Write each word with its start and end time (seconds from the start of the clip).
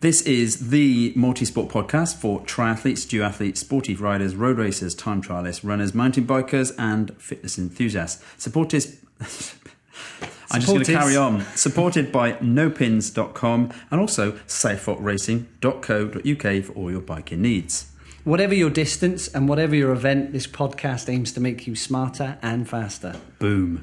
This 0.00 0.20
is 0.22 0.68
the 0.68 1.12
multi-sport 1.16 1.70
podcast 1.70 2.16
for 2.16 2.42
triathletes, 2.42 3.06
duathletes, 3.06 3.56
sportive 3.56 4.02
riders, 4.02 4.36
road 4.36 4.58
racers, 4.58 4.94
time 4.94 5.22
trialists, 5.22 5.64
runners, 5.64 5.94
mountain 5.94 6.26
bikers, 6.26 6.74
and 6.78 7.16
fitness 7.16 7.58
enthusiasts. 7.58 8.22
Supported. 8.36 8.86
I'm 10.50 10.60
just 10.60 10.66
going 10.66 10.84
to 10.84 10.92
carry 10.92 11.16
on. 11.16 11.40
Supported 11.56 12.12
by 12.12 12.32
nopinz.com 12.34 13.72
and 13.90 14.00
also 14.00 14.32
southforkracing.co.uk 14.32 16.64
for 16.64 16.72
all 16.72 16.90
your 16.90 17.00
biking 17.00 17.40
needs. 17.40 17.90
Whatever 18.24 18.54
your 18.54 18.68
distance 18.70 19.28
and 19.28 19.48
whatever 19.48 19.74
your 19.74 19.92
event, 19.92 20.32
this 20.32 20.46
podcast 20.46 21.08
aims 21.08 21.32
to 21.32 21.40
make 21.40 21.66
you 21.66 21.74
smarter 21.74 22.36
and 22.42 22.68
faster. 22.68 23.16
Boom. 23.38 23.80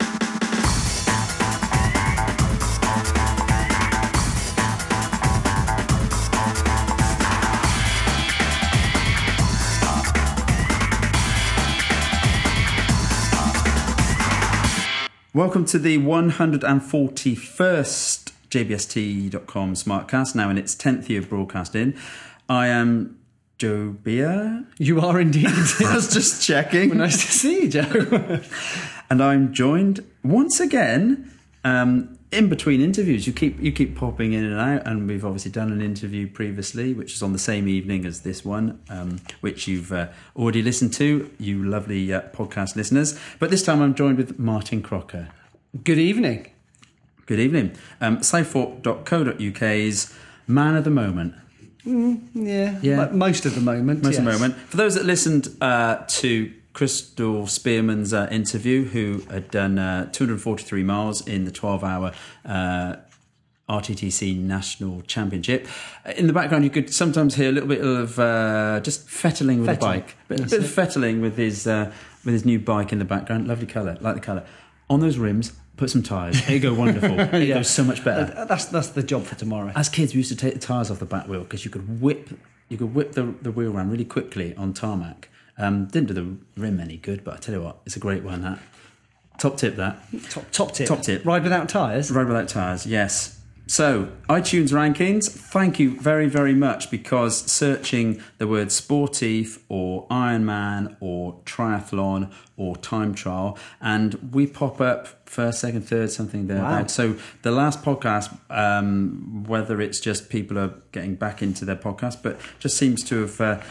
Welcome 15.35 15.65
to 15.65 15.79
the 15.79 15.97
141st 15.97 18.31
JBST.com 18.51 19.73
Smartcast, 19.73 20.35
now 20.35 20.51
in 20.51 20.59
its 20.59 20.75
10th 20.75 21.09
year 21.09 21.21
of 21.21 21.29
broadcasting. 21.29 21.95
I 22.47 22.67
am 22.67 23.17
Joe 23.57 23.95
Beer. 24.03 24.63
You 24.77 25.01
are 25.01 25.19
indeed. 25.19 25.47
I 25.49 25.95
was 25.95 26.13
just 26.13 26.45
checking. 26.45 26.95
nice 26.95 27.25
to 27.25 27.31
see 27.31 27.63
you, 27.63 27.69
Joe. 27.69 28.41
and 29.09 29.23
I'm 29.23 29.55
joined 29.55 30.01
once 30.23 30.59
again 30.59 31.31
um, 31.63 32.19
in 32.33 32.49
between 32.49 32.81
interviews. 32.81 33.25
You 33.27 33.33
keep 33.33 33.59
you 33.61 33.71
keep 33.71 33.95
popping 33.95 34.33
in 34.33 34.43
and 34.43 34.59
out, 34.59 34.85
and 34.87 35.07
we've 35.07 35.23
obviously 35.23 35.51
done 35.51 35.71
an 35.71 35.81
interview 35.81 36.27
previously, 36.27 36.93
which 36.93 37.13
is 37.13 37.21
on 37.23 37.31
the 37.33 37.39
same 37.39 37.67
evening 37.67 38.05
as 38.05 38.21
this 38.21 38.43
one, 38.43 38.79
um, 38.89 39.19
which 39.41 39.67
you've 39.67 39.91
uh, 39.91 40.07
already 40.35 40.61
listened 40.61 40.93
to, 40.93 41.29
you 41.39 41.63
lovely 41.63 42.11
uh, 42.13 42.21
podcast 42.33 42.75
listeners. 42.75 43.17
But 43.39 43.49
this 43.51 43.63
time 43.63 43.81
I'm 43.81 43.95
joined 43.95 44.17
with 44.17 44.37
Martin 44.39 44.81
Crocker. 44.81 45.29
Good 45.83 45.99
evening. 45.99 46.47
Good 47.25 47.39
evening. 47.39 47.71
Um, 48.01 48.17
Southfork.co.uk's 48.17 50.13
man 50.47 50.75
of 50.75 50.83
the 50.83 50.89
moment. 50.89 51.35
Yeah, 51.85 52.79
Yeah. 52.81 52.95
but 52.97 53.13
most 53.13 53.45
of 53.45 53.55
the 53.55 53.61
moment. 53.61 54.03
Most 54.03 54.17
of 54.19 54.25
the 54.25 54.31
moment. 54.31 54.55
For 54.55 54.77
those 54.77 54.95
that 54.95 55.05
listened 55.05 55.49
uh, 55.61 56.03
to 56.07 56.51
Crystal 56.73 57.45
Spearman's 57.47 58.13
uh, 58.13 58.27
interview, 58.31 58.85
who 58.85 59.19
had 59.31 59.49
done 59.51 59.77
uh, 59.79 60.09
243 60.11 60.83
miles 60.83 61.25
in 61.27 61.45
the 61.45 61.51
12 61.51 61.83
hour 61.83 62.11
uh, 62.45 62.95
RTTC 63.69 64.37
National 64.39 65.01
Championship, 65.03 65.67
in 66.17 66.27
the 66.27 66.33
background 66.33 66.63
you 66.63 66.69
could 66.69 66.93
sometimes 66.93 67.35
hear 67.35 67.49
a 67.49 67.51
little 67.51 67.69
bit 67.69 67.81
of 67.81 68.19
uh, 68.19 68.79
just 68.83 69.07
fettling 69.09 69.59
with 69.59 69.67
the 69.67 69.73
Fettling. 69.75 69.99
bike. 70.01 70.15
Bit, 70.27 70.39
a 70.39 70.41
That's 70.41 70.51
bit 70.53 70.63
of 70.63 70.69
fettling 70.71 71.21
with 71.21 71.37
his, 71.37 71.65
uh, 71.67 71.91
with 72.25 72.33
his 72.33 72.43
new 72.45 72.59
bike 72.59 72.91
in 72.91 72.99
the 72.99 73.05
background. 73.05 73.47
Lovely 73.47 73.67
colour, 73.67 73.97
like 74.01 74.15
the 74.15 74.21
colour. 74.21 74.43
On 74.89 74.99
those 74.99 75.17
rims, 75.17 75.53
put 75.77 75.89
some 75.89 76.03
tyres. 76.03 76.41
It 76.49 76.59
go 76.59 76.73
wonderful. 76.73 77.19
It 77.41 77.47
Yeah. 77.47 77.55
goes 77.55 77.69
so 77.69 77.83
much 77.83 78.03
better. 78.03 78.45
That's 78.47 78.65
that's 78.65 78.89
the 78.89 79.01
job 79.03 79.23
for 79.23 79.35
tomorrow. 79.35 79.71
As 79.75 79.87
kids, 79.89 80.13
we 80.13 80.17
used 80.17 80.29
to 80.31 80.35
take 80.35 80.53
the 80.55 80.59
tires 80.59 80.91
off 80.91 80.99
the 80.99 81.05
back 81.05 81.27
wheel 81.27 81.41
because 81.43 81.63
you 81.63 81.71
could 81.71 82.01
whip 82.01 82.29
you 82.67 82.77
could 82.77 82.93
whip 82.93 83.13
the, 83.13 83.33
the 83.41 83.51
wheel 83.51 83.71
around 83.75 83.91
really 83.91 84.05
quickly 84.05 84.55
on 84.55 84.73
tarmac. 84.73 85.29
Um, 85.57 85.85
didn't 85.85 86.07
do 86.07 86.13
the 86.13 86.61
rim 86.61 86.79
any 86.79 86.97
good, 86.97 87.23
but 87.23 87.35
I 87.35 87.37
tell 87.37 87.55
you 87.55 87.61
what, 87.61 87.77
it's 87.85 87.95
a 87.95 87.99
great 87.99 88.23
one. 88.23 88.41
That 88.41 88.59
top 89.37 89.57
tip. 89.57 89.75
That 89.75 89.99
Top 90.29 90.45
top 90.51 90.71
tip. 90.73 90.87
Top 90.87 91.01
tip. 91.01 91.25
Ride 91.25 91.43
without 91.43 91.69
tyres. 91.69 92.11
ride 92.11 92.27
without 92.27 92.47
tires. 92.47 92.85
Yes. 92.85 93.39
So 93.65 94.09
iTunes 94.29 94.69
rankings. 94.73 95.29
Thank 95.29 95.79
you 95.79 95.99
very 95.99 96.27
very 96.27 96.53
much 96.53 96.91
because 96.91 97.49
searching 97.49 98.21
the 98.37 98.47
word 98.47 98.67
sportif 98.69 99.59
or 99.69 100.07
Ironman 100.09 100.97
or 100.99 101.39
triathlon 101.45 102.31
or 102.57 102.75
time 102.77 103.13
trial, 103.13 103.57
and 103.81 104.29
we 104.31 104.45
pop 104.47 104.79
up 104.79 105.27
first, 105.27 105.59
second, 105.59 105.81
third, 105.81 106.11
something 106.11 106.47
there. 106.47 106.61
Wow. 106.61 106.85
So 106.87 107.15
the 107.41 107.51
last 107.51 107.81
podcast, 107.81 108.37
um, 108.49 109.43
whether 109.47 109.81
it's 109.81 109.99
just 109.99 110.29
people 110.29 110.59
are 110.59 110.73
getting 110.91 111.15
back 111.15 111.41
into 111.41 111.65
their 111.65 111.75
podcast, 111.75 112.21
but 112.21 112.39
just 112.59 112.77
seems 112.77 113.03
to 113.05 113.21
have 113.21 113.41
uh, 113.41 113.61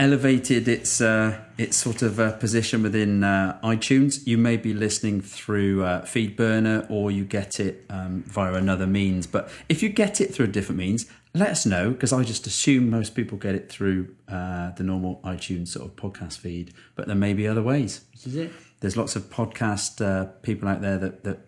elevated 0.00 0.66
its 0.66 1.00
uh, 1.00 1.38
its 1.58 1.76
sort 1.76 2.00
of 2.00 2.18
uh, 2.18 2.32
position 2.32 2.82
within 2.82 3.22
uh, 3.22 3.58
iTunes. 3.62 4.26
You 4.26 4.38
may 4.38 4.56
be 4.56 4.72
listening 4.72 5.20
through 5.20 5.84
uh, 5.84 6.02
FeedBurner 6.02 6.90
or 6.90 7.10
you 7.10 7.24
get 7.24 7.60
it 7.60 7.84
um, 7.90 8.24
via 8.26 8.54
another 8.54 8.86
means. 8.86 9.26
But 9.26 9.50
if 9.68 9.82
you 9.82 9.90
get 9.90 10.20
it 10.20 10.34
through 10.34 10.46
a 10.46 10.48
different 10.48 10.78
means, 10.78 11.06
let 11.34 11.50
us 11.50 11.64
know 11.64 11.90
because 11.90 12.12
I 12.12 12.22
just 12.24 12.46
assume 12.46 12.90
most 12.90 13.14
people 13.14 13.38
get 13.38 13.54
it 13.54 13.68
through 13.70 14.14
uh, 14.28 14.72
the 14.72 14.82
normal 14.82 15.20
iTunes 15.24 15.68
sort 15.68 15.86
of 15.86 15.96
podcast 15.96 16.38
feed. 16.38 16.72
But 16.96 17.06
there 17.06 17.16
may 17.16 17.34
be 17.34 17.46
other 17.46 17.62
ways 17.62 18.00
This 18.14 18.26
is 18.26 18.36
it. 18.36 18.52
there's 18.80 18.96
lots 18.96 19.14
of 19.16 19.30
podcast 19.30 20.04
uh, 20.04 20.24
people 20.42 20.68
out 20.68 20.80
there 20.82 20.98
that, 20.98 21.22
that 21.24 21.38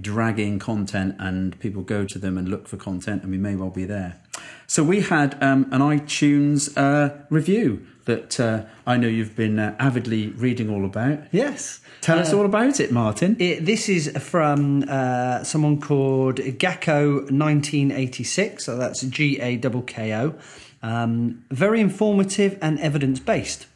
drag 0.00 0.38
in 0.38 0.58
content 0.58 1.16
and 1.18 1.58
people 1.58 1.82
go 1.82 2.04
to 2.04 2.18
them 2.18 2.38
and 2.38 2.48
look 2.48 2.68
for 2.68 2.76
content 2.76 3.22
and 3.22 3.30
we 3.32 3.38
may 3.38 3.56
well 3.56 3.70
be 3.70 3.84
there 3.84 4.20
so 4.66 4.82
we 4.84 5.00
had 5.00 5.34
um, 5.42 5.64
an 5.72 5.80
itunes 5.80 6.72
uh, 6.76 7.14
review 7.30 7.84
that 8.04 8.38
uh, 8.40 8.62
i 8.86 8.96
know 8.96 9.08
you've 9.08 9.36
been 9.36 9.58
uh, 9.58 9.74
avidly 9.78 10.28
reading 10.28 10.68
all 10.70 10.84
about 10.84 11.18
Yes. 11.32 11.80
tell 12.00 12.18
us 12.18 12.32
Uh, 12.32 12.38
all 12.38 12.44
about 12.44 12.80
it 12.80 12.90
martin 12.92 13.36
It, 13.38 13.64
this 13.64 13.88
is 13.88 14.10
from 14.18 14.84
uh, 14.88 15.42
someone 15.44 15.80
called 15.80 16.36
Gakko 16.36 17.30
1986, 17.30 18.64
so 18.64 18.76
that's 18.76 19.02
G 19.02 19.38
A 19.40 19.56
K 19.56 19.82
K 19.86 20.14
O. 20.14 20.34
Um, 20.82 21.44
very 21.50 21.80
informative 21.80 22.58
and 22.60 22.78
evidence 22.80 23.20
based. 23.20 23.66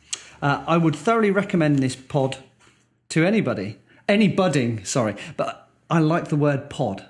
Uh, 0.43 0.65
I 0.67 0.77
would 0.77 0.97
thoroughly 0.97 1.31
recommend 1.31 1.79
this 1.79 1.95
pod 1.97 2.39
to 3.11 3.25
anybody, 3.25 3.79
any 4.09 4.29
budding, 4.29 4.85
sorry, 4.85 5.15
but 5.37 5.69
I 5.89 6.01
like 6.01 6.29
the 6.29 6.37
word 6.37 6.69
pod. 6.69 7.07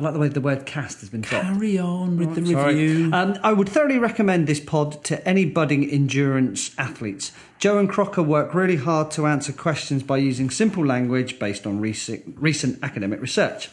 I 0.00 0.02
like 0.02 0.14
the 0.14 0.18
way 0.18 0.28
the 0.28 0.40
word 0.40 0.64
cast 0.64 1.00
has 1.00 1.10
been 1.10 1.20
dropped. 1.20 1.44
carry 1.44 1.78
on 1.78 2.16
with 2.16 2.34
the 2.34 2.40
review 2.40 3.10
Um, 3.12 3.38
I 3.42 3.52
would 3.52 3.68
thoroughly 3.68 3.98
recommend 3.98 4.46
this 4.46 4.58
pod 4.58 5.04
to 5.04 5.28
any 5.28 5.44
budding 5.44 5.86
endurance 5.90 6.70
athletes. 6.78 7.32
Joe 7.58 7.76
and 7.78 7.86
Crocker 7.86 8.22
work 8.22 8.54
really 8.54 8.76
hard 8.76 9.10
to 9.10 9.26
answer 9.26 9.52
questions 9.52 10.02
by 10.02 10.16
using 10.16 10.48
simple 10.48 10.86
language 10.86 11.38
based 11.38 11.66
on 11.66 11.80
recent, 11.80 12.34
recent 12.38 12.78
academic 12.82 13.20
research. 13.20 13.68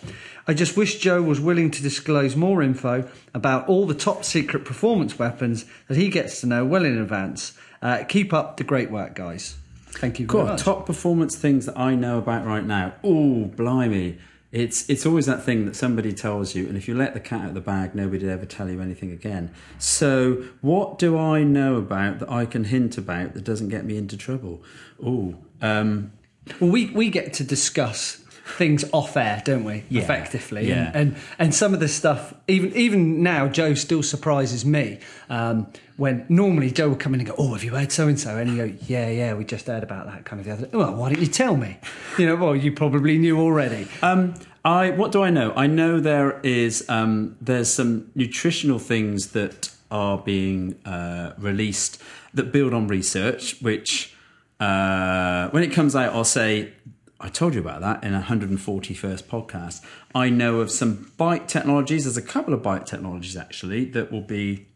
I 0.46 0.54
just 0.54 0.76
wish 0.76 1.00
Joe 1.00 1.22
was 1.22 1.40
willing 1.40 1.72
to 1.72 1.82
disclose 1.82 2.36
more 2.36 2.62
info 2.62 3.10
about 3.34 3.70
all 3.70 3.88
the 3.88 3.94
top 3.94 4.26
secret 4.26 4.66
performance 4.66 5.18
weapons 5.18 5.64
that 5.88 5.96
he 5.96 6.10
gets 6.10 6.42
to 6.42 6.48
know 6.48 6.66
well 6.66 6.84
in 6.84 6.98
advance. 6.98 7.54
Uh, 7.82 8.04
keep 8.04 8.34
up 8.34 8.58
the 8.58 8.66
great 8.66 8.92
work, 8.92 9.16
guys. 9.16 9.56
Thank 9.92 10.20
you 10.20 10.28
much. 10.28 10.62
top 10.62 10.86
performance 10.86 11.38
things 11.38 11.68
that 11.68 11.80
I 11.80 11.96
know 11.96 12.18
about 12.18 12.46
right 12.46 12.66
now. 12.66 12.96
Oh, 13.02 13.46
blimey. 13.46 14.18
It's 14.57 14.90
it's 14.90 15.06
always 15.06 15.28
that 15.28 15.44
thing 15.44 15.66
that 15.66 15.75
somebody 15.75 16.13
tells 16.13 16.56
you, 16.56 16.68
and 16.68 16.75
if 16.75 16.88
you 16.88 16.95
let 16.95 17.13
the 17.13 17.19
cat 17.19 17.41
out 17.41 17.47
of 17.50 17.53
the 17.53 17.62
bag, 17.62 17.94
nobody 17.94 18.25
will 18.25 18.34
ever 18.34 18.45
tell 18.45 18.69
you 18.69 18.81
anything 18.81 19.12
again. 19.12 19.51
So, 19.78 20.44
what 20.62 20.97
do 20.97 21.18
I 21.18 21.44
know 21.44 21.75
about 21.75 22.19
that 22.19 22.31
I 22.31 22.45
can 22.47 22.63
hint 22.63 22.97
about 22.97 23.35
that 23.35 23.44
doesn't 23.44 23.69
get 23.69 23.85
me 23.85 23.97
into 23.97 24.18
trouble? 24.18 24.63
Oh, 25.03 25.35
um, 25.62 26.12
Well, 26.59 26.72
we, 26.72 26.90
we 26.90 27.09
get 27.09 27.34
to 27.34 27.44
discuss 27.44 28.23
things 28.47 28.85
off 28.94 29.18
air, 29.18 29.41
don't 29.44 29.63
we? 29.63 29.84
Yeah. 29.90 30.02
Effectively, 30.02 30.68
Yeah. 30.69 30.91
And, 30.94 31.13
and 31.13 31.16
and 31.40 31.56
some 31.56 31.74
of 31.74 31.80
the 31.80 31.88
stuff, 31.88 32.34
even 32.47 32.74
even 32.75 33.22
now, 33.24 33.47
Joe 33.47 33.74
still 33.74 34.03
surprises 34.03 34.66
me. 34.66 35.00
Um, 35.30 35.68
when 35.97 36.25
normally 36.30 36.69
Joe 36.69 36.90
will 36.90 36.96
come 36.96 37.13
in 37.16 37.19
and 37.19 37.30
go, 37.30 37.36
"Oh, 37.38 37.53
have 37.53 37.63
you 37.63 37.72
heard 37.72 37.91
so 37.91 38.07
and 38.07 38.19
so?" 38.19 38.38
And 38.38 38.50
you 38.50 38.57
go, 38.68 38.74
"Yeah, 38.88 39.09
yeah, 39.09 39.34
we 39.34 39.44
just 39.46 39.68
heard 39.68 39.84
about 39.84 40.06
that 40.06 40.25
kind 40.25 40.40
of 40.40 40.46
the 40.46 40.53
other." 40.53 40.78
Well, 40.78 40.96
why 40.96 41.09
didn't 41.09 41.22
you 41.22 41.31
tell 41.31 41.57
me? 41.57 41.77
You 42.18 42.27
know, 42.27 42.36
well, 42.36 42.56
you 42.56 42.72
probably 42.72 43.18
knew 43.18 43.39
already. 43.39 43.88
Um, 44.01 44.36
I 44.63 44.92
what 44.92 45.12
do 45.12 45.24
I 45.24 45.30
know? 45.30 45.54
I 45.56 45.68
know 45.68 46.00
there 46.00 46.39
is 46.42 46.88
um, 46.89 47.36
there's 47.42 47.69
some 47.74 48.12
nutritional 48.16 48.80
things 48.80 49.31
that 49.31 49.72
are 49.89 50.18
being 50.18 50.75
uh, 50.86 51.33
released 51.38 52.01
that 52.33 52.51
build 52.51 52.74
on 52.74 52.88
research. 52.88 53.60
Which 53.62 54.13
uh, 54.60 55.50
when 55.50 55.63
it 55.63 55.72
comes 55.72 55.95
out, 55.95 56.13
I'll 56.13 56.24
say 56.24 56.74
I 57.19 57.30
told 57.30 57.56
you 57.56 57.62
about 57.62 57.81
that 57.81 58.04
in 58.04 58.14
a 58.14 58.22
141st 58.22 59.24
podcast. 59.24 59.84
I 60.14 60.30
know 60.30 60.60
of 60.60 60.69
some 60.69 61.12
bike 61.18 61.48
technologies. 61.48 62.04
There's 62.04 62.18
a 62.18 62.22
couple 62.22 62.54
of 62.54 62.62
bike 62.62 62.86
technologies 62.86 63.36
actually 63.36 63.86
that 63.86 64.12
will 64.12 64.22
be 64.22 64.68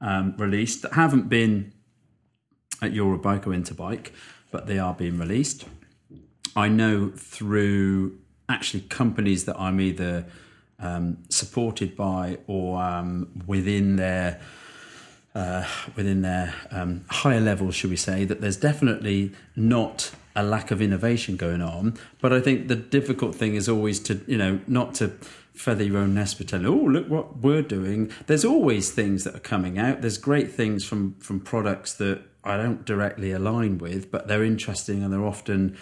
um, 0.00 0.34
released 0.38 0.82
that 0.82 0.94
haven't 0.94 1.28
been 1.28 1.72
at 2.80 2.92
Eurobike 2.92 3.46
or 3.46 3.50
Interbike, 3.50 4.10
but 4.50 4.66
they 4.66 4.78
are 4.78 4.94
being 4.94 5.18
released. 5.18 5.66
I 6.54 6.68
know 6.68 7.10
through 7.14 8.18
actually 8.48 8.82
companies 8.82 9.44
that 9.44 9.58
I'm 9.60 9.80
either 9.80 10.26
um, 10.78 11.18
supported 11.28 11.96
by 11.96 12.38
or 12.46 12.82
um, 12.82 13.42
within 13.46 13.96
their 13.96 14.40
uh, 15.34 15.66
within 15.94 16.22
their 16.22 16.54
um, 16.70 17.04
higher 17.10 17.40
levels, 17.40 17.74
should 17.74 17.90
we 17.90 17.96
say, 17.96 18.24
that 18.24 18.40
there's 18.40 18.56
definitely 18.56 19.32
not 19.54 20.10
a 20.36 20.44
lack 20.44 20.70
of 20.70 20.80
innovation 20.80 21.36
going 21.36 21.62
on. 21.62 21.96
But 22.20 22.32
I 22.32 22.40
think 22.40 22.68
the 22.68 22.76
difficult 22.76 23.34
thing 23.34 23.56
is 23.56 23.68
always 23.68 23.98
to 24.00 24.20
you 24.28 24.38
know 24.38 24.60
not 24.68 24.94
to 24.96 25.12
feather 25.56 25.82
your 25.82 25.98
own 25.98 26.14
nest 26.14 26.36
pretend, 26.36 26.66
oh, 26.66 26.74
look 26.74 27.08
what 27.08 27.38
we're 27.38 27.62
doing. 27.62 28.12
There's 28.26 28.44
always 28.44 28.90
things 28.90 29.24
that 29.24 29.34
are 29.34 29.40
coming 29.40 29.78
out. 29.78 30.02
There's 30.02 30.18
great 30.18 30.52
things 30.52 30.84
from, 30.84 31.14
from 31.14 31.40
products 31.40 31.94
that 31.94 32.22
I 32.44 32.56
don't 32.56 32.84
directly 32.84 33.32
align 33.32 33.78
with, 33.78 34.10
but 34.10 34.28
they're 34.28 34.44
interesting 34.44 35.02
and 35.02 35.12
they're 35.12 35.24
often 35.24 35.76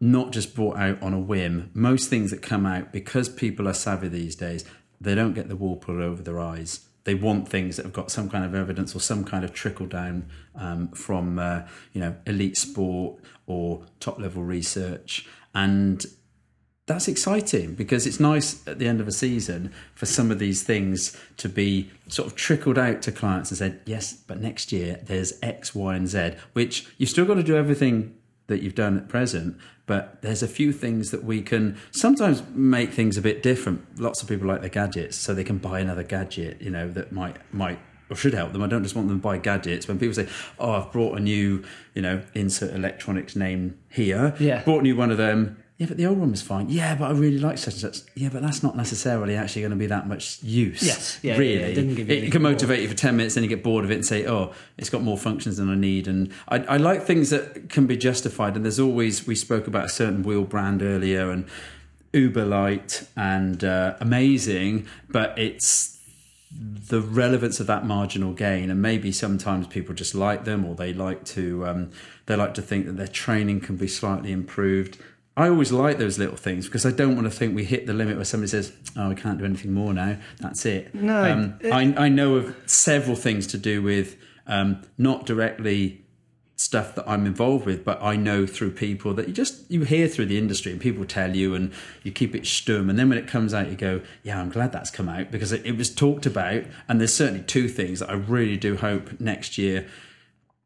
not 0.00 0.30
just 0.30 0.54
brought 0.54 0.76
out 0.76 1.02
on 1.02 1.14
a 1.14 1.18
whim. 1.18 1.70
Most 1.72 2.10
things 2.10 2.30
that 2.30 2.42
come 2.42 2.66
out, 2.66 2.92
because 2.92 3.28
people 3.28 3.66
are 3.66 3.74
savvy 3.74 4.08
these 4.08 4.36
days, 4.36 4.64
they 5.00 5.14
don't 5.14 5.32
get 5.32 5.48
the 5.48 5.56
wool 5.56 5.76
pulled 5.76 6.02
over 6.02 6.22
their 6.22 6.40
eyes. 6.40 6.86
They 7.04 7.14
want 7.14 7.48
things 7.48 7.76
that 7.76 7.84
have 7.84 7.92
got 7.92 8.10
some 8.10 8.30
kind 8.30 8.44
of 8.44 8.54
evidence 8.54 8.94
or 8.94 9.00
some 9.00 9.24
kind 9.24 9.44
of 9.44 9.52
trickle 9.52 9.86
down 9.86 10.30
um, 10.54 10.88
from, 10.88 11.38
uh, 11.38 11.62
you 11.92 12.00
know, 12.00 12.16
elite 12.26 12.56
sport 12.56 13.22
or 13.46 13.84
top 14.00 14.18
level 14.18 14.42
research. 14.42 15.26
And 15.54 16.04
that's 16.86 17.08
exciting 17.08 17.74
because 17.74 18.06
it's 18.06 18.20
nice 18.20 18.66
at 18.66 18.78
the 18.78 18.86
end 18.86 19.00
of 19.00 19.08
a 19.08 19.12
season 19.12 19.72
for 19.94 20.04
some 20.06 20.30
of 20.30 20.38
these 20.38 20.62
things 20.62 21.18
to 21.38 21.48
be 21.48 21.90
sort 22.08 22.26
of 22.26 22.36
trickled 22.36 22.78
out 22.78 23.00
to 23.02 23.12
clients 23.12 23.50
and 23.50 23.58
said, 23.58 23.80
yes, 23.86 24.12
but 24.12 24.40
next 24.40 24.72
year 24.72 25.00
there's 25.04 25.38
X, 25.42 25.74
Y, 25.74 25.94
and 25.94 26.08
Z, 26.08 26.32
which 26.52 26.86
you've 26.98 27.08
still 27.08 27.24
got 27.24 27.34
to 27.34 27.42
do 27.42 27.56
everything 27.56 28.16
that 28.46 28.62
you've 28.62 28.74
done 28.74 28.96
at 28.96 29.08
present, 29.08 29.56
but 29.86 30.20
there's 30.22 30.42
a 30.42 30.48
few 30.48 30.72
things 30.72 31.10
that 31.10 31.24
we 31.24 31.40
can 31.42 31.76
sometimes 31.90 32.42
make 32.54 32.92
things 32.92 33.16
a 33.16 33.22
bit 33.22 33.42
different. 33.42 33.98
Lots 33.98 34.22
of 34.22 34.28
people 34.28 34.46
like 34.46 34.60
their 34.60 34.70
gadgets, 34.70 35.16
so 35.16 35.32
they 35.34 35.44
can 35.44 35.58
buy 35.58 35.80
another 35.80 36.02
gadget, 36.02 36.60
you 36.60 36.70
know, 36.70 36.88
that 36.90 37.12
might 37.12 37.36
might 37.52 37.78
or 38.10 38.16
should 38.16 38.34
help 38.34 38.52
them. 38.52 38.62
I 38.62 38.66
don't 38.66 38.82
just 38.82 38.94
want 38.94 39.08
them 39.08 39.18
to 39.18 39.22
buy 39.22 39.38
gadgets. 39.38 39.88
When 39.88 39.98
people 39.98 40.14
say, 40.14 40.28
"Oh, 40.58 40.72
I've 40.72 40.92
brought 40.92 41.16
a 41.16 41.20
new, 41.20 41.62
you 41.94 42.02
know, 42.02 42.20
insert 42.34 42.74
electronics 42.74 43.34
name 43.34 43.76
here," 43.88 44.34
Yeah. 44.38 44.62
brought 44.62 44.80
a 44.80 44.82
new 44.82 44.94
one 44.96 45.10
of 45.10 45.16
them. 45.16 45.56
Yeah, 45.76 45.86
but 45.86 45.96
the 45.96 46.06
old 46.06 46.18
one 46.18 46.30
was 46.30 46.40
fine. 46.40 46.68
Yeah, 46.68 46.94
but 46.94 47.06
I 47.06 47.10
really 47.10 47.40
like 47.40 47.58
such 47.58 47.82
and 47.82 47.94
such. 47.94 48.02
Yeah, 48.14 48.28
but 48.32 48.42
that's 48.42 48.62
not 48.62 48.76
necessarily 48.76 49.34
actually 49.34 49.62
going 49.62 49.72
to 49.72 49.76
be 49.76 49.86
that 49.86 50.06
much 50.06 50.40
use. 50.40 50.82
Yes. 50.84 51.18
Yeah, 51.20 51.36
really. 51.36 51.58
yeah. 51.58 51.66
It 51.66 51.74
didn't 51.74 51.94
give 51.96 52.08
you 52.08 52.16
it 52.16 52.30
can 52.30 52.42
more. 52.42 52.52
motivate 52.52 52.80
you 52.80 52.88
for 52.88 52.94
10 52.94 53.16
minutes, 53.16 53.34
then 53.34 53.42
you 53.42 53.48
get 53.48 53.64
bored 53.64 53.84
of 53.84 53.90
it 53.90 53.96
and 53.96 54.06
say, 54.06 54.24
oh, 54.24 54.52
it's 54.78 54.88
got 54.88 55.02
more 55.02 55.18
functions 55.18 55.56
than 55.56 55.68
I 55.68 55.74
need. 55.74 56.06
And 56.06 56.30
I, 56.48 56.58
I 56.58 56.76
like 56.76 57.02
things 57.02 57.30
that 57.30 57.70
can 57.70 57.86
be 57.86 57.96
justified. 57.96 58.54
And 58.54 58.64
there's 58.64 58.78
always, 58.78 59.26
we 59.26 59.34
spoke 59.34 59.66
about 59.66 59.86
a 59.86 59.88
certain 59.88 60.22
wheel 60.22 60.44
brand 60.44 60.80
earlier 60.80 61.30
and 61.30 61.44
uber 62.12 62.44
light 62.44 63.08
and 63.16 63.64
uh, 63.64 63.96
amazing, 64.00 64.86
but 65.08 65.36
it's 65.36 65.98
the 66.56 67.00
relevance 67.00 67.58
of 67.58 67.66
that 67.66 67.84
marginal 67.84 68.32
gain 68.32 68.70
and 68.70 68.80
maybe 68.80 69.10
sometimes 69.10 69.66
people 69.66 69.92
just 69.92 70.14
like 70.14 70.44
them 70.44 70.64
or 70.64 70.76
they 70.76 70.92
like 70.92 71.24
to 71.24 71.66
um, 71.66 71.90
they 72.26 72.36
like 72.36 72.54
to 72.54 72.62
think 72.62 72.86
that 72.86 72.96
their 72.96 73.08
training 73.08 73.60
can 73.60 73.76
be 73.76 73.88
slightly 73.88 74.30
improved 74.30 74.96
i 75.36 75.48
always 75.48 75.72
like 75.72 75.98
those 75.98 76.18
little 76.18 76.36
things 76.36 76.66
because 76.66 76.84
i 76.86 76.90
don't 76.90 77.14
want 77.16 77.24
to 77.30 77.30
think 77.38 77.54
we 77.54 77.64
hit 77.64 77.86
the 77.86 77.92
limit 77.92 78.16
where 78.16 78.24
somebody 78.24 78.48
says 78.48 78.72
oh 78.96 79.10
i 79.10 79.14
can't 79.14 79.38
do 79.38 79.44
anything 79.44 79.72
more 79.72 79.92
now. 79.92 80.16
That's 80.40 80.64
it. 80.66 80.94
No, 80.94 81.24
um, 81.32 81.54
it- 81.60 81.72
I, 81.72 81.82
I 82.06 82.08
know 82.08 82.36
of 82.36 82.54
several 82.66 83.16
things 83.16 83.46
to 83.48 83.58
do 83.58 83.82
with 83.82 84.16
um, 84.46 84.82
not 84.98 85.26
directly 85.26 86.00
stuff 86.56 86.94
that 86.94 87.04
I'm 87.08 87.26
involved 87.26 87.66
with, 87.66 87.84
but 87.84 88.00
I 88.00 88.14
know 88.14 88.46
through 88.46 88.70
people 88.72 89.12
that 89.14 89.26
you 89.26 89.34
just 89.34 89.68
you 89.70 89.82
hear 89.82 90.06
through 90.06 90.26
the 90.26 90.38
industry 90.38 90.70
and 90.70 90.80
people 90.80 91.04
tell 91.04 91.34
you 91.34 91.54
and 91.56 91.72
you 92.04 92.12
keep 92.12 92.34
it 92.36 92.42
stum. 92.44 92.88
And 92.88 92.96
then 92.98 93.08
when 93.08 93.18
it 93.18 93.26
comes 93.26 93.52
out 93.52 93.68
you 93.70 93.74
go, 93.76 94.00
yeah, 94.22 94.40
I'm 94.40 94.50
glad 94.50 94.70
that's 94.70 94.90
come 94.90 95.08
out 95.08 95.32
because 95.32 95.50
it, 95.50 95.66
it 95.66 95.76
was 95.76 95.92
talked 95.92 96.26
about. 96.26 96.62
And 96.88 97.00
there's 97.00 97.12
certainly 97.14 97.42
two 97.42 97.68
things 97.68 97.98
that 97.98 98.08
I 98.10 98.12
really 98.14 98.56
do 98.56 98.76
hope 98.76 99.20
next 99.20 99.58
year 99.58 99.88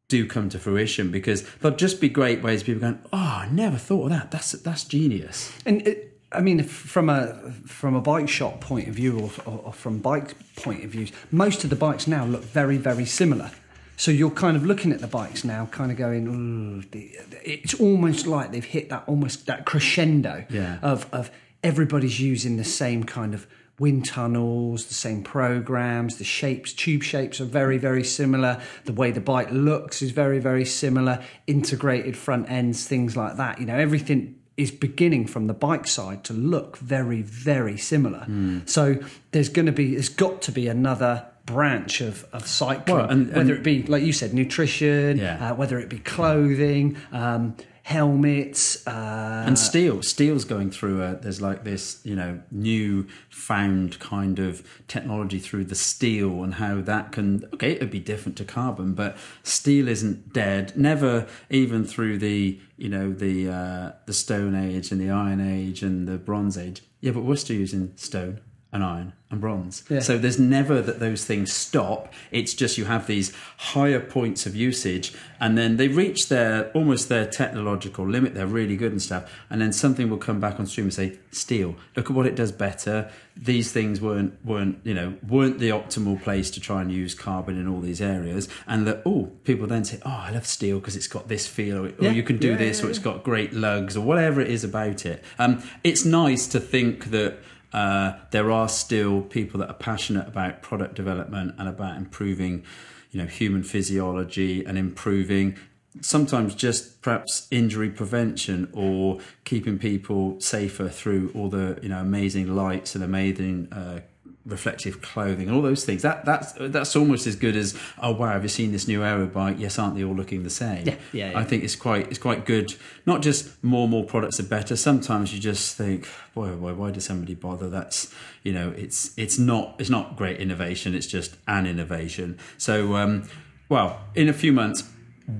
do 0.08 0.26
come 0.26 0.48
to 0.48 0.58
fruition 0.58 1.10
because 1.10 1.42
they'll 1.60 1.70
just 1.76 2.00
be 2.00 2.08
great 2.08 2.42
ways 2.42 2.60
of 2.62 2.66
people 2.66 2.80
going, 2.80 2.98
oh, 3.12 3.42
I 3.44 3.48
never 3.52 3.76
thought 3.76 4.04
of 4.04 4.10
that. 4.10 4.30
That's 4.30 4.52
that's 4.52 4.84
genius. 4.84 5.52
And 5.66 5.86
it, 5.86 6.18
I 6.32 6.40
mean, 6.40 6.62
from 6.62 7.08
a 7.10 7.52
from 7.66 7.94
a 7.94 8.00
bike 8.00 8.28
shop 8.28 8.60
point 8.60 8.88
of 8.88 8.94
view, 8.94 9.18
or, 9.20 9.30
or, 9.44 9.58
or 9.66 9.72
from 9.72 9.98
bike 9.98 10.34
point 10.56 10.82
of 10.84 10.90
view, 10.90 11.08
most 11.30 11.62
of 11.64 11.70
the 11.70 11.76
bikes 11.76 12.06
now 12.06 12.24
look 12.24 12.42
very, 12.42 12.78
very 12.78 13.04
similar. 13.04 13.50
So 13.96 14.10
you're 14.10 14.30
kind 14.30 14.56
of 14.56 14.64
looking 14.64 14.92
at 14.92 15.00
the 15.00 15.08
bikes 15.08 15.44
now, 15.44 15.66
kind 15.72 15.90
of 15.90 15.98
going, 15.98 16.86
it's 16.92 17.74
almost 17.74 18.28
like 18.28 18.52
they've 18.52 18.64
hit 18.64 18.90
that 18.90 19.02
almost 19.08 19.46
that 19.46 19.66
crescendo 19.66 20.44
Yeah. 20.50 20.78
of 20.82 21.06
of 21.12 21.30
everybody's 21.62 22.20
using 22.20 22.56
the 22.56 22.64
same 22.64 23.04
kind 23.04 23.34
of 23.34 23.46
wind 23.78 24.04
tunnels, 24.04 24.86
the 24.86 24.94
same 24.94 25.22
programs, 25.22 26.16
the 26.18 26.24
shapes, 26.24 26.72
tube 26.72 27.02
shapes 27.02 27.40
are 27.40 27.44
very, 27.44 27.78
very 27.78 28.04
similar. 28.04 28.60
The 28.84 28.92
way 28.92 29.10
the 29.12 29.20
bike 29.20 29.48
looks 29.52 30.02
is 30.02 30.10
very, 30.10 30.38
very 30.38 30.64
similar. 30.64 31.22
Integrated 31.46 32.16
front 32.16 32.50
ends, 32.50 32.86
things 32.86 33.16
like 33.16 33.36
that. 33.36 33.60
You 33.60 33.66
know, 33.66 33.76
everything 33.76 34.34
is 34.56 34.70
beginning 34.72 35.26
from 35.26 35.46
the 35.46 35.54
bike 35.54 35.86
side 35.86 36.24
to 36.24 36.32
look 36.32 36.76
very, 36.78 37.22
very 37.22 37.76
similar. 37.76 38.24
Hmm. 38.24 38.60
So 38.66 38.96
there's 39.30 39.48
going 39.48 39.66
to 39.66 39.72
be, 39.72 39.94
there's 39.94 40.08
got 40.08 40.42
to 40.42 40.52
be 40.52 40.66
another 40.66 41.24
branch 41.46 42.00
of, 42.00 42.26
of 42.32 42.46
cycling, 42.46 42.96
Well, 42.98 43.08
and- 43.08 43.32
whether 43.34 43.54
it 43.54 43.62
be, 43.62 43.84
like 43.84 44.02
you 44.02 44.12
said, 44.12 44.34
nutrition, 44.34 45.18
Yeah. 45.18 45.52
uh, 45.52 45.54
whether 45.54 45.78
it 45.78 45.88
be 45.88 45.98
clothing, 46.00 46.96
um, 47.12 47.54
helmets, 47.88 48.86
uh, 48.86 49.44
and 49.46 49.58
steel. 49.58 50.02
Steel's 50.02 50.44
going 50.44 50.70
through 50.70 51.02
a 51.02 51.16
there's 51.16 51.40
like 51.40 51.64
this 51.64 52.00
you 52.04 52.14
know 52.14 52.38
new 52.50 53.06
found 53.30 53.98
kind 53.98 54.38
of 54.38 54.62
technology 54.88 55.38
through 55.38 55.64
the 55.64 55.74
steel 55.74 56.44
and 56.44 56.54
how 56.54 56.82
that 56.82 57.12
can 57.12 57.48
okay 57.54 57.72
it'd 57.72 57.90
be 57.90 57.98
different 57.98 58.36
to 58.36 58.44
carbon 58.44 58.92
but 58.92 59.16
steel 59.42 59.88
isn't 59.88 60.34
dead. 60.34 60.76
Never 60.76 61.26
even 61.48 61.82
through 61.86 62.18
the 62.18 62.60
you 62.76 62.90
know 62.90 63.10
the 63.10 63.48
uh, 63.48 63.92
the 64.04 64.12
stone 64.12 64.54
age 64.54 64.92
and 64.92 65.00
the 65.00 65.08
iron 65.08 65.40
age 65.40 65.82
and 65.82 66.06
the 66.06 66.18
bronze 66.18 66.58
age. 66.58 66.82
Yeah 67.00 67.12
but 67.12 67.22
we're 67.22 67.36
still 67.36 67.56
using 67.56 67.92
stone 67.96 68.42
and 68.72 68.84
iron 68.84 69.12
and 69.30 69.40
bronze. 69.40 69.82
Yeah. 69.90 70.00
so 70.00 70.16
there's 70.18 70.38
never 70.38 70.80
that 70.82 71.00
those 71.00 71.24
things 71.24 71.52
stop. 71.52 72.12
It's 72.30 72.52
just 72.54 72.76
you 72.78 72.84
have 72.86 73.06
these 73.06 73.32
higher 73.58 74.00
points 74.00 74.44
of 74.46 74.54
usage 74.56 75.14
and 75.40 75.56
then 75.56 75.76
they 75.78 75.88
reach 75.88 76.28
their 76.28 76.70
almost 76.72 77.08
their 77.08 77.26
technological 77.26 78.06
limit. 78.06 78.34
They're 78.34 78.46
really 78.46 78.76
good 78.76 78.92
and 78.92 79.00
stuff. 79.00 79.30
And 79.50 79.60
then 79.60 79.72
something 79.72 80.10
will 80.10 80.18
come 80.18 80.38
back 80.40 80.58
on 80.60 80.66
stream 80.66 80.86
and 80.86 80.94
say 80.94 81.18
steel 81.30 81.76
look 81.96 82.10
at 82.10 82.16
what 82.16 82.26
it 82.26 82.34
does 82.36 82.52
better. 82.52 83.10
These 83.36 83.72
things 83.72 84.00
weren't 84.02 84.34
weren't 84.44 84.80
you 84.84 84.94
know 84.94 85.14
weren't 85.26 85.58
the 85.58 85.70
optimal 85.70 86.22
place 86.22 86.50
to 86.52 86.60
try 86.60 86.82
and 86.82 86.90
use 86.92 87.14
carbon 87.14 87.58
in 87.58 87.68
all 87.68 87.80
these 87.80 88.02
areas. 88.02 88.48
And 88.66 88.86
that 88.86 89.02
oh 89.06 89.30
people 89.44 89.66
then 89.66 89.84
say 89.84 89.98
oh 90.04 90.10
i 90.26 90.30
love 90.30 90.46
steel 90.46 90.78
because 90.78 90.96
it's 90.96 91.08
got 91.08 91.28
this 91.28 91.46
feel 91.46 91.86
or, 91.86 91.92
Yeah. 92.00 92.10
or 92.10 92.12
you 92.12 92.22
can 92.22 92.36
do 92.38 92.50
Yeah, 92.50 92.56
this 92.56 92.82
or 92.82 92.90
it's 92.90 92.98
got 92.98 93.24
great 93.24 93.52
lugs 93.54 93.96
or 93.96 94.02
whatever 94.02 94.40
it 94.42 94.48
is 94.50 94.62
about 94.64 95.06
it. 95.06 95.22
Um, 95.38 95.62
it's 95.84 96.04
nice 96.04 96.46
to 96.48 96.60
think 96.60 97.10
that 97.10 97.38
uh, 97.72 98.14
there 98.30 98.50
are 98.50 98.68
still 98.68 99.22
people 99.22 99.60
that 99.60 99.68
are 99.68 99.74
passionate 99.74 100.26
about 100.26 100.62
product 100.62 100.94
development 100.94 101.54
and 101.58 101.68
about 101.68 101.96
improving, 101.96 102.64
you 103.10 103.20
know, 103.20 103.26
human 103.26 103.62
physiology 103.62 104.64
and 104.64 104.78
improving 104.78 105.56
sometimes 106.00 106.54
just 106.54 107.00
perhaps 107.02 107.48
injury 107.50 107.90
prevention 107.90 108.68
or 108.72 109.18
keeping 109.44 109.78
people 109.78 110.40
safer 110.40 110.88
through 110.88 111.30
all 111.34 111.48
the 111.48 111.78
you 111.82 111.88
know 111.88 111.98
amazing 111.98 112.54
lights 112.54 112.94
and 112.94 113.02
amazing 113.02 113.68
uh, 113.72 114.00
reflective 114.48 115.00
clothing 115.02 115.46
and 115.46 115.56
all 115.56 115.62
those 115.62 115.84
things 115.84 116.02
that 116.02 116.24
that's 116.24 116.52
that's 116.58 116.96
almost 116.96 117.26
as 117.26 117.36
good 117.36 117.54
as 117.54 117.78
oh 118.02 118.12
wow 118.12 118.32
have 118.32 118.42
you 118.42 118.48
seen 118.48 118.72
this 118.72 118.88
new 118.88 119.04
aero 119.04 119.26
bike 119.26 119.56
yes 119.58 119.78
aren't 119.78 119.94
they 119.94 120.02
all 120.02 120.14
looking 120.14 120.42
the 120.42 120.50
same 120.50 120.86
Yeah, 120.86 120.96
yeah, 121.12 121.30
yeah. 121.32 121.38
I 121.38 121.44
think 121.44 121.64
it's 121.64 121.76
quite 121.76 122.08
it's 122.08 122.18
quite 122.18 122.46
good. 122.46 122.74
Not 123.06 123.22
just 123.22 123.62
more 123.62 123.82
and 123.82 123.90
more 123.90 124.04
products 124.04 124.40
are 124.40 124.44
better. 124.44 124.76
Sometimes 124.76 125.32
you 125.34 125.40
just 125.40 125.76
think, 125.76 126.08
boy, 126.34 126.50
oh 126.50 126.56
boy, 126.56 126.74
why 126.74 126.90
does 126.90 127.04
somebody 127.04 127.34
bother? 127.34 127.68
That's 127.68 128.12
you 128.42 128.52
know, 128.52 128.70
it's 128.76 129.16
it's 129.18 129.38
not 129.38 129.74
it's 129.78 129.90
not 129.90 130.16
great 130.16 130.38
innovation. 130.40 130.94
It's 130.94 131.06
just 131.06 131.36
an 131.46 131.66
innovation. 131.66 132.38
So, 132.56 132.96
um, 132.96 133.28
well, 133.68 134.00
in 134.14 134.28
a 134.28 134.32
few 134.32 134.52
months. 134.52 134.84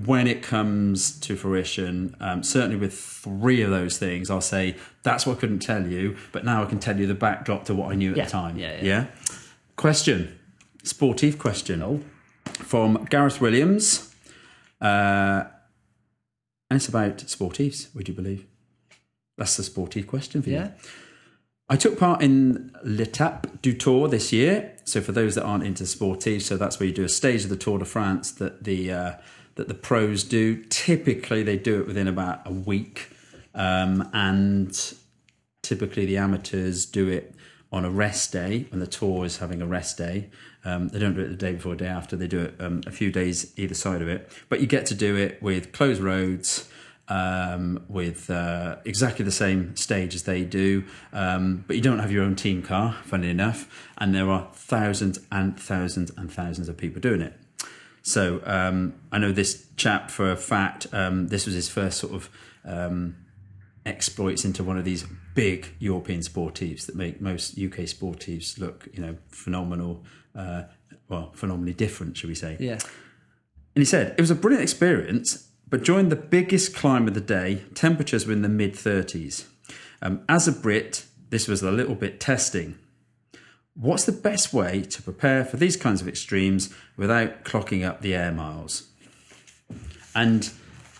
When 0.05 0.27
it 0.27 0.43
comes 0.43 1.19
to 1.21 1.35
fruition, 1.35 2.15
um, 2.19 2.43
certainly 2.43 2.75
with 2.75 2.93
three 2.93 3.61
of 3.63 3.71
those 3.71 3.97
things, 3.97 4.29
I'll 4.29 4.39
say 4.39 4.75
that's 5.01 5.25
what 5.25 5.37
I 5.37 5.39
couldn't 5.39 5.59
tell 5.59 5.87
you, 5.87 6.15
but 6.31 6.45
now 6.45 6.61
I 6.61 6.67
can 6.67 6.79
tell 6.79 6.99
you 6.99 7.07
the 7.07 7.15
backdrop 7.15 7.65
to 7.65 7.73
what 7.73 7.91
I 7.91 7.95
knew 7.95 8.11
at 8.11 8.17
Yeah, 8.17 8.25
the 8.25 8.29
time. 8.29 8.57
yeah, 8.57 8.77
yeah. 8.83 9.05
Question, 9.77 10.37
sportive 10.83 11.39
question 11.39 12.05
from 12.45 13.05
Gareth 13.09 13.41
Williams. 13.41 14.13
Uh, 14.79 15.45
and 16.69 16.77
it's 16.77 16.87
about 16.87 17.17
sportives, 17.17 17.93
would 17.95 18.07
you 18.07 18.13
believe? 18.13 18.45
That's 19.39 19.57
the 19.57 19.63
sportive 19.63 20.05
question 20.05 20.43
for 20.43 20.49
you. 20.51 20.71
I 21.67 21.75
took 21.77 21.97
part 21.97 22.21
in 22.21 22.71
L'Etape 22.83 23.61
du 23.63 23.73
Tour 23.73 24.07
this 24.07 24.31
year. 24.31 24.75
So 24.85 25.01
for 25.01 25.13
those 25.13 25.33
that 25.35 25.43
aren't 25.43 25.63
into 25.63 25.85
sportive, 25.87 26.43
so 26.43 26.57
that's 26.57 26.79
where 26.79 26.87
you 26.89 26.93
do 26.93 27.03
a 27.05 27.09
stage 27.09 27.43
of 27.43 27.49
the 27.49 27.55
Tour 27.57 27.79
de 27.79 27.85
France 27.85 28.31
that 28.33 28.63
the 28.65 28.91
uh, 28.91 29.13
that 29.59 29.67
the 29.67 29.73
pros 29.89 30.23
do. 30.23 30.63
Typically, 30.69 31.43
they 31.43 31.57
do 31.57 31.81
it 31.81 31.85
within 31.85 32.07
about 32.07 32.39
a 32.45 32.51
week, 32.51 33.09
um, 33.53 34.09
and 34.13 34.71
typically 35.61 36.05
the 36.05 36.17
amateurs 36.17 36.85
do 36.85 37.09
it 37.09 37.35
on 37.69 37.83
a 37.83 37.89
rest 37.89 38.31
day 38.31 38.65
when 38.71 38.79
the 38.79 38.87
tour 38.87 39.25
is 39.25 39.37
having 39.37 39.61
a 39.61 39.67
rest 39.67 39.97
day. 39.97 40.29
Um, 40.63 40.87
they 40.87 40.99
don't 40.99 41.13
do 41.13 41.21
it 41.21 41.27
the 41.27 41.35
day 41.35 41.51
before, 41.51 41.73
or 41.73 41.75
day 41.75 41.87
after. 41.87 42.15
They 42.15 42.27
do 42.27 42.39
it 42.39 42.55
um, 42.59 42.81
a 42.87 42.91
few 42.91 43.11
days 43.11 43.53
either 43.57 43.75
side 43.75 44.01
of 44.01 44.07
it. 44.07 44.31
But 44.47 44.61
you 44.61 44.67
get 44.67 44.85
to 44.87 44.95
do 44.95 45.17
it 45.17 45.43
with 45.43 45.73
closed 45.73 46.01
roads. 46.01 46.69
um, 47.09 47.83
with 47.89 48.29
uh, 48.29 48.77
exactly 48.85 49.25
the 49.25 49.31
same 49.31 49.75
stage 49.75 50.13
as 50.15 50.23
they 50.23 50.43
do, 50.43 50.83
um, 51.11 51.63
but 51.67 51.75
you 51.75 51.81
don't 51.81 51.99
have 51.99 52.11
your 52.11 52.23
own 52.23 52.35
team 52.35 52.61
car, 52.61 52.95
funny 53.03 53.29
enough, 53.29 53.89
and 53.97 54.13
there 54.13 54.29
are 54.29 54.47
thousands 54.53 55.19
and 55.31 55.59
thousands 55.59 56.11
and 56.15 56.31
thousands 56.31 56.69
of 56.69 56.77
people 56.77 57.01
doing 57.01 57.21
it. 57.21 57.33
So 58.01 58.41
um, 58.45 58.93
I 59.11 59.17
know 59.17 59.31
this 59.31 59.67
chap 59.75 60.09
for 60.09 60.31
a 60.31 60.35
fact. 60.35 60.87
Um, 60.91 61.27
this 61.27 61.45
was 61.45 61.55
his 61.55 61.69
first 61.69 61.99
sort 61.99 62.13
of 62.13 62.29
um, 62.65 63.15
exploits 63.85 64.45
into 64.45 64.63
one 64.63 64.77
of 64.77 64.85
these 64.85 65.05
big 65.35 65.67
European 65.79 66.21
sportives 66.21 66.85
that 66.85 66.95
make 66.95 67.21
most 67.21 67.57
UK 67.57 67.85
sportives 67.85 68.59
look, 68.59 68.87
you 68.93 69.01
know, 69.01 69.17
phenomenal. 69.29 70.03
Uh, 70.35 70.63
well, 71.07 71.31
phenomenally 71.33 71.73
different, 71.73 72.17
should 72.17 72.29
we 72.29 72.35
say? 72.35 72.55
Yeah. 72.59 72.79
And 73.75 73.81
he 73.81 73.85
said 73.85 74.15
it 74.17 74.21
was 74.21 74.31
a 74.31 74.35
brilliant 74.35 74.63
experience, 74.63 75.49
but 75.67 75.83
during 75.83 76.09
the 76.09 76.15
biggest 76.15 76.75
climb 76.75 77.07
of 77.07 77.13
the 77.13 77.21
day, 77.21 77.63
temperatures 77.73 78.25
were 78.25 78.33
in 78.33 78.41
the 78.41 78.49
mid 78.49 78.73
30s. 78.73 79.45
Um, 80.01 80.23
as 80.29 80.47
a 80.47 80.51
Brit, 80.51 81.05
this 81.29 81.47
was 81.47 81.61
a 81.61 81.71
little 81.71 81.95
bit 81.95 82.19
testing. 82.19 82.77
What's 83.79 84.03
the 84.03 84.11
best 84.11 84.53
way 84.53 84.81
to 84.81 85.01
prepare 85.01 85.45
for 85.45 85.55
these 85.55 85.77
kinds 85.77 86.01
of 86.01 86.07
extremes 86.09 86.73
without 86.97 87.45
clocking 87.45 87.87
up 87.87 88.01
the 88.01 88.13
air 88.13 88.33
miles? 88.33 88.89
And 90.13 90.51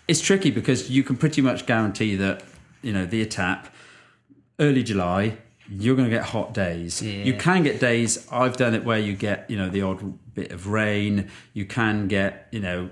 it's 0.08 0.22
tricky 0.22 0.50
because 0.50 0.90
you 0.90 1.04
can 1.04 1.18
pretty 1.18 1.42
much 1.42 1.66
guarantee 1.66 2.16
that, 2.16 2.42
you 2.82 2.94
know, 2.94 3.06
the 3.06 3.26
Étape, 3.26 3.66
early 4.62 4.84
July, 4.84 5.38
you're 5.70 5.98
going 5.98 6.10
to 6.10 6.16
get 6.16 6.28
hot 6.28 6.54
days. 6.54 7.02
Yeah. 7.02 7.24
You 7.24 7.34
can 7.34 7.64
get 7.64 7.82
days, 7.82 8.26
I've 8.32 8.56
done 8.56 8.74
it 8.74 8.86
where 8.86 8.98
you 8.98 9.14
get, 9.14 9.50
you 9.50 9.58
know, 9.58 9.70
the 9.70 9.82
odd 9.82 10.34
bit 10.34 10.54
of 10.54 10.68
rain. 10.68 11.30
You 11.54 11.66
can 11.66 12.08
get, 12.08 12.48
you 12.52 12.62
know, 12.62 12.92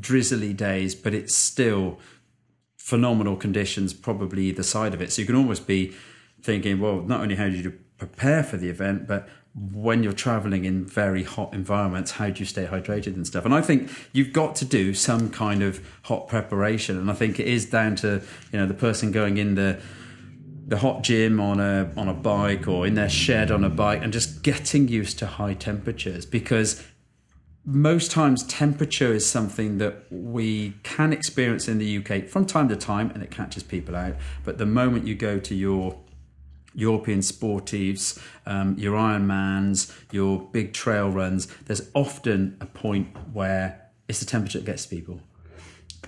drizzly 0.00 0.54
days, 0.54 0.94
but 0.94 1.12
it's 1.12 1.34
still 1.34 1.98
phenomenal 2.78 3.36
conditions, 3.36 3.92
probably 3.92 4.46
either 4.46 4.62
side 4.62 4.94
of 4.94 5.02
it. 5.02 5.12
So 5.12 5.20
you 5.20 5.26
can 5.26 5.36
almost 5.36 5.66
be 5.66 5.94
thinking, 6.40 6.80
well, 6.80 7.02
not 7.02 7.20
only 7.20 7.34
how 7.34 7.48
do 7.48 7.56
you 7.56 7.74
prepare 7.98 8.42
for 8.42 8.56
the 8.56 8.68
event, 8.68 9.06
but 9.06 9.28
when 9.72 10.02
you're 10.02 10.12
traveling 10.12 10.64
in 10.64 10.84
very 10.84 11.24
hot 11.24 11.52
environments, 11.52 12.12
how 12.12 12.30
do 12.30 12.38
you 12.38 12.46
stay 12.46 12.66
hydrated 12.66 13.14
and 13.14 13.26
stuff? 13.26 13.44
And 13.44 13.52
I 13.52 13.60
think 13.60 13.90
you've 14.12 14.32
got 14.32 14.54
to 14.56 14.64
do 14.64 14.94
some 14.94 15.30
kind 15.30 15.62
of 15.62 15.84
hot 16.02 16.28
preparation. 16.28 16.96
And 16.96 17.10
I 17.10 17.14
think 17.14 17.40
it 17.40 17.46
is 17.46 17.66
down 17.66 17.96
to, 17.96 18.22
you 18.52 18.58
know, 18.58 18.66
the 18.66 18.74
person 18.74 19.10
going 19.10 19.36
in 19.36 19.54
the 19.56 19.80
the 20.68 20.76
hot 20.76 21.02
gym 21.02 21.40
on 21.40 21.58
a 21.60 21.90
on 21.96 22.08
a 22.08 22.14
bike 22.14 22.68
or 22.68 22.86
in 22.86 22.92
their 22.92 23.08
shed 23.08 23.50
on 23.50 23.64
a 23.64 23.70
bike 23.70 24.02
and 24.02 24.12
just 24.12 24.42
getting 24.42 24.86
used 24.86 25.18
to 25.18 25.26
high 25.26 25.54
temperatures 25.54 26.26
because 26.26 26.86
most 27.64 28.10
times 28.10 28.46
temperature 28.48 29.14
is 29.14 29.24
something 29.26 29.78
that 29.78 30.04
we 30.10 30.74
can 30.82 31.10
experience 31.10 31.68
in 31.68 31.78
the 31.78 31.96
UK 31.96 32.28
from 32.28 32.44
time 32.44 32.68
to 32.68 32.76
time 32.76 33.10
and 33.12 33.22
it 33.22 33.30
catches 33.30 33.62
people 33.62 33.96
out 33.96 34.14
but 34.44 34.58
the 34.58 34.66
moment 34.66 35.06
you 35.06 35.14
go 35.14 35.38
to 35.38 35.54
your 35.54 35.98
European 36.78 37.18
sportives, 37.20 38.22
um, 38.46 38.76
your 38.78 38.94
Ironmans, 38.94 39.92
your 40.12 40.48
big 40.52 40.72
trail 40.72 41.10
runs, 41.10 41.46
there's 41.66 41.90
often 41.92 42.56
a 42.60 42.66
point 42.66 43.08
where 43.32 43.90
it's 44.06 44.20
the 44.20 44.26
temperature 44.26 44.58
that 44.58 44.64
gets 44.64 44.86
people. 44.86 45.20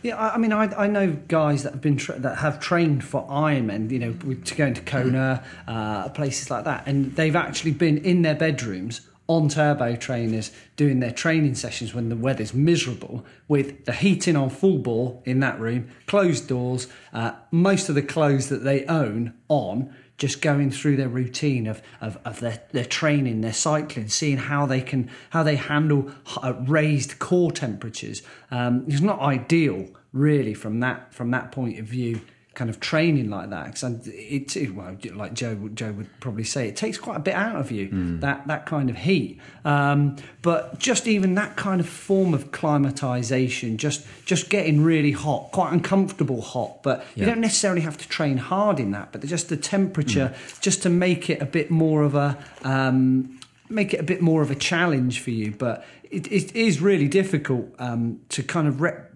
Yeah, 0.02 0.16
I, 0.16 0.34
I 0.34 0.38
mean, 0.38 0.52
I, 0.52 0.64
I 0.84 0.86
know 0.86 1.12
guys 1.28 1.64
that 1.64 1.72
have 1.72 1.82
been 1.82 1.96
tra- 1.96 2.20
that 2.20 2.38
have 2.38 2.60
trained 2.60 3.04
for 3.04 3.26
Ironman, 3.26 3.90
you 3.90 3.98
know, 3.98 4.14
with, 4.24 4.44
to 4.46 4.54
go 4.54 4.66
into 4.66 4.80
Kona, 4.80 5.44
uh, 5.66 6.08
places 6.10 6.50
like 6.50 6.64
that, 6.64 6.84
and 6.86 7.16
they've 7.16 7.36
actually 7.36 7.72
been 7.72 7.98
in 7.98 8.22
their 8.22 8.36
bedrooms 8.36 9.00
on 9.30 9.48
turbo 9.48 9.94
trainers 9.94 10.50
doing 10.74 10.98
their 10.98 11.12
training 11.12 11.54
sessions 11.54 11.94
when 11.94 12.08
the 12.08 12.16
weather's 12.16 12.52
miserable 12.52 13.24
with 13.46 13.84
the 13.84 13.92
heating 13.92 14.34
on 14.34 14.50
full 14.50 14.78
bore 14.78 15.22
in 15.24 15.38
that 15.38 15.60
room, 15.60 15.88
closed 16.06 16.48
doors, 16.48 16.88
uh, 17.12 17.30
most 17.52 17.88
of 17.88 17.94
the 17.94 18.02
clothes 18.02 18.48
that 18.48 18.64
they 18.64 18.84
own 18.86 19.32
on, 19.48 19.94
just 20.20 20.42
going 20.42 20.70
through 20.70 20.96
their 20.96 21.08
routine 21.08 21.66
of, 21.66 21.80
of, 22.02 22.18
of 22.26 22.40
their, 22.40 22.62
their 22.72 22.84
training, 22.84 23.40
their 23.40 23.54
cycling, 23.54 24.08
seeing 24.08 24.36
how 24.36 24.66
they 24.66 24.82
can 24.82 25.10
how 25.30 25.42
they 25.42 25.56
handle 25.56 26.12
uh, 26.42 26.52
raised 26.66 27.18
core 27.18 27.50
temperatures. 27.50 28.22
Um, 28.50 28.84
it's 28.86 29.00
not 29.00 29.18
ideal, 29.20 29.88
really, 30.12 30.52
from 30.52 30.80
that 30.80 31.12
from 31.14 31.30
that 31.30 31.50
point 31.50 31.78
of 31.78 31.86
view. 31.86 32.20
Kind 32.60 32.68
of 32.68 32.78
training 32.78 33.30
like 33.30 33.48
that, 33.48 33.66
because 33.72 34.06
it, 34.06 34.54
it 34.54 34.74
well, 34.74 34.94
like 35.14 35.32
Joe 35.32 35.70
Joe 35.72 35.92
would 35.92 36.20
probably 36.20 36.44
say, 36.44 36.68
it 36.68 36.76
takes 36.76 36.98
quite 36.98 37.16
a 37.16 37.20
bit 37.20 37.32
out 37.32 37.56
of 37.56 37.70
you 37.70 37.88
that 38.20 38.46
that 38.48 38.66
kind 38.66 38.90
of 38.90 38.96
heat. 38.96 39.40
Um, 39.64 40.16
but 40.42 40.78
just 40.78 41.08
even 41.08 41.36
that 41.36 41.56
kind 41.56 41.80
of 41.80 41.88
form 41.88 42.34
of 42.34 42.50
climatization, 42.50 43.78
just 43.78 44.06
just 44.26 44.50
getting 44.50 44.84
really 44.84 45.12
hot, 45.12 45.52
quite 45.52 45.72
uncomfortable 45.72 46.42
hot, 46.42 46.82
but 46.82 47.02
you 47.14 47.24
don't 47.24 47.40
necessarily 47.40 47.80
have 47.80 47.96
to 47.96 48.06
train 48.08 48.36
hard 48.36 48.78
in 48.78 48.90
that. 48.90 49.10
But 49.10 49.24
just 49.24 49.48
the 49.48 49.56
temperature, 49.56 50.34
just 50.60 50.82
to 50.82 50.90
make 50.90 51.30
it 51.30 51.40
a 51.40 51.46
bit 51.46 51.70
more 51.70 52.02
of 52.02 52.14
a 52.14 52.36
um, 52.62 53.40
make 53.70 53.94
it 53.94 54.00
a 54.00 54.04
bit 54.04 54.20
more 54.20 54.42
of 54.42 54.50
a 54.50 54.54
challenge 54.54 55.20
for 55.20 55.30
you. 55.30 55.52
But 55.52 55.82
it, 56.10 56.30
it 56.30 56.54
is 56.54 56.82
really 56.82 57.08
difficult 57.08 57.74
um, 57.78 58.20
to 58.28 58.42
kind 58.42 58.68
of 58.68 58.82
rep, 58.82 59.12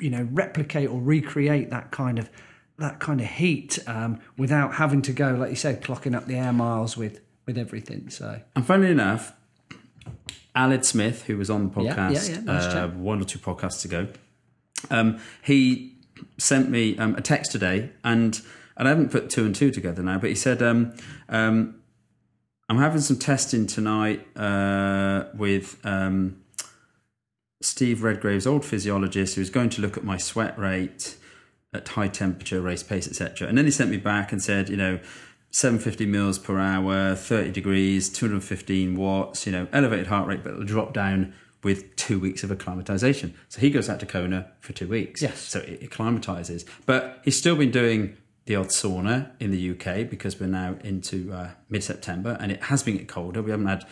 you 0.00 0.10
know 0.10 0.28
replicate 0.32 0.88
or 0.88 1.00
recreate 1.00 1.70
that 1.70 1.90
kind 1.90 2.18
of 2.18 2.30
that 2.78 3.00
kind 3.00 3.20
of 3.20 3.26
heat 3.26 3.78
um, 3.86 4.20
without 4.36 4.74
having 4.74 5.00
to 5.02 5.12
go, 5.12 5.32
like 5.32 5.50
you 5.50 5.56
said, 5.56 5.82
clocking 5.82 6.14
up 6.14 6.26
the 6.26 6.36
air 6.36 6.52
miles 6.52 6.96
with 6.96 7.20
with 7.46 7.56
everything. 7.56 8.10
So 8.10 8.40
And 8.54 8.66
funnily 8.66 8.90
enough, 8.90 9.32
Aled 10.54 10.84
Smith, 10.84 11.24
who 11.24 11.36
was 11.36 11.48
on 11.48 11.68
the 11.68 11.74
podcast 11.74 12.28
yeah, 12.28 12.34
yeah, 12.36 12.40
nice 12.40 12.64
uh, 12.64 12.88
one 12.88 13.20
or 13.20 13.24
two 13.24 13.38
podcasts 13.38 13.84
ago, 13.84 14.08
um, 14.90 15.18
he 15.42 15.96
sent 16.38 16.70
me 16.70 16.96
um, 16.98 17.14
a 17.14 17.20
text 17.20 17.52
today, 17.52 17.90
and 18.04 18.40
and 18.76 18.86
I 18.86 18.90
haven't 18.90 19.10
put 19.10 19.30
two 19.30 19.44
and 19.44 19.54
two 19.54 19.70
together 19.70 20.02
now, 20.02 20.18
but 20.18 20.28
he 20.28 20.36
said, 20.36 20.62
um, 20.62 20.94
um, 21.28 21.80
"I'm 22.68 22.78
having 22.78 23.00
some 23.00 23.18
testing 23.18 23.66
tonight 23.66 24.26
uh, 24.36 25.26
with." 25.34 25.78
Um, 25.84 26.42
Steve 27.66 28.02
Redgrave's 28.02 28.46
old 28.46 28.64
physiologist, 28.64 29.34
who 29.34 29.40
was 29.40 29.50
going 29.50 29.70
to 29.70 29.82
look 29.82 29.96
at 29.96 30.04
my 30.04 30.16
sweat 30.16 30.58
rate 30.58 31.16
at 31.74 31.88
high 31.88 32.08
temperature, 32.08 32.60
race 32.60 32.82
pace, 32.82 33.06
etc. 33.06 33.48
And 33.48 33.58
then 33.58 33.64
he 33.64 33.70
sent 33.70 33.90
me 33.90 33.96
back 33.96 34.32
and 34.32 34.42
said, 34.42 34.68
you 34.68 34.76
know, 34.76 35.00
750 35.50 36.06
mils 36.06 36.38
per 36.38 36.58
hour, 36.58 37.14
30 37.14 37.50
degrees, 37.50 38.08
215 38.10 38.96
watts, 38.96 39.46
you 39.46 39.52
know, 39.52 39.66
elevated 39.72 40.06
heart 40.06 40.28
rate, 40.28 40.42
but 40.42 40.52
it'll 40.52 40.64
drop 40.64 40.92
down 40.92 41.34
with 41.62 41.96
two 41.96 42.20
weeks 42.20 42.44
of 42.44 42.50
acclimatization. 42.50 43.34
So 43.48 43.60
he 43.60 43.70
goes 43.70 43.88
out 43.88 43.98
to 44.00 44.06
Kona 44.06 44.52
for 44.60 44.72
two 44.72 44.86
weeks. 44.86 45.20
Yes. 45.20 45.40
So 45.40 45.60
it 45.60 45.82
acclimatizes. 45.82 46.64
But 46.84 47.20
he's 47.24 47.36
still 47.36 47.56
been 47.56 47.70
doing 47.70 48.16
the 48.44 48.54
odd 48.54 48.68
sauna 48.68 49.30
in 49.40 49.50
the 49.50 49.70
UK 49.70 50.08
because 50.08 50.38
we're 50.38 50.46
now 50.46 50.76
into 50.84 51.32
uh, 51.32 51.50
mid 51.68 51.82
September 51.82 52.36
and 52.38 52.52
it 52.52 52.64
has 52.64 52.82
been 52.82 52.94
getting 52.94 53.08
colder. 53.08 53.42
We 53.42 53.50
haven't 53.50 53.66
had 53.66 53.84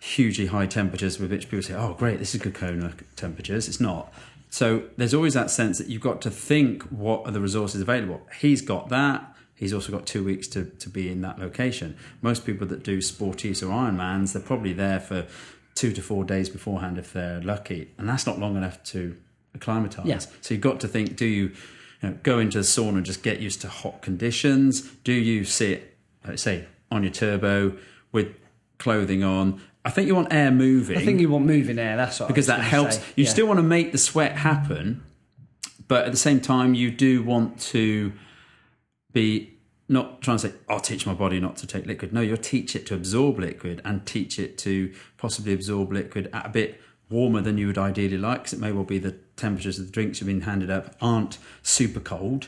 hugely 0.00 0.46
high 0.46 0.66
temperatures 0.66 1.18
with 1.18 1.30
which 1.30 1.48
people 1.48 1.62
say, 1.62 1.74
oh, 1.74 1.94
great, 1.94 2.18
this 2.18 2.34
is 2.34 2.40
good 2.40 2.54
Kona 2.54 2.92
temperatures. 3.16 3.68
It's 3.68 3.80
not. 3.80 4.12
So 4.48 4.84
there's 4.96 5.14
always 5.14 5.34
that 5.34 5.50
sense 5.50 5.78
that 5.78 5.86
you've 5.86 6.02
got 6.02 6.20
to 6.22 6.30
think 6.30 6.82
what 6.84 7.24
are 7.26 7.30
the 7.30 7.40
resources 7.40 7.80
available. 7.80 8.22
He's 8.40 8.62
got 8.62 8.88
that. 8.88 9.36
He's 9.54 9.74
also 9.74 9.92
got 9.92 10.06
two 10.06 10.24
weeks 10.24 10.48
to, 10.48 10.64
to 10.64 10.88
be 10.88 11.12
in 11.12 11.20
that 11.20 11.38
location. 11.38 11.96
Most 12.22 12.46
people 12.46 12.66
that 12.68 12.82
do 12.82 12.98
sporties 12.98 13.62
or 13.62 13.66
Ironmans, 13.66 14.32
they're 14.32 14.42
probably 14.42 14.72
there 14.72 14.98
for 14.98 15.26
two 15.74 15.92
to 15.92 16.00
four 16.00 16.24
days 16.24 16.48
beforehand 16.48 16.96
if 16.98 17.12
they're 17.12 17.42
lucky. 17.42 17.92
And 17.98 18.08
that's 18.08 18.26
not 18.26 18.38
long 18.38 18.56
enough 18.56 18.82
to 18.84 19.16
acclimatise. 19.54 20.06
Yeah. 20.06 20.18
So 20.40 20.54
you've 20.54 20.62
got 20.62 20.80
to 20.80 20.88
think, 20.88 21.16
do 21.16 21.26
you, 21.26 21.52
you 22.00 22.08
know, 22.08 22.18
go 22.22 22.38
into 22.38 22.58
the 22.58 22.64
sauna 22.64 22.96
and 22.96 23.04
just 23.04 23.22
get 23.22 23.40
used 23.40 23.60
to 23.60 23.68
hot 23.68 24.00
conditions? 24.00 24.80
Do 25.04 25.12
you 25.12 25.44
sit, 25.44 25.94
let's 26.26 26.42
say, 26.42 26.64
on 26.90 27.02
your 27.02 27.12
turbo 27.12 27.76
with 28.12 28.34
clothing 28.78 29.22
on? 29.22 29.60
I 29.84 29.90
think 29.90 30.06
you 30.08 30.14
want 30.14 30.32
air 30.32 30.50
moving 30.50 30.98
I 30.98 31.04
think 31.04 31.20
you 31.20 31.28
want 31.30 31.46
moving 31.46 31.78
air. 31.78 31.96
That's 31.96 32.20
what 32.20 32.28
because 32.28 32.46
that 32.46 32.60
helps. 32.60 32.96
say. 32.96 33.02
You 33.16 33.24
Yeah. 33.24 33.30
still 33.30 33.46
want 33.46 33.58
to 33.58 33.62
make 33.64 33.92
the 33.92 33.98
sweat 33.98 34.36
happen, 34.38 35.02
but 35.88 36.04
at 36.06 36.12
the 36.12 36.18
same 36.18 36.40
time, 36.40 36.74
you 36.74 36.90
do 36.90 37.22
want 37.22 37.58
to 37.72 38.12
be 39.12 39.54
not 39.88 40.20
trying 40.22 40.36
to 40.38 40.48
say, 40.48 40.54
"I'll 40.68 40.80
teach 40.80 41.06
my 41.06 41.14
body 41.14 41.40
not 41.40 41.56
to 41.58 41.66
take 41.66 41.86
liquid." 41.86 42.12
No, 42.12 42.20
you'll 42.20 42.36
teach 42.36 42.76
it 42.76 42.86
to 42.86 42.94
absorb 42.94 43.38
liquid 43.38 43.80
and 43.84 44.04
teach 44.06 44.38
it 44.38 44.56
to 44.58 44.92
possibly 45.16 45.52
absorb 45.52 45.92
liquid 45.92 46.28
at 46.32 46.46
a 46.46 46.50
bit 46.50 46.80
warmer 47.08 47.40
than 47.40 47.58
you 47.58 47.66
would 47.66 47.78
ideally 47.78 48.18
like, 48.18 48.40
because 48.40 48.52
it 48.52 48.60
may 48.60 48.70
well 48.70 48.84
be 48.84 48.98
the 48.98 49.16
temperatures 49.36 49.78
of 49.80 49.86
the 49.86 49.92
drinks 49.92 50.20
you've 50.20 50.28
been 50.28 50.42
handed 50.42 50.70
up 50.70 50.94
aren't 51.00 51.38
super 51.62 51.98
cold. 52.00 52.46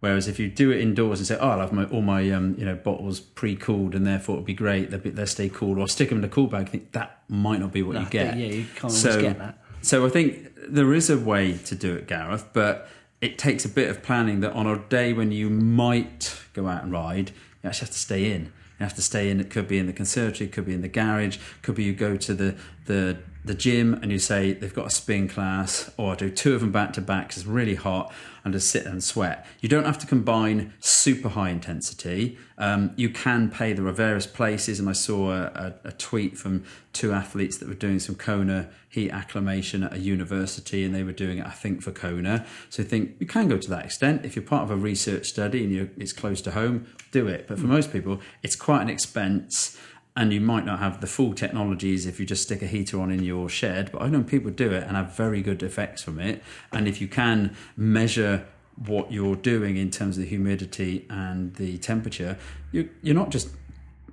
Whereas 0.00 0.28
if 0.28 0.38
you 0.38 0.48
do 0.48 0.70
it 0.70 0.80
indoors 0.80 1.20
and 1.20 1.26
say, 1.26 1.36
"Oh, 1.38 1.50
I'll 1.50 1.60
have 1.60 1.72
my, 1.72 1.84
all 1.84 2.00
my 2.00 2.30
um, 2.30 2.54
you 2.58 2.64
know 2.64 2.74
bottles 2.74 3.20
pre-cooled 3.20 3.94
and 3.94 4.06
therefore 4.06 4.36
it'll 4.36 4.46
be 4.46 4.54
great," 4.54 4.90
they'll, 4.90 5.00
be, 5.00 5.10
they'll 5.10 5.26
stay 5.26 5.50
cool, 5.50 5.78
or 5.78 5.86
stick 5.88 6.08
them 6.08 6.18
in 6.18 6.24
a 6.24 6.28
cool 6.28 6.46
bag. 6.46 6.68
I 6.68 6.70
think 6.70 6.92
that 6.92 7.22
might 7.28 7.60
not 7.60 7.70
be 7.70 7.82
what 7.82 7.94
No, 7.94 8.00
you 8.00 8.06
get. 8.08 8.36
yeah, 8.38 8.46
you 8.46 8.64
can't 8.74 8.84
always 8.84 9.00
so, 9.00 9.20
get 9.20 9.38
that. 9.38 9.58
So 9.82 10.06
I 10.06 10.08
think 10.08 10.48
there 10.68 10.94
is 10.94 11.10
a 11.10 11.18
way 11.18 11.58
to 11.58 11.74
do 11.74 11.94
it, 11.94 12.06
Gareth, 12.06 12.48
but 12.54 12.88
it 13.20 13.38
takes 13.38 13.64
a 13.66 13.68
bit 13.68 13.90
of 13.90 14.02
planning. 14.02 14.40
That 14.40 14.52
on 14.54 14.66
a 14.66 14.78
day 14.78 15.12
when 15.12 15.32
you 15.32 15.50
might 15.50 16.34
go 16.54 16.66
out 16.66 16.82
and 16.82 16.92
ride, 16.92 17.32
you 17.62 17.68
actually 17.68 17.86
have 17.86 17.94
to 17.94 17.98
stay 17.98 18.32
in. 18.32 18.44
You 18.78 18.84
have 18.84 18.94
to 18.94 19.02
stay 19.02 19.28
in. 19.28 19.38
It 19.38 19.50
could 19.50 19.68
be 19.68 19.78
in 19.78 19.86
the 19.86 19.92
conservatory, 19.92 20.48
could 20.48 20.64
be 20.64 20.72
in 20.72 20.80
the 20.80 20.88
garage, 20.88 21.36
could 21.60 21.74
be 21.74 21.84
you 21.84 21.92
go 21.92 22.16
to 22.16 22.32
the 22.32 22.56
the 22.86 23.18
the 23.44 23.54
gym 23.54 23.94
and 23.94 24.10
you 24.12 24.18
say 24.18 24.52
they've 24.52 24.74
got 24.74 24.86
a 24.86 24.90
spin 24.90 25.28
class 25.28 25.90
or 25.96 26.14
do 26.14 26.30
two 26.30 26.54
of 26.54 26.60
them 26.60 26.72
back 26.72 26.92
to 26.94 27.00
back 27.00 27.28
because 27.28 27.42
it's 27.42 27.46
really 27.46 27.74
hot 27.74 28.12
and 28.44 28.52
just 28.52 28.68
sit 28.68 28.86
and 28.86 29.02
sweat. 29.02 29.46
You 29.60 29.68
don't 29.68 29.84
have 29.84 29.98
to 29.98 30.06
combine 30.06 30.72
super 30.80 31.30
high 31.30 31.50
intensity. 31.50 32.38
Um, 32.58 32.92
you 32.96 33.10
can 33.10 33.50
pay. 33.50 33.72
There 33.72 33.86
are 33.86 33.92
various 33.92 34.26
places, 34.26 34.78
and 34.80 34.88
I 34.88 34.92
saw 34.92 35.32
a, 35.32 35.42
a, 35.84 35.88
a, 35.88 35.92
tweet 35.92 36.36
from 36.36 36.64
two 36.92 37.12
athletes 37.12 37.58
that 37.58 37.68
were 37.68 37.74
doing 37.74 37.98
some 37.98 38.14
Kona 38.14 38.68
heat 38.88 39.10
acclimation 39.10 39.82
at 39.82 39.94
a 39.94 39.98
university, 39.98 40.84
and 40.84 40.94
they 40.94 41.02
were 41.02 41.12
doing 41.12 41.38
it, 41.38 41.46
I 41.46 41.50
think, 41.50 41.82
for 41.82 41.92
Kona. 41.92 42.44
So 42.68 42.82
I 42.82 42.86
think 42.86 43.16
you 43.18 43.26
can 43.26 43.48
go 43.48 43.56
to 43.56 43.70
that 43.70 43.84
extent. 43.84 44.24
If 44.24 44.36
you're 44.36 44.44
part 44.44 44.64
of 44.64 44.70
a 44.70 44.76
research 44.76 45.26
study 45.26 45.64
and 45.64 45.90
it's 45.96 46.12
close 46.12 46.40
to 46.42 46.50
home, 46.50 46.86
do 47.12 47.28
it. 47.28 47.46
But 47.48 47.58
for 47.58 47.66
most 47.66 47.92
people, 47.92 48.20
it's 48.42 48.56
quite 48.56 48.82
an 48.82 48.90
expense 48.90 49.78
and 50.16 50.32
you 50.32 50.40
might 50.40 50.64
not 50.64 50.78
have 50.78 51.00
the 51.00 51.06
full 51.06 51.32
technologies 51.34 52.06
if 52.06 52.18
you 52.18 52.26
just 52.26 52.42
stick 52.42 52.62
a 52.62 52.66
heater 52.66 53.00
on 53.00 53.10
in 53.10 53.22
your 53.22 53.48
shed 53.48 53.90
but 53.92 54.02
i 54.02 54.08
know 54.08 54.22
people 54.22 54.50
do 54.50 54.70
it 54.72 54.82
and 54.84 54.96
have 54.96 55.14
very 55.16 55.42
good 55.42 55.62
effects 55.62 56.02
from 56.02 56.18
it. 56.18 56.42
And 56.72 56.88
if 56.88 57.00
you 57.00 57.08
can 57.08 57.56
measure 57.76 58.46
what 58.86 59.12
you're 59.12 59.36
doing 59.36 59.76
in 59.76 59.90
terms 59.90 60.16
of 60.16 60.22
the 60.22 60.28
humidity 60.28 61.06
and 61.10 61.54
the 61.56 61.78
temperature 61.78 62.38
you, 62.72 62.88
you're 63.02 63.14
not 63.14 63.30
just 63.30 63.50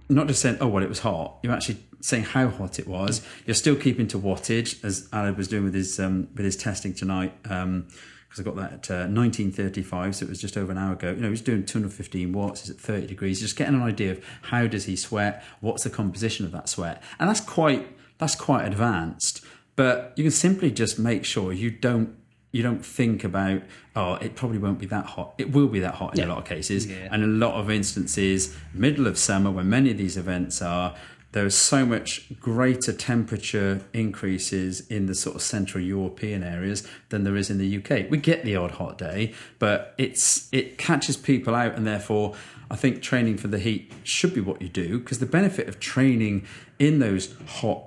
not 0.10 0.28
just 0.28 0.42
saying 0.42 0.58
oh 0.62 0.68
well 0.68 0.84
it 0.84 0.90
was 0.90 1.00
hot. 1.00 1.38
You're 1.44 1.54
actually 1.54 1.84
saying 2.00 2.24
how 2.24 2.50
hot 2.50 2.80
it 2.80 2.88
was. 2.88 3.26
You're 3.46 3.56
still 3.56 3.76
keeping 3.76 4.08
to 4.10 4.20
wattage 4.20 4.84
as 4.84 5.08
Aled 5.10 5.38
was 5.38 5.48
doing 5.48 5.66
with 5.66 5.74
his 5.74 6.00
um, 6.00 6.28
with 6.36 6.46
his 6.46 6.56
testing 6.56 6.94
tonight 6.94 7.34
um, 7.50 7.88
because 8.28 8.40
I 8.40 8.44
got 8.44 8.56
that 8.56 8.74
at 8.74 8.92
uh, 8.92 9.08
1935, 9.10 10.16
so 10.16 10.26
it 10.26 10.30
was 10.30 10.42
just 10.42 10.58
over 10.58 10.72
an 10.72 10.78
hour 10.78 10.94
ago. 10.94 11.12
You 11.12 11.22
know, 11.22 11.30
he's 11.30 11.42
doing 11.42 11.66
215 11.66 12.34
watts, 12.34 12.62
he's 12.62 12.70
at 12.70 12.78
30 12.78 13.08
degrees, 13.08 13.40
just 13.40 13.56
getting 13.56 13.76
an 13.76 13.82
idea 13.82 14.12
of 14.12 14.26
how 14.44 14.68
does 14.68 14.86
he 14.86 14.96
sweat, 14.96 15.44
what's 15.62 15.84
the 15.84 15.90
composition 15.90 16.46
of 16.46 16.52
that 16.52 16.70
sweat, 16.70 17.02
and 17.20 17.30
that's 17.30 17.42
quite 17.42 17.88
that's 18.18 18.36
quite 18.36 18.66
advanced. 18.66 19.46
But 19.76 20.14
you 20.16 20.24
can 20.24 20.32
simply 20.32 20.72
just 20.72 20.98
make 20.98 21.24
sure 21.24 21.54
you 21.54 21.70
don't 21.70 22.16
you 22.52 22.64
don't 22.64 22.84
think 22.84 23.24
about 23.24 23.62
oh 23.96 24.16
it 24.16 24.36
probably 24.36 24.58
won't 24.58 24.80
be 24.80 24.86
that 24.86 25.06
hot 25.06 25.34
it 25.38 25.52
will 25.52 25.68
be 25.68 25.82
that 25.82 25.96
hot 25.96 26.14
in 26.14 26.20
yeah. 26.20 26.26
a 26.26 26.30
lot 26.30 26.38
of 26.38 26.46
cases 26.46 26.88
yeah. 26.88 27.08
and 27.12 27.24
a 27.24 27.28
lot 27.28 27.54
of 27.56 27.70
instances 27.70 28.56
middle 28.74 29.06
of 29.06 29.18
summer 29.18 29.52
when 29.52 29.70
many 29.70 29.92
of 29.92 29.98
these 29.98 30.16
events 30.16 30.62
are 30.62 30.96
there 31.38 31.46
is 31.46 31.56
so 31.56 31.86
much 31.86 32.28
greater 32.40 32.92
temperature 32.92 33.82
increases 33.94 34.82
in 34.88 35.06
the 35.06 35.14
sort 35.14 35.36
of 35.36 35.42
central 35.44 35.84
European 35.84 36.42
areas 36.42 36.86
than 37.10 37.24
there 37.26 37.36
is 37.36 37.52
in 37.52 37.60
the 37.60 37.78
UK. 37.78 38.10
We 38.10 38.18
get 38.18 38.44
the 38.44 38.56
odd 38.56 38.72
hot 38.72 38.98
day, 38.98 39.36
but 39.60 39.94
it's 40.00 40.50
it 40.52 40.80
catches 40.80 41.16
people 41.16 41.54
out, 41.54 41.76
and 41.76 41.86
therefore 41.86 42.34
I 42.72 42.76
think 42.76 43.04
training 43.04 43.38
for 43.38 43.50
the 43.50 43.60
heat 43.60 43.94
should 44.04 44.34
be 44.34 44.42
what 44.42 44.64
you 44.64 44.68
do 44.68 44.98
because 44.98 45.20
the 45.20 45.28
benefit 45.28 45.70
of 45.70 45.80
training 45.80 46.48
in 46.80 46.98
those 46.98 47.36
hot 47.46 47.84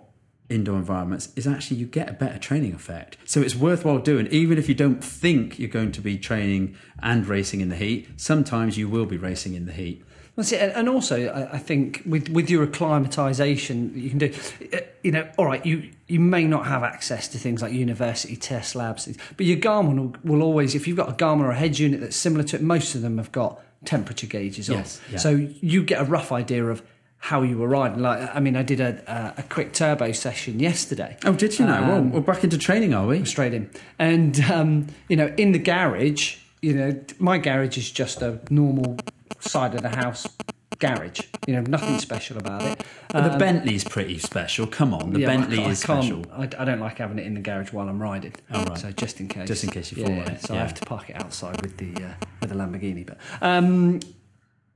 indoor 0.49 0.77
environments 0.77 1.33
is 1.35 1.49
actually 1.49 1.79
you 1.79 1.87
get 1.87 2.09
a 2.09 2.13
better 2.13 2.39
training 2.39 2.75
effect. 2.75 3.17
So 3.25 3.41
it's 3.41 3.57
worthwhile 3.57 3.99
doing, 3.99 4.29
even 4.29 4.59
if 4.59 4.69
you 4.69 4.77
don't 4.77 5.03
think 5.03 5.59
you're 5.59 5.69
going 5.69 5.91
to 5.93 6.01
be 6.01 6.19
training 6.19 6.77
and 7.03 7.27
racing 7.27 7.61
in 7.61 7.69
the 7.69 7.77
heat. 7.77 8.09
Sometimes 8.17 8.79
you 8.79 8.89
will 8.89 9.07
be 9.07 9.17
racing 9.17 9.55
in 9.55 9.67
the 9.67 9.73
heat. 9.73 10.05
That's 10.41 10.53
it. 10.53 10.73
And 10.75 10.89
also, 10.89 11.49
I 11.53 11.59
think 11.59 12.03
with 12.07 12.31
with 12.31 12.49
your 12.49 12.63
acclimatization, 12.63 13.93
you 13.95 14.09
can 14.09 14.19
do. 14.19 14.33
Uh, 14.73 14.79
you 15.03 15.13
know, 15.13 15.29
all 15.37 15.45
right, 15.45 15.65
you 15.67 15.91
you 16.07 16.19
may 16.19 16.45
not 16.45 16.67
have 16.67 16.83
access 16.83 17.29
to 17.29 17.39
things 17.39 17.61
like 17.61 17.75
university 17.75 18.37
test 18.37 18.75
labs, 18.75 19.07
but 19.37 19.45
your 19.45 19.59
Garmin 19.59 19.97
will, 19.97 20.15
will 20.25 20.43
always, 20.43 20.75
if 20.75 20.89
you've 20.89 20.97
got 20.97 21.11
a 21.11 21.13
Garmin 21.13 21.43
or 21.43 21.51
a 21.51 21.57
head 21.57 21.79
unit 21.79 22.01
that's 22.01 22.17
similar 22.17 22.43
to 22.45 22.57
it, 22.57 22.63
most 22.63 22.95
of 22.95 23.03
them 23.03 23.19
have 23.19 23.31
got 23.33 23.61
temperature 23.85 24.27
gauges 24.27 24.71
on. 24.71 24.77
Yes, 24.77 25.01
yeah. 25.11 25.19
So 25.19 25.31
you 25.61 25.83
get 25.83 26.01
a 26.01 26.05
rough 26.05 26.33
idea 26.33 26.65
of 26.65 26.83
how 27.19 27.43
you 27.43 27.59
were 27.59 27.69
riding. 27.69 28.01
Like, 28.01 28.35
I 28.35 28.41
mean, 28.41 28.57
I 28.57 28.63
did 28.63 28.81
a, 28.81 29.35
a, 29.37 29.43
quick 29.43 29.75
turbo 29.75 30.13
session 30.13 30.59
yesterday. 30.59 31.19
Oh, 31.27 31.35
did 31.35 31.59
you 31.59 31.67
know? 31.67 31.75
Um, 31.75 32.11
well, 32.13 32.21
we're 32.21 32.33
back 32.33 32.45
into 32.45 32.57
training, 32.57 32.95
are 32.95 33.07
we? 33.07 33.27
Straight 33.27 33.53
in. 33.53 33.71
And, 33.99 34.41
um, 34.45 34.87
you 35.11 35.17
know, 35.17 35.35
in 35.37 35.53
the 35.53 35.59
garage, 35.59 36.39
you 36.63 36.73
know, 36.73 36.99
my 37.19 37.37
garage 37.37 37.77
is 37.77 37.91
just 37.91 38.23
a 38.23 38.41
normal 38.49 38.97
side 39.41 39.75
of 39.75 39.83
the 39.83 39.89
house 39.89 40.27
garage. 40.79 41.21
You 41.47 41.55
know, 41.55 41.61
nothing 41.63 41.99
special 41.99 42.39
about 42.39 42.63
it. 42.63 42.85
But 43.13 43.25
the 43.25 43.33
um, 43.33 43.39
Bentley's 43.39 43.85
pretty 43.85 44.19
special. 44.19 44.67
Come 44.67 44.95
on, 44.95 45.13
the 45.13 45.21
yeah, 45.21 45.27
Bentley 45.27 45.65
I, 45.65 45.71
is 45.71 45.81
special. 45.81 46.25
I, 46.33 46.49
I, 46.59 46.65
don't 46.65 46.81
like 46.81 46.99
having 46.99 47.19
it 47.19 47.27
in 47.27 47.35
the 47.35 47.41
garage 47.41 47.73
while 47.73 47.89
I'm 47.89 48.01
riding. 48.01 48.35
Oh, 48.53 48.65
right. 48.65 48.79
So 48.79 48.91
just 48.91 49.21
in 49.21 49.29
case, 49.29 49.47
just 49.47 49.65
in 49.65 49.71
case 49.71 49.93
you 49.93 50.05
fall. 50.05 50.15
Yeah, 50.15 50.37
so 50.37 50.55
yeah. 50.55 50.61
I 50.61 50.63
have 50.63 50.75
to 50.75 50.87
park 50.87 51.11
it 51.11 51.17
outside 51.17 51.61
with 51.63 51.77
the 51.77 51.95
uh, 52.05 52.15
with 52.41 52.51
the 52.51 52.57
Lamborghini. 52.57 53.07
But 53.07 53.19
um, 53.43 54.01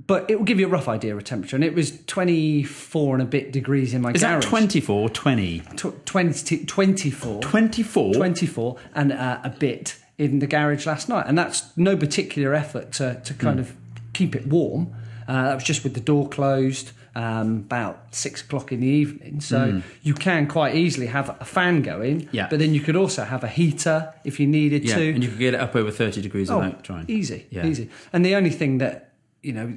but 0.07 0.31
it 0.31 0.37
will 0.39 0.45
give 0.45 0.61
you 0.61 0.67
a 0.67 0.71
rough 0.71 0.89
idea 0.89 1.17
of 1.17 1.25
temperature. 1.25 1.57
And 1.57 1.65
it 1.65 1.75
was 1.75 2.05
24 2.07 3.15
and 3.15 3.23
a 3.23 3.27
bit 3.27 3.53
degrees 3.53 3.95
in 3.95 4.03
my 4.03 4.13
Is 4.13 4.23
garage. 4.23 4.45
Is 4.45 4.45
that 4.45 4.51
24 4.51 5.09
20? 5.09 5.61
Tw- 5.77 6.07
20? 6.07 6.67
24. 6.67 7.41
24? 7.41 8.15
24 8.15 8.77
and 8.95 9.13
uh, 9.13 9.41
a 9.43 9.51
bit 9.51 9.97
in 10.19 10.41
the 10.41 10.47
garage 10.47 10.87
last 10.87 11.09
night. 11.09 11.25
And 11.27 11.39
that's 11.39 11.77
no 11.77 11.97
particular 11.97 12.55
effort 12.55 12.93
to, 12.95 13.21
to 13.25 13.35
kind 13.35 13.59
mm. 13.59 13.63
of 13.63 13.77
keep 14.15 14.35
it 14.35 14.47
warm. 14.47 14.95
Uh, 15.27 15.45
that 15.45 15.55
was 15.55 15.65
just 15.65 15.85
with 15.85 15.95
the 15.95 16.01
door 16.01 16.29
closed. 16.29 16.93
Um, 17.17 17.59
about 17.59 18.13
six 18.13 18.43
o'clock 18.43 18.73
in 18.73 18.81
the 18.81 18.89
evening. 18.89 19.41
So 19.41 19.59
mm. 19.59 19.83
you 20.03 20.15
can 20.15 20.49
quite 20.49 20.75
easily 20.75 21.07
have 21.07 21.37
a 21.41 21.45
fan 21.45 21.83
going, 21.83 22.29
yeah. 22.33 22.49
but 22.51 22.59
then 22.59 22.75
you 22.75 22.81
could 22.81 22.97
also 22.97 23.23
have 23.23 23.45
a 23.45 23.49
heater 23.49 24.13
if 24.25 24.41
you 24.41 24.49
needed 24.49 24.85
yeah. 24.85 24.97
to. 24.97 25.11
And 25.15 25.23
you 25.23 25.31
could 25.31 25.39
get 25.39 25.55
it 25.55 25.61
up 25.61 25.77
over 25.77 25.93
30 25.93 26.21
degrees 26.23 26.51
oh, 26.51 26.59
without 26.59 26.83
trying. 26.83 27.09
Easy, 27.09 27.47
yeah. 27.51 27.67
easy. 27.67 27.89
And 28.13 28.27
the 28.27 28.35
only 28.35 28.51
thing 28.51 28.79
that, 28.79 29.13
you 29.43 29.53
know, 29.53 29.77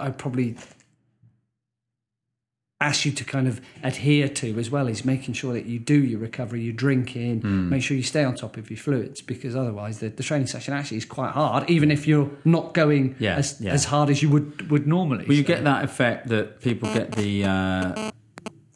I 0.00 0.10
probably 0.12 0.56
ask 2.80 3.06
you 3.06 3.12
to 3.12 3.24
kind 3.24 3.48
of 3.48 3.60
adhere 3.82 4.28
to 4.28 4.58
as 4.58 4.70
well 4.70 4.86
is 4.86 5.04
making 5.04 5.32
sure 5.32 5.54
that 5.54 5.64
you 5.64 5.78
do 5.78 5.94
your 5.94 6.20
recovery, 6.20 6.60
you 6.60 6.72
drink 6.72 7.16
in, 7.16 7.40
mm. 7.40 7.68
make 7.68 7.82
sure 7.82 7.96
you 7.96 8.02
stay 8.02 8.22
on 8.22 8.34
top 8.34 8.58
of 8.58 8.70
your 8.70 8.76
fluids 8.76 9.22
because 9.22 9.56
otherwise 9.56 10.00
the, 10.00 10.08
the 10.10 10.22
training 10.22 10.46
session 10.46 10.74
actually 10.74 10.98
is 10.98 11.06
quite 11.06 11.30
hard, 11.30 11.68
even 11.70 11.90
if 11.90 12.06
you're 12.06 12.30
not 12.44 12.74
going 12.74 13.16
yeah, 13.18 13.36
as, 13.36 13.58
yeah. 13.60 13.72
as 13.72 13.86
hard 13.86 14.10
as 14.10 14.22
you 14.22 14.28
would 14.28 14.70
would 14.70 14.86
normally. 14.86 15.24
Well, 15.26 15.36
you 15.36 15.42
so. 15.42 15.48
get 15.48 15.64
that 15.64 15.84
effect 15.84 16.28
that 16.28 16.60
people 16.60 16.92
get 16.92 17.12
the 17.12 17.44
uh, 17.44 18.10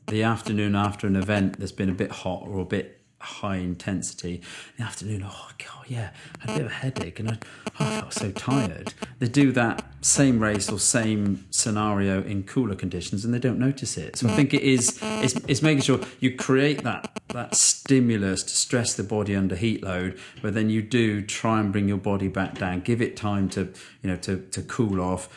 the 0.07 0.23
afternoon 0.23 0.75
after 0.75 1.07
an 1.07 1.17
event 1.17 1.59
that's 1.59 1.73
been 1.73 1.91
a 1.91 1.95
bit 1.95 2.11
hot 2.11 2.47
or 2.47 2.61
a 2.61 2.65
bit 2.65 3.00
high 3.21 3.57
intensity. 3.57 4.37
In 4.37 4.43
the 4.79 4.85
afternoon, 4.85 5.25
oh 5.27 5.49
god, 5.59 5.85
yeah, 5.89 6.11
I 6.41 6.51
had 6.51 6.51
a 6.51 6.53
bit 6.55 6.67
of 6.67 6.73
a 6.73 6.75
headache 6.75 7.21
and 7.21 7.31
I, 7.31 7.39
oh, 7.79 7.87
I 7.87 8.01
felt 8.01 8.15
so 8.15 8.31
tired. 8.31 8.95
They 9.19 9.29
do 9.29 9.53
that 9.53 9.85
same 10.01 10.41
race 10.41 10.71
or 10.71 10.79
same 10.79 11.47
scenario 11.51 12.23
in 12.23 12.45
cooler 12.45 12.75
conditions 12.75 13.25
and 13.25 13.35
they 13.35 13.39
don't 13.39 13.59
notice 13.59 13.99
it. 13.99 14.17
So 14.17 14.29
I 14.29 14.33
think 14.33 14.55
it 14.55 14.63
is 14.63 14.99
it's, 15.03 15.35
it's 15.47 15.63
making 15.63 15.83
sure 15.83 16.01
you 16.21 16.35
create 16.35 16.83
that 16.85 17.21
that 17.29 17.55
stimulus 17.55 18.43
to 18.43 18.57
stress 18.57 18.95
the 18.95 19.05
body 19.05 19.37
under 19.37 19.55
heat 19.55 19.83
load, 19.83 20.19
but 20.41 20.55
then 20.55 20.71
you 20.71 20.83
do 20.83 21.23
try 21.23 21.61
and 21.61 21.71
bring 21.71 21.89
your 21.89 21.99
body 21.99 22.29
back 22.29 22.59
down, 22.59 22.81
give 22.81 23.03
it 23.03 23.17
time 23.17 23.49
to 23.51 23.73
you 24.03 24.11
know 24.11 24.17
to 24.17 24.39
to 24.51 24.63
cool 24.63 25.01
off 25.01 25.29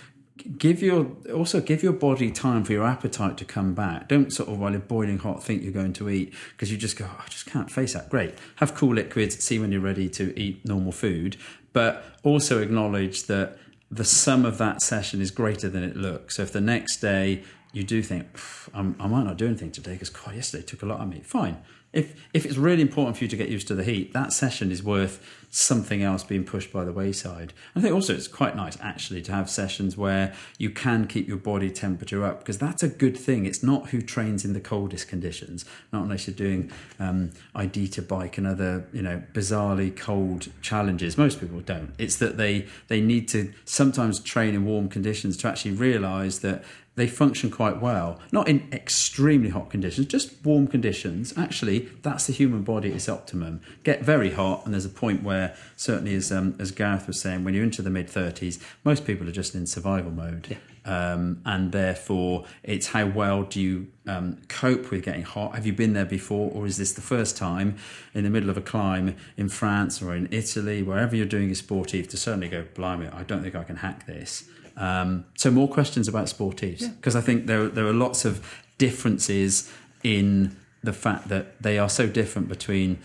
give 0.58 0.82
your 0.82 1.12
also 1.34 1.62
give 1.62 1.84
your 1.84 1.94
body 1.94 2.32
time 2.32 2.64
for 2.64 2.74
your 2.74 2.86
appetite 2.86 3.38
to 3.38 3.46
come 3.46 3.74
back. 3.74 4.10
Don't 4.10 4.32
sort 4.32 4.50
of 4.50 4.60
while 4.60 4.72
you're 4.72 4.80
boiling 4.80 5.20
hot 5.20 5.44
think 5.44 5.64
you're 5.64 5.72
going 5.72 5.94
to 5.94 6.10
eat 6.10 6.34
because 6.52 6.72
you 6.72 6.78
just 6.78 6.98
go, 6.98 7.06
oh, 7.10 7.24
I 7.26 7.30
just 7.30 7.46
can't 7.46 7.72
face 7.72 7.94
that. 7.94 8.10
Great, 8.10 8.36
have 8.58 8.76
cool 8.76 8.94
liquids. 8.94 9.44
See 9.44 9.60
when 9.60 9.72
you're 9.72 9.82
ready 9.82 10.10
to 10.10 10.38
eat 10.40 10.66
normal 10.66 10.92
food, 10.92 11.38
but 11.72 12.04
also 12.24 12.62
acknowledge 12.62 13.24
that 13.24 13.58
the 13.90 14.06
sum 14.06 14.46
of 14.46 14.58
that 14.58 14.82
session 14.82 15.22
is 15.22 15.32
greater 15.32 15.70
than 15.70 15.84
it 15.84 15.96
looks. 15.96 16.38
So 16.38 16.44
if 16.44 16.52
the 16.52 16.62
next 16.62 16.98
day 16.98 17.44
you 17.72 17.84
do 17.84 18.02
think 18.04 18.40
I 18.74 18.82
might 18.82 19.24
not 19.24 19.38
do 19.38 19.48
anything 19.48 19.72
today 19.72 19.94
because 19.94 20.10
God, 20.10 20.36
yesterday 20.36 20.64
took 20.64 20.84
a 20.84 20.86
lot 20.86 21.00
of 21.00 21.10
me. 21.10 21.22
Fine, 21.22 21.58
if 21.94 22.16
if 22.34 22.46
it's 22.46 22.58
really 22.58 22.82
important 22.82 23.18
for 23.18 23.24
you 23.24 23.28
to 23.30 23.38
get 23.38 23.50
used 23.50 23.68
to 23.68 23.76
the 23.76 23.84
heat, 23.84 24.14
that 24.14 24.34
session 24.34 24.72
is 24.72 24.84
worth 24.84 25.24
something 25.52 26.02
else 26.02 26.24
being 26.24 26.44
pushed 26.44 26.74
by 26.74 26.84
the 26.84 26.92
wayside. 26.92 27.54
I 27.76 27.80
think 27.80 27.94
also 27.94 28.16
it's 28.16 28.28
quite 28.28 28.56
nice 28.56 28.76
actually 28.82 29.22
to 29.22 29.32
have 29.32 29.48
sessions 29.48 29.96
where 29.96 30.34
you 30.58 30.72
can 30.72 31.06
keep 31.06 31.28
your 31.28 31.38
body 31.38 31.70
temperature 31.70 32.26
up 32.26 32.40
because 32.40 32.58
that's 32.58 32.82
a 32.82 32.88
good 32.88 33.16
thing. 33.16 33.46
It's 33.46 33.62
not 33.62 33.90
who 33.90 34.02
trains 34.02 34.44
in 34.44 34.54
the 34.54 34.60
coldest 34.60 35.08
conditions, 35.08 35.64
not 35.92 36.02
unless 36.02 36.26
you're 36.26 36.36
doing 36.36 36.72
um, 37.00 37.32
to 37.54 38.02
bike 38.02 38.40
and 38.40 38.48
other 38.48 38.88
you 38.92 39.04
know 39.04 39.22
bizarrely 39.34 39.96
cold 39.96 40.48
challenges. 40.64 41.18
Most 41.18 41.40
people 41.40 41.60
don't. 41.60 41.94
It's 42.00 42.16
that 42.16 42.38
they 42.38 42.66
they 42.88 43.00
need 43.00 43.28
to 43.30 43.54
sometimes 43.66 44.20
train 44.20 44.56
in 44.56 44.66
warm 44.66 44.90
conditions 44.90 45.38
to 45.38 45.48
actually 45.48 45.74
realise 45.74 46.40
that 46.40 46.64
they 46.96 47.08
function 47.08 47.50
quite 47.50 47.82
well. 47.82 48.20
Not 48.32 48.48
in 48.48 48.68
extremely 48.72 49.50
hot 49.50 49.70
conditions, 49.70 50.08
just 50.08 50.44
warm 50.46 50.68
conditions. 50.68 51.34
Actually, 51.38 51.90
that's 52.02 52.28
the 52.28 52.34
human 52.34 52.62
body 52.62 52.90
at 52.90 52.96
its 52.96 53.10
optimum. 53.10 53.62
Get 53.84 54.04
very 54.04 54.32
hot, 54.32 54.66
and 54.66 54.74
there's 54.74 54.86
a 54.86 54.90
point 54.90 55.24
where, 55.24 55.56
certainly 55.76 56.16
as 56.16 56.32
um, 56.32 56.56
as 56.60 56.72
Gareth 56.72 57.08
was 57.08 57.20
saying, 57.20 57.44
when 57.44 57.54
you're 57.54 57.64
into 57.64 57.82
the 57.82 57.90
mid 57.90 58.08
30s, 58.08 58.62
most 58.84 59.06
people 59.06 59.28
are 59.28 59.34
just 59.34 59.56
in 59.56 59.66
survival 59.66 60.12
mode. 60.12 60.48
Yeah. 60.50 60.58
Um, 60.86 61.42
and 61.46 61.72
therefore, 61.72 62.44
it's 62.62 62.88
how 62.88 63.08
well 63.08 63.44
do 63.44 63.62
you 63.62 63.88
um, 64.06 64.42
cope 64.50 64.92
with 64.92 65.04
getting 65.04 65.24
hot? 65.24 65.56
Have 65.56 65.66
you 65.66 65.74
been 65.74 65.94
there 65.94 66.06
before, 66.06 66.52
or 66.52 66.66
is 66.66 66.78
this 66.78 66.92
the 66.92 67.02
first 67.02 67.38
time 67.38 67.78
in 68.14 68.24
the 68.24 68.30
middle 68.30 68.50
of 68.50 68.58
a 68.58 68.62
climb 68.62 69.16
in 69.38 69.48
France 69.48 70.02
or 70.02 70.14
in 70.14 70.28
Italy, 70.32 70.84
wherever 70.84 71.16
you're 71.16 71.26
doing 71.26 71.48
your 71.48 71.56
sportive, 71.56 72.10
to 72.10 72.18
certainly 72.18 72.50
go, 72.50 72.66
blimey, 72.76 73.08
I 73.08 73.24
don't 73.24 73.42
think 73.42 73.56
I 73.56 73.64
can 73.64 73.78
hack 73.78 74.06
this. 74.06 74.44
Um, 74.76 75.26
so 75.36 75.52
more 75.52 75.68
questions 75.68 76.08
about 76.08 76.26
sportives 76.26 76.90
because 76.96 77.14
yeah. 77.14 77.22
I 77.22 77.24
think 77.24 77.46
there 77.46 77.68
there 77.68 77.86
are 77.86 77.94
lots 77.94 78.26
of 78.26 78.64
differences 78.78 79.72
in 80.04 80.56
the 80.84 80.94
fact 80.94 81.30
that 81.30 81.62
they 81.62 81.78
are 81.78 81.90
so 81.90 82.08
different 82.08 82.50
between 82.50 83.00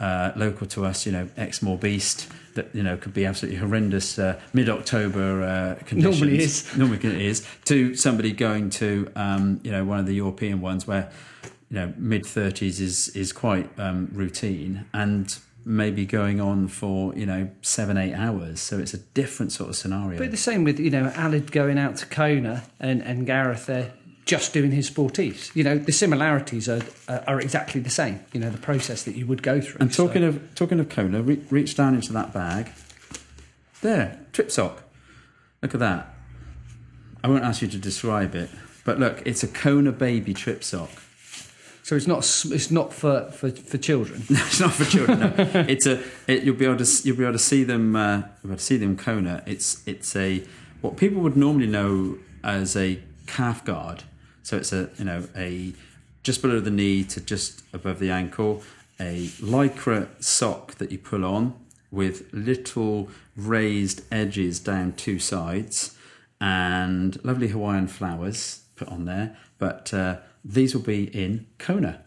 uh, 0.00 0.32
local 0.34 0.66
to 0.66 0.84
us, 0.84 1.06
you 1.06 1.12
know, 1.12 1.28
Exmoor 1.36 1.78
Beast 1.78 2.28
that 2.54 2.74
you 2.74 2.82
know 2.82 2.96
could 2.96 3.14
be 3.14 3.24
absolutely 3.24 3.58
horrendous 3.60 4.18
uh, 4.18 4.40
mid-October 4.52 5.42
uh, 5.42 5.84
conditions. 5.84 6.20
Normally 6.20 6.38
is. 6.42 6.76
Normally 6.76 6.98
it 6.98 7.20
is 7.20 7.46
to 7.66 7.94
somebody 7.94 8.32
going 8.32 8.70
to 8.70 9.10
um, 9.14 9.60
you 9.62 9.70
know 9.70 9.84
one 9.84 9.98
of 9.98 10.06
the 10.06 10.14
European 10.14 10.60
ones 10.60 10.86
where 10.86 11.10
you 11.70 11.76
know 11.76 11.92
mid 11.96 12.24
30s 12.24 12.80
is 12.80 13.08
is 13.10 13.32
quite 13.32 13.68
um, 13.78 14.08
routine 14.12 14.86
and 14.92 15.38
maybe 15.64 16.06
going 16.06 16.40
on 16.40 16.68
for 16.68 17.14
you 17.14 17.26
know 17.26 17.50
seven 17.62 17.96
eight 17.98 18.14
hours 18.14 18.60
so 18.60 18.78
it's 18.78 18.94
a 18.94 18.98
different 18.98 19.52
sort 19.52 19.68
of 19.68 19.76
scenario 19.76 20.18
But 20.18 20.30
the 20.30 20.36
same 20.36 20.64
with 20.64 20.80
you 20.80 20.90
know 20.90 21.10
Aled 21.16 21.50
going 21.50 21.78
out 21.78 21.96
to 21.96 22.06
Kona 22.06 22.62
and 22.78 23.02
and 23.02 23.26
Gareth 23.26 23.66
there 23.66 23.92
just 24.26 24.52
doing 24.52 24.70
his 24.70 24.88
sportives. 24.88 25.54
You 25.56 25.64
know 25.64 25.76
the 25.76 25.92
similarities 25.92 26.68
are 26.68 26.82
are 27.26 27.40
exactly 27.40 27.80
the 27.80 27.90
same. 27.90 28.20
You 28.32 28.40
know 28.40 28.50
the 28.50 28.58
process 28.58 29.02
that 29.04 29.16
you 29.16 29.26
would 29.26 29.42
go 29.42 29.60
through. 29.60 29.78
and 29.80 29.92
So- 29.94 30.06
talking 30.06 30.22
of 30.24 30.54
talking 30.54 30.78
of 30.80 30.88
Kona 30.88 31.20
re- 31.22 31.42
reach 31.50 31.74
down 31.76 31.94
into 31.94 32.12
that 32.12 32.32
bag 32.32 32.70
there 33.82 34.18
trip 34.32 34.50
sock 34.50 34.82
look 35.62 35.74
at 35.74 35.80
that 35.80 36.14
I 37.24 37.28
won't 37.28 37.44
ask 37.44 37.62
you 37.62 37.68
to 37.68 37.78
describe 37.78 38.34
it 38.34 38.50
but 38.84 38.98
look 38.98 39.22
it's 39.24 39.42
a 39.42 39.48
Kona 39.48 39.92
baby 39.92 40.34
trip 40.34 40.62
sock 40.62 40.90
so 41.82 41.96
it's 41.96 42.06
not 42.06 42.18
it's 42.18 42.70
not 42.70 42.92
for 42.92 43.30
for, 43.30 43.50
for 43.50 43.78
children. 43.78 44.22
it's 44.30 44.60
not 44.60 44.72
for 44.72 44.84
children. 44.84 45.20
No. 45.20 45.34
it's 45.68 45.86
a. 45.86 46.02
It, 46.26 46.44
you'll 46.44 46.56
be 46.56 46.64
able 46.64 46.76
to. 46.76 47.02
You'll 47.04 47.16
be 47.16 47.24
able 47.24 47.32
to 47.32 47.38
see 47.38 47.64
them. 47.64 47.96
Uh, 47.96 48.16
you'll 48.16 48.24
be 48.44 48.48
able 48.48 48.56
to 48.56 48.62
see 48.62 48.76
them 48.76 48.96
Kona. 48.96 49.42
It's. 49.46 49.86
It's 49.86 50.14
a. 50.16 50.44
What 50.80 50.96
people 50.96 51.22
would 51.22 51.36
normally 51.36 51.66
know 51.66 52.18
as 52.42 52.76
a 52.76 53.00
calf 53.26 53.64
guard. 53.64 54.04
So 54.42 54.56
it's 54.56 54.72
a. 54.72 54.90
You 54.98 55.04
know 55.04 55.28
a. 55.36 55.72
Just 56.22 56.42
below 56.42 56.60
the 56.60 56.70
knee 56.70 57.02
to 57.04 57.20
just 57.20 57.62
above 57.72 57.98
the 57.98 58.10
ankle. 58.10 58.62
A 59.00 59.28
lycra 59.40 60.08
sock 60.22 60.74
that 60.74 60.92
you 60.92 60.98
pull 60.98 61.24
on 61.24 61.54
with 61.90 62.28
little 62.32 63.08
raised 63.34 64.02
edges 64.12 64.60
down 64.60 64.92
two 64.92 65.18
sides, 65.18 65.96
and 66.40 67.22
lovely 67.24 67.48
Hawaiian 67.48 67.88
flowers 67.88 68.62
put 68.76 68.88
on 68.88 69.06
there. 69.06 69.36
But 69.58 69.92
uh, 69.94 70.18
these 70.44 70.74
will 70.74 70.82
be 70.82 71.04
in 71.04 71.46
Kona 71.58 72.02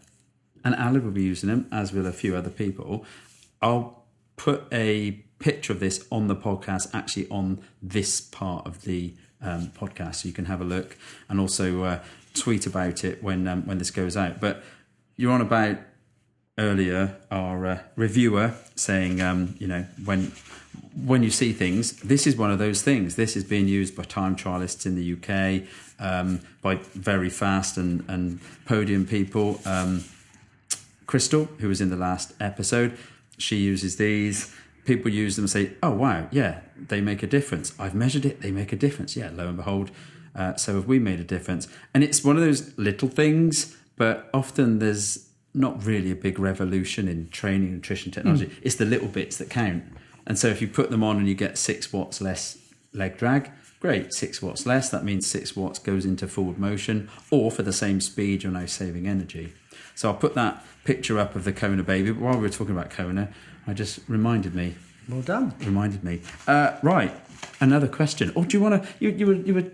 and 0.64 0.74
Aled 0.74 1.04
will 1.04 1.10
be 1.10 1.22
using 1.22 1.48
them, 1.48 1.68
as 1.70 1.92
will 1.92 2.06
a 2.06 2.12
few 2.12 2.34
other 2.34 2.50
people. 2.50 3.04
I'll 3.60 4.04
put 4.36 4.64
a 4.72 5.12
picture 5.38 5.72
of 5.72 5.80
this 5.80 6.06
on 6.10 6.26
the 6.26 6.36
podcast, 6.36 6.94
actually 6.94 7.28
on 7.28 7.62
this 7.82 8.20
part 8.20 8.66
of 8.66 8.82
the 8.82 9.14
um, 9.42 9.70
podcast, 9.78 10.16
so 10.16 10.28
you 10.28 10.34
can 10.34 10.46
have 10.46 10.60
a 10.60 10.64
look 10.64 10.96
and 11.28 11.38
also 11.38 11.82
uh, 11.82 12.02
tweet 12.32 12.66
about 12.66 13.04
it 13.04 13.22
when 13.22 13.46
um, 13.46 13.66
when 13.66 13.78
this 13.78 13.90
goes 13.90 14.16
out. 14.16 14.40
But 14.40 14.62
you're 15.16 15.32
on 15.32 15.42
about 15.42 15.78
earlier 16.56 17.16
our 17.30 17.66
uh, 17.66 17.78
reviewer 17.96 18.54
saying, 18.74 19.20
um, 19.20 19.54
you 19.58 19.66
know, 19.66 19.86
when 20.04 20.32
when 21.04 21.22
you 21.22 21.30
see 21.30 21.52
things, 21.52 21.96
this 22.00 22.26
is 22.26 22.36
one 22.36 22.50
of 22.50 22.58
those 22.58 22.82
things. 22.82 23.16
This 23.16 23.36
is 23.36 23.44
being 23.44 23.68
used 23.68 23.96
by 23.96 24.04
time 24.04 24.36
trialists 24.36 24.86
in 24.86 24.94
the 24.94 25.12
UK, 25.12 25.68
um, 25.98 26.40
by 26.62 26.76
very 26.76 27.30
fast 27.30 27.76
and, 27.76 28.04
and 28.08 28.40
podium 28.64 29.06
people. 29.06 29.60
Um, 29.64 30.04
Crystal, 31.06 31.46
who 31.58 31.68
was 31.68 31.80
in 31.80 31.90
the 31.90 31.96
last 31.96 32.32
episode, 32.40 32.96
she 33.38 33.56
uses 33.56 33.96
these. 33.96 34.54
People 34.84 35.10
use 35.10 35.36
them 35.36 35.44
and 35.44 35.50
say, 35.50 35.72
"Oh 35.82 35.92
wow, 35.92 36.28
yeah, 36.30 36.60
they 36.88 37.00
make 37.00 37.22
a 37.22 37.26
difference. 37.26 37.72
I've 37.78 37.94
measured 37.94 38.24
it; 38.24 38.40
they 38.40 38.50
make 38.50 38.72
a 38.72 38.76
difference." 38.76 39.16
Yeah, 39.16 39.30
lo 39.32 39.48
and 39.48 39.56
behold, 39.56 39.90
uh, 40.34 40.56
so 40.56 40.74
have 40.74 40.86
we 40.86 40.98
made 40.98 41.20
a 41.20 41.24
difference? 41.24 41.68
And 41.92 42.02
it's 42.02 42.24
one 42.24 42.36
of 42.36 42.42
those 42.42 42.76
little 42.78 43.08
things, 43.08 43.76
but 43.96 44.28
often 44.34 44.78
there's 44.78 45.28
not 45.54 45.84
really 45.84 46.10
a 46.10 46.16
big 46.16 46.38
revolution 46.38 47.06
in 47.06 47.28
training 47.28 47.72
nutrition 47.72 48.10
technology. 48.10 48.50
It's 48.62 48.74
the 48.74 48.84
little 48.84 49.08
bits 49.08 49.36
that 49.36 49.48
count. 49.50 49.84
And 50.26 50.38
so 50.38 50.48
if 50.48 50.60
you 50.60 50.66
put 50.66 50.90
them 50.90 51.04
on 51.04 51.18
and 51.18 51.28
you 51.28 51.34
get 51.34 51.56
six 51.56 51.92
watts 51.92 52.20
less 52.20 52.58
leg 52.92 53.16
drag, 53.16 53.50
great, 53.84 54.14
six 54.14 54.40
watts 54.40 54.64
less. 54.64 54.88
That 54.88 55.04
means 55.04 55.26
six 55.26 55.54
watts 55.54 55.78
goes 55.78 56.06
into 56.06 56.26
forward 56.26 56.58
motion, 56.58 57.10
or 57.30 57.50
for 57.50 57.62
the 57.62 57.72
same 57.72 58.00
speed, 58.00 58.42
you're 58.42 58.50
now 58.50 58.64
saving 58.64 59.06
energy. 59.06 59.52
So 59.94 60.08
I'll 60.08 60.14
put 60.16 60.34
that 60.34 60.64
picture 60.84 61.18
up 61.18 61.36
of 61.36 61.44
the 61.44 61.52
Kona 61.52 61.82
baby. 61.82 62.10
But 62.10 62.22
while 62.22 62.34
we 62.34 62.40
were 62.40 62.48
talking 62.48 62.74
about 62.74 62.88
Kona, 62.88 63.28
I 63.66 63.74
just 63.74 64.00
reminded 64.08 64.54
me, 64.54 64.74
Well 65.06 65.20
done. 65.20 65.52
reminded 65.60 66.02
me. 66.02 66.22
Uh, 66.46 66.76
right, 66.82 67.12
another 67.60 67.86
question. 67.86 68.32
Oh, 68.34 68.44
do 68.44 68.56
you 68.56 68.62
want 68.62 68.82
to? 68.82 68.88
You, 69.00 69.10
you 69.10 69.26
were 69.26 69.34
you 69.34 69.54
were 69.54 69.64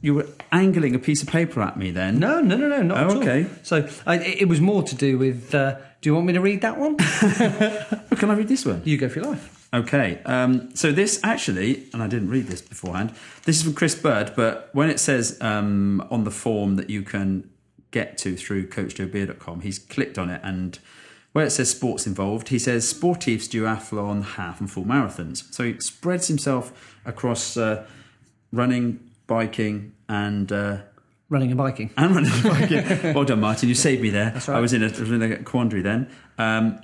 you 0.00 0.14
were 0.14 0.26
angling 0.50 0.96
a 0.96 0.98
piece 0.98 1.22
of 1.22 1.28
paper 1.28 1.62
at 1.62 1.76
me 1.76 1.92
then. 1.92 2.18
No, 2.18 2.40
no, 2.40 2.56
no, 2.56 2.66
no, 2.66 2.82
not 2.82 2.98
Oh, 2.98 3.00
at 3.04 3.10
all. 3.12 3.22
okay. 3.22 3.46
So 3.62 3.88
I, 4.04 4.16
it 4.18 4.48
was 4.48 4.60
more 4.60 4.82
to 4.82 4.94
do 4.96 5.18
with. 5.18 5.54
Uh, 5.54 5.76
do 6.00 6.10
you 6.10 6.14
want 6.14 6.26
me 6.26 6.32
to 6.32 6.40
read 6.40 6.62
that 6.62 6.78
one? 6.78 6.96
Can 8.18 8.28
I 8.28 8.34
read 8.34 8.48
this 8.48 8.66
one? 8.66 8.82
you 8.84 8.98
go 8.98 9.08
for 9.08 9.20
your 9.20 9.28
life. 9.30 9.61
Okay, 9.74 10.20
um, 10.26 10.74
so 10.76 10.92
this 10.92 11.18
actually, 11.24 11.86
and 11.94 12.02
I 12.02 12.06
didn't 12.06 12.28
read 12.28 12.46
this 12.46 12.60
beforehand. 12.60 13.14
This 13.44 13.56
is 13.56 13.62
from 13.62 13.72
Chris 13.72 13.94
Bird, 13.94 14.34
but 14.36 14.68
when 14.72 14.90
it 14.90 15.00
says 15.00 15.38
um, 15.40 16.06
on 16.10 16.24
the 16.24 16.30
form 16.30 16.76
that 16.76 16.90
you 16.90 17.02
can 17.02 17.48
get 17.90 18.18
to 18.18 18.36
through 18.36 18.68
CoachJoeBeer.com, 18.68 19.62
he's 19.62 19.78
clicked 19.78 20.18
on 20.18 20.28
it, 20.28 20.42
and 20.44 20.78
where 21.32 21.46
it 21.46 21.50
says 21.50 21.70
sports 21.70 22.06
involved, 22.06 22.48
he 22.48 22.58
says 22.58 22.92
sportifs, 22.92 23.48
duathlon, 23.48 24.22
half 24.22 24.60
and 24.60 24.70
full 24.70 24.84
marathons. 24.84 25.50
So 25.54 25.64
he 25.64 25.80
spreads 25.80 26.28
himself 26.28 26.98
across 27.06 27.56
uh, 27.56 27.86
running, 28.52 29.00
biking, 29.26 29.92
and 30.08 30.52
uh, 30.52 30.78
Running 31.30 31.48
and 31.50 31.56
biking. 31.56 31.90
and 31.96 32.14
running 32.14 32.30
and 32.30 32.42
biking. 32.42 33.14
well 33.14 33.24
done, 33.24 33.40
Martin. 33.40 33.70
You 33.70 33.74
saved 33.74 34.02
me 34.02 34.10
there. 34.10 34.32
right. 34.34 34.48
I 34.50 34.60
was 34.60 34.74
in 34.74 34.82
a, 34.82 34.88
was 34.88 35.10
in 35.10 35.22
a 35.22 35.38
quandary 35.42 35.80
then. 35.80 36.10
Um, 36.36 36.78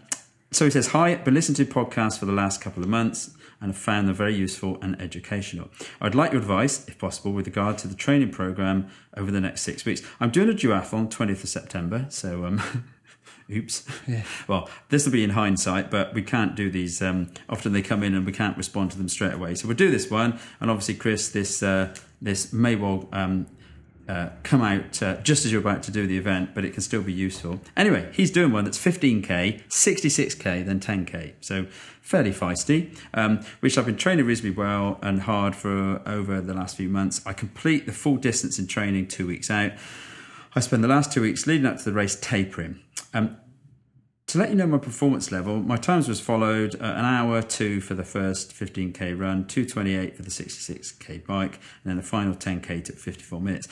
so 0.51 0.65
he 0.65 0.71
says, 0.71 0.89
Hi, 0.89 1.11
I've 1.11 1.25
been 1.25 1.35
listening 1.35 1.57
to 1.57 1.67
podcasts 1.67 2.19
for 2.19 2.27
the 2.27 2.33
last 2.33 2.61
couple 2.61 2.83
of 2.83 2.89
months 2.89 3.37
and 3.61 3.73
have 3.73 3.81
found 3.81 4.09
them 4.09 4.15
very 4.15 4.35
useful 4.35 4.79
and 4.81 5.01
educational. 5.01 5.69
I'd 6.01 6.15
like 6.15 6.33
your 6.33 6.41
advice, 6.41 6.87
if 6.89 6.99
possible, 6.99 7.33
with 7.33 7.47
regard 7.47 7.77
to 7.79 7.89
the 7.89 7.95
training 7.95 8.31
program 8.31 8.89
over 9.17 9.31
the 9.31 9.41
next 9.41 9.63
six 9.63 9.85
weeks. 9.85 10.01
I'm 10.21 10.31
doing 10.31 10.49
a 10.49 10.53
duathlon 10.53 11.11
20th 11.11 11.43
of 11.43 11.49
September, 11.49 12.07
so 12.09 12.47
um, 12.47 12.63
oops. 13.51 13.85
Yeah. 14.07 14.23
Well, 14.47 14.71
this 14.89 15.05
will 15.05 15.13
be 15.13 15.25
in 15.25 15.31
hindsight, 15.31 15.91
but 15.91 16.15
we 16.15 16.23
can't 16.23 16.55
do 16.55 16.71
these. 16.71 17.03
Um, 17.03 17.31
often 17.49 17.73
they 17.73 17.83
come 17.83 18.03
in 18.03 18.15
and 18.15 18.25
we 18.25 18.33
can't 18.33 18.57
respond 18.57 18.93
to 18.93 18.99
them 18.99 19.09
straight 19.09 19.35
away. 19.35 19.55
So 19.55 19.67
we'll 19.69 19.77
do 19.77 19.91
this 19.91 20.11
one, 20.11 20.39
and 20.61 20.71
obviously, 20.71 20.95
Chris, 20.95 21.31
this 21.31 21.63
uh, 21.63 21.95
this 22.23 22.53
may 22.53 22.75
well 22.77 23.09
um, 23.13 23.47
uh, 24.09 24.31
come 24.43 24.63
out 24.63 25.03
uh, 25.03 25.17
just 25.21 25.45
as 25.45 25.53
you're 25.53 25.61
about 25.61 25.83
to 25.85 25.91
do 25.91 26.07
the 26.07 26.17
event, 26.17 26.55
but 26.55 26.65
it 26.65 26.73
can 26.73 26.81
still 26.81 27.03
be 27.03 27.13
useful. 27.13 27.61
Anyway, 27.77 28.11
he's 28.13 28.31
doing 28.31 28.53
one 28.53 28.65
that's 28.65 28.79
15k, 28.79 29.63
66k, 29.69 30.65
then 30.65 30.81
10k. 30.81 31.35
So 31.41 31.67
fairly 32.01 32.31
feisty, 32.31 32.97
um, 33.13 33.41
which 33.61 33.77
I've 33.77 33.87
been 33.87 33.97
training 33.97 34.25
reasonably 34.25 34.57
well 34.57 34.99
and 35.03 35.23
hard 35.23 35.55
for 35.55 36.01
over 36.09 36.41
the 36.41 36.55
last 36.55 36.77
few 36.77 36.89
months. 36.89 37.21
I 37.27 37.35
complete 37.35 37.85
the 37.85 37.93
full 37.93 38.17
distance 38.17 38.59
in 38.59 38.67
training 38.67 39.09
two 39.09 39.27
weeks 39.27 39.51
out. 39.51 39.73
I 40.55 40.61
spend 40.61 40.83
the 40.83 40.89
last 40.89 41.13
two 41.13 41.21
weeks 41.21 41.47
leading 41.47 41.67
up 41.67 41.77
to 41.77 41.85
the 41.85 41.93
race 41.93 42.19
tapering. 42.19 42.81
Um, 43.13 43.37
to 44.29 44.37
let 44.37 44.51
you 44.51 44.57
know 44.57 44.67
my 44.67 44.79
performance 44.79 45.33
level, 45.33 45.57
my 45.57 45.79
times 45.79 46.07
was 46.07 46.21
followed 46.21 46.75
uh, 46.75 46.85
an 46.85 47.07
hour 47.07 47.41
two 47.41 47.81
for 47.81 47.95
the 47.95 48.05
first 48.05 48.53
15k 48.53 49.19
run, 49.19 49.47
228 49.47 50.17
for 50.17 50.23
the 50.23 50.31
66k 50.31 51.27
bike, 51.27 51.55
and 51.55 51.87
then 51.87 51.97
the 51.97 52.03
final 52.03 52.35
10k 52.35 52.85
took 52.85 52.97
54 52.97 53.41
minutes. 53.41 53.69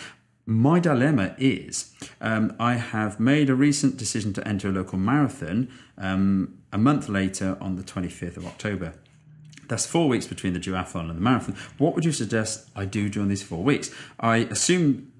My 0.48 0.78
dilemma 0.78 1.35
is 1.38 1.92
um, 2.20 2.54
I 2.61 2.74
have 2.74 3.18
made 3.18 3.50
a 3.50 3.54
recent 3.56 3.96
decision 3.96 4.32
to 4.35 4.46
enter 4.46 4.68
a 4.68 4.72
local 4.72 4.96
marathon 4.96 5.68
um, 5.98 6.59
a 6.72 6.78
month 6.78 7.09
later 7.09 7.59
on 7.61 7.74
the 7.74 7.82
25th 7.82 8.37
of 8.37 8.46
October. 8.46 8.94
That's 9.66 9.87
four 9.87 10.09
weeks 10.09 10.28
between 10.28 10.52
the 10.52 10.61
duathlon 10.61 11.11
and 11.11 11.16
the 11.16 11.20
marathon. 11.20 11.56
What 11.78 11.96
would 11.96 12.04
you 12.04 12.12
suggest 12.12 12.70
I 12.76 12.85
do 12.85 13.09
during 13.09 13.28
these 13.28 13.42
four 13.42 13.64
weeks? 13.64 13.90
I 14.20 14.37
assume 14.37 15.12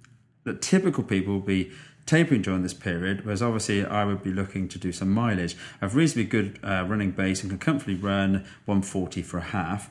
that 0.45 0.63
typical 0.63 1.03
people 1.03 1.35
will 1.35 1.41
be 1.41 1.73
tapering 2.07 2.43
during 2.43 2.63
this 2.63 2.75
period, 2.75 3.25
whereas 3.25 3.43
obviously 3.43 3.85
I 3.85 4.05
would 4.05 4.23
be 4.23 4.33
looking 4.33 4.69
to 4.69 4.79
do 4.79 4.93
some 4.93 5.11
mileage. 5.11 5.57
I 5.83 5.87
have 5.87 5.97
reasonably 5.97 6.27
good 6.27 6.61
uh, 6.63 6.85
running 6.87 7.11
base 7.11 7.43
and 7.43 7.51
can 7.51 7.59
comfortably 7.59 7.97
run 7.97 8.45
140 8.67 9.23
for 9.23 9.39
a 9.39 9.43
half. 9.43 9.91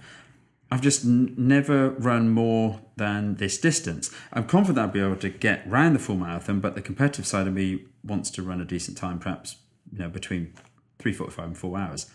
I've 0.72 0.82
just 0.82 1.06
n- 1.06 1.34
never 1.38 1.92
run 1.92 2.30
more 2.30 2.82
than 2.98 3.36
this 3.36 3.58
distance. 3.58 4.12
I'm 4.34 4.48
confident 4.48 4.80
I'll 4.80 4.92
be 4.92 5.00
able 5.00 5.18
to 5.18 5.30
get 5.30 5.70
round 5.70 5.96
the 5.96 6.00
full 6.00 6.18
marathon, 6.18 6.60
but 6.60 6.76
the 6.76 6.82
competitive 6.82 7.28
side 7.28 7.48
of 7.48 7.54
me 7.54 7.86
wants 8.04 8.32
to 8.32 8.44
run 8.44 8.62
a 8.62 8.66
decent 8.66 8.98
time, 8.98 9.20
perhaps 9.20 9.58
you 9.92 10.00
know 10.00 10.10
between 10.10 10.54
3:45 11.00 11.46
and 11.46 11.58
4 11.58 11.78
hours. 11.78 12.08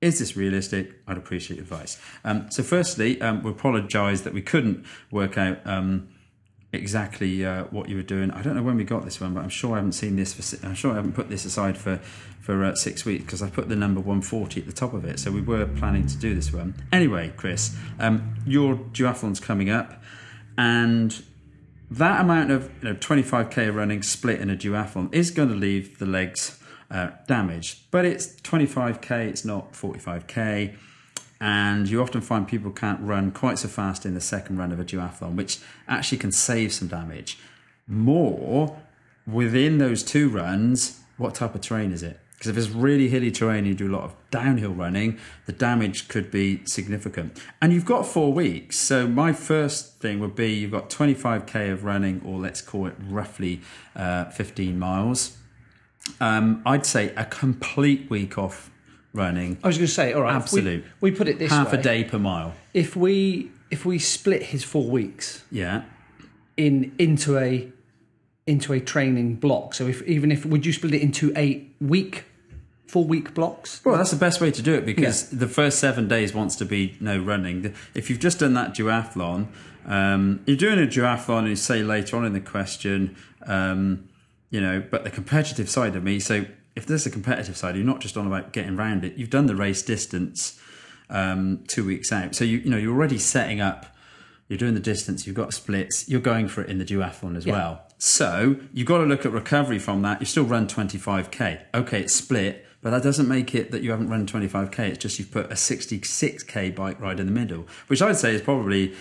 Is 0.00 0.18
this 0.18 0.36
realistic? 0.36 1.00
I'd 1.06 1.16
appreciate 1.16 1.58
advice. 1.58 1.98
Um, 2.22 2.50
so, 2.50 2.62
firstly, 2.62 3.20
um, 3.22 3.42
we 3.42 3.50
apologise 3.50 4.20
that 4.22 4.34
we 4.34 4.42
couldn't 4.42 4.84
work 5.10 5.38
out 5.38 5.66
um, 5.66 6.08
exactly 6.80 7.44
uh, 7.44 7.64
what 7.64 7.88
you 7.88 7.96
were 7.96 8.02
doing. 8.02 8.30
I 8.30 8.42
don't 8.42 8.54
know 8.54 8.62
when 8.62 8.76
we 8.76 8.84
got 8.84 9.04
this 9.04 9.20
one, 9.20 9.34
but 9.34 9.42
I'm 9.42 9.48
sure 9.48 9.74
I 9.74 9.76
haven't 9.76 9.92
seen 9.92 10.16
this. 10.16 10.34
For, 10.34 10.66
I'm 10.66 10.74
sure 10.74 10.92
I 10.92 10.96
haven't 10.96 11.14
put 11.14 11.28
this 11.28 11.44
aside 11.44 11.76
for 11.76 12.00
for 12.40 12.64
uh, 12.64 12.74
six 12.76 13.04
weeks 13.04 13.24
because 13.24 13.42
I 13.42 13.50
put 13.50 13.68
the 13.68 13.74
number 13.74 14.00
140 14.00 14.60
at 14.60 14.66
the 14.66 14.72
top 14.72 14.94
of 14.94 15.04
it. 15.04 15.18
So 15.18 15.32
we 15.32 15.40
were 15.40 15.66
planning 15.66 16.06
to 16.06 16.16
do 16.16 16.32
this 16.34 16.52
one. 16.52 16.74
Anyway, 16.92 17.32
Chris, 17.36 17.76
um, 17.98 18.36
your 18.46 18.76
duathlon's 18.76 19.40
coming 19.40 19.68
up, 19.68 20.00
and 20.56 21.22
that 21.90 22.20
amount 22.20 22.50
of 22.50 22.70
you 22.82 22.90
know 22.90 22.94
25k 22.94 23.74
running 23.74 24.02
split 24.02 24.40
in 24.40 24.50
a 24.50 24.56
duathlon 24.56 25.12
is 25.12 25.30
going 25.30 25.48
to 25.48 25.54
leave 25.54 25.98
the 25.98 26.06
legs 26.06 26.62
uh, 26.90 27.10
damaged. 27.26 27.90
But 27.90 28.04
it's 28.04 28.28
25k, 28.40 29.10
it's 29.28 29.44
not 29.44 29.72
45k. 29.72 30.76
And 31.40 31.88
you 31.88 32.00
often 32.00 32.20
find 32.20 32.48
people 32.48 32.70
can't 32.70 33.00
run 33.00 33.30
quite 33.30 33.58
so 33.58 33.68
fast 33.68 34.06
in 34.06 34.14
the 34.14 34.20
second 34.20 34.58
run 34.58 34.72
of 34.72 34.80
a 34.80 34.84
duathlon, 34.84 35.34
which 35.34 35.58
actually 35.86 36.18
can 36.18 36.32
save 36.32 36.72
some 36.72 36.88
damage. 36.88 37.38
More 37.86 38.78
within 39.26 39.78
those 39.78 40.02
two 40.02 40.28
runs, 40.28 41.00
what 41.16 41.34
type 41.34 41.54
of 41.54 41.60
terrain 41.60 41.92
is 41.92 42.02
it? 42.02 42.20
Because 42.36 42.48
if 42.48 42.58
it's 42.58 42.68
really 42.68 43.08
hilly 43.08 43.30
terrain, 43.30 43.64
you 43.64 43.74
do 43.74 43.88
a 43.88 43.94
lot 43.94 44.02
of 44.02 44.14
downhill 44.30 44.72
running, 44.72 45.18
the 45.46 45.52
damage 45.52 46.08
could 46.08 46.30
be 46.30 46.64
significant. 46.66 47.40
And 47.62 47.72
you've 47.72 47.86
got 47.86 48.06
four 48.06 48.30
weeks. 48.32 48.78
So, 48.78 49.06
my 49.06 49.32
first 49.32 50.00
thing 50.00 50.20
would 50.20 50.34
be 50.34 50.52
you've 50.52 50.70
got 50.70 50.90
25k 50.90 51.72
of 51.72 51.84
running, 51.84 52.20
or 52.26 52.38
let's 52.38 52.60
call 52.60 52.88
it 52.88 52.94
roughly 53.08 53.62
uh, 53.94 54.26
15 54.26 54.78
miles. 54.78 55.38
Um, 56.20 56.62
I'd 56.66 56.84
say 56.84 57.14
a 57.16 57.24
complete 57.24 58.10
week 58.10 58.36
off 58.36 58.70
running, 59.16 59.58
I 59.64 59.66
was 59.68 59.78
going 59.78 59.86
to 59.88 59.92
say, 59.92 60.12
all 60.12 60.22
right, 60.22 60.36
if 60.36 60.52
we- 60.52 60.58
Absolute. 60.60 60.84
We, 61.00 61.10
put 61.10 61.28
it 61.28 61.38
this 61.38 61.50
way. 61.50 61.56
half 61.56 61.72
way: 61.72 61.78
a 61.78 61.82
day 61.82 62.04
per 62.04 62.18
mile. 62.18 62.54
If 62.74 62.94
we 62.96 63.50
if 63.70 63.84
we 63.84 63.98
split 63.98 64.42
his 64.44 64.62
four 64.62 64.88
weeks 64.88 65.42
Yeah. 65.50 65.82
in 66.56 66.92
into 66.98 67.38
a 67.38 67.68
into 68.46 68.72
a 68.72 68.78
training 68.80 69.34
block, 69.36 69.74
so 69.74 69.86
if 69.88 70.02
even 70.02 70.30
if 70.30 70.44
would 70.46 70.64
you 70.64 70.72
split 70.72 70.94
it 70.94 71.02
into 71.02 71.32
eight 71.34 71.74
week, 71.80 72.24
four 72.86 73.04
week 73.04 73.34
blocks? 73.34 73.80
Well, 73.84 73.96
that's 73.96 74.12
the 74.12 74.16
best 74.16 74.40
way 74.40 74.50
to 74.52 74.62
do 74.62 74.74
it 74.74 74.86
because 74.86 75.30
the 75.30 75.48
first 75.48 75.78
seven 75.80 76.06
days 76.06 76.32
wants 76.32 76.54
to 76.56 76.64
be 76.64 76.96
no 77.00 77.18
running. 77.18 77.74
If 77.94 78.08
you've 78.08 78.20
just 78.20 78.38
done 78.38 78.54
that 78.54 78.72
duathlon, 78.74 79.48
um, 79.86 80.40
you're 80.46 80.56
doing 80.56 80.78
a 80.78 80.86
duathlon 80.86 81.40
and 81.40 81.48
you 81.48 81.56
say 81.56 81.82
later 81.82 82.16
on 82.16 82.24
in 82.24 82.32
the 82.34 82.40
question, 82.40 83.16
um, 83.46 84.08
you 84.50 84.60
know, 84.60 84.80
but 84.90 85.02
the 85.02 85.10
competitive 85.10 85.68
side 85.68 85.96
of 85.96 86.04
me. 86.04 86.20
So 86.20 86.44
if 86.76 86.86
there's 86.86 87.06
a 87.06 87.10
competitive 87.10 87.56
side, 87.56 87.74
you're 87.74 87.84
not 87.84 88.00
just 88.00 88.16
on 88.16 88.26
about 88.26 88.52
getting 88.52 88.78
around 88.78 89.04
it. 89.04 89.16
You've 89.16 89.30
done 89.30 89.46
the 89.46 89.56
race 89.56 89.82
distance 89.82 90.60
um, 91.08 91.64
two 91.66 91.84
weeks 91.84 92.12
out, 92.12 92.34
so 92.34 92.44
you 92.44 92.58
you 92.58 92.70
know 92.70 92.76
you're 92.76 92.94
already 92.94 93.18
setting 93.18 93.60
up. 93.60 93.86
You're 94.48 94.58
doing 94.58 94.74
the 94.74 94.80
distance. 94.80 95.26
You've 95.26 95.34
got 95.34 95.52
splits. 95.54 96.08
You're 96.08 96.20
going 96.20 96.46
for 96.46 96.62
it 96.62 96.70
in 96.70 96.78
the 96.78 96.84
duathlon 96.84 97.36
as 97.36 97.44
well. 97.46 97.82
So 97.98 98.56
you've 98.72 98.86
got 98.86 98.98
to 98.98 99.04
look 99.04 99.26
at 99.26 99.32
recovery 99.32 99.80
from 99.80 100.02
that. 100.02 100.20
You 100.20 100.26
still 100.26 100.44
run 100.44 100.68
25k. 100.68 101.62
Okay, 101.74 102.00
it's 102.02 102.14
split, 102.14 102.64
but 102.80 102.90
that 102.90 103.02
doesn't 103.02 103.26
make 103.26 103.56
it 103.56 103.72
that 103.72 103.82
you 103.82 103.90
haven't 103.90 104.08
run 104.08 104.24
25k. 104.24 104.78
It's 104.78 104.98
just 104.98 105.18
you've 105.18 105.32
put 105.32 105.46
a 105.46 105.54
66k 105.54 106.76
bike 106.76 107.00
ride 107.00 107.18
in 107.18 107.26
the 107.26 107.32
middle, 107.32 107.66
which 107.88 108.00
I'd 108.00 108.18
say 108.18 108.36
is 108.36 108.42
probably 108.42 108.94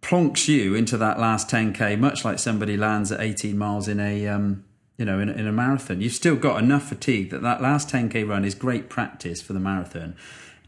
plonks 0.00 0.48
you 0.48 0.74
into 0.74 0.96
that 0.96 1.20
last 1.20 1.48
10k, 1.48 1.96
much 1.98 2.24
like 2.24 2.40
somebody 2.40 2.76
lands 2.76 3.12
at 3.12 3.20
18 3.20 3.56
miles 3.56 3.86
in 3.86 4.00
a 4.00 4.26
um, 4.26 4.64
you 4.96 5.04
know 5.04 5.18
in, 5.18 5.28
in 5.28 5.46
a 5.46 5.52
marathon. 5.52 6.00
You've 6.00 6.12
still 6.12 6.36
got 6.36 6.62
enough 6.62 6.88
fatigue 6.88 7.30
that 7.30 7.42
that 7.42 7.62
last 7.62 7.88
10k 7.88 8.28
run 8.28 8.44
is 8.44 8.54
great 8.54 8.88
practice 8.88 9.40
for 9.40 9.52
the 9.52 9.60
marathon. 9.60 10.16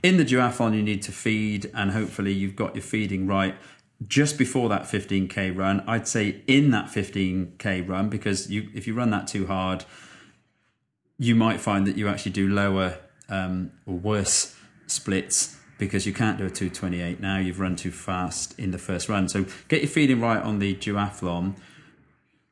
In 0.02 0.18
the 0.18 0.24
duathlon, 0.24 0.74
you 0.74 0.82
need 0.82 1.02
to 1.02 1.12
feed, 1.12 1.70
and 1.74 1.92
hopefully 1.92 2.32
you've 2.32 2.56
got 2.56 2.74
your 2.74 2.82
feeding 2.82 3.26
right 3.26 3.54
just 4.06 4.36
before 4.36 4.68
that 4.68 4.82
15k 4.82 5.56
run. 5.56 5.82
I'd 5.86 6.08
say 6.08 6.42
in 6.46 6.70
that 6.72 6.86
15k 6.86 7.88
run 7.88 8.08
because 8.08 8.50
you 8.50 8.68
if 8.74 8.86
you 8.86 8.94
run 8.94 9.10
that 9.10 9.26
too 9.26 9.46
hard, 9.46 9.84
you 11.18 11.34
might 11.34 11.60
find 11.60 11.86
that 11.86 11.96
you 11.96 12.08
actually 12.08 12.32
do 12.32 12.48
lower 12.48 12.98
um, 13.28 13.72
or 13.86 13.94
worse 13.94 14.56
splits 14.86 15.56
because 15.78 16.06
you 16.06 16.12
can't 16.12 16.38
do 16.38 16.46
a 16.46 16.50
228 16.50 17.20
now. 17.20 17.38
You've 17.38 17.60
run 17.60 17.76
too 17.76 17.90
fast 17.90 18.58
in 18.58 18.70
the 18.70 18.78
first 18.78 19.08
run. 19.08 19.28
So 19.28 19.46
get 19.68 19.80
your 19.80 19.90
feeding 19.90 20.20
right 20.20 20.42
on 20.42 20.58
the 20.58 20.74
duathlon 20.74 21.54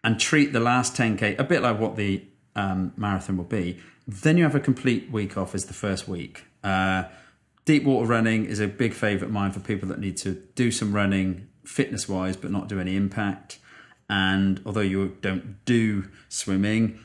and 0.04 0.18
treat 0.18 0.52
the 0.52 0.60
last 0.60 0.96
10k 0.96 1.38
a 1.38 1.44
bit 1.44 1.62
like 1.62 1.78
what 1.78 1.96
the 1.96 2.24
um, 2.56 2.92
marathon 2.96 3.36
will 3.36 3.44
be. 3.44 3.78
Then 4.06 4.36
you 4.36 4.44
have 4.44 4.54
a 4.54 4.60
complete 4.60 5.10
week 5.10 5.36
off 5.36 5.54
as 5.54 5.66
the 5.66 5.74
first 5.74 6.08
week. 6.08 6.44
Uh, 6.64 7.04
deep 7.64 7.84
water 7.84 8.06
running 8.06 8.44
is 8.44 8.60
a 8.60 8.66
big 8.66 8.94
favourite 8.94 9.28
of 9.28 9.32
mine 9.32 9.52
for 9.52 9.60
people 9.60 9.88
that 9.88 10.00
need 10.00 10.16
to 10.18 10.42
do 10.54 10.70
some 10.70 10.92
running 10.92 11.48
fitness 11.64 12.08
wise 12.08 12.36
but 12.36 12.50
not 12.50 12.68
do 12.68 12.80
any 12.80 12.96
impact. 12.96 13.58
And 14.10 14.60
although 14.66 14.80
you 14.80 15.16
don't 15.20 15.64
do 15.64 16.10
swimming, 16.28 16.98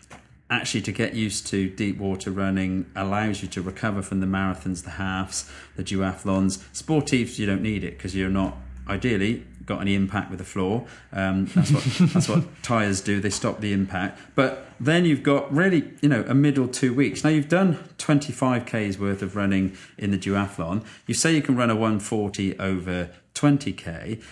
actually 0.50 0.82
to 0.82 0.92
get 0.92 1.14
used 1.14 1.48
to 1.48 1.70
deep 1.70 1.98
water 1.98 2.32
running 2.32 2.86
allows 2.96 3.42
you 3.42 3.48
to 3.50 3.62
recover 3.62 4.02
from 4.02 4.20
the 4.20 4.26
marathons, 4.26 4.84
the 4.84 4.92
halves, 4.92 5.50
the 5.76 5.84
duathlons. 5.84 6.60
Sportives, 6.74 7.38
you 7.38 7.46
don't 7.46 7.62
need 7.62 7.84
it 7.84 7.98
because 7.98 8.16
you're 8.16 8.30
not 8.30 8.58
ideally 8.88 9.46
got 9.68 9.82
any 9.82 9.94
impact 9.94 10.32
with 10.32 10.40
the 10.40 10.46
floor. 10.46 10.88
Um, 11.12 11.46
that's 11.54 11.72
what 11.72 11.84
that's 12.14 12.30
what 12.30 12.44
tires 12.64 13.02
do. 13.02 13.20
They 13.20 13.30
stop 13.30 13.60
the 13.60 13.74
impact. 13.74 14.20
But 14.34 14.66
then 14.80 15.06
you've 15.06 15.24
got 15.24 15.54
really, 15.54 15.94
you 16.02 16.10
know, 16.10 16.26
a 16.28 16.34
middle 16.34 16.68
two 16.68 16.94
weeks. 16.94 17.24
Now 17.24 17.30
you've 17.30 17.50
done 17.50 17.78
25 18.00 18.66
k's 18.66 18.98
worth 18.98 19.22
of 19.22 19.36
running 19.36 19.78
in 19.98 20.10
the 20.10 20.18
duathlon. 20.18 20.84
You 21.06 21.14
say 21.14 21.36
you 21.36 21.44
can 21.44 21.56
run 21.56 21.70
a 21.70 21.76
140 21.76 22.58
over 22.60 23.12
20k. 23.36 24.24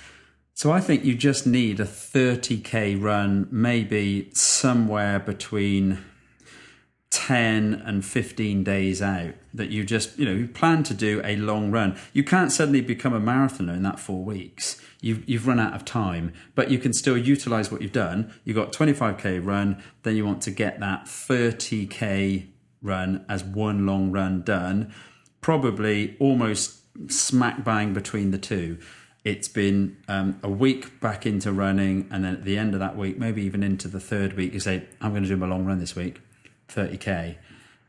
So 0.53 0.71
I 0.71 0.79
think 0.79 1.03
you 1.03 1.15
just 1.15 1.45
need 1.45 1.81
a 1.81 1.85
30k 1.85 3.01
run, 3.01 3.49
maybe 3.51 4.29
somewhere 4.33 5.19
between 5.19 5.99
10 7.09 7.81
and 7.85 8.05
15 8.05 8.63
days 8.63 9.01
out 9.01 9.33
that 9.53 9.69
you 9.69 9.83
just, 9.83 10.17
you 10.17 10.25
know, 10.25 10.33
you 10.33 10.47
plan 10.47 10.83
to 10.83 10.93
do 10.93 11.21
a 11.23 11.35
long 11.37 11.71
run. 11.71 11.97
You 12.13 12.23
can't 12.23 12.51
suddenly 12.51 12.81
become 12.81 13.13
a 13.13 13.19
marathoner 13.19 13.75
in 13.75 13.83
that 13.83 13.99
4 13.99 14.23
weeks. 14.23 14.81
You've 15.01 15.27
you've 15.29 15.47
run 15.47 15.59
out 15.59 15.73
of 15.73 15.85
time, 15.85 16.33
but 16.55 16.71
you 16.71 16.79
can 16.79 16.93
still 16.93 17.17
utilize 17.17 17.71
what 17.71 17.81
you've 17.81 17.91
done. 17.91 18.33
You've 18.43 18.55
got 18.55 18.73
25k 18.73 19.45
run, 19.45 19.81
then 20.03 20.15
you 20.15 20.25
want 20.25 20.41
to 20.43 20.51
get 20.51 20.79
that 20.79 21.05
30k 21.05 22.47
run 22.81 23.25
as 23.27 23.43
one 23.43 23.85
long 23.85 24.11
run 24.11 24.41
done, 24.41 24.93
probably 25.41 26.15
almost 26.19 26.81
smack 27.11 27.63
bang 27.63 27.93
between 27.93 28.31
the 28.31 28.37
two 28.37 28.77
it's 29.25 29.47
been 29.47 29.97
um, 30.07 30.39
a 30.43 30.49
week 30.49 31.01
back 31.01 31.25
into 31.25 31.51
running, 31.51 32.07
and 32.11 32.23
then 32.23 32.35
at 32.35 32.45
the 32.45 32.59
end 32.59 32.75
of 32.75 32.79
that 32.79 32.95
week, 32.95 33.17
maybe 33.17 33.41
even 33.41 33.63
into 33.63 33.87
the 33.87 33.99
third 33.99 34.33
week, 34.33 34.53
you 34.53 34.59
say, 34.59 34.83
I'm 35.01 35.11
going 35.11 35.23
to 35.23 35.29
do 35.29 35.35
my 35.35 35.47
long 35.47 35.65
run 35.65 35.79
this 35.79 35.95
week, 35.95 36.21
30k. 36.69 37.35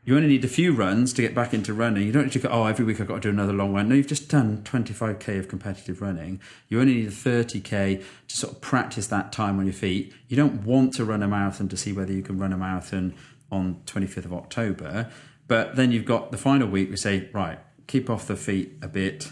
You 0.07 0.15
only 0.15 0.29
need 0.29 0.45
a 0.45 0.47
few 0.47 0.71
runs 0.71 1.11
to 1.13 1.21
get 1.21 1.35
back 1.35 1.53
into 1.53 1.73
running. 1.73 2.07
You 2.07 2.13
don't 2.13 2.23
need 2.23 2.31
to 2.31 2.39
go, 2.39 2.47
oh, 2.47 2.65
every 2.65 2.85
week 2.85 3.01
I've 3.01 3.09
got 3.09 3.15
to 3.15 3.19
do 3.19 3.29
another 3.29 3.51
long 3.51 3.73
run. 3.73 3.89
No, 3.89 3.95
you've 3.95 4.07
just 4.07 4.29
done 4.29 4.61
25k 4.63 5.37
of 5.37 5.49
competitive 5.49 6.01
running. 6.01 6.39
You 6.69 6.79
only 6.79 6.93
need 6.93 7.07
a 7.09 7.11
30k 7.11 8.01
to 8.29 8.37
sort 8.37 8.53
of 8.53 8.61
practice 8.61 9.07
that 9.07 9.33
time 9.33 9.59
on 9.59 9.65
your 9.65 9.73
feet. 9.73 10.13
You 10.29 10.37
don't 10.37 10.63
want 10.63 10.93
to 10.93 11.03
run 11.03 11.23
a 11.23 11.27
marathon 11.27 11.67
to 11.67 11.75
see 11.75 11.91
whether 11.91 12.13
you 12.13 12.21
can 12.21 12.39
run 12.39 12.53
a 12.53 12.57
marathon 12.57 13.15
on 13.51 13.81
25th 13.85 14.23
of 14.23 14.33
October. 14.33 15.11
But 15.49 15.75
then 15.75 15.91
you've 15.91 16.05
got 16.05 16.31
the 16.31 16.37
final 16.37 16.69
week, 16.69 16.89
we 16.89 16.95
say, 16.95 17.29
right, 17.33 17.59
keep 17.87 18.09
off 18.09 18.27
the 18.27 18.37
feet 18.37 18.77
a 18.81 18.87
bit, 18.87 19.29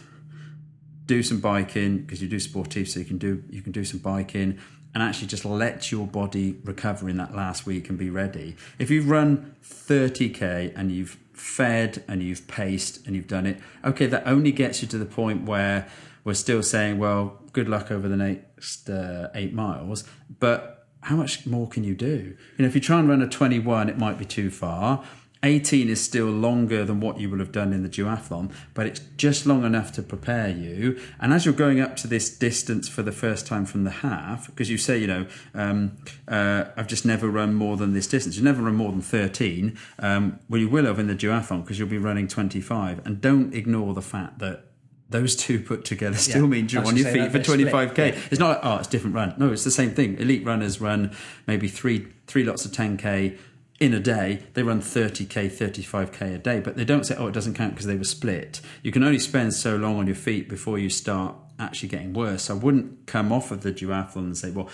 do 1.05 1.23
some 1.23 1.39
biking 1.39 1.99
because 1.99 2.21
you 2.21 2.27
do 2.27 2.39
sportive, 2.41 2.89
so 2.89 2.99
you 2.99 3.05
can 3.05 3.17
do 3.17 3.45
you 3.49 3.61
can 3.61 3.71
do 3.71 3.85
some 3.85 3.99
biking 4.01 4.59
and 4.95 5.03
actually 5.03 5.27
just 5.27 5.43
let 5.43 5.91
your 5.91 6.07
body 6.07 6.57
recover 6.63 7.09
in 7.09 7.17
that 7.17 7.35
last 7.35 7.65
week 7.65 7.89
and 7.89 7.97
be 7.97 8.09
ready. 8.09 8.55
If 8.79 8.89
you've 8.89 9.09
run 9.09 9.53
30k 9.61 10.71
and 10.75 10.89
you've 10.89 11.17
fed 11.33 12.01
and 12.07 12.23
you've 12.23 12.47
paced 12.47 13.05
and 13.05 13.13
you've 13.13 13.27
done 13.27 13.45
it, 13.45 13.59
okay, 13.83 14.05
that 14.05 14.25
only 14.25 14.53
gets 14.53 14.81
you 14.81 14.87
to 14.87 14.97
the 14.97 15.05
point 15.05 15.43
where 15.43 15.87
we're 16.23 16.33
still 16.33 16.63
saying, 16.63 16.97
well, 16.97 17.41
good 17.51 17.67
luck 17.67 17.91
over 17.91 18.07
the 18.07 18.15
next 18.15 18.89
uh, 18.89 19.29
eight 19.35 19.53
miles, 19.53 20.05
but 20.39 20.87
how 21.01 21.17
much 21.17 21.45
more 21.45 21.67
can 21.67 21.83
you 21.83 21.93
do? 21.93 22.35
You 22.57 22.63
know, 22.63 22.65
if 22.65 22.73
you 22.73 22.81
try 22.81 22.97
and 22.97 23.07
run 23.07 23.21
a 23.21 23.27
21, 23.27 23.89
it 23.89 23.97
might 23.97 24.17
be 24.17 24.25
too 24.25 24.49
far. 24.49 25.03
18 25.45 25.89
is 25.89 26.03
still 26.03 26.25
longer 26.27 26.83
than 26.83 26.99
what 26.99 27.19
you 27.19 27.29
will 27.29 27.39
have 27.39 27.51
done 27.51 27.71
in 27.71 27.83
the 27.83 27.89
duathlon, 27.89 28.51
but 28.73 28.85
it's 28.87 28.99
just 29.15 29.45
long 29.45 29.63
enough 29.63 29.91
to 29.93 30.01
prepare 30.01 30.49
you. 30.49 30.99
And 31.19 31.31
as 31.33 31.45
you're 31.45 31.53
going 31.53 31.79
up 31.79 31.95
to 31.97 32.07
this 32.07 32.35
distance 32.35 32.89
for 32.89 33.03
the 33.03 33.11
first 33.11 33.45
time 33.45 33.65
from 33.65 33.83
the 33.83 33.91
half, 33.91 34.47
because 34.47 34.69
you 34.69 34.77
say, 34.77 34.97
you 34.97 35.07
know, 35.07 35.25
um, 35.53 35.97
uh, 36.27 36.65
I've 36.75 36.87
just 36.87 37.05
never 37.05 37.29
run 37.29 37.53
more 37.53 37.77
than 37.77 37.93
this 37.93 38.07
distance. 38.07 38.37
You 38.37 38.43
never 38.43 38.63
run 38.63 38.75
more 38.75 38.91
than 38.91 39.01
13. 39.01 39.77
Um, 39.99 40.39
well, 40.49 40.59
you 40.59 40.67
will 40.67 40.85
have 40.85 40.99
in 40.99 41.07
the 41.07 41.15
duathlon 41.15 41.61
because 41.63 41.77
you'll 41.79 41.87
be 41.87 41.97
running 41.99 42.27
25. 42.27 43.05
And 43.05 43.21
don't 43.21 43.53
ignore 43.53 43.93
the 43.93 44.01
fact 44.01 44.39
that 44.39 44.65
those 45.07 45.35
two 45.35 45.59
put 45.59 45.85
together 45.85 46.17
still 46.17 46.41
Yeah, 46.41 46.47
means 46.47 46.73
you're 46.73 46.83
on 46.85 46.97
your 46.97 47.11
feet 47.11 47.31
for 47.31 47.37
25k. 47.39 47.97
yeah. 47.97 48.19
It's 48.31 48.39
not 48.39 48.49
like, 48.49 48.59
oh, 48.63 48.77
it's 48.79 48.87
a 48.87 48.91
different 48.91 49.15
run. 49.15 49.35
No, 49.37 49.51
it's 49.51 49.63
the 49.63 49.69
same 49.71 49.91
thing. 49.91 50.17
Elite 50.17 50.43
runners 50.43 50.81
run 50.81 51.15
maybe 51.45 51.67
three 51.67 52.07
three 52.25 52.43
lots 52.43 52.65
of 52.65 52.71
10k 52.71 53.37
in 53.79 53.93
a 53.93 53.99
day. 53.99 54.43
They 54.53 54.63
run 54.63 54.81
30k, 54.81 55.51
35k 55.51 56.35
a 56.35 56.37
day, 56.37 56.59
but 56.59 56.75
they 56.75 56.85
don't 56.85 57.05
say, 57.05 57.15
oh, 57.17 57.27
it 57.27 57.33
doesn't 57.33 57.55
count 57.55 57.73
because 57.73 57.85
they 57.85 57.95
were 57.95 58.03
split. 58.03 58.61
You 58.83 58.91
can 58.91 59.03
only 59.03 59.19
spend 59.19 59.53
so 59.53 59.75
long 59.75 59.97
on 59.97 60.07
your 60.07 60.15
feet 60.15 60.47
before 60.47 60.79
you 60.79 60.89
start 60.89 61.35
actually 61.59 61.89
getting 61.89 62.13
worse. 62.13 62.43
So 62.43 62.55
I 62.55 62.57
wouldn't 62.57 63.05
come 63.05 63.31
off 63.31 63.51
of 63.51 63.61
the 63.61 63.71
duathlon 63.71 64.17
and 64.17 64.37
say, 64.37 64.51
well, 64.51 64.69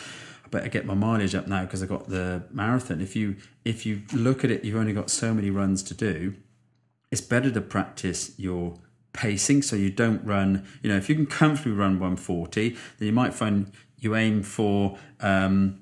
I 0.45 0.49
better 0.49 0.69
get 0.69 0.85
my 0.85 0.93
mileage 0.93 1.35
up 1.35 1.47
now 1.47 1.63
because 1.63 1.81
I 1.81 1.85
got 1.85 2.09
the 2.09 2.43
marathon. 2.51 3.01
If 3.01 3.15
you 3.15 3.37
if 3.65 3.85
you 3.85 4.01
look 4.13 4.43
at 4.43 4.51
it, 4.51 4.63
you've 4.63 4.75
only 4.75 4.93
got 4.93 5.09
so 5.09 5.33
many 5.33 5.49
runs 5.49 5.83
to 5.83 5.93
do. 5.93 6.35
It's 7.11 7.21
better 7.21 7.51
to 7.51 7.61
practice 7.61 8.37
your 8.37 8.75
pacing 9.13 9.61
so 9.61 9.75
you 9.75 9.89
don't 9.89 10.23
run 10.23 10.65
you 10.81 10.89
know 10.89 10.95
if 10.95 11.09
you 11.09 11.15
can 11.15 11.25
comfortably 11.25 11.73
run 11.73 11.99
140 11.99 12.69
then 12.69 13.05
you 13.05 13.11
might 13.11 13.33
find 13.33 13.69
you 13.97 14.15
aim 14.15 14.41
for 14.41 14.97
um, 15.19 15.81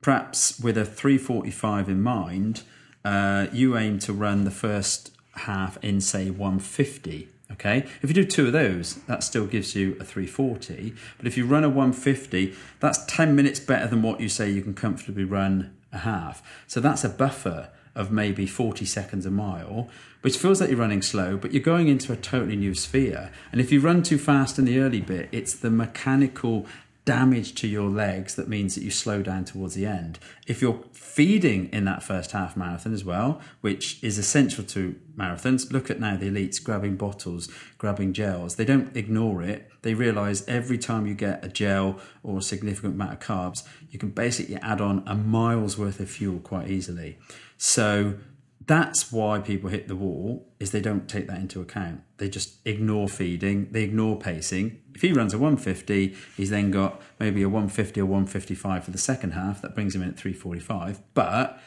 perhaps 0.00 0.58
with 0.58 0.78
a 0.78 0.84
345 0.84 1.88
in 1.88 2.02
mind 2.02 2.62
uh, 3.04 3.46
you 3.52 3.76
aim 3.76 3.98
to 3.98 4.12
run 4.12 4.44
the 4.44 4.50
first 4.50 5.16
half 5.34 5.82
in 5.82 6.00
say 6.00 6.30
150. 6.30 7.28
Okay, 7.52 7.84
if 8.00 8.08
you 8.08 8.14
do 8.14 8.24
two 8.24 8.46
of 8.46 8.52
those, 8.52 8.94
that 9.06 9.24
still 9.24 9.46
gives 9.46 9.74
you 9.74 9.96
a 9.98 10.04
340. 10.04 10.94
But 11.16 11.26
if 11.26 11.36
you 11.36 11.46
run 11.46 11.64
a 11.64 11.68
150, 11.68 12.54
that's 12.78 13.04
10 13.06 13.34
minutes 13.34 13.58
better 13.58 13.88
than 13.88 14.02
what 14.02 14.20
you 14.20 14.28
say 14.28 14.48
you 14.48 14.62
can 14.62 14.72
comfortably 14.72 15.24
run 15.24 15.74
a 15.92 15.98
half. 15.98 16.42
So 16.68 16.78
that's 16.78 17.02
a 17.02 17.08
buffer 17.08 17.70
of 17.96 18.12
maybe 18.12 18.46
40 18.46 18.84
seconds 18.84 19.26
a 19.26 19.32
mile, 19.32 19.88
which 20.20 20.36
feels 20.36 20.60
like 20.60 20.70
you're 20.70 20.78
running 20.78 21.02
slow, 21.02 21.36
but 21.36 21.52
you're 21.52 21.60
going 21.62 21.88
into 21.88 22.12
a 22.12 22.16
totally 22.16 22.56
new 22.56 22.74
sphere. 22.74 23.32
And 23.50 23.60
if 23.60 23.72
you 23.72 23.80
run 23.80 24.04
too 24.04 24.18
fast 24.18 24.56
in 24.56 24.64
the 24.64 24.78
early 24.78 25.00
bit, 25.00 25.28
it's 25.32 25.54
the 25.54 25.70
mechanical 25.70 26.66
damage 27.10 27.56
to 27.56 27.66
your 27.66 27.90
legs 27.90 28.36
that 28.36 28.46
means 28.46 28.76
that 28.76 28.84
you 28.84 28.90
slow 28.92 29.20
down 29.20 29.44
towards 29.44 29.74
the 29.74 29.84
end. 29.84 30.16
If 30.46 30.62
you're 30.62 30.84
feeding 30.92 31.68
in 31.72 31.84
that 31.86 32.04
first 32.04 32.30
half 32.30 32.56
marathon 32.56 32.94
as 32.94 33.04
well, 33.04 33.40
which 33.62 34.00
is 34.00 34.16
essential 34.16 34.62
to 34.66 34.94
marathons, 35.16 35.72
look 35.72 35.90
at 35.90 35.98
now 35.98 36.16
the 36.16 36.30
elites 36.30 36.62
grabbing 36.62 36.94
bottles, 36.94 37.48
grabbing 37.78 38.12
gels. 38.12 38.54
They 38.54 38.64
don't 38.64 38.96
ignore 38.96 39.42
it. 39.42 39.68
They 39.82 39.94
realize 39.94 40.46
every 40.46 40.78
time 40.78 41.04
you 41.04 41.14
get 41.14 41.44
a 41.44 41.48
gel 41.48 41.98
or 42.22 42.38
a 42.38 42.42
significant 42.42 42.94
amount 42.94 43.14
of 43.14 43.18
carbs, 43.18 43.66
you 43.90 43.98
can 43.98 44.10
basically 44.10 44.54
add 44.58 44.80
on 44.80 45.02
a 45.04 45.16
mile's 45.16 45.76
worth 45.76 45.98
of 45.98 46.08
fuel 46.08 46.38
quite 46.38 46.68
easily. 46.68 47.18
So 47.56 48.18
that's 48.66 49.10
why 49.10 49.40
people 49.40 49.68
hit 49.68 49.88
the 49.88 49.96
wall 49.96 50.46
is 50.60 50.70
they 50.70 50.80
don't 50.80 51.08
take 51.08 51.26
that 51.26 51.38
into 51.38 51.60
account 51.60 52.02
they 52.18 52.28
just 52.28 52.58
ignore 52.64 53.08
feeding 53.08 53.66
they 53.72 53.82
ignore 53.82 54.16
pacing 54.16 54.80
if 55.00 55.08
he 55.08 55.12
runs 55.14 55.32
a 55.32 55.38
150 55.38 56.14
he's 56.36 56.50
then 56.50 56.70
got 56.70 57.00
maybe 57.18 57.42
a 57.42 57.48
150 57.48 58.00
or 58.00 58.04
155 58.04 58.84
for 58.84 58.90
the 58.90 58.98
second 58.98 59.32
half 59.32 59.62
that 59.62 59.74
brings 59.74 59.94
him 59.94 60.02
in 60.02 60.10
at 60.10 60.16
345 60.16 61.00
but 61.14 61.60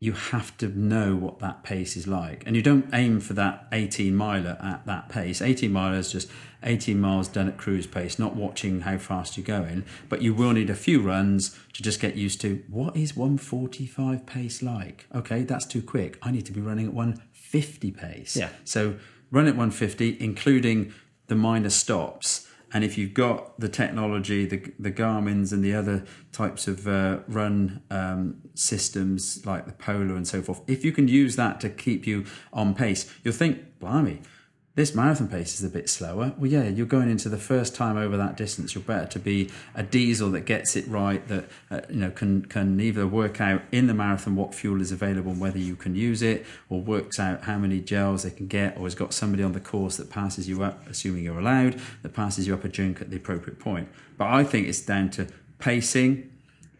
you 0.00 0.12
have 0.12 0.56
to 0.58 0.68
know 0.68 1.16
what 1.16 1.40
that 1.40 1.64
pace 1.64 1.96
is 1.96 2.06
like. 2.06 2.44
And 2.46 2.54
you 2.54 2.62
don't 2.62 2.88
aim 2.92 3.18
for 3.18 3.32
that 3.32 3.66
18 3.72 4.14
miler 4.14 4.56
at 4.62 4.86
that 4.86 5.08
pace. 5.08 5.42
18 5.42 5.72
miler 5.72 5.96
is 5.96 6.12
just 6.12 6.30
18 6.62 7.00
miles 7.00 7.26
done 7.26 7.48
at 7.48 7.56
cruise 7.56 7.88
pace, 7.88 8.16
not 8.16 8.36
watching 8.36 8.82
how 8.82 8.98
fast 8.98 9.36
you're 9.36 9.44
going. 9.44 9.84
But 10.08 10.22
you 10.22 10.34
will 10.34 10.52
need 10.52 10.70
a 10.70 10.74
few 10.76 11.00
runs 11.00 11.58
to 11.72 11.82
just 11.82 11.98
get 11.98 12.14
used 12.14 12.40
to 12.42 12.62
what 12.68 12.96
is 12.96 13.16
145 13.16 14.24
pace 14.24 14.62
like? 14.62 15.06
Okay, 15.12 15.42
that's 15.42 15.66
too 15.66 15.82
quick. 15.82 16.16
I 16.22 16.30
need 16.30 16.46
to 16.46 16.52
be 16.52 16.60
running 16.60 16.86
at 16.86 16.94
150 16.94 17.90
pace. 17.90 18.36
Yeah. 18.36 18.50
So 18.62 18.96
run 19.32 19.48
at 19.48 19.56
150, 19.56 20.16
including 20.20 20.94
the 21.26 21.34
minor 21.34 21.70
stops 21.70 22.47
and 22.72 22.84
if 22.84 22.98
you've 22.98 23.14
got 23.14 23.58
the 23.58 23.68
technology, 23.68 24.46
the 24.46 24.72
the 24.78 24.90
Garmin's 24.90 25.52
and 25.52 25.64
the 25.64 25.74
other 25.74 26.04
types 26.32 26.68
of 26.68 26.86
uh, 26.86 27.18
run 27.28 27.82
um, 27.90 28.36
systems 28.54 29.44
like 29.46 29.66
the 29.66 29.72
Polar 29.72 30.14
and 30.14 30.26
so 30.26 30.42
forth, 30.42 30.60
if 30.66 30.84
you 30.84 30.92
can 30.92 31.08
use 31.08 31.36
that 31.36 31.60
to 31.60 31.70
keep 31.70 32.06
you 32.06 32.24
on 32.52 32.74
pace, 32.74 33.12
you'll 33.24 33.34
think, 33.34 33.78
blimey, 33.78 34.20
this 34.78 34.94
marathon 34.94 35.26
pace 35.26 35.58
is 35.58 35.64
a 35.64 35.68
bit 35.68 35.90
slower. 35.90 36.32
Well, 36.38 36.48
yeah, 36.48 36.68
you're 36.68 36.86
going 36.86 37.10
into 37.10 37.28
the 37.28 37.36
first 37.36 37.74
time 37.74 37.96
over 37.96 38.16
that 38.16 38.36
distance. 38.36 38.76
You're 38.76 38.84
better 38.84 39.08
to 39.08 39.18
be 39.18 39.50
a 39.74 39.82
diesel 39.82 40.30
that 40.30 40.42
gets 40.42 40.76
it 40.76 40.86
right, 40.86 41.26
that 41.26 41.46
uh, 41.68 41.80
you 41.90 41.96
know 41.96 42.12
can 42.12 42.42
can 42.42 42.78
either 42.78 43.04
work 43.04 43.40
out 43.40 43.62
in 43.72 43.88
the 43.88 43.94
marathon 43.94 44.36
what 44.36 44.54
fuel 44.54 44.80
is 44.80 44.92
available 44.92 45.32
and 45.32 45.40
whether 45.40 45.58
you 45.58 45.74
can 45.74 45.96
use 45.96 46.22
it, 46.22 46.46
or 46.70 46.80
works 46.80 47.18
out 47.18 47.42
how 47.42 47.58
many 47.58 47.80
gels 47.80 48.22
they 48.22 48.30
can 48.30 48.46
get, 48.46 48.76
or 48.76 48.84
has 48.84 48.94
got 48.94 49.12
somebody 49.12 49.42
on 49.42 49.50
the 49.50 49.58
course 49.58 49.96
that 49.96 50.10
passes 50.10 50.48
you 50.48 50.62
up, 50.62 50.88
assuming 50.88 51.24
you're 51.24 51.40
allowed, 51.40 51.80
that 52.02 52.10
passes 52.10 52.46
you 52.46 52.54
up 52.54 52.62
a 52.62 52.68
junk 52.68 53.00
at 53.00 53.10
the 53.10 53.16
appropriate 53.16 53.58
point. 53.58 53.88
But 54.16 54.28
I 54.28 54.44
think 54.44 54.68
it's 54.68 54.80
down 54.80 55.10
to 55.10 55.26
pacing 55.58 56.30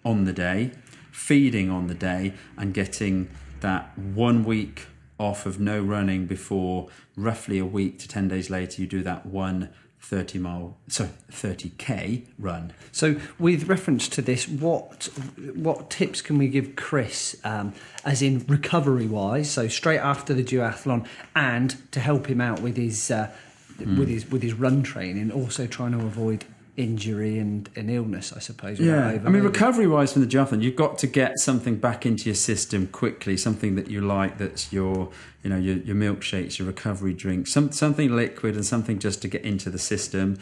on 0.05 0.23
the 0.23 0.33
day, 0.33 0.71
feeding 1.11 1.69
on 1.69 1.89
the 1.89 1.95
day, 1.95 2.35
and 2.57 2.73
getting 2.73 3.29
that 3.59 3.99
one 3.99 4.45
week 4.45 4.87
off 5.19 5.47
of 5.47 5.59
no 5.59 5.81
running 5.81 6.27
before 6.27 6.89
roughly 7.17 7.59
a 7.59 7.65
week 7.65 7.99
to 7.99 8.09
10 8.09 8.29
days 8.29 8.51
later 8.51 8.81
you 8.81 8.87
do 8.87 9.03
that 9.03 9.27
one 9.27 9.69
30 10.01 10.39
mile 10.39 10.77
sorry 10.87 11.11
30k 11.31 12.25
run 12.39 12.73
so 12.93 13.17
with 13.39 13.69
reference 13.69 14.09
to 14.09 14.23
this 14.23 14.49
what 14.49 15.09
what 15.55 15.91
tips 15.91 16.23
can 16.23 16.39
we 16.39 16.49
give 16.49 16.77
chris 16.77 17.37
um, 17.45 17.75
as 18.05 18.23
in 18.23 18.45
recovery 18.47 19.07
wise 19.07 19.51
so 19.51 19.67
straight 19.67 19.99
after 19.99 20.33
the 20.33 20.45
duathlon 20.45 21.07
and 21.35 21.77
to 21.91 22.01
help 22.01 22.27
him 22.27 22.41
out 22.41 22.61
with 22.61 22.77
his 22.77 23.11
uh, 23.11 23.31
mm. 23.79 23.99
with 23.99 24.09
his 24.09 24.31
with 24.31 24.43
his 24.43 24.55
run 24.55 24.83
training 24.83 25.33
also 25.33 25.67
trying 25.67 25.93
to 25.93 25.99
avoid 25.99 26.45
injury 26.79 27.39
and, 27.41 27.69
and 27.75 27.91
illness, 27.91 28.33
I 28.33 28.39
suppose. 28.39 28.79
Yeah, 28.79 29.19
I 29.25 29.29
mean, 29.29 29.43
recovery 29.43 29.89
wise 29.89 30.13
from 30.13 30.23
the 30.23 30.29
duathlon, 30.29 30.63
you've 30.63 30.77
got 30.77 30.97
to 30.99 31.09
get 31.09 31.41
something 31.41 31.77
back 31.77 32.07
into 32.07 32.27
your 32.27 32.37
system 32.37 32.87
quickly, 32.87 33.37
something 33.37 33.75
that 33.75 33.91
you 33.91 34.01
like, 34.01 34.39
that's 34.39 34.73
your, 34.73 35.11
you 35.43 35.51
know, 35.51 35.57
your, 35.57 35.77
your 35.79 35.97
milkshakes, 35.97 36.59
your 36.59 36.69
recovery 36.69 37.13
drinks, 37.13 37.53
some, 37.53 37.73
something 37.73 38.15
liquid 38.15 38.55
and 38.55 38.65
something 38.65 39.01
just 39.01 39.21
to 39.23 39.29
get 39.29 39.43
into 39.43 39.71
the 39.71 39.79
system. 39.79 40.39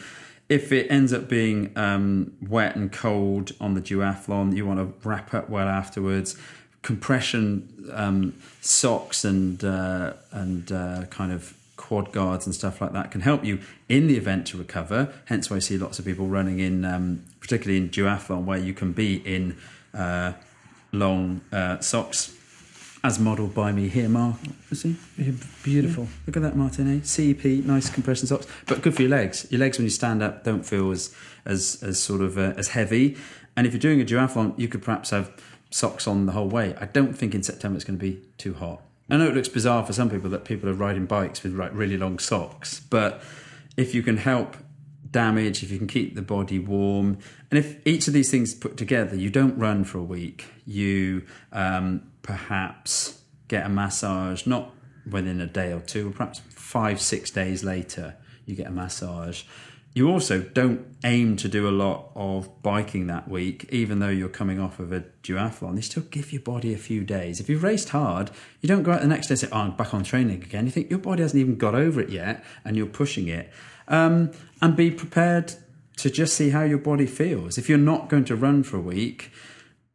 If 0.47 0.71
it 0.71 0.89
ends 0.91 1.11
up 1.11 1.27
being 1.27 1.71
um, 1.75 2.33
wet 2.47 2.75
and 2.75 2.91
cold 2.91 3.51
on 3.59 3.73
the 3.73 3.81
duathlon, 3.81 4.55
you 4.55 4.65
want 4.65 4.79
to 4.79 5.07
wrap 5.09 5.33
up 5.33 5.49
well 5.49 5.67
afterwards. 5.67 6.37
Compression 6.83 7.89
um, 7.91 8.33
socks 8.61 9.25
and 9.25 9.61
uh, 9.65 10.13
and 10.31 10.71
uh, 10.71 11.05
kind 11.09 11.33
of 11.33 11.56
quad 11.87 12.11
guards 12.11 12.45
and 12.45 12.53
stuff 12.53 12.81
like 12.81 12.91
that 12.91 13.11
can 13.11 13.21
help 13.21 13.45
you 13.45 13.61
in 13.87 14.07
the 14.07 14.17
event 14.17 14.45
to 14.45 14.57
recover. 14.57 15.13
Hence, 15.25 15.49
why 15.49 15.55
I 15.55 15.59
see 15.59 15.77
lots 15.77 15.99
of 15.99 16.05
people 16.05 16.27
running 16.27 16.59
in, 16.59 16.83
um, 16.83 17.23
particularly 17.39 17.77
in 17.77 17.87
duathlon, 17.87 18.43
where 18.43 18.57
you 18.57 18.73
can 18.73 18.91
be 18.91 19.15
in 19.25 19.55
uh, 19.93 20.33
long 20.91 21.39
uh, 21.53 21.79
socks, 21.79 22.35
as 23.05 23.19
modelled 23.19 23.53
by 23.53 23.71
me 23.71 23.87
here, 23.87 24.09
Mark. 24.09 24.35
See, 24.73 24.97
beautiful. 25.63 26.03
Yeah. 26.03 26.09
Look 26.25 26.35
at 26.35 26.43
that, 26.43 26.57
Martin. 26.57 26.97
Eh? 26.97 27.03
CEP, 27.03 27.45
nice 27.65 27.89
compression 27.89 28.27
socks, 28.27 28.47
but 28.65 28.81
good 28.81 28.93
for 28.93 29.03
your 29.03 29.11
legs. 29.11 29.47
Your 29.49 29.59
legs, 29.59 29.77
when 29.77 29.85
you 29.85 29.89
stand 29.91 30.21
up, 30.21 30.43
don't 30.43 30.65
feel 30.65 30.91
as 30.91 31.15
as 31.45 31.81
as 31.81 31.99
sort 31.99 32.19
of 32.19 32.37
uh, 32.37 32.53
as 32.57 32.69
heavy. 32.69 33.15
And 33.55 33.65
if 33.65 33.71
you're 33.71 33.79
doing 33.79 34.01
a 34.01 34.05
duathlon, 34.05 34.59
you 34.59 34.67
could 34.67 34.81
perhaps 34.81 35.11
have 35.11 35.31
socks 35.69 36.05
on 36.05 36.25
the 36.25 36.33
whole 36.33 36.49
way. 36.49 36.75
I 36.81 36.85
don't 36.85 37.13
think 37.13 37.33
in 37.33 37.43
September 37.43 37.77
it's 37.77 37.85
going 37.85 37.97
to 37.97 38.05
be 38.05 38.19
too 38.37 38.55
hot. 38.55 38.81
I 39.09 39.17
know 39.17 39.27
it 39.27 39.35
looks 39.35 39.47
bizarre 39.47 39.85
for 39.85 39.93
some 39.93 40.09
people 40.09 40.29
that 40.31 40.43
people 40.43 40.69
are 40.69 40.73
riding 40.73 41.05
bikes 41.05 41.43
with 41.43 41.53
like 41.53 41.71
really 41.73 41.97
long 41.97 42.19
socks, 42.19 42.81
but 42.81 43.21
if 43.77 43.95
you 43.95 44.03
can 44.03 44.17
help 44.17 44.57
damage, 45.09 45.63
if 45.63 45.71
you 45.71 45.77
can 45.77 45.87
keep 45.87 46.15
the 46.15 46.21
body 46.21 46.59
warm, 46.59 47.17
and 47.49 47.57
if 47.57 47.85
each 47.87 48.07
of 48.07 48.13
these 48.13 48.29
things 48.29 48.53
put 48.53 48.75
together, 48.75 49.15
you 49.15 49.29
don't 49.29 49.57
run 49.57 49.83
for 49.83 49.99
a 49.99 50.03
week, 50.03 50.45
you 50.65 51.23
um, 51.53 52.11
perhaps 52.21 53.21
get 53.47 53.65
a 53.65 53.69
massage, 53.69 54.45
not 54.45 54.73
within 55.09 55.39
a 55.39 55.47
day 55.47 55.71
or 55.71 55.79
two, 55.79 56.09
or 56.09 56.11
perhaps 56.11 56.41
five, 56.49 56.99
six 56.99 57.31
days 57.31 57.63
later, 57.63 58.15
you 58.45 58.55
get 58.55 58.67
a 58.67 58.71
massage. 58.71 59.43
You 59.97 60.11
also 60.11 60.41
don't 60.41 60.95
aim 61.03 61.37
to 61.37 61.47
do 61.47 61.67
a 61.67 61.71
lot 61.71 62.11
of 62.13 62.61
biking 62.61 63.07
that 63.07 63.27
week, 63.27 63.67
even 63.71 63.97
though 63.97 64.09
you're 64.09 64.29
coming 64.29 64.59
off 64.59 64.79
of 64.79 64.91
a 64.91 65.05
duathlon. 65.23 65.75
You 65.75 65.81
still 65.81 66.03
give 66.03 66.31
your 66.31 66.43
body 66.43 66.71
a 66.71 66.77
few 66.77 67.03
days. 67.03 67.39
If 67.39 67.49
you've 67.49 67.63
raced 67.63 67.89
hard, 67.89 68.29
you 68.61 68.69
don't 68.69 68.83
go 68.83 68.91
out 68.91 69.01
the 69.01 69.07
next 69.07 69.25
day 69.25 69.31
and 69.31 69.39
say, 69.39 69.47
oh, 69.51 69.57
I'm 69.57 69.75
back 69.75 69.95
on 69.95 70.03
training 70.03 70.43
again. 70.43 70.65
You 70.65 70.71
think 70.71 70.91
your 70.91 70.99
body 70.99 71.23
hasn't 71.23 71.41
even 71.41 71.55
got 71.55 71.73
over 71.73 71.99
it 71.99 72.09
yet 72.09 72.45
and 72.63 72.77
you're 72.77 72.85
pushing 72.85 73.27
it. 73.27 73.51
Um, 73.87 74.33
and 74.61 74.75
be 74.75 74.91
prepared 74.91 75.55
to 75.95 76.11
just 76.11 76.35
see 76.35 76.51
how 76.51 76.61
your 76.61 76.77
body 76.77 77.07
feels. 77.07 77.57
If 77.57 77.67
you're 77.67 77.79
not 77.79 78.07
going 78.07 78.25
to 78.25 78.35
run 78.35 78.61
for 78.61 78.77
a 78.77 78.81
week 78.81 79.31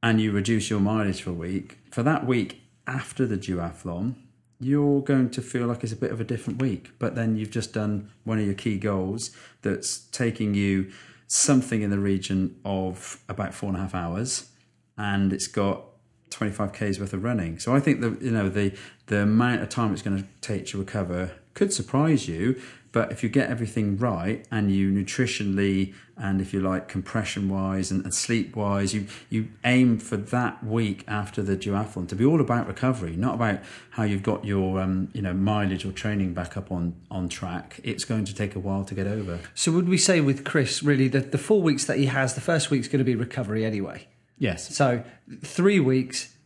and 0.03 0.21
you 0.21 0.33
reduce 0.33 0.69
your 0.69 0.81
mileage 0.81 1.23
for 1.23 1.31
a 1.31 1.35
week, 1.35 1.79
for 1.93 2.03
that 2.03 2.27
week 2.27 2.61
after 2.89 3.25
the 3.25 3.39
duathlon, 3.39 4.17
you're 4.63 5.01
going 5.01 5.29
to 5.31 5.43
feel 5.43 5.67
like 5.67 5.83
it's 5.83 5.93
a 5.93 5.97
bit 5.97 6.13
of 6.13 6.21
a 6.21 6.25
different 6.25 6.61
week. 6.61 6.91
But 6.99 7.15
then 7.15 7.37
you've 7.37 7.51
just 7.51 7.73
done 7.73 8.11
one 8.25 8.39
of 8.39 8.45
your 8.45 8.55
key 8.55 8.79
goals 8.79 9.31
that's 9.63 9.99
taking 10.13 10.55
you 10.55 10.91
something 11.27 11.83
in 11.83 11.91
the 11.91 11.99
region 11.99 12.57
of 12.65 13.23
about 13.29 13.55
four 13.55 13.69
and 13.69 13.77
a 13.77 13.81
half 13.81 13.95
hours, 13.95 14.51
and 14.97 15.33
it's 15.33 15.47
got 15.47 15.85
25 16.31 16.73
k's 16.73 17.01
worth 17.01 17.13
of 17.13 17.25
running. 17.25 17.59
So 17.59 17.75
I 17.75 17.81
think 17.81 18.01
that 18.01 18.23
you 18.23 18.31
know 18.31 18.49
the 18.49 18.75
the 19.07 19.23
amount 19.23 19.63
of 19.63 19.69
time 19.69 19.93
it's 19.93 20.03
going 20.03 20.23
to 20.23 20.29
take 20.41 20.67
to 20.67 20.79
recover 20.79 21.33
could 21.55 21.73
surprise 21.73 22.29
you. 22.29 22.61
But 22.93 23.11
if 23.11 23.23
you 23.23 23.31
get 23.31 23.49
everything 23.49 23.97
right 23.97 24.47
and 24.51 24.71
you 24.71 24.91
nutritionally 24.91 25.95
and 26.19 26.43
if 26.43 26.53
you 26.53 26.61
like 26.61 26.89
compression 26.89 27.49
wise 27.49 27.91
and, 27.91 28.05
and 28.05 28.15
sleep 28.15 28.55
wise, 28.55 28.93
you 28.93 29.07
you 29.31 29.49
aim 29.65 29.99
for 29.99 30.19
that 30.19 30.63
week 30.63 31.03
after 31.09 31.43
the 31.43 31.57
duathlon 31.57 32.07
to 32.09 32.15
be 32.15 32.25
all 32.25 32.39
about 32.39 32.67
recovery, 32.67 33.17
not 33.17 33.37
about 33.37 33.61
how 33.93 34.03
you've 34.03 34.23
got 34.23 34.45
your 34.45 34.79
um, 34.79 35.09
you 35.15 35.23
know 35.23 35.33
mileage 35.33 35.87
or 35.87 35.93
training 35.93 36.35
back 36.35 36.57
up 36.59 36.71
on 36.71 36.95
on 37.11 37.31
track. 37.31 37.81
It's 37.83 38.05
going 38.05 38.27
to 38.27 38.35
take 38.35 38.55
a 38.55 38.61
while 38.61 38.85
to 38.85 38.95
get 38.95 39.07
over. 39.07 39.41
So 39.55 39.73
would 39.73 39.89
we 39.89 39.97
say 39.97 40.21
with 40.21 40.45
Chris 40.45 40.83
really 40.83 41.09
that 41.09 41.33
the 41.33 41.39
four 41.39 41.63
weeks 41.63 41.87
that 41.87 41.97
he 41.97 42.07
has, 42.07 42.35
the 42.35 42.43
first 42.43 42.71
week's 42.71 42.89
going 42.89 42.99
to 42.99 43.05
be 43.05 43.15
recovery 43.15 43.65
anyway? 43.65 44.07
Yes. 44.37 44.77
So 44.77 45.03
three 45.43 45.81
weeks 45.81 46.37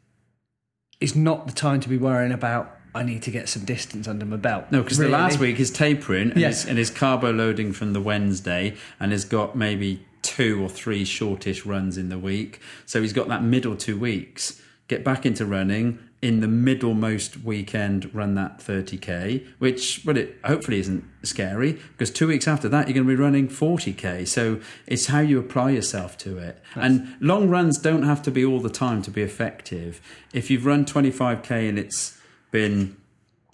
is 1.00 1.16
not 1.16 1.48
the 1.48 1.52
time 1.52 1.80
to 1.80 1.88
be 1.88 1.98
worrying 1.98 2.32
about 2.32 2.75
I 2.96 3.02
need 3.02 3.22
to 3.24 3.30
get 3.30 3.48
some 3.48 3.64
distance 3.64 4.08
under 4.08 4.24
my 4.24 4.36
belt. 4.36 4.64
No, 4.70 4.82
because 4.82 4.98
really? 4.98 5.10
the 5.10 5.18
last 5.18 5.38
week 5.38 5.60
is 5.60 5.70
tapering 5.70 6.30
and, 6.30 6.40
yes. 6.40 6.62
his, 6.62 6.70
and 6.70 6.78
his 6.78 6.90
carbo 6.90 7.30
loading 7.30 7.72
from 7.74 7.92
the 7.92 8.00
Wednesday, 8.00 8.74
and 8.98 9.12
has 9.12 9.26
got 9.26 9.54
maybe 9.54 10.06
two 10.22 10.64
or 10.64 10.70
three 10.70 11.04
shortish 11.04 11.66
runs 11.66 11.98
in 11.98 12.08
the 12.08 12.18
week. 12.18 12.60
So 12.86 13.02
he's 13.02 13.12
got 13.12 13.28
that 13.28 13.42
middle 13.42 13.76
two 13.76 13.98
weeks. 13.98 14.62
Get 14.88 15.04
back 15.04 15.26
into 15.26 15.44
running 15.44 15.98
in 16.22 16.40
the 16.40 16.48
middlemost 16.48 17.44
weekend 17.44 18.12
run 18.14 18.34
that 18.34 18.58
30k, 18.58 19.46
which 19.58 20.02
well 20.04 20.16
it 20.16 20.38
hopefully 20.44 20.80
isn't 20.80 21.04
scary 21.22 21.72
because 21.92 22.10
two 22.10 22.26
weeks 22.26 22.48
after 22.48 22.68
that 22.68 22.88
you're 22.88 22.94
going 22.94 23.06
to 23.06 23.16
be 23.16 23.22
running 23.22 23.46
40k. 23.46 24.26
So 24.26 24.60
it's 24.86 25.06
how 25.06 25.20
you 25.20 25.38
apply 25.38 25.70
yourself 25.72 26.16
to 26.18 26.38
it. 26.38 26.62
and 26.74 27.14
long 27.20 27.50
runs 27.50 27.78
don't 27.78 28.04
have 28.04 28.22
to 28.22 28.30
be 28.30 28.44
all 28.44 28.60
the 28.60 28.70
time 28.70 29.02
to 29.02 29.10
be 29.10 29.22
effective. 29.22 30.00
If 30.32 30.50
you've 30.50 30.64
run 30.64 30.86
25k 30.86 31.68
and 31.68 31.78
it's 31.78 32.15
been 32.50 32.96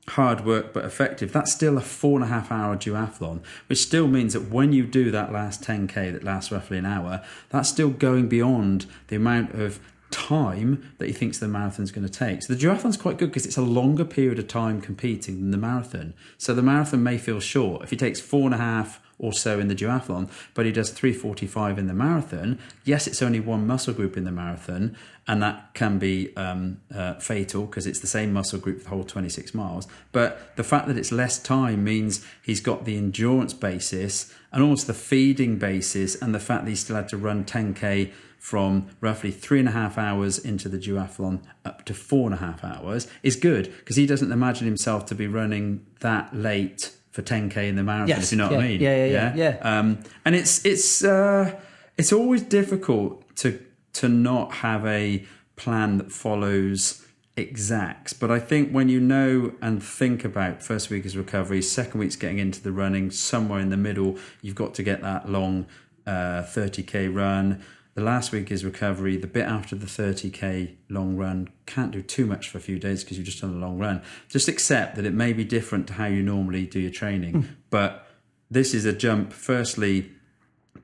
hard 0.09 0.45
work 0.45 0.73
but 0.73 0.85
effective, 0.85 1.33
that's 1.33 1.53
still 1.53 1.79
a 1.79 1.81
four 1.81 2.17
and 2.17 2.25
a 2.25 2.29
half 2.29 2.51
hour 2.51 2.77
duathlon, 2.77 3.41
which 3.69 3.79
still 3.79 4.09
means 4.09 4.33
that 4.33 4.51
when 4.51 4.73
you 4.73 4.87
do 4.87 5.11
that 5.11 5.33
last 5.33 5.63
10k 5.63 6.13
that 6.13 6.25
lasts 6.25 6.51
roughly 6.51 6.79
an 6.79 6.87
hour, 6.87 7.23
that's 7.51 7.69
still 7.69 7.91
going 7.91 8.29
beyond 8.29 8.87
the 9.09 9.17
amount 9.17 9.55
of 9.55 9.81
time 10.11 10.93
that 10.99 11.07
he 11.07 11.13
thinks 11.13 11.39
the 11.39 11.49
marathon's 11.49 11.91
going 11.91 12.07
to 12.07 12.13
take. 12.13 12.43
So 12.43 12.55
the 12.55 12.61
duathlon's 12.61 12.97
quite 12.97 13.17
good 13.17 13.31
because 13.31 13.47
it's 13.47 13.57
a 13.57 13.63
longer 13.63 14.05
period 14.05 14.39
of 14.39 14.47
time 14.47 14.81
competing 14.81 15.41
than 15.41 15.51
the 15.51 15.57
marathon. 15.57 16.15
So 16.39 16.55
the 16.55 16.63
marathon 16.63 17.03
may 17.03 17.19
feel 17.19 17.41
short. 17.41 17.83
If 17.83 17.91
he 17.91 17.97
takes 17.97 18.21
four 18.21 18.45
and 18.45 18.55
a 18.55 18.59
half 18.59 19.01
or 19.23 19.33
so 19.33 19.59
in 19.59 19.69
the 19.69 19.75
duathlon, 19.75 20.29
but 20.53 20.67
he 20.67 20.73
does 20.73 20.91
345 20.91 21.79
in 21.79 21.87
the 21.87 21.95
marathon, 21.95 22.59
yes, 22.85 23.07
it's 23.07 23.23
only 23.23 23.41
one 23.41 23.67
muscle 23.67 23.95
group 23.95 24.17
in 24.17 24.25
the 24.25 24.33
marathon, 24.33 24.95
and 25.29 25.41
that 25.41 25.73
can 25.75 25.99
be 25.99 26.37
um, 26.37 26.81
uh, 26.95 27.15
fatal 27.15 27.65
because 27.65 27.87
it's 27.87 28.01
the 28.01 28.07
same 28.07 28.33
muscle 28.33 28.59
group 28.59 28.79
for 28.79 28.85
the 28.85 28.91
whole 28.91 29.05
26 29.05 29.55
miles. 29.55 29.87
But 30.11 30.55
the 30.57 30.65
fact 30.65 30.89
that 30.89 30.99
it's 30.99 31.13
less 31.13 31.39
time 31.39 31.85
means 31.85 32.27
he's 32.43 32.61
got 32.61 32.85
the 32.85 32.99
endurance 32.99 33.55
basis 33.55 34.35
and 34.51 34.63
also 34.63 34.89
the 34.89 34.95
feeding 34.95 35.57
basis, 35.57 36.21
and 36.21 36.35
the 36.35 36.41
fact 36.41 36.65
that 36.65 36.71
he 36.71 36.77
still 36.77 36.97
had 36.97 37.09
to 37.09 37.17
run 37.17 37.45
10k 37.45 38.11
from 38.43 38.89
roughly 39.01 39.31
three 39.31 39.61
and 39.61 39.69
a 39.69 39.73
half 39.73 39.97
hours 39.97 40.37
into 40.37 40.69
the 40.69 40.77
duathlon 40.77 41.41
up 41.65 41.85
to 41.85 41.95
four 41.95 42.27
and 42.27 42.35
a 42.35 42.39
half 42.39 42.65
hours 42.65 43.07
is 43.23 43.37
good 43.37 43.73
because 43.79 43.95
he 43.95 44.05
doesn't 44.05 44.33
imagine 44.33 44.67
himself 44.67 45.07
to 45.07 45.15
be 45.15 45.29
running 45.29 45.87
that 46.01 46.35
late 46.35 46.91
for 47.13 47.23
10k 47.23 47.69
in 47.69 47.77
the 47.77 47.83
marathon. 47.83 48.09
Yes, 48.09 48.25
if 48.25 48.33
you 48.33 48.39
know 48.39 48.51
yeah, 48.51 48.57
what 48.57 48.65
I 48.65 48.69
mean? 48.69 48.81
yeah, 48.81 49.05
yeah, 49.05 49.35
yeah, 49.35 49.35
yeah. 49.63 49.79
Um, 49.79 49.99
and 50.25 50.35
it's 50.35 50.65
it's 50.65 51.05
uh, 51.05 51.59
it's 51.97 52.13
always 52.13 52.43
difficult 52.43 53.25
to 53.37 53.65
to 53.95 54.09
not 54.09 54.55
have 54.55 54.85
a 54.87 55.25
plan 55.57 55.99
that 55.99 56.11
follows 56.11 57.07
exacts. 57.37 58.13
But 58.13 58.31
I 58.31 58.39
think 58.39 58.73
when 58.73 58.89
you 58.89 59.01
know 59.01 59.53
and 59.61 59.83
think 59.83 60.25
about 60.25 60.63
first 60.63 60.91
week 60.91 61.05
is 61.05 61.17
recovery, 61.17 61.63
second 61.63 62.01
week's 62.01 62.17
getting 62.17 62.39
into 62.39 62.63
the 62.63 62.73
running, 62.73 63.11
somewhere 63.11 63.61
in 63.61 63.69
the 63.69 63.77
middle, 63.77 64.19
you've 64.41 64.55
got 64.55 64.75
to 64.75 64.83
get 64.83 65.03
that 65.03 65.29
long 65.29 65.67
uh, 66.07 66.43
30k 66.43 67.15
run. 67.15 67.63
The 67.95 68.03
last 68.03 68.33
week 68.33 68.51
is 68.51 68.65
recovery. 68.65 69.17
The 69.17 69.27
bit 69.27 69.47
after 69.47 69.77
the 69.77 69.87
30k 69.87 70.77
long 70.89 71.17
run 71.17 71.49
can't 71.67 71.91
do 71.91 72.01
too 72.01 72.25
much 72.25 72.49
for 72.49 72.57
a 72.57 72.61
few 72.61 72.79
days 72.79 73.05
because 73.05 73.19
you've 73.19 73.27
just 73.27 73.43
done 73.43 73.55
a 73.55 73.59
long 73.59 73.79
run. 73.79 74.03
Just 74.29 74.49
accept 74.49 74.97
that 74.97 75.05
it 75.05 75.13
may 75.13 75.33
be 75.33 75.45
different 75.45 75.87
to 75.89 75.95
how 75.95 76.07
you 76.07 76.23
normally 76.23 76.67
do 76.67 76.81
your 76.81 76.91
training. 76.91 77.49
But 77.71 78.07
this 78.51 78.75
is 78.75 78.85
a 78.85 78.93
jump, 78.93 79.33
firstly, 79.33 80.13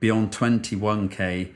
beyond 0.01 0.33
21k 0.33 1.53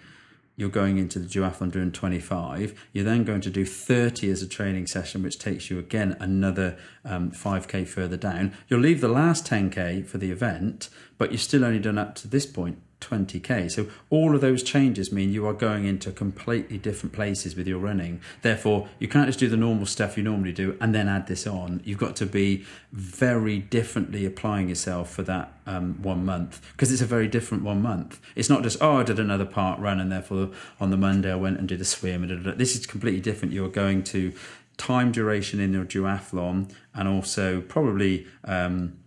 you're 0.54 0.68
going 0.68 0.98
into 0.98 1.18
the 1.18 1.26
duathlon 1.26 1.70
doing 1.72 1.90
25 1.90 2.88
you're 2.92 3.04
then 3.04 3.24
going 3.24 3.40
to 3.40 3.50
do 3.50 3.64
30 3.64 4.30
as 4.30 4.42
a 4.42 4.46
training 4.46 4.86
session 4.86 5.22
which 5.22 5.38
takes 5.38 5.70
you 5.70 5.78
again 5.78 6.16
another 6.20 6.76
um, 7.04 7.30
5k 7.30 7.86
further 7.86 8.16
down 8.16 8.52
you'll 8.68 8.80
leave 8.80 9.00
the 9.00 9.08
last 9.08 9.46
10k 9.46 10.06
for 10.06 10.18
the 10.18 10.30
event 10.30 10.88
but 11.18 11.32
you've 11.32 11.40
still 11.40 11.64
only 11.64 11.78
done 11.78 11.98
up 11.98 12.14
to 12.16 12.28
this 12.28 12.46
point 12.46 12.78
20k. 13.02 13.70
So 13.70 13.86
all 14.10 14.34
of 14.34 14.40
those 14.40 14.62
changes 14.62 15.12
mean 15.12 15.32
you 15.32 15.46
are 15.46 15.52
going 15.52 15.84
into 15.84 16.10
completely 16.12 16.78
different 16.78 17.12
places 17.12 17.56
with 17.56 17.66
your 17.66 17.78
running. 17.78 18.20
Therefore, 18.42 18.88
you 18.98 19.08
can't 19.08 19.26
just 19.26 19.38
do 19.38 19.48
the 19.48 19.56
normal 19.56 19.86
stuff 19.86 20.16
you 20.16 20.22
normally 20.22 20.52
do 20.52 20.76
and 20.80 20.94
then 20.94 21.08
add 21.08 21.26
this 21.26 21.46
on. 21.46 21.82
You've 21.84 21.98
got 21.98 22.16
to 22.16 22.26
be 22.26 22.64
very 22.92 23.58
differently 23.58 24.24
applying 24.24 24.68
yourself 24.68 25.10
for 25.10 25.22
that 25.24 25.52
um, 25.66 26.00
one 26.02 26.24
month 26.24 26.60
because 26.72 26.92
it's 26.92 27.02
a 27.02 27.06
very 27.06 27.28
different 27.28 27.64
one 27.64 27.82
month. 27.82 28.20
It's 28.34 28.48
not 28.48 28.62
just 28.62 28.78
oh 28.80 28.98
I 28.98 29.02
did 29.02 29.18
another 29.18 29.46
parkrun 29.46 30.00
and 30.00 30.10
therefore 30.10 30.50
on 30.80 30.90
the 30.90 30.96
Monday 30.96 31.32
I 31.32 31.36
went 31.36 31.58
and 31.58 31.68
did 31.68 31.80
a 31.80 31.84
swim. 31.84 32.56
This 32.56 32.76
is 32.76 32.86
completely 32.86 33.20
different. 33.20 33.52
You're 33.52 33.68
going 33.68 34.04
to 34.04 34.32
time 34.76 35.12
duration 35.12 35.60
in 35.60 35.72
your 35.72 35.84
duathlon 35.84 36.72
and 36.94 37.08
also 37.08 37.60
probably. 37.60 38.26
Um, 38.44 38.98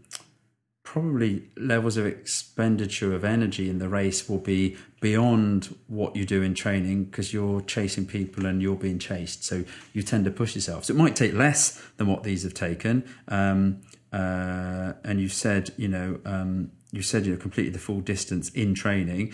probably 0.95 1.43
levels 1.57 1.97
of 1.97 2.05
expenditure 2.05 3.13
of 3.13 3.25
energy 3.25 3.69
in 3.69 3.79
the 3.79 3.89
race 3.89 4.29
will 4.29 4.39
be 4.39 4.77
beyond 5.01 5.75
what 5.87 6.15
you 6.15 6.25
do 6.25 6.41
in 6.41 6.53
training 6.53 7.03
because 7.03 7.33
you're 7.33 7.59
chasing 7.59 8.05
people 8.05 8.45
and 8.45 8.61
you're 8.61 8.77
being 8.77 8.97
chased. 8.97 9.43
So 9.43 9.65
you 9.91 10.01
tend 10.03 10.23
to 10.23 10.31
push 10.31 10.55
yourself. 10.55 10.85
So 10.85 10.93
it 10.93 10.97
might 10.97 11.13
take 11.13 11.33
less 11.33 11.81
than 11.97 12.07
what 12.07 12.23
these 12.23 12.43
have 12.43 12.53
taken. 12.53 13.03
Um, 13.27 13.81
uh, 14.13 14.93
and 15.03 15.19
you 15.19 15.27
said, 15.27 15.73
you 15.75 15.89
know, 15.89 16.21
um, 16.23 16.71
you 16.93 17.01
said 17.01 17.25
you 17.25 17.35
completed 17.35 17.73
the 17.73 17.79
full 17.79 17.99
distance 17.99 18.47
in 18.51 18.73
training, 18.73 19.33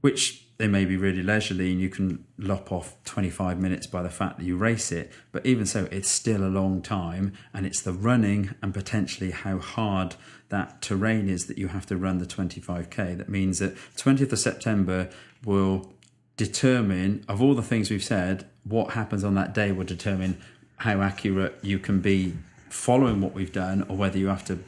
which 0.00 0.45
they 0.58 0.68
may 0.68 0.84
be 0.84 0.96
really 0.96 1.22
leisurely 1.22 1.72
and 1.72 1.80
you 1.80 1.88
can 1.88 2.24
lop 2.38 2.72
off 2.72 2.96
25 3.04 3.60
minutes 3.60 3.86
by 3.86 4.02
the 4.02 4.10
fact 4.10 4.38
that 4.38 4.44
you 4.44 4.56
race 4.56 4.90
it. 4.90 5.12
But 5.32 5.44
even 5.44 5.66
so, 5.66 5.86
it's 5.90 6.08
still 6.08 6.42
a 6.42 6.48
long 6.48 6.80
time 6.80 7.34
and 7.52 7.66
it's 7.66 7.82
the 7.82 7.92
running 7.92 8.54
and 8.62 8.72
potentially 8.72 9.32
how 9.32 9.58
hard 9.58 10.16
that 10.48 10.80
terrain 10.80 11.28
is 11.28 11.46
that 11.46 11.58
you 11.58 11.68
have 11.68 11.86
to 11.86 11.96
run 11.96 12.18
the 12.18 12.26
25k. 12.26 13.18
That 13.18 13.28
means 13.28 13.58
that 13.58 13.76
20th 13.96 14.32
of 14.32 14.38
September 14.38 15.10
will 15.44 15.92
determine, 16.36 17.24
of 17.28 17.42
all 17.42 17.54
the 17.54 17.62
things 17.62 17.90
we've 17.90 18.04
said, 18.04 18.46
what 18.64 18.92
happens 18.92 19.24
on 19.24 19.34
that 19.34 19.54
day 19.54 19.72
will 19.72 19.84
determine 19.84 20.40
how 20.78 21.00
accurate 21.00 21.58
you 21.62 21.78
can 21.78 22.00
be 22.00 22.34
following 22.68 23.20
what 23.20 23.34
we've 23.34 23.52
done 23.52 23.82
or 23.88 23.96
whether 23.96 24.18
you 24.18 24.28
have 24.28 24.44
to 24.44 24.58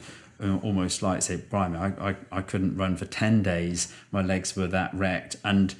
almost 0.41 1.01
like 1.01 1.21
say, 1.21 1.37
Brian, 1.37 1.75
I, 1.75 2.11
I, 2.11 2.15
I 2.31 2.41
couldn't 2.41 2.77
run 2.77 2.95
for 2.95 3.05
10 3.05 3.43
days. 3.43 3.93
My 4.11 4.21
legs 4.21 4.55
were 4.55 4.67
that 4.67 4.93
wrecked. 4.93 5.35
And 5.43 5.75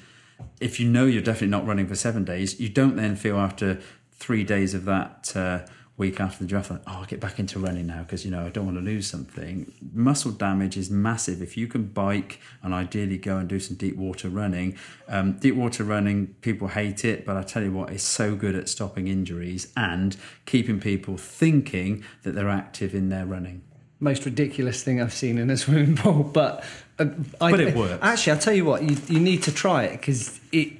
if 0.60 0.78
you 0.78 0.88
know 0.88 1.06
you're 1.06 1.22
definitely 1.22 1.48
not 1.48 1.66
running 1.66 1.86
for 1.86 1.94
seven 1.94 2.24
days, 2.24 2.60
you 2.60 2.68
don't 2.68 2.96
then 2.96 3.16
feel 3.16 3.38
after 3.38 3.80
three 4.12 4.44
days 4.44 4.74
of 4.74 4.84
that 4.84 5.32
uh, 5.34 5.60
week 5.96 6.20
after 6.20 6.44
the 6.44 6.48
draft, 6.48 6.70
oh, 6.72 6.80
I'll 6.86 7.04
get 7.04 7.20
back 7.20 7.38
into 7.38 7.58
running 7.58 7.86
now 7.86 8.02
because, 8.02 8.24
you 8.24 8.30
know, 8.30 8.46
I 8.46 8.50
don't 8.50 8.64
want 8.64 8.78
to 8.78 8.84
lose 8.84 9.06
something. 9.06 9.72
Muscle 9.92 10.32
damage 10.32 10.76
is 10.76 10.90
massive. 10.90 11.42
If 11.42 11.56
you 11.56 11.66
can 11.66 11.84
bike 11.84 12.40
and 12.62 12.72
ideally 12.74 13.18
go 13.18 13.36
and 13.38 13.48
do 13.48 13.60
some 13.60 13.76
deep 13.76 13.96
water 13.96 14.28
running, 14.28 14.76
um, 15.08 15.34
deep 15.38 15.54
water 15.54 15.84
running, 15.84 16.28
people 16.40 16.68
hate 16.68 17.04
it, 17.04 17.24
but 17.24 17.36
I 17.36 17.42
tell 17.42 17.62
you 17.62 17.72
what, 17.72 17.90
it's 17.90 18.04
so 18.04 18.34
good 18.34 18.54
at 18.54 18.68
stopping 18.68 19.08
injuries 19.08 19.72
and 19.76 20.16
keeping 20.46 20.80
people 20.80 21.16
thinking 21.16 22.02
that 22.22 22.34
they're 22.34 22.48
active 22.48 22.94
in 22.94 23.08
their 23.10 23.26
running 23.26 23.62
most 24.00 24.24
ridiculous 24.24 24.82
thing 24.82 25.00
I've 25.00 25.12
seen 25.12 25.38
in 25.38 25.50
a 25.50 25.56
swimming 25.58 25.96
pool, 25.96 26.24
but 26.24 26.64
uh, 26.98 27.06
I, 27.40 27.50
but 27.50 27.60
it 27.60 27.76
works. 27.76 27.98
Actually, 28.02 28.32
I'll 28.32 28.38
tell 28.38 28.54
you 28.54 28.64
what, 28.64 28.82
you, 28.82 28.96
you 29.08 29.20
need 29.20 29.42
to 29.44 29.52
try 29.52 29.84
it 29.84 30.00
because 30.00 30.40
it 30.52 30.72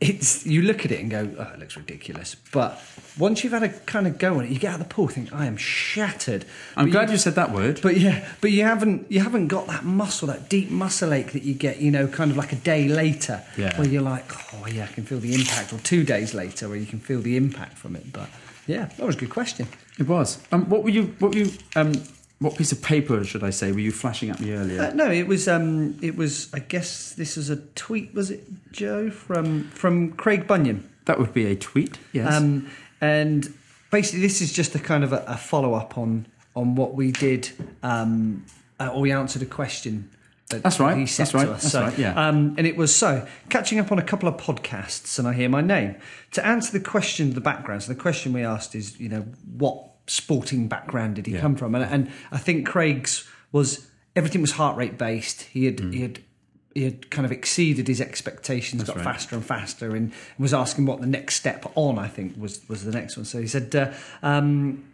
it's 0.00 0.44
you 0.44 0.62
look 0.62 0.84
at 0.84 0.92
it 0.92 1.00
and 1.00 1.10
go, 1.10 1.30
oh, 1.38 1.52
it 1.54 1.58
looks 1.58 1.76
ridiculous. 1.76 2.34
But 2.52 2.80
once 3.18 3.42
you've 3.42 3.52
had 3.52 3.62
a 3.62 3.68
kind 3.70 4.06
of 4.06 4.18
go 4.18 4.38
on 4.38 4.44
it, 4.44 4.50
you 4.50 4.58
get 4.58 4.74
out 4.74 4.80
of 4.80 4.88
the 4.88 4.94
pool, 4.94 5.08
think, 5.08 5.32
I 5.32 5.46
am 5.46 5.56
shattered. 5.56 6.44
I'm 6.76 6.86
but 6.86 6.92
glad 6.92 7.08
you, 7.08 7.12
you, 7.12 7.18
said 7.18 7.36
that 7.36 7.52
word. 7.52 7.80
But 7.82 7.96
yeah, 7.96 8.28
but 8.40 8.50
you 8.50 8.64
haven't 8.64 9.10
you 9.10 9.20
haven't 9.20 9.48
got 9.48 9.66
that 9.68 9.84
muscle, 9.84 10.28
that 10.28 10.48
deep 10.48 10.70
muscle 10.70 11.12
ache 11.12 11.32
that 11.32 11.42
you 11.42 11.54
get, 11.54 11.80
you 11.80 11.90
know, 11.90 12.06
kind 12.06 12.30
of 12.30 12.36
like 12.36 12.52
a 12.52 12.56
day 12.56 12.88
later, 12.88 13.42
yeah. 13.56 13.78
where 13.78 13.88
you're 13.88 14.02
like, 14.02 14.30
oh 14.54 14.66
yeah, 14.66 14.84
I 14.84 14.88
can 14.88 15.04
feel 15.04 15.20
the 15.20 15.34
impact, 15.34 15.72
or 15.72 15.78
two 15.78 16.04
days 16.04 16.34
later, 16.34 16.68
where 16.68 16.78
you 16.78 16.86
can 16.86 17.00
feel 17.00 17.20
the 17.20 17.36
impact 17.36 17.78
from 17.78 17.96
it. 17.96 18.12
But 18.12 18.28
yeah, 18.66 18.86
that 18.86 19.06
was 19.06 19.16
a 19.16 19.18
good 19.18 19.30
question. 19.30 19.68
It 19.98 20.08
was. 20.08 20.38
Um, 20.52 20.68
what 20.68 20.82
were 20.82 20.90
you? 20.90 21.14
What 21.18 21.32
were 21.32 21.38
you? 21.38 21.52
Um, 21.76 21.92
what 22.40 22.56
piece 22.56 22.72
of 22.72 22.82
paper 22.82 23.24
should 23.24 23.44
I 23.44 23.50
say 23.50 23.72
were 23.72 23.80
you 23.80 23.92
flashing 23.92 24.30
at 24.30 24.40
me 24.40 24.52
earlier? 24.52 24.82
Uh, 24.82 24.90
no, 24.92 25.10
it 25.10 25.26
was. 25.26 25.48
Um, 25.48 25.98
it 26.02 26.16
was. 26.16 26.52
I 26.52 26.58
guess 26.58 27.12
this 27.12 27.36
was 27.36 27.48
a 27.50 27.56
tweet. 27.56 28.14
Was 28.14 28.30
it 28.30 28.44
Joe 28.72 29.10
from 29.10 29.68
from 29.70 30.12
Craig 30.12 30.46
Bunyan? 30.46 30.88
That 31.06 31.18
would 31.18 31.32
be 31.32 31.46
a 31.46 31.56
tweet. 31.56 31.98
Yes. 32.12 32.34
Um, 32.34 32.70
and 33.00 33.52
basically, 33.90 34.20
this 34.20 34.40
is 34.40 34.52
just 34.52 34.74
a 34.74 34.78
kind 34.78 35.04
of 35.04 35.12
a, 35.12 35.24
a 35.26 35.36
follow 35.36 35.74
up 35.74 35.96
on 35.96 36.26
on 36.56 36.74
what 36.74 36.94
we 36.94 37.12
did, 37.12 37.50
um, 37.82 38.44
uh, 38.80 38.88
or 38.88 39.00
we 39.00 39.12
answered 39.12 39.42
a 39.42 39.46
question. 39.46 40.10
That 40.48 40.62
That's 40.62 40.78
right. 40.78 40.96
He 40.96 41.06
set 41.06 41.24
That's 41.24 41.34
right. 41.34 41.46
To 41.46 41.52
us. 41.52 41.62
That's 41.62 41.72
so, 41.72 41.82
right. 41.82 41.98
Yeah. 41.98 42.28
Um, 42.28 42.54
and 42.58 42.66
it 42.66 42.76
was 42.76 42.94
so 42.94 43.26
catching 43.48 43.78
up 43.78 43.90
on 43.90 43.98
a 43.98 44.02
couple 44.02 44.28
of 44.28 44.36
podcasts, 44.36 45.18
and 45.18 45.26
I 45.26 45.32
hear 45.32 45.48
my 45.48 45.62
name 45.62 45.96
to 46.32 46.44
answer 46.44 46.72
the 46.72 46.84
question. 46.84 47.32
The 47.32 47.40
background. 47.40 47.84
So 47.84 47.92
the 47.92 48.00
question 48.00 48.32
we 48.32 48.42
asked 48.44 48.74
is, 48.74 49.00
you 49.00 49.08
know, 49.08 49.24
what 49.56 49.93
sporting 50.06 50.68
background 50.68 51.16
did 51.16 51.26
he 51.26 51.32
Yeah. 51.34 51.40
come 51.40 51.56
from? 51.56 51.74
And, 51.74 51.84
and 51.84 52.12
I 52.30 52.38
think 52.38 52.66
Craig's 52.66 53.26
was 53.52 53.88
everything 54.16 54.40
was 54.40 54.52
heart 54.52 54.76
rate 54.76 54.98
based. 54.98 55.42
He 55.42 55.64
had 55.66 55.80
he 55.80 56.00
had 56.02 56.20
he 56.74 56.82
had 56.84 57.08
kind 57.10 57.24
of 57.24 57.30
exceeded 57.32 57.86
his 57.86 58.00
expectations, 58.00 58.82
got 58.84 58.96
right. 58.96 59.04
faster 59.04 59.36
and 59.36 59.44
faster, 59.44 59.94
and 59.94 60.12
was 60.38 60.52
asking 60.52 60.86
what 60.86 61.00
the 61.00 61.06
next 61.06 61.36
step 61.36 61.70
on. 61.74 61.98
I 61.98 62.08
think 62.08 62.36
was 62.36 62.60
was 62.68 62.84
the 62.84 62.92
next 62.92 63.16
one. 63.16 63.24
So 63.24 63.40
he 63.40 63.46
said. 63.46 63.74
Uh, 63.74 63.92
um, 64.22 64.84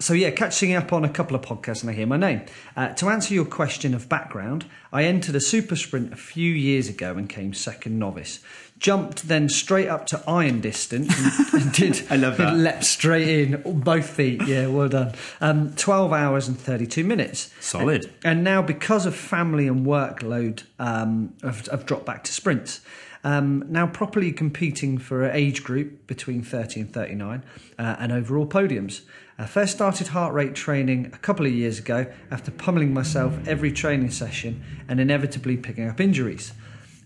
so 0.00 0.14
yeah, 0.14 0.30
catching 0.30 0.74
up 0.74 0.92
on 0.92 1.04
a 1.04 1.08
couple 1.08 1.36
of 1.36 1.42
podcasts 1.42 1.82
and 1.82 1.90
I 1.90 1.92
hear 1.92 2.06
my 2.06 2.16
name. 2.16 2.42
Uh, 2.74 2.88
to 2.94 3.10
answer 3.10 3.34
your 3.34 3.44
question 3.44 3.94
of 3.94 4.08
background, 4.08 4.64
I 4.92 5.04
entered 5.04 5.36
a 5.36 5.40
super 5.40 5.76
sprint 5.76 6.12
a 6.12 6.16
few 6.16 6.52
years 6.52 6.88
ago 6.88 7.12
and 7.12 7.28
came 7.28 7.52
second 7.52 7.98
novice. 7.98 8.40
Jumped 8.78 9.28
then 9.28 9.50
straight 9.50 9.88
up 9.88 10.06
to 10.06 10.22
iron 10.26 10.62
distance 10.62 11.14
and, 11.52 11.62
and 11.62 11.72
did. 11.74 12.06
I 12.10 12.16
love 12.16 12.38
that. 12.38 12.54
It 12.54 12.56
leapt 12.56 12.84
straight 12.84 13.28
in, 13.28 13.80
both 13.80 14.08
feet. 14.08 14.40
Yeah, 14.46 14.68
well 14.68 14.88
done. 14.88 15.12
Um, 15.42 15.74
Twelve 15.74 16.14
hours 16.14 16.48
and 16.48 16.58
thirty-two 16.58 17.04
minutes. 17.04 17.52
Solid. 17.60 18.10
And 18.24 18.42
now, 18.42 18.62
because 18.62 19.04
of 19.04 19.14
family 19.14 19.68
and 19.68 19.84
workload, 19.86 20.62
um, 20.78 21.34
I've, 21.42 21.68
I've 21.70 21.84
dropped 21.84 22.06
back 22.06 22.24
to 22.24 22.32
sprints. 22.32 22.80
Um, 23.22 23.64
now, 23.68 23.86
properly 23.86 24.32
competing 24.32 24.96
for 24.96 25.24
an 25.24 25.36
age 25.36 25.62
group 25.62 26.06
between 26.06 26.42
30 26.42 26.80
and 26.80 26.92
39 26.92 27.44
uh, 27.78 27.96
and 27.98 28.12
overall 28.12 28.46
podiums. 28.46 29.02
I 29.40 29.46
first 29.46 29.72
started 29.72 30.08
heart 30.08 30.34
rate 30.34 30.54
training 30.54 31.06
a 31.14 31.18
couple 31.18 31.46
of 31.46 31.52
years 31.52 31.78
ago 31.78 32.04
after 32.30 32.50
pummeling 32.50 32.92
myself 32.92 33.32
every 33.48 33.72
training 33.72 34.10
session 34.10 34.62
and 34.86 35.00
inevitably 35.00 35.56
picking 35.56 35.88
up 35.88 35.98
injuries. 35.98 36.52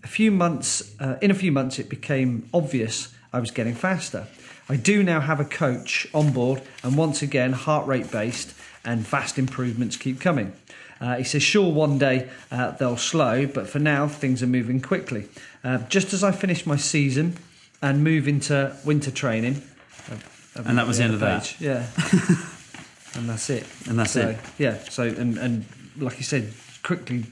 A 0.03 0.07
few 0.07 0.31
months, 0.31 0.93
uh, 0.99 1.15
in 1.21 1.31
a 1.31 1.33
few 1.33 1.53
months, 1.53 1.79
it 1.79 1.87
became 1.87 2.49
obvious 2.53 3.15
I 3.31 3.39
was 3.39 3.51
getting 3.51 3.73
faster. 3.73 4.27
I 4.67 4.75
do 4.75 5.01
now 5.01 5.21
have 5.21 5.39
a 5.39 5.45
coach 5.45 6.07
on 6.13 6.33
board, 6.33 6.61
and 6.83 6.97
once 6.97 7.21
again, 7.21 7.53
heart 7.53 7.87
rate 7.87 8.11
based, 8.11 8.53
and 8.83 9.07
fast 9.07 9.39
improvements 9.39 9.95
keep 9.95 10.19
coming. 10.19 10.51
Uh, 10.99 11.15
he 11.15 11.23
says, 11.23 11.41
sure, 11.41 11.71
one 11.71 11.97
day 11.97 12.29
uh, 12.51 12.71
they'll 12.71 12.97
slow, 12.97 13.47
but 13.47 13.69
for 13.69 13.79
now, 13.79 14.09
things 14.09 14.43
are 14.43 14.47
moving 14.47 14.81
quickly. 14.81 15.29
Uh, 15.63 15.77
just 15.87 16.11
as 16.11 16.21
I 16.21 16.33
finish 16.33 16.65
my 16.65 16.75
season 16.75 17.37
and 17.81 18.03
move 18.03 18.27
into 18.27 18.75
winter 18.83 19.11
training, 19.11 19.61
And 20.55 20.77
that 20.77 20.87
was 20.87 20.97
the 20.97 21.03
end 21.03 21.13
of 21.13 21.19
that? 21.19 21.43
page, 21.43 21.57
Yeah. 21.59 21.85
and 23.15 23.29
that's 23.29 23.49
it. 23.49 23.65
And 23.87 23.99
that's 23.99 24.11
so, 24.11 24.29
it. 24.29 24.37
Yeah. 24.57 24.77
So, 24.89 25.03
and, 25.03 25.37
and 25.37 25.65
like 25.97 26.17
you 26.17 26.23
said, 26.23 26.53
quickly, 26.83 27.25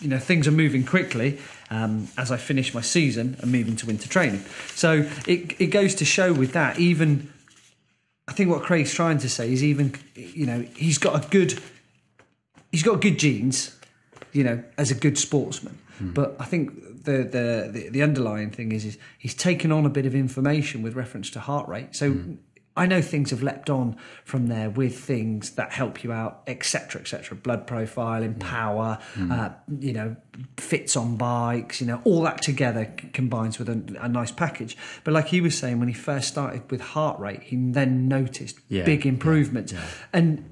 you 0.00 0.08
know, 0.08 0.18
things 0.18 0.48
are 0.48 0.52
moving 0.52 0.84
quickly 0.84 1.38
um, 1.70 2.08
as 2.16 2.32
I 2.32 2.36
finish 2.36 2.74
my 2.74 2.80
season 2.80 3.36
and 3.40 3.52
move 3.52 3.68
into 3.68 3.86
winter 3.86 4.08
training. 4.08 4.40
So 4.74 5.08
it, 5.26 5.60
it 5.60 5.66
goes 5.68 5.94
to 5.96 6.04
show 6.04 6.32
with 6.32 6.52
that, 6.52 6.78
even, 6.78 7.32
I 8.26 8.32
think 8.32 8.50
what 8.50 8.62
Craig's 8.62 8.92
trying 8.92 9.18
to 9.18 9.28
say 9.28 9.52
is 9.52 9.62
even, 9.62 9.94
you 10.14 10.46
know, 10.46 10.60
he's 10.76 10.98
got 10.98 11.24
a 11.24 11.28
good, 11.28 11.60
he's 12.72 12.82
got 12.82 13.00
good 13.00 13.18
genes, 13.18 13.76
you 14.32 14.44
know, 14.44 14.62
as 14.76 14.90
a 14.90 14.94
good 14.94 15.18
sportsman. 15.18 15.78
But 16.00 16.36
I 16.38 16.44
think 16.44 17.04
the, 17.04 17.24
the 17.24 17.70
the 17.72 17.88
the 17.90 18.02
underlying 18.02 18.50
thing 18.50 18.72
is 18.72 18.84
is 18.84 18.98
he's 19.18 19.34
taken 19.34 19.72
on 19.72 19.84
a 19.84 19.88
bit 19.88 20.06
of 20.06 20.14
information 20.14 20.82
with 20.82 20.94
reference 20.94 21.30
to 21.30 21.40
heart 21.40 21.68
rate. 21.68 21.96
So 21.96 22.12
I 22.78 22.86
know 22.86 23.02
things 23.02 23.30
have 23.30 23.42
leapt 23.42 23.68
on 23.68 23.96
from 24.24 24.46
there 24.46 24.70
with 24.70 24.98
things 24.98 25.50
that 25.52 25.72
help 25.72 26.04
you 26.04 26.12
out, 26.12 26.42
etc., 26.46 27.00
etc. 27.00 27.36
Blood 27.36 27.66
profiling, 27.66 28.38
power, 28.38 28.98
uh, 29.30 29.50
you 29.80 29.92
know, 29.92 30.16
fits 30.56 30.96
on 30.96 31.16
bikes, 31.16 31.80
you 31.80 31.86
know, 31.86 32.00
all 32.04 32.22
that 32.22 32.40
together 32.40 32.94
combines 33.12 33.58
with 33.58 33.68
a, 33.68 33.96
a 34.00 34.08
nice 34.08 34.30
package. 34.30 34.76
But 35.04 35.12
like 35.12 35.26
he 35.28 35.40
was 35.40 35.58
saying, 35.58 35.80
when 35.80 35.88
he 35.88 35.94
first 35.94 36.28
started 36.28 36.70
with 36.70 36.80
heart 36.80 37.18
rate, 37.18 37.42
he 37.42 37.56
then 37.56 38.08
noticed 38.08 38.58
Yeah, 38.68 38.84
big 38.84 39.04
yeah, 39.04 39.10
improvements, 39.10 39.72
yeah. 39.72 39.84
and 40.12 40.50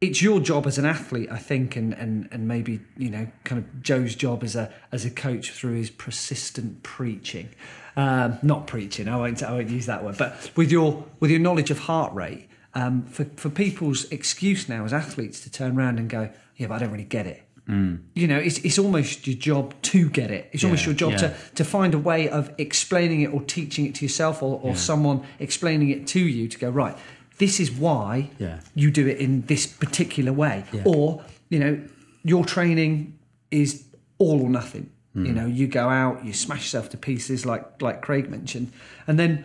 it's 0.00 0.20
your 0.20 0.38
job 0.40 0.66
as 0.66 0.76
an 0.76 0.84
athlete, 0.84 1.30
I 1.30 1.38
think, 1.38 1.76
and, 1.76 1.94
and, 1.94 2.28
and 2.30 2.46
maybe 2.46 2.80
you 2.98 3.08
know, 3.08 3.26
kind 3.44 3.58
of 3.58 3.82
Joe's 3.82 4.14
job 4.14 4.44
as 4.44 4.54
a 4.54 4.70
as 4.92 5.04
a 5.06 5.10
coach 5.10 5.50
through 5.50 5.76
his 5.76 5.90
persistent 5.90 6.82
preaching, 6.82 7.48
um, 7.96 8.38
not 8.42 8.66
preaching. 8.66 9.08
I 9.08 9.16
won't 9.16 9.42
I 9.42 9.52
won't 9.52 9.70
use 9.70 9.86
that 9.86 10.04
word, 10.04 10.16
but 10.18 10.50
with 10.56 10.70
your 10.72 11.04
with 11.20 11.30
your 11.30 11.40
knowledge 11.40 11.70
of 11.70 11.78
heart 11.80 12.12
rate, 12.14 12.48
um, 12.74 13.04
for 13.04 13.24
for 13.36 13.50
people's 13.50 14.04
excuse 14.10 14.68
now 14.68 14.84
as 14.84 14.92
athletes 14.92 15.40
to 15.40 15.50
turn 15.50 15.76
around 15.78 15.98
and 15.98 16.08
go, 16.10 16.30
yeah, 16.56 16.66
but 16.66 16.74
I 16.74 16.78
don't 16.80 16.90
really 16.92 17.04
get 17.04 17.26
it. 17.26 17.40
You 17.66 18.26
know, 18.26 18.36
it's 18.38 18.58
it's 18.58 18.78
almost 18.78 19.26
your 19.26 19.36
job 19.36 19.72
to 19.82 20.10
get 20.10 20.30
it. 20.30 20.50
It's 20.52 20.64
almost 20.64 20.84
your 20.84 20.94
job 20.94 21.12
yeah. 21.12 21.16
to 21.18 21.34
to 21.54 21.64
find 21.64 21.94
a 21.94 21.98
way 21.98 22.28
of 22.28 22.50
explaining 22.58 23.22
it 23.22 23.32
or 23.32 23.40
teaching 23.42 23.86
it 23.86 23.94
to 23.94 24.04
yourself 24.04 24.42
or, 24.42 24.60
or 24.62 24.76
someone 24.76 25.22
explaining 25.38 25.88
it 25.88 26.06
to 26.08 26.20
you 26.20 26.46
to 26.48 26.58
go 26.58 26.68
right. 26.68 26.94
This 27.38 27.58
is 27.60 27.72
why 27.72 28.30
Yeah. 28.38 28.60
you 28.74 28.90
do 28.90 29.06
it 29.08 29.16
in 29.18 29.46
this 29.46 29.66
particular 29.66 30.30
way 30.32 30.64
Yeah. 30.72 30.82
or 30.84 31.24
you 31.48 31.58
know 31.58 31.80
your 32.22 32.44
training 32.44 33.18
is 33.50 33.84
all 34.18 34.42
or 34.42 34.50
nothing 34.50 34.90
you 35.14 35.26
Hmm. 35.26 35.34
know 35.36 35.46
you 35.46 35.66
go 35.68 35.88
out 35.88 36.24
you 36.24 36.32
smash 36.32 36.62
yourself 36.62 36.90
to 36.90 36.96
pieces 36.96 37.46
like 37.46 37.64
like 37.80 38.02
craig 38.02 38.28
mentioned. 38.30 38.72
And 39.06 39.18
then 39.18 39.44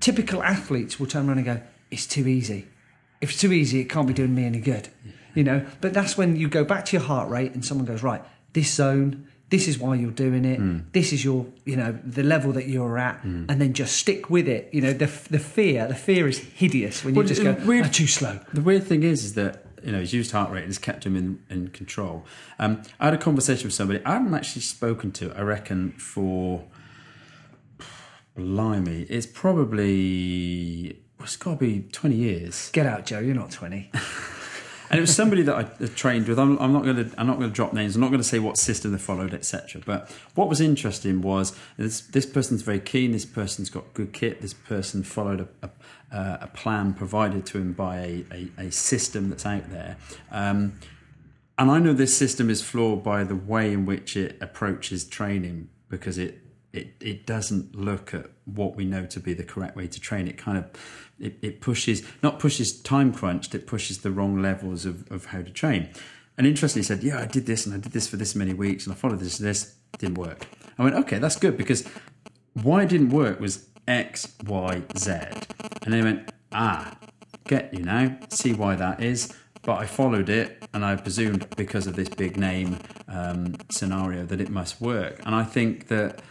typical 0.00 0.42
athletes 0.42 0.98
will 0.98 1.06
turn 1.06 1.28
around 1.28 1.38
and 1.38 1.46
go 1.46 1.60
it's 1.90 2.06
too 2.06 2.26
easy. 2.28 2.66
If 3.20 3.30
it's 3.30 3.40
too 3.40 3.52
easy 3.52 3.80
it 3.80 3.88
can't 3.90 4.06
be 4.06 4.14
doing 4.14 4.34
me 4.34 4.44
any 4.44 4.60
good. 4.60 4.88
You 5.34 5.44
know? 5.44 5.64
But 5.80 5.92
that's 5.92 6.16
when 6.18 6.36
you 6.36 6.48
go 6.48 6.64
back 6.64 6.84
to 6.86 6.96
your 6.96 7.04
heart 7.06 7.28
rate 7.30 7.52
and 7.54 7.64
someone 7.64 7.86
goes 7.86 8.02
right 8.02 8.22
this 8.52 8.72
zone 8.74 9.26
this 9.50 9.66
is 9.66 9.78
why 9.80 9.96
you're 9.96 10.12
doing 10.12 10.44
it. 10.44 10.58
Hmm. 10.58 10.78
this 10.92 11.12
is 11.12 11.24
your 11.24 11.44
you 11.64 11.76
know 11.76 11.98
the 12.04 12.22
level 12.22 12.52
that 12.52 12.68
you're 12.68 12.96
at. 12.98 13.22
And 13.24 13.60
then 13.60 13.72
just 13.74 13.96
stick 13.96 14.30
with 14.30 14.48
it. 14.48 14.70
You 14.72 14.80
know 14.80 14.92
the 14.92 15.06
the 15.28 15.38
fear 15.40 15.86
the 15.88 15.94
fear 15.94 16.26
is 16.28 16.38
hideous 16.38 17.04
when 17.04 17.14
you 17.14 17.18
Well, 17.20 17.28
just 17.28 17.42
go 17.42 17.56
"Ah, 17.84 17.88
too 17.88 18.06
slow. 18.06 18.38
The 18.54 18.60
weird 18.62 18.84
thing 18.84 19.02
is, 19.02 19.24
is 19.24 19.34
that 19.34 19.69
you 19.84 19.92
know 19.92 20.00
he's 20.00 20.12
used 20.12 20.32
heart 20.32 20.50
rate 20.50 20.60
and 20.60 20.68
has 20.68 20.78
kept 20.78 21.04
him 21.04 21.16
in, 21.16 21.42
in 21.48 21.68
control. 21.68 22.24
Um, 22.58 22.82
I 22.98 23.06
had 23.06 23.14
a 23.14 23.18
conversation 23.18 23.66
with 23.66 23.74
somebody 23.74 24.04
I 24.04 24.14
haven't 24.14 24.34
actually 24.34 24.62
spoken 24.62 25.12
to. 25.12 25.32
I 25.36 25.42
reckon 25.42 25.92
for 25.92 26.64
blimey, 28.36 29.02
it's 29.10 29.26
probably 29.26 30.98
it's 31.20 31.36
got 31.36 31.52
to 31.52 31.56
be 31.56 31.88
twenty 31.92 32.16
years. 32.16 32.70
get 32.72 32.86
out 32.86 33.04
joe 33.04 33.18
you're 33.18 33.34
not 33.34 33.50
20 33.50 33.90
And 34.90 34.98
it 34.98 35.02
was 35.02 35.14
somebody 35.14 35.42
that 35.42 35.54
I 35.54 35.62
trained 35.86 36.26
with. 36.26 36.36
I'm, 36.36 36.58
I'm 36.58 36.72
not 36.72 36.82
going 36.82 36.96
to. 36.96 37.14
I'm 37.16 37.28
not 37.28 37.38
going 37.38 37.48
to 37.48 37.54
drop 37.54 37.72
names. 37.72 37.94
I'm 37.94 38.00
not 38.00 38.08
going 38.08 38.20
to 38.20 38.26
say 38.26 38.40
what 38.40 38.56
system 38.56 38.90
they 38.90 38.98
followed, 38.98 39.32
etc. 39.32 39.80
But 39.86 40.10
what 40.34 40.48
was 40.48 40.60
interesting 40.60 41.22
was 41.22 41.56
this, 41.76 42.00
this 42.00 42.26
person's 42.26 42.62
very 42.62 42.80
keen. 42.80 43.12
This 43.12 43.24
person's 43.24 43.70
got 43.70 43.94
good 43.94 44.12
kit. 44.12 44.40
This 44.40 44.52
person 44.52 45.04
followed 45.04 45.42
a, 45.42 45.66
a, 45.66 45.70
uh, 46.12 46.38
a 46.40 46.46
plan 46.48 46.92
provided 46.94 47.46
to 47.46 47.58
him 47.58 47.72
by 47.72 47.98
a, 47.98 48.24
a, 48.32 48.66
a 48.66 48.72
system 48.72 49.30
that's 49.30 49.46
out 49.46 49.70
there. 49.70 49.96
Um, 50.30 50.78
and 51.58 51.70
I 51.70 51.78
know 51.78 51.92
this 51.92 52.16
system 52.16 52.48
is 52.48 52.62
flawed 52.62 53.02
by 53.04 53.22
the 53.24 53.36
way 53.36 53.72
in 53.72 53.84
which 53.84 54.16
it 54.16 54.38
approaches 54.40 55.04
training 55.04 55.68
because 55.88 56.18
it 56.18 56.38
it, 56.72 56.94
it 57.00 57.26
doesn't 57.26 57.74
look 57.74 58.14
at 58.14 58.26
what 58.44 58.76
we 58.76 58.84
know 58.84 59.04
to 59.06 59.18
be 59.18 59.34
the 59.34 59.42
correct 59.42 59.76
way 59.76 59.88
to 59.88 60.00
train. 60.00 60.28
It 60.28 60.38
kind 60.38 60.56
of 60.56 60.64
it, 61.18 61.36
it 61.42 61.60
pushes 61.60 62.02
not 62.22 62.38
pushes 62.38 62.80
time 62.80 63.12
crunched, 63.12 63.54
it 63.54 63.66
pushes 63.66 63.98
the 63.98 64.10
wrong 64.10 64.40
levels 64.40 64.86
of, 64.86 65.10
of 65.10 65.26
how 65.26 65.42
to 65.42 65.50
train. 65.50 65.88
And 66.38 66.46
interestingly, 66.46 66.84
said, 66.84 67.02
"Yeah, 67.02 67.18
I 67.18 67.26
did 67.26 67.46
this 67.46 67.66
and 67.66 67.74
I 67.74 67.78
did 67.78 67.92
this 67.92 68.08
for 68.08 68.16
this 68.16 68.34
many 68.34 68.54
weeks 68.54 68.86
and 68.86 68.94
I 68.94 68.96
followed 68.96 69.20
this 69.20 69.38
and 69.38 69.48
this 69.48 69.74
didn't 69.98 70.18
work." 70.18 70.46
I 70.78 70.84
went, 70.84 70.94
"Okay, 70.96 71.18
that's 71.18 71.36
good 71.36 71.56
because 71.56 71.86
why 72.54 72.84
it 72.84 72.88
didn't 72.88 73.10
work 73.10 73.40
was 73.40 73.66
X, 73.86 74.34
Y, 74.46 74.82
Z." 74.96 75.12
And 75.82 75.92
they 75.92 76.02
went, 76.02 76.30
"Ah, 76.52 76.96
get 77.46 77.72
you 77.74 77.82
now, 77.82 78.18
see 78.28 78.52
why 78.52 78.76
that 78.76 79.02
is." 79.02 79.34
But 79.62 79.78
I 79.78 79.86
followed 79.86 80.28
it, 80.28 80.62
and 80.72 80.84
I 80.84 80.96
presumed 80.96 81.46
because 81.56 81.86
of 81.86 81.94
this 81.94 82.08
big 82.08 82.36
name 82.36 82.78
um, 83.08 83.56
scenario 83.70 84.24
that 84.24 84.40
it 84.40 84.48
must 84.48 84.80
work. 84.80 85.20
And 85.26 85.34
I 85.34 85.44
think 85.44 85.88
that 85.88 86.22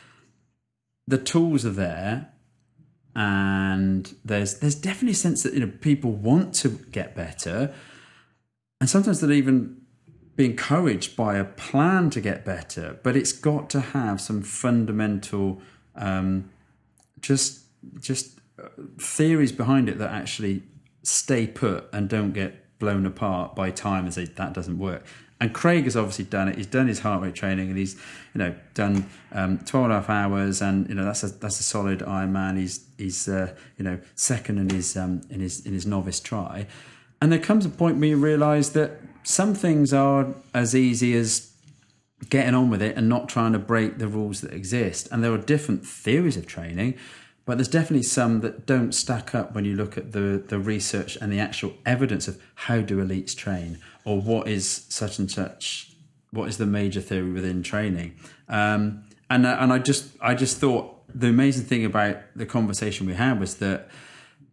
the 1.08 1.18
tools 1.18 1.66
are 1.66 1.72
there, 1.72 2.30
and 3.16 4.16
there's 4.24 4.60
there's 4.60 4.76
definitely 4.76 5.12
a 5.12 5.16
sense 5.16 5.44
that 5.44 5.54
you 5.54 5.60
know 5.60 5.72
people 5.82 6.12
want 6.12 6.54
to 6.56 6.70
get 6.70 7.16
better, 7.16 7.74
and 8.80 8.90
sometimes 8.90 9.20
they'll 9.20 9.32
even 9.32 9.80
be 10.36 10.46
encouraged 10.46 11.18
by 11.18 11.36
a 11.36 11.44
plan 11.44 12.10
to 12.12 12.22
get 12.22 12.46
better. 12.46 12.98
But 13.04 13.18
it's 13.18 13.34
got 13.34 13.70
to 13.72 13.82
have 13.82 14.22
some 14.22 14.42
fundamental, 14.42 15.62
um, 15.96 16.50
just 17.22 17.62
just 18.00 18.40
uh, 18.62 18.68
theories 19.00 19.52
behind 19.52 19.90
it 19.90 19.98
that 19.98 20.12
actually 20.12 20.64
stay 21.04 21.48
put 21.48 21.88
and 21.94 22.10
don't 22.10 22.34
get 22.34 22.78
blown 22.80 23.06
apart 23.06 23.56
by 23.56 23.72
time 23.72 24.06
and 24.06 24.14
say 24.14 24.26
that 24.26 24.54
doesn't 24.54 24.78
work. 24.78 25.06
And 25.42 25.54
Craig 25.54 25.86
has 25.86 25.96
obviously 25.96 26.26
done 26.26 26.50
it. 26.50 26.58
He's 26.58 26.68
done 26.68 26.88
his 26.88 27.00
heart 27.00 27.22
rate 27.22 27.34
training 27.34 27.70
and 27.70 27.78
he's, 27.78 27.96
you 28.34 28.40
know, 28.40 28.56
done 28.74 29.10
um, 29.32 29.60
12 29.60 29.86
and 29.86 29.94
a 29.94 29.96
half 29.98 30.10
hours 30.10 30.62
and, 30.62 30.88
you 30.90 30.96
know, 30.96 31.06
that's 31.06 31.24
a, 31.24 31.28
that's 31.28 31.60
a 31.62 31.64
solid 31.64 32.00
Ironman. 32.00 32.58
He's, 32.58 32.86
he's, 32.98 33.30
uh, 33.30 33.56
you 33.78 33.86
know, 33.86 34.00
second 34.16 34.58
in 34.58 34.70
his, 34.70 34.98
um, 34.98 35.22
in 35.30 35.40
his, 35.40 35.66
in 35.66 35.74
his 35.74 35.86
novice 35.86 36.20
tri. 36.20 36.68
And 37.22 37.32
there 37.32 37.40
comes 37.40 37.66
a 37.66 37.70
point 37.70 38.00
where 38.00 38.10
you 38.10 38.18
realise 38.18 38.70
that 38.70 39.00
some 39.24 39.54
things 39.54 39.94
are 39.94 40.28
as 40.54 40.76
easy 40.76 41.16
as 41.16 41.49
getting 42.28 42.54
on 42.54 42.70
with 42.70 42.82
it 42.82 42.98
and 42.98 43.08
not 43.08 43.30
trying 43.30 43.54
to 43.54 43.60
break 43.60 43.98
the 43.98 44.08
rules 44.08 44.42
that 44.42 44.52
exist. 44.52 45.08
And 45.12 45.24
there 45.24 45.32
are 45.32 45.38
different 45.38 45.86
theories 45.86 46.36
of 46.36 46.46
training, 46.46 46.96
but 47.46 47.58
there's 47.58 47.70
definitely 47.70 48.04
some 48.04 48.42
that 48.42 48.66
don't 48.66 48.94
stack 48.94 49.34
up 49.34 49.56
when 49.56 49.66
you 49.66 49.76
look 49.76 49.98
at 49.98 50.12
the, 50.12 50.44
the 50.46 50.60
research 50.60 51.16
and 51.16 51.32
the 51.32 51.40
actual 51.40 51.74
evidence 51.86 52.28
of 52.28 52.42
how 52.56 52.82
do 52.82 53.04
elites 53.04 53.36
train 53.36 53.78
or 54.04 54.22
what 54.22 54.48
is 54.48 54.86
such 54.90 55.18
and 55.18 55.32
such, 55.32 55.92
what 56.32 56.50
is 56.50 56.58
the 56.58 56.66
major 56.66 57.02
theory 57.02 57.32
within 57.32 57.64
training. 57.64 58.16
Um, 58.50 59.04
and, 59.30 59.46
uh, 59.46 59.58
and 59.60 59.72
I 59.72 59.80
just 59.80 60.10
I 60.22 60.34
just 60.34 60.58
thought 60.58 60.96
the 61.14 61.28
amazing 61.28 61.66
thing 61.66 61.86
about 61.86 62.18
the 62.36 62.46
conversation 62.46 63.08
we 63.08 63.14
had 63.14 63.40
was 63.40 63.56
that 63.56 63.90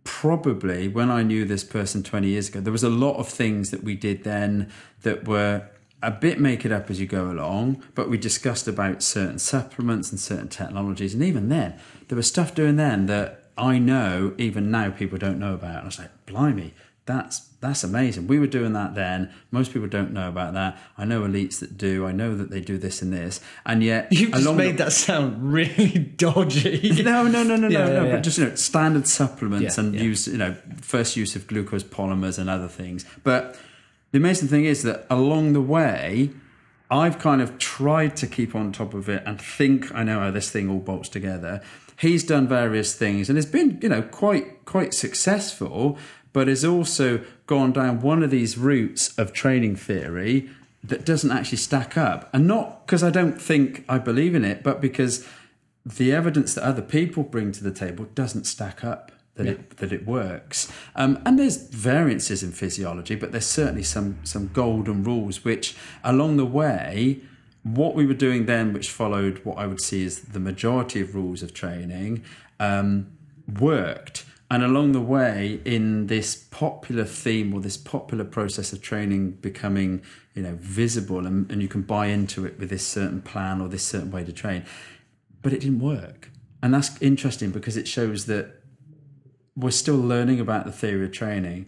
probably 0.04 0.88
when 0.88 1.10
I 1.10 1.22
knew 1.22 1.44
this 1.44 1.64
person 1.64 2.02
20 2.02 2.28
years 2.28 2.48
ago, 2.48 2.60
there 2.60 2.72
was 2.72 2.84
a 2.84 2.90
lot 2.90 3.16
of 3.16 3.28
things 3.28 3.70
that 3.70 3.82
we 3.82 3.94
did 3.94 4.24
then 4.24 4.70
that 5.02 5.26
were 5.26 5.68
a 6.06 6.10
bit 6.10 6.38
make 6.40 6.64
it 6.64 6.72
up 6.72 6.90
as 6.90 7.00
you 7.00 7.06
go 7.06 7.30
along, 7.30 7.82
but 7.94 8.08
we 8.08 8.16
discussed 8.18 8.66
about 8.68 9.02
certain 9.02 9.38
supplements 9.38 10.10
and 10.10 10.18
certain 10.20 10.48
technologies. 10.48 11.12
And 11.14 11.22
even 11.22 11.48
then, 11.48 11.78
there 12.08 12.16
was 12.16 12.26
stuff 12.28 12.54
doing 12.54 12.76
then 12.76 13.06
that 13.06 13.28
I 13.58 13.78
know 13.78 14.32
even 14.38 14.70
now 14.70 14.90
people 14.90 15.18
don't 15.18 15.38
know 15.38 15.54
about. 15.54 15.76
And 15.76 15.82
I 15.82 15.84
was 15.86 15.98
like, 15.98 16.10
blimey, 16.26 16.72
that's 17.06 17.40
that's 17.60 17.82
amazing. 17.82 18.26
We 18.28 18.38
were 18.38 18.46
doing 18.46 18.74
that 18.74 18.94
then. 18.94 19.30
Most 19.50 19.72
people 19.72 19.88
don't 19.88 20.12
know 20.12 20.28
about 20.28 20.52
that. 20.54 20.78
I 20.98 21.04
know 21.04 21.22
elites 21.22 21.58
that 21.60 21.76
do. 21.78 22.06
I 22.06 22.12
know 22.12 22.36
that 22.36 22.50
they 22.50 22.60
do 22.60 22.78
this 22.78 23.00
and 23.02 23.12
this, 23.12 23.40
and 23.64 23.82
yet 23.82 24.08
You 24.12 24.28
just 24.30 24.42
along 24.44 24.58
the- 24.58 24.64
made 24.64 24.78
that 24.78 24.92
sound 24.92 25.52
really 25.52 25.98
dodgy. 26.16 27.02
no, 27.02 27.26
no, 27.26 27.42
no, 27.42 27.56
no, 27.56 27.68
Yeah, 27.68 27.86
no, 27.86 27.92
yeah, 27.92 27.98
no. 28.00 28.04
yeah. 28.06 28.12
But 28.12 28.22
just 28.22 28.38
you 28.38 28.44
know, 28.44 28.54
standard 28.54 29.06
supplements 29.08 29.78
and 29.78 29.94
use 29.94 30.28
you 30.28 30.36
know 30.38 30.54
first 30.80 31.16
use 31.16 31.34
of 31.34 31.46
glucose 31.46 31.82
polymers 31.84 32.38
and 32.38 32.48
other 32.50 32.68
things. 32.68 33.04
But 33.24 33.56
the 34.12 34.18
amazing 34.18 34.48
thing 34.48 34.64
is 34.64 34.82
that 34.82 35.06
along 35.10 35.52
the 35.52 35.60
way, 35.60 36.30
I've 36.90 37.18
kind 37.18 37.42
of 37.42 37.58
tried 37.58 38.16
to 38.18 38.26
keep 38.26 38.54
on 38.54 38.72
top 38.72 38.94
of 38.94 39.08
it 39.08 39.22
and 39.26 39.40
think 39.40 39.92
I 39.94 40.04
know 40.04 40.20
how 40.20 40.30
this 40.30 40.50
thing 40.50 40.70
all 40.70 40.78
bolts 40.78 41.08
together. 41.08 41.60
He's 41.98 42.24
done 42.24 42.46
various 42.46 42.94
things 42.94 43.28
and 43.28 43.36
has 43.36 43.46
been 43.46 43.78
you 43.82 43.88
know 43.88 44.02
quite 44.02 44.64
quite 44.64 44.94
successful, 44.94 45.98
but 46.32 46.48
has 46.48 46.64
also 46.64 47.22
gone 47.46 47.72
down 47.72 48.00
one 48.00 48.22
of 48.22 48.30
these 48.30 48.56
routes 48.56 49.16
of 49.18 49.32
training 49.32 49.76
theory 49.76 50.48
that 50.84 51.04
doesn't 51.04 51.32
actually 51.32 51.58
stack 51.58 51.96
up, 51.96 52.30
and 52.32 52.46
not 52.46 52.86
because 52.86 53.02
I 53.02 53.10
don't 53.10 53.40
think 53.40 53.84
I 53.88 53.98
believe 53.98 54.34
in 54.34 54.44
it, 54.44 54.62
but 54.62 54.80
because 54.80 55.26
the 55.84 56.12
evidence 56.12 56.54
that 56.54 56.64
other 56.64 56.82
people 56.82 57.22
bring 57.22 57.52
to 57.52 57.64
the 57.64 57.72
table 57.72 58.06
doesn't 58.14 58.44
stack 58.44 58.84
up 58.84 59.12
that 59.36 59.46
it 59.46 59.76
that 59.78 59.92
it 59.92 60.06
works. 60.06 60.72
Um, 60.94 61.22
and 61.24 61.38
there's 61.38 61.68
variances 61.68 62.42
in 62.42 62.52
physiology, 62.52 63.14
but 63.14 63.32
there's 63.32 63.46
certainly 63.46 63.82
some 63.82 64.18
some 64.24 64.50
golden 64.52 65.02
rules 65.04 65.44
which 65.44 65.76
along 66.02 66.36
the 66.36 66.46
way 66.46 67.20
what 67.62 67.94
we 67.96 68.06
were 68.06 68.14
doing 68.14 68.46
then, 68.46 68.72
which 68.72 68.90
followed 68.90 69.44
what 69.44 69.58
I 69.58 69.66
would 69.66 69.80
see 69.80 70.04
as 70.06 70.20
the 70.20 70.38
majority 70.38 71.00
of 71.00 71.14
rules 71.14 71.42
of 71.42 71.52
training, 71.52 72.22
um, 72.60 73.08
worked. 73.58 74.24
And 74.48 74.62
along 74.62 74.92
the 74.92 75.00
way, 75.00 75.60
in 75.64 76.06
this 76.06 76.36
popular 76.36 77.04
theme 77.04 77.52
or 77.52 77.60
this 77.60 77.76
popular 77.76 78.24
process 78.24 78.72
of 78.72 78.80
training 78.80 79.32
becoming, 79.32 80.02
you 80.34 80.42
know, 80.44 80.56
visible, 80.60 81.26
and, 81.26 81.50
and 81.50 81.60
you 81.60 81.66
can 81.66 81.82
buy 81.82 82.06
into 82.06 82.46
it 82.46 82.56
with 82.56 82.70
this 82.70 82.86
certain 82.86 83.20
plan 83.20 83.60
or 83.60 83.66
this 83.66 83.82
certain 83.82 84.12
way 84.12 84.22
to 84.22 84.32
train, 84.32 84.64
but 85.42 85.52
it 85.52 85.60
didn't 85.60 85.80
work. 85.80 86.30
And 86.62 86.72
that's 86.72 87.00
interesting 87.02 87.50
because 87.50 87.76
it 87.76 87.88
shows 87.88 88.26
that 88.26 88.55
we're 89.56 89.70
still 89.70 89.96
learning 89.96 90.38
about 90.40 90.64
the 90.66 90.72
theory 90.72 91.04
of 91.04 91.12
training, 91.12 91.66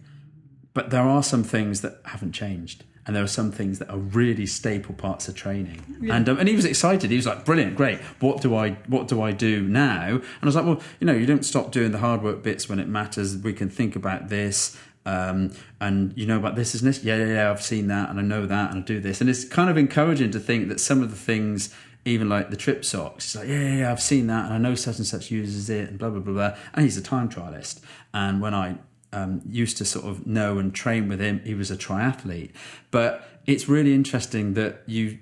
but 0.73 0.91
there 0.91 1.03
are 1.03 1.23
some 1.23 1.43
things 1.43 1.81
that 1.81 1.99
haven't 2.05 2.33
changed. 2.33 2.83
And 3.05 3.15
there 3.15 3.23
are 3.23 3.27
some 3.27 3.51
things 3.51 3.79
that 3.79 3.89
are 3.89 3.97
really 3.97 4.45
staple 4.45 4.93
parts 4.93 5.27
of 5.27 5.33
training, 5.33 5.81
and 6.11 6.29
um, 6.29 6.37
and 6.37 6.47
he 6.47 6.55
was 6.55 6.65
excited. 6.65 7.09
He 7.09 7.15
was 7.15 7.25
like, 7.25 7.43
"Brilliant, 7.43 7.75
great! 7.75 7.99
What 8.19 8.39
do 8.39 8.55
I 8.55 8.71
what 8.85 9.07
do 9.07 9.19
I 9.19 9.31
do 9.31 9.67
now?" 9.67 10.09
And 10.09 10.23
I 10.43 10.45
was 10.45 10.55
like, 10.55 10.65
"Well, 10.65 10.79
you 10.99 11.07
know, 11.07 11.13
you 11.13 11.25
don't 11.25 11.43
stop 11.43 11.71
doing 11.71 11.91
the 11.91 11.97
hard 11.97 12.21
work 12.21 12.43
bits 12.43 12.69
when 12.69 12.77
it 12.77 12.87
matters. 12.87 13.35
We 13.35 13.53
can 13.53 13.67
think 13.67 13.95
about 13.95 14.29
this, 14.29 14.77
um, 15.07 15.53
and 15.81 16.15
you 16.15 16.27
know 16.27 16.37
about 16.37 16.55
this, 16.55 16.75
isn't 16.75 16.85
this? 16.85 17.03
Yeah, 17.03 17.15
yeah, 17.15 17.33
yeah. 17.33 17.51
I've 17.51 17.63
seen 17.63 17.87
that, 17.87 18.11
and 18.11 18.19
I 18.19 18.21
know 18.21 18.45
that, 18.45 18.71
and 18.71 18.83
I 18.83 18.85
do 18.85 18.99
this, 18.99 19.21
and 19.21 19.29
it's 19.29 19.43
kind 19.43 19.71
of 19.71 19.77
encouraging 19.77 20.29
to 20.31 20.39
think 20.39 20.67
that 20.67 20.79
some 20.79 21.01
of 21.01 21.09
the 21.09 21.17
things 21.17 21.73
even 22.05 22.29
like 22.29 22.49
the 22.49 22.55
trip 22.55 22.85
socks. 22.85 23.25
It's 23.25 23.35
like, 23.35 23.47
yeah, 23.47 23.59
yeah, 23.59 23.75
yeah, 23.75 23.91
I've 23.91 24.01
seen 24.01 24.27
that, 24.27 24.45
and 24.45 24.53
I 24.53 24.57
know 24.57 24.75
such 24.75 24.97
and 24.97 25.05
such 25.05 25.31
uses 25.31 25.69
it, 25.69 25.89
and 25.89 25.99
blah 25.99 26.09
blah 26.09 26.19
blah 26.19 26.33
blah. 26.33 26.57
And 26.73 26.83
he's 26.83 26.97
a 26.97 27.01
time 27.01 27.29
trialist. 27.29 27.81
And 28.13 28.41
when 28.41 28.53
I 28.53 28.77
um, 29.11 29.41
used 29.47 29.77
to 29.77 29.85
sort 29.85 30.05
of 30.05 30.25
know 30.25 30.57
and 30.57 30.73
train 30.73 31.07
with 31.07 31.19
him, 31.19 31.41
he 31.43 31.53
was 31.53 31.71
a 31.71 31.77
triathlete. 31.77 32.51
But 32.91 33.27
it's 33.45 33.67
really 33.67 33.93
interesting 33.93 34.53
that 34.53 34.83
you. 34.85 35.19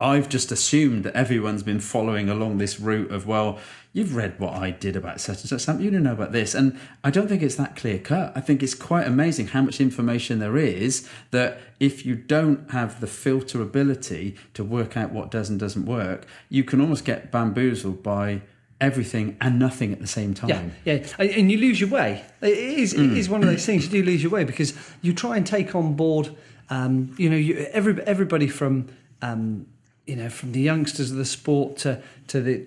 I've 0.00 0.28
just 0.28 0.52
assumed 0.52 1.04
that 1.04 1.14
everyone's 1.14 1.62
been 1.62 1.80
following 1.80 2.28
along 2.28 2.58
this 2.58 2.78
route 2.78 3.10
of 3.10 3.26
well, 3.26 3.58
you've 3.94 4.14
read 4.14 4.38
what 4.40 4.52
I 4.54 4.72
did 4.72 4.96
about 4.96 5.20
such 5.20 5.40
and 5.40 5.48
such, 5.48 5.62
something 5.62 5.84
you 5.84 5.90
don't 5.90 6.02
know 6.02 6.12
about 6.12 6.32
this, 6.32 6.54
and 6.54 6.78
I 7.02 7.10
don't 7.10 7.28
think 7.28 7.42
it's 7.42 7.54
that 7.54 7.76
clear 7.76 7.98
cut. 7.98 8.32
I 8.36 8.40
think 8.40 8.62
it's 8.62 8.74
quite 8.74 9.06
amazing 9.06 9.48
how 9.48 9.62
much 9.62 9.80
information 9.80 10.40
there 10.40 10.58
is 10.58 11.08
that 11.30 11.60
if 11.80 12.04
you 12.04 12.16
don't 12.16 12.70
have 12.72 13.00
the 13.00 13.06
filter 13.06 13.62
ability 13.62 14.36
to 14.54 14.64
work 14.64 14.96
out 14.96 15.12
what 15.12 15.30
does 15.30 15.48
and 15.48 15.58
doesn't 15.58 15.86
work, 15.86 16.26
you 16.50 16.64
can 16.64 16.80
almost 16.80 17.04
get 17.04 17.30
bamboozled 17.30 18.02
by 18.02 18.42
everything 18.80 19.36
and 19.40 19.60
nothing 19.60 19.92
at 19.92 20.00
the 20.00 20.08
same 20.08 20.34
time. 20.34 20.74
Yeah, 20.84 20.98
yeah, 20.98 21.24
and 21.24 21.50
you 21.50 21.58
lose 21.58 21.80
your 21.80 21.90
way. 21.90 22.24
It 22.42 22.48
is, 22.48 22.94
it 22.94 23.12
is 23.12 23.28
one 23.28 23.42
of 23.42 23.48
those 23.48 23.64
things. 23.64 23.84
You 23.84 24.02
do 24.02 24.10
lose 24.10 24.22
your 24.22 24.32
way 24.32 24.42
because 24.42 24.74
you 25.02 25.14
try 25.14 25.36
and 25.36 25.46
take 25.46 25.74
on 25.76 25.94
board. 25.94 26.36
Um, 26.68 27.14
you 27.16 27.30
know, 27.30 27.36
you, 27.36 27.58
every 27.72 28.02
everybody 28.02 28.48
from 28.48 28.88
um, 29.22 29.66
you 30.04 30.16
know 30.16 30.28
from 30.28 30.50
the 30.50 30.60
youngsters 30.60 31.12
of 31.12 31.16
the 31.16 31.24
sport 31.24 31.76
to 31.78 32.02
to 32.28 32.40
the 32.40 32.66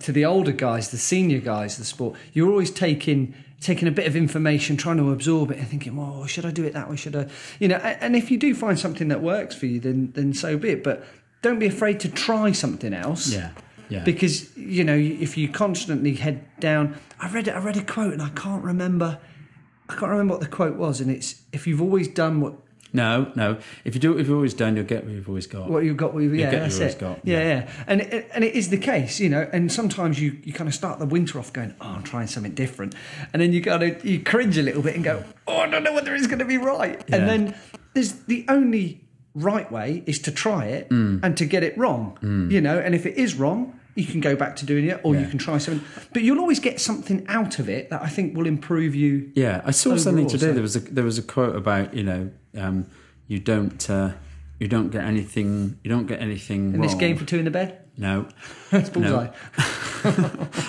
to 0.00 0.12
the 0.12 0.24
older 0.24 0.52
guys, 0.52 0.90
the 0.90 0.98
senior 0.98 1.40
guys 1.40 1.76
the 1.78 1.84
sport. 1.84 2.16
You're 2.32 2.48
always 2.50 2.70
taking 2.70 3.34
taking 3.60 3.86
a 3.86 3.92
bit 3.92 4.08
of 4.08 4.16
information, 4.16 4.76
trying 4.76 4.96
to 4.96 5.12
absorb 5.12 5.50
it, 5.52 5.58
and 5.58 5.68
thinking, 5.68 5.94
"Well, 5.96 6.26
should 6.26 6.44
I 6.44 6.50
do 6.50 6.64
it 6.64 6.72
that 6.72 6.90
way? 6.90 6.96
Should 6.96 7.14
I?" 7.14 7.26
You 7.60 7.68
know, 7.68 7.76
and 7.76 8.16
if 8.16 8.30
you 8.30 8.38
do 8.38 8.54
find 8.54 8.78
something 8.78 9.08
that 9.08 9.22
works 9.22 9.54
for 9.54 9.66
you, 9.66 9.78
then 9.80 10.10
then 10.14 10.34
so 10.34 10.58
be 10.58 10.70
it. 10.70 10.82
But 10.84 11.04
don't 11.42 11.58
be 11.58 11.66
afraid 11.66 12.00
to 12.00 12.08
try 12.08 12.52
something 12.52 12.92
else 12.94 13.32
Yeah. 13.32 13.50
Yeah. 13.88 14.04
because 14.04 14.56
you 14.56 14.84
know 14.84 14.94
if 14.96 15.36
you 15.36 15.48
constantly 15.48 16.14
head 16.14 16.44
down 16.60 16.94
i 17.20 17.28
read 17.30 17.48
it 17.48 17.50
i 17.50 17.58
read 17.58 17.76
a 17.76 17.82
quote 17.82 18.12
and 18.12 18.22
i 18.22 18.28
can't 18.30 18.62
remember 18.64 19.18
i 19.88 19.94
can't 19.94 20.10
remember 20.12 20.34
what 20.34 20.40
the 20.40 20.46
quote 20.46 20.76
was 20.76 21.00
and 21.00 21.10
it's 21.10 21.42
if 21.52 21.66
you've 21.66 21.82
always 21.82 22.06
done 22.08 22.40
what 22.40 22.54
no, 22.92 23.32
no. 23.34 23.58
If 23.84 23.94
you 23.94 24.00
do 24.00 24.10
what 24.10 24.18
you've 24.18 24.30
always 24.30 24.54
done, 24.54 24.76
you'll 24.76 24.84
get 24.84 25.04
what 25.04 25.12
you've 25.14 25.28
always 25.28 25.46
got. 25.46 25.70
what 25.70 25.84
you've 25.84 25.96
got 25.96 26.12
yeah 26.14 26.18
what 26.18 26.50
that's 26.52 26.74
you've 26.74 26.82
always 26.82 26.94
it 26.94 26.98
got, 26.98 27.18
yeah, 27.24 27.38
yeah. 27.38 27.48
yeah 27.48 27.84
and 27.86 28.00
it, 28.02 28.30
and 28.34 28.44
it 28.44 28.54
is 28.54 28.68
the 28.70 28.78
case 28.78 29.18
you 29.20 29.28
know 29.28 29.48
and 29.52 29.72
sometimes 29.72 30.20
you 30.20 30.38
you 30.44 30.52
kind 30.52 30.68
of 30.68 30.74
start 30.74 30.98
the 30.98 31.06
winter 31.06 31.38
off 31.38 31.52
going 31.52 31.74
oh 31.80 31.86
i'm 31.96 32.02
trying 32.02 32.26
something 32.26 32.52
different 32.54 32.94
and 33.32 33.40
then 33.40 33.52
you 33.52 33.62
kind 33.62 33.82
of 33.82 34.04
you 34.04 34.20
cringe 34.20 34.58
a 34.58 34.62
little 34.62 34.82
bit 34.82 34.94
and 34.94 35.04
go 35.04 35.24
oh 35.46 35.56
i 35.58 35.66
don't 35.68 35.82
know 35.84 35.92
whether 35.94 36.14
it's 36.14 36.26
going 36.26 36.38
to 36.38 36.44
be 36.44 36.58
right 36.58 37.02
Yeah. 37.08 37.16
and 37.16 37.28
then 37.28 37.54
there's 37.94 38.12
the 38.24 38.44
only 38.48 39.00
right 39.34 39.70
way 39.72 40.02
is 40.06 40.18
to 40.20 40.30
try 40.32 40.66
it 40.66 40.90
Mm. 40.90 41.20
and 41.22 41.36
to 41.38 41.46
get 41.46 41.62
it 41.62 41.76
wrong 41.78 42.18
you 42.50 42.60
know 42.60 42.78
and 42.78 42.94
if 42.94 43.06
it 43.06 43.16
is 43.16 43.34
wrong 43.34 43.78
you 43.94 44.04
can 44.06 44.20
go 44.20 44.34
back 44.36 44.56
to 44.56 44.66
doing 44.66 44.86
it 44.86 45.00
or 45.02 45.14
you 45.16 45.26
can 45.26 45.38
try 45.38 45.56
something 45.58 45.84
but 46.12 46.22
you'll 46.22 46.40
always 46.40 46.60
get 46.60 46.80
something 46.80 47.24
out 47.28 47.58
of 47.58 47.68
it 47.68 47.88
that 47.90 48.02
i 48.02 48.08
think 48.08 48.36
will 48.36 48.46
improve 48.46 48.94
you 48.94 49.30
Yeah, 49.34 49.62
I 49.64 49.70
saw 49.70 49.96
something 49.96 50.26
today. 50.26 50.46
so- 50.48 50.52
There 50.52 50.62
was 50.62 50.76
a 50.76 50.80
there 50.80 51.04
was 51.04 51.18
a 51.18 51.22
quote 51.22 51.56
about 51.56 51.94
you 51.94 52.02
know 52.02 52.30
um, 52.56 52.86
you 53.28 53.38
don't 53.38 53.88
uh, 53.90 54.12
you 54.58 54.68
don't 54.68 54.90
get 54.90 55.04
anything 55.04 55.78
you 55.82 55.90
don't 55.90 56.06
get 56.06 56.20
anything 56.20 56.74
in 56.74 56.80
this 56.80 56.94
game 56.94 57.16
for 57.16 57.24
two 57.24 57.38
in 57.38 57.44
the 57.44 57.50
bed? 57.50 57.78
No, 57.96 58.26
it's 58.72 58.90
bullseye. 58.90 59.28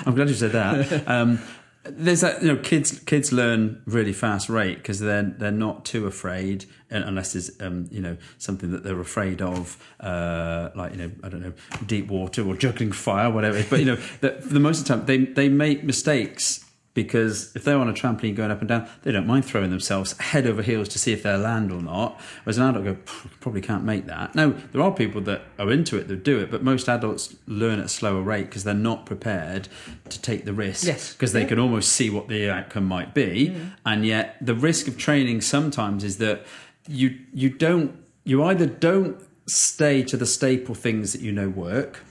I'm 0.06 0.16
glad 0.16 0.30
you 0.30 0.36
said 0.36 0.52
that. 0.52 1.08
Um, 1.08 1.40
there's 1.86 2.22
that 2.22 2.42
you 2.42 2.48
know 2.48 2.58
kids 2.58 3.00
kids 3.02 3.34
learn 3.34 3.82
really 3.86 4.14
fast 4.14 4.50
rate 4.50 4.78
because 4.78 5.00
they're 5.00 5.24
they're 5.24 5.52
not 5.52 5.84
too 5.84 6.08
afraid 6.08 6.66
uh, 6.92 7.02
unless 7.06 7.34
there's 7.34 7.60
um, 7.62 7.88
you 7.92 8.02
know 8.02 8.16
something 8.38 8.72
that 8.72 8.84
they're 8.84 9.00
afraid 9.00 9.42
of 9.42 9.78
uh, 10.00 10.70
like 10.76 10.94
you 10.94 10.98
know 10.98 11.12
I 11.24 11.30
don't 11.30 11.42
know 11.42 11.54
deep 11.86 12.08
water 12.08 12.48
or 12.48 12.56
juggling 12.56 12.94
fire 12.94 13.30
whatever. 13.30 13.64
But 13.70 13.80
you 13.80 13.86
know 13.86 13.98
that 14.22 14.44
for 14.44 14.54
the 14.54 14.60
most 14.60 14.80
of 14.80 14.86
the 14.86 14.96
time 14.96 15.06
they 15.06 15.18
they 15.18 15.50
make 15.50 15.84
mistakes 15.84 16.63
because 16.94 17.56
if 17.56 17.64
they're 17.64 17.78
on 17.78 17.90
a 17.90 17.94
trampoline 17.94 18.36
going 18.36 18.52
up 18.52 18.60
and 18.60 18.68
down 18.70 18.88
they 19.02 19.12
don't 19.12 19.26
mind 19.26 19.44
throwing 19.44 19.70
themselves 19.72 20.16
head 20.20 20.46
over 20.46 20.62
heels 20.62 20.88
to 20.88 21.00
see 21.00 21.12
if 21.12 21.24
they'll 21.24 21.40
land 21.40 21.72
or 21.72 21.82
not 21.82 22.20
whereas 22.44 22.58
an 22.58 22.64
adult 22.70 22.86
go 22.86 22.98
probably 23.40 23.62
can't 23.62 23.84
make 23.84 24.06
that 24.06 24.34
now 24.36 24.54
there 24.72 24.82
are 24.82 24.92
people 24.92 25.20
that 25.22 25.42
are 25.58 25.72
into 25.72 25.98
it 25.98 26.08
that 26.08 26.24
do 26.24 26.40
it 26.40 26.52
but 26.52 26.64
most 26.64 26.88
adults 26.88 27.36
learn 27.48 27.80
at 27.80 27.86
a 27.86 27.90
slower 27.90 28.22
rate 28.22 28.46
because 28.46 28.64
they're 28.64 28.74
not 28.76 29.06
prepared 29.06 29.68
to 30.10 30.22
take 30.22 30.46
the 30.46 30.54
risk 30.54 30.86
Yes. 30.86 31.14
because 31.14 31.34
they 31.34 31.42
Yeah. 31.42 31.48
can 31.48 31.60
almost 31.60 31.92
see 31.92 32.10
what 32.10 32.28
the 32.28 32.50
outcome 32.50 32.86
might 32.86 33.14
be 33.14 33.50
mm. 33.56 33.72
and 33.86 34.06
yet 34.06 34.36
the 34.40 34.56
risk 34.56 34.88
of 34.88 34.98
training 34.98 35.42
sometimes 35.42 36.04
is 36.04 36.18
that 36.18 36.46
you 36.88 37.18
you 37.34 37.50
don't 37.50 37.96
you 38.24 38.44
either 38.44 38.66
don't 38.66 39.18
stay 39.48 40.04
to 40.04 40.16
the 40.16 40.26
staple 40.26 40.76
things 40.76 41.12
that 41.14 41.22
you 41.22 41.32
know 41.32 41.50
work 41.50 42.04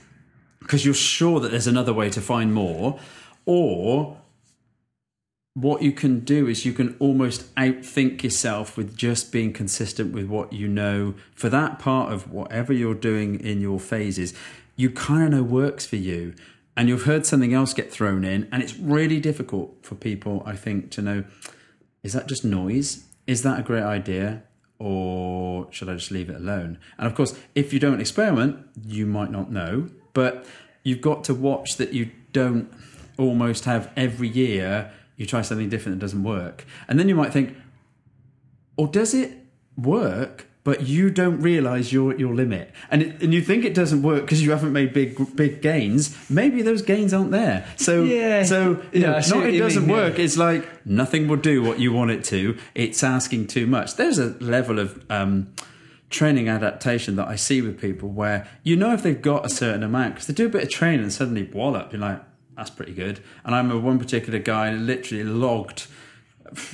because 0.59 0.85
you're 0.85 0.93
sure 0.93 1.39
that 1.39 1.51
there's 1.51 1.67
another 1.67 1.93
way 1.93 2.09
to 2.09 2.21
find 2.21 2.53
more 2.53 2.99
or 3.45 4.17
what 5.53 5.83
you 5.83 5.91
can 5.91 6.21
do 6.21 6.47
is 6.47 6.65
you 6.65 6.73
can 6.73 6.95
almost 6.99 7.53
outthink 7.55 8.23
yourself 8.23 8.75
with 8.75 8.97
just 8.97 9.31
being 9.31 9.53
consistent 9.53 10.11
with 10.11 10.25
what 10.25 10.51
you 10.51 10.67
know 10.67 11.13
for 11.35 11.47
that 11.49 11.77
part 11.77 12.11
of 12.11 12.31
whatever 12.31 12.73
you're 12.73 12.95
doing 12.95 13.39
in 13.39 13.61
your 13.61 13.79
phases. 13.79 14.33
You 14.75 14.89
kind 14.89 15.25
of 15.25 15.31
know 15.31 15.43
works 15.43 15.85
for 15.85 15.97
you 15.97 16.33
and 16.75 16.89
you've 16.89 17.03
heard 17.03 17.25
something 17.27 17.53
else 17.53 17.73
get 17.73 17.91
thrown 17.91 18.23
in 18.23 18.49
and 18.51 18.63
it's 18.63 18.77
really 18.77 19.19
difficult 19.19 19.77
for 19.83 19.93
people 19.93 20.41
i 20.45 20.55
think 20.55 20.89
to 20.89 21.03
know 21.03 21.23
is 22.01 22.11
that 22.13 22.27
just 22.27 22.43
noise? 22.43 23.05
Is 23.27 23.43
that 23.43 23.59
a 23.59 23.63
great 23.63 23.83
idea? 23.83 24.43
Or 24.77 25.67
should 25.71 25.87
i 25.87 25.93
just 25.93 26.11
leave 26.11 26.29
it 26.29 26.35
alone? 26.35 26.79
And 26.97 27.05
of 27.05 27.13
course 27.13 27.37
if 27.53 27.71
you 27.71 27.79
don't 27.79 28.01
experiment 28.01 28.57
you 28.83 29.05
might 29.05 29.29
not 29.29 29.51
know 29.51 29.89
but 30.13 30.45
you've 30.81 31.01
got 31.01 31.23
to 31.25 31.35
watch 31.35 31.77
that 31.77 31.93
you 31.93 32.09
don't 32.31 32.73
almost 33.17 33.65
have 33.65 33.91
every 33.95 34.27
year 34.27 34.91
you 35.23 35.27
try 35.27 35.41
something 35.41 35.69
different 35.69 35.99
that 35.99 36.03
doesn't 36.05 36.23
work, 36.23 36.65
and 36.87 36.99
then 36.99 37.07
you 37.09 37.15
might 37.15 37.31
think, 37.33 37.55
or 38.77 38.87
does 38.87 39.13
it 39.13 39.31
work? 39.77 40.47
But 40.65 40.83
you 40.87 41.09
don't 41.09 41.41
realize 41.41 41.91
your 41.91 42.15
your 42.17 42.33
limit, 42.33 42.71
and 42.89 43.01
it, 43.01 43.21
and 43.21 43.33
you 43.33 43.41
think 43.41 43.65
it 43.65 43.73
doesn't 43.73 44.01
work 44.01 44.21
because 44.21 44.41
you 44.41 44.51
haven't 44.51 44.71
made 44.71 44.93
big 44.93 45.35
big 45.35 45.61
gains. 45.61 46.15
Maybe 46.29 46.61
those 46.61 46.81
gains 46.81 47.13
aren't 47.13 47.31
there. 47.31 47.65
So 47.75 48.03
Yeah. 48.03 48.43
so 48.43 48.81
you 48.93 49.01
Yeah, 49.01 49.19
know, 49.19 49.39
not 49.39 49.45
it 49.47 49.57
doesn't 49.57 49.85
mean, 49.87 49.89
yeah. 49.97 50.03
work. 50.03 50.19
It's 50.19 50.37
like 50.37 50.85
nothing 50.85 51.27
will 51.27 51.35
do 51.51 51.61
what 51.61 51.79
you 51.79 51.91
want 51.91 52.11
it 52.11 52.23
to. 52.25 52.57
It's 52.75 53.03
asking 53.03 53.47
too 53.47 53.67
much. 53.67 53.97
There's 53.97 54.17
a 54.19 54.37
level 54.39 54.79
of 54.79 55.03
um, 55.09 55.53
training 56.09 56.47
adaptation 56.47 57.17
that 57.17 57.27
I 57.27 57.35
see 57.35 57.61
with 57.61 57.77
people 57.81 58.07
where 58.07 58.47
you 58.63 58.77
know 58.77 58.93
if 58.93 59.03
they've 59.03 59.21
got 59.21 59.45
a 59.45 59.49
certain 59.49 59.83
amount 59.83 60.13
because 60.13 60.27
they 60.27 60.33
do 60.33 60.45
a 60.45 60.49
bit 60.49 60.63
of 60.63 60.69
training 60.69 61.01
and 61.01 61.11
suddenly 61.11 61.43
wallop, 61.43 61.91
you're 61.91 61.99
like, 61.99 62.21
that's 62.55 62.69
pretty 62.69 62.93
good. 62.93 63.19
And 63.43 63.55
I 63.55 63.59
remember 63.59 63.83
one 63.83 63.99
particular 63.99 64.39
guy 64.39 64.73
literally 64.73 65.23
logged. 65.23 65.87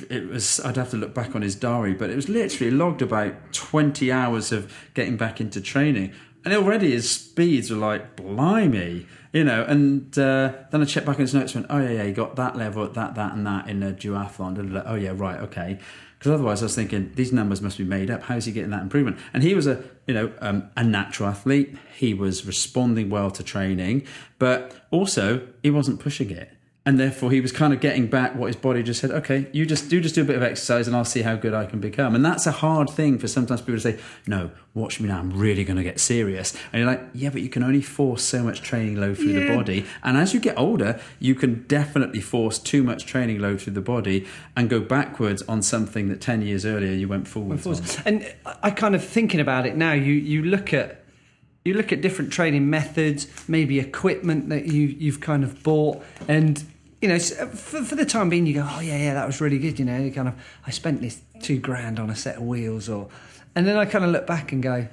It 0.09 0.27
was 0.27 0.59
I'd 0.59 0.75
have 0.75 0.89
to 0.91 0.97
look 0.97 1.13
back 1.13 1.35
on 1.35 1.41
his 1.41 1.55
diary, 1.55 1.93
but 1.93 2.09
it 2.09 2.15
was 2.15 2.27
literally 2.27 2.71
logged 2.71 3.01
about 3.01 3.53
twenty 3.53 4.11
hours 4.11 4.51
of 4.51 4.73
getting 4.93 5.15
back 5.15 5.39
into 5.39 5.61
training, 5.61 6.11
and 6.43 6.53
already 6.53 6.91
his 6.91 7.09
speeds 7.09 7.71
were 7.71 7.77
like 7.77 8.17
blimey, 8.17 9.05
you 9.31 9.45
know. 9.45 9.63
And 9.63 10.17
uh, 10.19 10.53
then 10.71 10.81
I 10.81 10.85
checked 10.85 11.05
back 11.05 11.15
on 11.15 11.21
his 11.21 11.33
notes, 11.33 11.55
and 11.55 11.65
went, 11.65 11.71
oh 11.71 11.81
yeah, 11.81 11.97
yeah, 11.97 12.03
he 12.03 12.11
got 12.11 12.35
that 12.35 12.57
level, 12.57 12.83
at 12.83 12.93
that, 12.95 13.15
that, 13.15 13.33
and 13.33 13.47
that 13.47 13.69
in 13.69 13.81
a 13.81 13.93
duathlon. 13.93 14.83
Oh 14.85 14.95
yeah, 14.95 15.13
right, 15.15 15.39
okay. 15.41 15.79
Because 16.19 16.33
otherwise, 16.33 16.61
I 16.61 16.65
was 16.65 16.75
thinking 16.75 17.13
these 17.15 17.31
numbers 17.31 17.61
must 17.61 17.77
be 17.77 17.85
made 17.85 18.11
up. 18.11 18.23
How's 18.23 18.43
he 18.43 18.51
getting 18.51 18.71
that 18.71 18.81
improvement? 18.81 19.17
And 19.33 19.41
he 19.41 19.55
was 19.55 19.67
a, 19.67 19.81
you 20.05 20.13
know, 20.13 20.33
um, 20.41 20.69
a 20.75 20.83
natural 20.83 21.29
athlete. 21.29 21.77
He 21.95 22.13
was 22.13 22.45
responding 22.45 23.09
well 23.09 23.31
to 23.31 23.41
training, 23.41 24.05
but 24.37 24.75
also 24.91 25.47
he 25.63 25.69
wasn't 25.69 26.01
pushing 26.01 26.29
it, 26.29 26.51
and 26.89 26.99
therefore 26.99 27.29
he 27.29 27.39
was 27.39 27.51
kind 27.51 27.71
of 27.71 27.79
getting 27.79 28.07
back 28.07 28.33
what 28.33 28.47
his 28.47 28.55
body 28.55 28.81
just 28.81 28.99
said. 28.99 29.11
Okay, 29.11 29.45
you 29.53 29.63
just 29.63 29.91
do 29.91 30.01
just 30.01 30.15
do 30.15 30.23
a 30.23 30.25
bit 30.25 30.35
of 30.35 30.41
exercise, 30.41 30.87
and 30.87 30.95
I'll 30.95 31.05
see 31.05 31.21
how 31.21 31.35
good 31.35 31.53
I 31.53 31.67
can 31.67 31.79
become. 31.79 32.15
And 32.15 32.25
that's 32.25 32.47
a 32.47 32.51
hard 32.51 32.89
thing 32.89 33.19
for 33.19 33.27
sometimes 33.27 33.61
people 33.61 33.75
to 33.75 33.79
say. 33.79 33.99
No, 34.25 34.49
watch 34.73 34.99
me 34.99 35.07
now. 35.07 35.19
I'm 35.19 35.29
really 35.29 35.63
going 35.63 35.77
to 35.77 35.83
get 35.83 35.99
serious. 35.99 36.55
And 36.73 36.81
you're 36.81 36.89
like, 36.89 37.03
yeah, 37.13 37.29
but 37.29 37.43
you 37.43 37.49
can 37.49 37.61
only 37.61 37.83
force 37.83 38.23
so 38.23 38.41
much 38.41 38.63
training 38.63 38.95
load 38.95 39.17
through 39.17 39.33
the 39.33 39.55
body. 39.55 39.85
And 40.01 40.17
as 40.17 40.33
you 40.33 40.39
get 40.39 40.57
older, 40.57 40.99
you 41.19 41.35
can 41.35 41.61
definitely 41.67 42.21
force 42.21 42.57
too 42.57 42.81
much 42.81 43.05
training 43.05 43.37
load 43.37 43.61
through 43.61 43.73
the 43.73 43.81
body 43.81 44.25
and 44.57 44.67
go 44.67 44.79
backwards 44.79 45.43
on 45.43 45.61
something 45.61 46.07
that 46.09 46.21
10 46.21 46.41
years 46.41 46.65
earlier 46.65 46.93
you 46.93 47.07
went 47.07 47.27
forwards 47.27 47.67
on. 47.67 48.03
And 48.03 48.33
I 48.63 48.71
kind 48.71 48.95
of 48.95 49.05
thinking 49.05 49.39
about 49.39 49.67
it 49.67 49.75
now. 49.75 49.93
You 49.93 50.13
you 50.13 50.41
look 50.41 50.73
at 50.73 51.03
you 51.65 51.75
look 51.75 51.91
at 51.91 52.01
different 52.01 52.33
training 52.33 52.67
methods, 52.69 53.27
maybe 53.47 53.79
equipment 53.79 54.49
that 54.49 54.65
you 54.65 54.87
you've 54.97 55.19
kind 55.19 55.43
of 55.43 55.61
bought, 55.61 56.03
and 56.27 56.65
you 57.01 57.07
know 57.07 57.19
for, 57.19 57.83
for 57.83 57.95
the 57.95 58.05
time 58.05 58.29
being, 58.29 58.45
you 58.45 58.53
go, 58.55 58.67
oh 58.69 58.79
yeah, 58.79 58.97
yeah, 58.97 59.13
that 59.13 59.25
was 59.25 59.41
really 59.41 59.59
good. 59.59 59.79
You 59.79 59.85
know, 59.85 59.97
you 59.97 60.11
kind 60.11 60.27
of 60.27 60.35
I 60.65 60.71
spent 60.71 61.01
this 61.01 61.21
two 61.41 61.59
grand 61.59 61.99
on 61.99 62.09
a 62.09 62.15
set 62.15 62.37
of 62.37 62.43
wheels, 62.43 62.89
or 62.89 63.09
and 63.55 63.67
then 63.67 63.77
I 63.77 63.85
kind 63.85 64.03
of 64.03 64.11
look 64.11 64.27
back 64.27 64.51
and 64.51 64.61
go. 64.61 64.87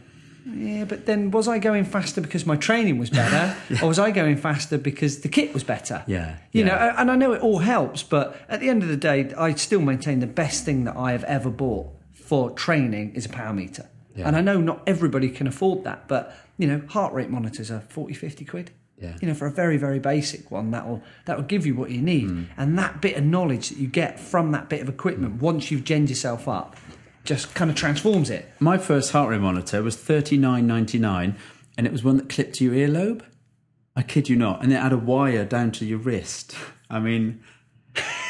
Yeah, 0.48 0.84
but 0.84 1.06
then 1.06 1.32
was 1.32 1.48
I 1.48 1.58
going 1.58 1.84
faster 1.84 2.20
because 2.20 2.46
my 2.46 2.56
training 2.56 2.98
was 2.98 3.10
better, 3.10 3.56
or 3.82 3.88
was 3.88 3.98
I 3.98 4.12
going 4.12 4.36
faster 4.36 4.78
because 4.78 5.20
the 5.20 5.28
kit 5.28 5.52
was 5.52 5.64
better? 5.64 6.04
Yeah, 6.06 6.36
you 6.52 6.64
yeah. 6.64 6.68
know, 6.68 6.94
and 6.96 7.10
I 7.10 7.16
know 7.16 7.32
it 7.32 7.42
all 7.42 7.58
helps, 7.58 8.04
but 8.04 8.40
at 8.48 8.60
the 8.60 8.68
end 8.68 8.84
of 8.84 8.88
the 8.88 8.96
day, 8.96 9.32
I 9.36 9.54
still 9.54 9.80
maintain 9.80 10.20
the 10.20 10.28
best 10.28 10.64
thing 10.64 10.84
that 10.84 10.96
I 10.96 11.10
have 11.12 11.24
ever 11.24 11.50
bought 11.50 11.88
for 12.12 12.50
training 12.50 13.14
is 13.14 13.26
a 13.26 13.28
power 13.28 13.52
meter. 13.52 13.88
Yeah. 14.14 14.28
And 14.28 14.36
I 14.36 14.40
know 14.40 14.60
not 14.60 14.82
everybody 14.86 15.30
can 15.30 15.46
afford 15.46 15.84
that, 15.84 16.08
but 16.08 16.36
you 16.58 16.66
know, 16.66 16.82
heart 16.88 17.12
rate 17.12 17.28
monitors 17.28 17.70
are 17.70 17.80
40, 17.80 18.14
50 18.14 18.44
quid. 18.44 18.70
Yeah. 18.98 19.16
You 19.20 19.28
know, 19.28 19.34
for 19.34 19.46
a 19.46 19.50
very, 19.50 19.76
very 19.76 19.98
basic 19.98 20.50
one, 20.50 20.70
that'll 20.70 21.02
that'll 21.26 21.42
give 21.44 21.66
you 21.66 21.74
what 21.74 21.90
you 21.90 22.00
need. 22.00 22.30
Hmm. 22.30 22.44
And 22.56 22.78
that 22.78 23.02
bit 23.02 23.16
of 23.16 23.24
knowledge 23.24 23.68
that 23.68 23.78
you 23.78 23.88
get 23.88 24.18
from 24.18 24.52
that 24.52 24.68
bit 24.68 24.80
of 24.80 24.88
equipment, 24.88 25.42
once 25.42 25.70
you've 25.70 25.84
genned 25.84 26.08
yourself 26.08 26.48
up, 26.48 26.76
just 27.24 27.54
kind 27.54 27.70
of 27.70 27.76
transforms 27.76 28.30
it. 28.30 28.50
My 28.58 28.78
first 28.78 29.12
heart 29.12 29.30
rate 29.30 29.40
monitor 29.40 29.82
was 29.82 29.96
thirty 29.96 30.38
nine 30.38 30.66
ninety 30.66 30.98
nine, 30.98 31.36
and 31.76 31.86
it 31.86 31.92
was 31.92 32.02
one 32.04 32.16
that 32.16 32.28
clipped 32.30 32.54
to 32.56 32.64
your 32.64 32.74
earlobe. 32.74 33.22
I 33.94 34.02
kid 34.02 34.28
you 34.28 34.36
not, 34.36 34.62
and 34.62 34.72
it 34.72 34.76
had 34.76 34.92
a 34.92 34.98
wire 34.98 35.44
down 35.44 35.72
to 35.72 35.84
your 35.84 35.98
wrist. 35.98 36.54
I 36.90 36.98
mean, 37.00 37.42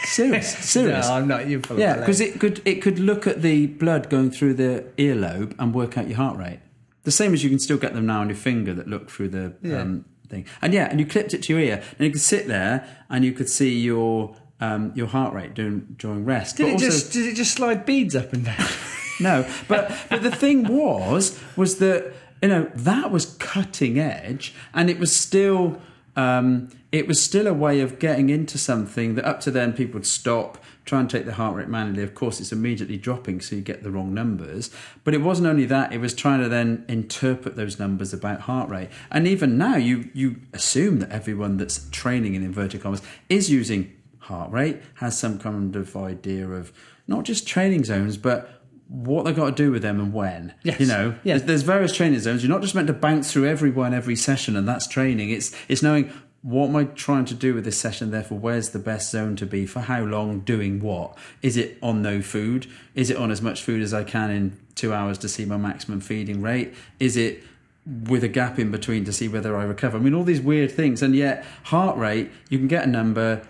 serious, 0.05 0.57
serious. 0.59 1.07
No, 1.07 1.15
I'm 1.15 1.29
not. 1.29 1.49
You're 1.49 1.61
yeah, 1.77 1.99
because 1.99 2.21
it 2.21 2.41
could 2.41 2.61
it 2.65 2.83
could 2.83 2.99
look 2.99 3.27
at 3.29 3.43
the 3.43 3.67
blood 3.67 4.11
going 4.11 4.31
through 4.33 4.55
the 4.55 4.85
earlobe 4.97 5.55
and 5.59 5.73
work 5.75 5.97
out 5.97 6.09
your 6.09 6.17
heart 6.17 6.39
rate. 6.39 6.61
The 7.05 7.13
same 7.13 7.33
as 7.35 7.45
you 7.45 7.51
can 7.51 7.61
still 7.61 7.79
get 7.79 7.95
them 7.95 8.07
now 8.07 8.21
on 8.21 8.29
your 8.29 8.37
finger 8.37 8.75
that 8.75 8.89
look 8.89 9.11
through 9.11 9.29
the 9.29 9.55
Yeah. 9.63 9.83
um, 9.83 10.07
thing. 10.27 10.47
And 10.63 10.73
yeah, 10.75 10.89
and 10.91 10.99
you 11.01 11.07
clipped 11.07 11.35
it 11.35 11.43
to 11.45 11.53
your 11.53 11.63
ear, 11.63 11.83
and 11.99 12.07
you 12.07 12.11
could 12.13 12.21
sit 12.21 12.47
there 12.47 12.87
and 13.09 13.25
you 13.25 13.33
could 13.33 13.49
see 13.49 13.79
your 13.79 14.37
um, 14.61 14.93
your 14.95 15.07
heart 15.09 15.35
rate 15.35 15.55
during 15.55 15.81
during 15.99 16.25
rest. 16.25 16.57
Did 16.57 16.65
But 16.65 16.69
it 16.69 16.73
also- 16.75 16.87
just 16.87 17.13
did 17.13 17.27
it 17.27 17.35
just 17.37 17.53
slide 17.53 17.85
beads 17.87 18.15
up 18.17 18.33
and 18.33 18.45
down? 18.45 18.57
no, 19.21 19.49
but 19.67 19.97
but 20.11 20.23
the 20.23 20.31
thing 20.31 20.65
was 20.65 21.39
was 21.57 21.79
that 21.79 22.13
you 22.43 22.49
know 22.49 22.71
that 22.75 23.11
was 23.11 23.35
cutting 23.39 23.99
edge, 23.99 24.55
and 24.75 24.91
it 24.91 24.99
was 24.99 25.15
still 25.15 25.81
um, 26.17 26.69
it 26.93 27.07
was 27.07 27.23
still 27.23 27.47
a 27.47 27.55
way 27.55 27.81
of 27.81 27.99
getting 27.99 28.29
into 28.31 28.59
something 28.59 29.15
that 29.15 29.25
up 29.25 29.41
to 29.41 29.51
then 29.51 29.73
people 29.73 29.95
would 29.95 30.07
stop. 30.07 30.59
Try 30.87 31.01
and 31.01 31.11
take 31.11 31.27
the 31.27 31.35
heart 31.35 31.57
rate 31.57 31.69
manually. 31.69 32.03
Of 32.03 32.15
course, 32.15 32.41
it's 32.41 32.53
immediately 32.53 32.97
dropping, 32.97 33.41
so 33.41 33.57
you 33.57 33.63
get 33.63 33.83
the 33.83 33.91
wrong 33.91 34.15
numbers. 34.15 34.71
But 35.05 35.15
it 35.15 35.21
wasn't 35.21 35.49
only 35.49 35.67
that; 35.67 35.93
it 35.93 35.99
was 35.99 36.15
trying 36.15 36.41
to 36.41 36.49
then 36.49 36.85
interpret 36.89 37.57
those 37.57 37.79
numbers 37.79 38.15
about 38.15 38.43
heart 38.43 38.71
rate. 38.71 38.89
And 39.11 39.27
even 39.27 39.59
now, 39.59 39.77
you 39.77 40.09
you 40.15 40.37
assume 40.53 41.01
that 41.01 41.11
everyone 41.11 41.57
that's 41.57 41.89
training 41.91 42.35
in 42.35 42.43
inverted 42.43 42.83
commas 42.83 43.03
is 43.29 43.51
using 43.51 43.93
heart 44.21 44.51
rate, 44.53 44.81
has 44.95 45.19
some 45.19 45.39
kind 45.39 45.75
of 45.77 45.97
idea 45.97 46.49
of 46.49 46.73
not 47.07 47.25
just 47.25 47.47
training 47.47 47.85
zones, 47.85 48.17
but 48.17 48.57
what 48.89 49.25
they've 49.25 49.35
got 49.35 49.47
to 49.47 49.63
do 49.63 49.73
with 49.73 49.83
them 49.83 49.99
and 49.99 50.13
when. 50.13 50.55
Yes. 50.63 50.79
You 50.79 50.87
know, 50.87 51.15
there's, 51.25 51.43
there's 51.43 51.63
various 51.63 51.95
training 51.95 52.21
zones. 52.21 52.43
You're 52.43 52.53
not 52.53 52.63
just 52.63 52.75
meant 52.75 52.87
to 52.87 52.93
bounce 52.93 53.33
through 53.33 53.49
every 53.49 53.71
one 53.71 53.93
every 53.93 54.17
session, 54.17 54.57
and 54.57 54.69
that's 54.69 54.87
training. 54.87 55.31
It's 55.31 55.53
it's 55.69 55.83
knowing 55.83 56.13
what 56.47 56.69
am 56.69 56.77
I 56.77 56.85
trying 56.85 57.25
to 57.25 57.35
do 57.35 57.55
with 57.55 57.65
this 57.65 57.77
session. 57.77 58.13
Therefore, 58.13 58.39
where's 58.39 58.71
the 58.71 58.79
best 58.79 59.11
zone 59.11 59.35
to 59.35 59.45
be 59.45 59.67
for 59.67 59.81
how 59.81 60.05
long, 60.05 60.41
doing 60.41 60.79
what? 60.79 61.19
Is 61.43 61.57
it 61.57 61.77
on 61.83 62.03
no 62.03 62.23
food? 62.23 62.69
Is 62.95 63.11
it 63.11 63.17
on 63.17 63.33
as 63.33 63.43
much 63.43 63.63
food 63.63 63.83
as 63.83 63.93
I 63.93 64.05
can 64.05 64.31
in 64.31 64.57
two 64.77 64.95
hours 64.95 65.19
to 65.19 65.29
see 65.29 65.45
my 65.45 65.57
maximum 65.57 66.01
feeding 66.01 66.43
rate? 66.43 66.73
Is 67.01 67.17
it 67.17 67.43
with 67.85 68.23
a 68.23 68.29
gap 68.29 68.61
in 68.61 68.71
between 68.71 69.05
to 69.07 69.13
see 69.13 69.27
whether 69.27 69.57
I 69.57 69.65
recover? 69.65 69.99
I 69.99 70.01
mean, 70.01 70.15
all 70.15 70.23
these 70.23 70.41
weird 70.41 70.71
things, 70.71 71.03
and 71.03 71.17
yet 71.17 71.45
heart 71.65 71.99
rate, 71.99 72.31
you 72.49 72.59
can 72.59 72.69
get 72.69 72.85
a 72.85 72.87
number. 72.87 73.43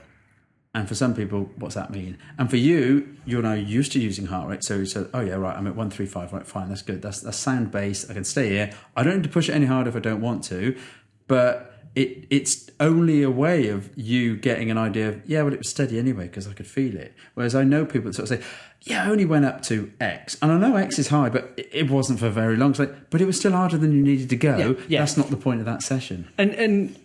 And 0.75 0.89
for 0.89 0.95
some 0.95 1.15
people, 1.15 1.51
what's 1.57 1.75
that 1.75 1.91
mean? 1.91 2.17
And 2.39 2.49
for 2.49 2.57
you, 2.57 3.15
you're 3.27 3.43
now 3.43 3.53
used 3.53 3.93
to 3.93 4.01
using 4.01 4.25
heart 4.25 4.49
rate. 4.49 4.65
So 4.65 4.77
you 4.77 4.87
said, 4.87 5.11
oh, 5.13 5.21
yeah, 5.21 5.35
right, 5.35 5.55
I'm 5.55 5.67
at 5.67 5.77
135. 5.77 6.33
Right, 6.33 6.47
fine, 6.47 6.71
that's 6.71 6.81
good. 6.81 7.03
That's, 7.03 7.21
that's 7.21 7.37
sound 7.37 7.71
base. 7.71 8.09
I 8.09 8.15
can 8.15 8.25
stay 8.25 8.49
here. 8.49 8.73
I 8.97 9.03
don't 9.03 9.17
need 9.17 9.25
to 9.25 9.29
push 9.29 9.51
it 9.51 9.53
any 9.53 9.67
harder 9.67 9.91
if 9.91 9.97
I 9.97 10.01
don't 10.01 10.23
want 10.23 10.45
to. 10.45 10.79
But 11.27 11.76
it, 11.97 12.27
it's 12.31 12.71
only 12.79 13.23
a 13.23 13.31
way 13.31 13.69
of 13.69 13.91
you 13.97 14.37
getting 14.37 14.71
an 14.71 14.79
idea 14.79 15.09
of, 15.09 15.29
yeah, 15.29 15.43
well, 15.43 15.53
it 15.53 15.59
was 15.59 15.69
steady 15.71 15.99
anyway 15.99 16.25
because 16.29 16.47
I 16.47 16.53
could 16.53 16.67
feel 16.67 16.95
it. 16.97 17.15
Whereas 17.35 17.55
I 17.55 17.65
know 17.65 17.85
people 17.87 18.11
that 18.11 18.15
sort 18.15 18.31
of 18.31 18.39
say, 18.39 18.45
yeah, 18.83 19.05
I 19.05 19.11
only 19.11 19.25
went 19.25 19.45
up 19.47 19.63
to 19.63 19.91
X. 20.01 20.37
And 20.43 20.53
I 20.53 20.59
know 20.59 20.77
X 20.77 20.99
is 20.99 21.09
high, 21.09 21.31
but 21.31 21.53
it- 21.57 21.91
wasn't 21.91 22.21
for 22.21 22.29
very 22.29 22.57
long. 22.57 22.73
But 23.11 23.21
it 23.21 23.25
was 23.25 23.37
still 23.39 23.53
harder 23.53 23.79
than 23.79 23.93
you 23.93 24.03
needed 24.03 24.29
to 24.31 24.37
go. 24.37 24.57
Yeah, 24.57 24.85
yeah. 24.89 24.99
That's 25.01 25.17
not 25.17 25.31
the 25.31 25.37
point 25.37 25.61
of 25.61 25.67
that 25.67 25.83
session. 25.83 26.29
And 26.39 26.51
and 26.55 26.97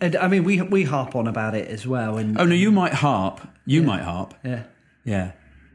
and 0.00 0.14
I 0.16 0.28
mean, 0.28 0.44
we 0.44 0.62
we 0.62 0.84
harp 0.84 1.16
on 1.16 1.26
about 1.26 1.54
it 1.54 1.68
as 1.68 1.86
well. 1.86 2.16
And 2.16 2.38
Oh, 2.40 2.44
no, 2.44 2.54
you 2.54 2.70
might 2.70 2.94
harp. 2.94 3.40
You 3.66 3.82
might 3.82 4.02
harp. 4.02 4.34
yeah. 4.44 4.62
Yeah. 5.04 5.32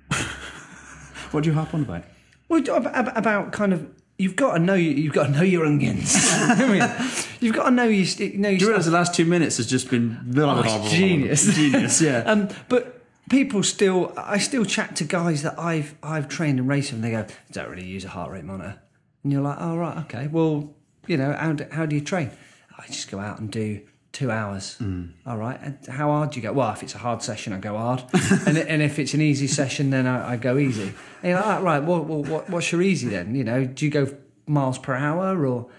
what 1.31 1.43
do 1.43 1.49
you 1.49 1.55
harp 1.55 1.73
on 1.73 1.81
about? 1.83 2.03
Well, 2.49 2.61
ab- 2.69 2.87
ab- 2.87 3.17
about 3.17 3.51
kind 3.51 3.73
of 3.73 3.87
you've 4.21 4.35
got 4.35 4.53
to 4.53 4.59
know 4.59 4.75
you, 4.75 4.91
you've 4.91 5.13
got 5.13 5.27
to 5.27 5.31
know 5.31 5.41
your 5.41 5.65
onions. 5.65 6.13
You've 7.41 7.55
got 7.55 7.65
to 7.65 7.71
know 7.71 7.85
you 7.85 8.05
know 8.37 8.49
your 8.49 8.59
Do 8.59 8.65
you 8.65 8.67
realise 8.67 8.85
the 8.85 8.91
last 8.91 9.15
two 9.15 9.25
minutes 9.25 9.57
has 9.57 9.65
just 9.65 9.89
been 9.89 10.31
Oh, 10.37 10.61
it's 10.63 10.91
genius. 10.91 11.55
genius? 11.55 11.99
Yeah. 11.99 12.19
Um, 12.19 12.49
but 12.69 13.01
people 13.29 13.63
still, 13.63 14.13
I 14.15 14.37
still 14.37 14.63
chat 14.63 14.95
to 14.97 15.05
guys 15.05 15.41
that 15.41 15.57
I've 15.57 15.95
I've 16.03 16.29
trained 16.29 16.59
and 16.59 16.67
raced 16.67 16.91
with, 16.91 17.03
and 17.03 17.03
they 17.03 17.11
go, 17.11 17.25
"Don't 17.51 17.69
really 17.69 17.85
use 17.85 18.05
a 18.05 18.09
heart 18.09 18.31
rate 18.31 18.43
monitor," 18.43 18.79
and 19.23 19.33
you're 19.33 19.41
like, 19.41 19.57
"Oh 19.59 19.75
right, 19.75 19.97
okay. 20.05 20.27
Well, 20.27 20.75
you 21.07 21.17
know, 21.17 21.33
how 21.33 21.53
do, 21.53 21.65
how 21.71 21.87
do 21.87 21.95
you 21.95 22.01
train?" 22.01 22.29
I 22.77 22.85
just 22.87 23.09
go 23.09 23.19
out 23.19 23.39
and 23.39 23.49
do 23.51 23.81
two 24.11 24.29
hours. 24.31 24.77
All 25.25 25.37
right. 25.37 25.59
And 25.61 25.77
how 25.87 26.07
hard 26.09 26.31
do 26.31 26.39
you 26.39 26.43
go? 26.43 26.53
Well, 26.53 26.71
if 26.73 26.83
it's 26.83 26.95
a 26.95 26.99
hard 26.99 27.21
session, 27.23 27.53
I 27.53 27.59
go 27.59 27.77
hard, 27.77 28.03
and 28.45 28.57
and 28.57 28.81
if 28.81 28.99
it's 28.99 29.13
an 29.13 29.21
easy 29.21 29.47
session, 29.47 29.89
then 29.89 30.05
I, 30.07 30.33
I 30.33 30.37
go 30.37 30.57
easy. 30.57 30.93
And 31.23 31.29
you're 31.31 31.35
like, 31.35 31.45
"Ah, 31.45 31.57
right. 31.59 31.83
Well, 31.83 32.01
well, 32.03 32.23
what, 32.23 32.49
what's 32.49 32.71
your 32.71 32.81
easy 32.81 33.07
then? 33.09 33.35
You 33.35 33.43
know, 33.43 33.65
do 33.65 33.85
you 33.85 33.91
go 33.91 34.13
miles 34.47 34.77
per 34.77 34.93
hour 34.95 35.45
or? 35.45 35.69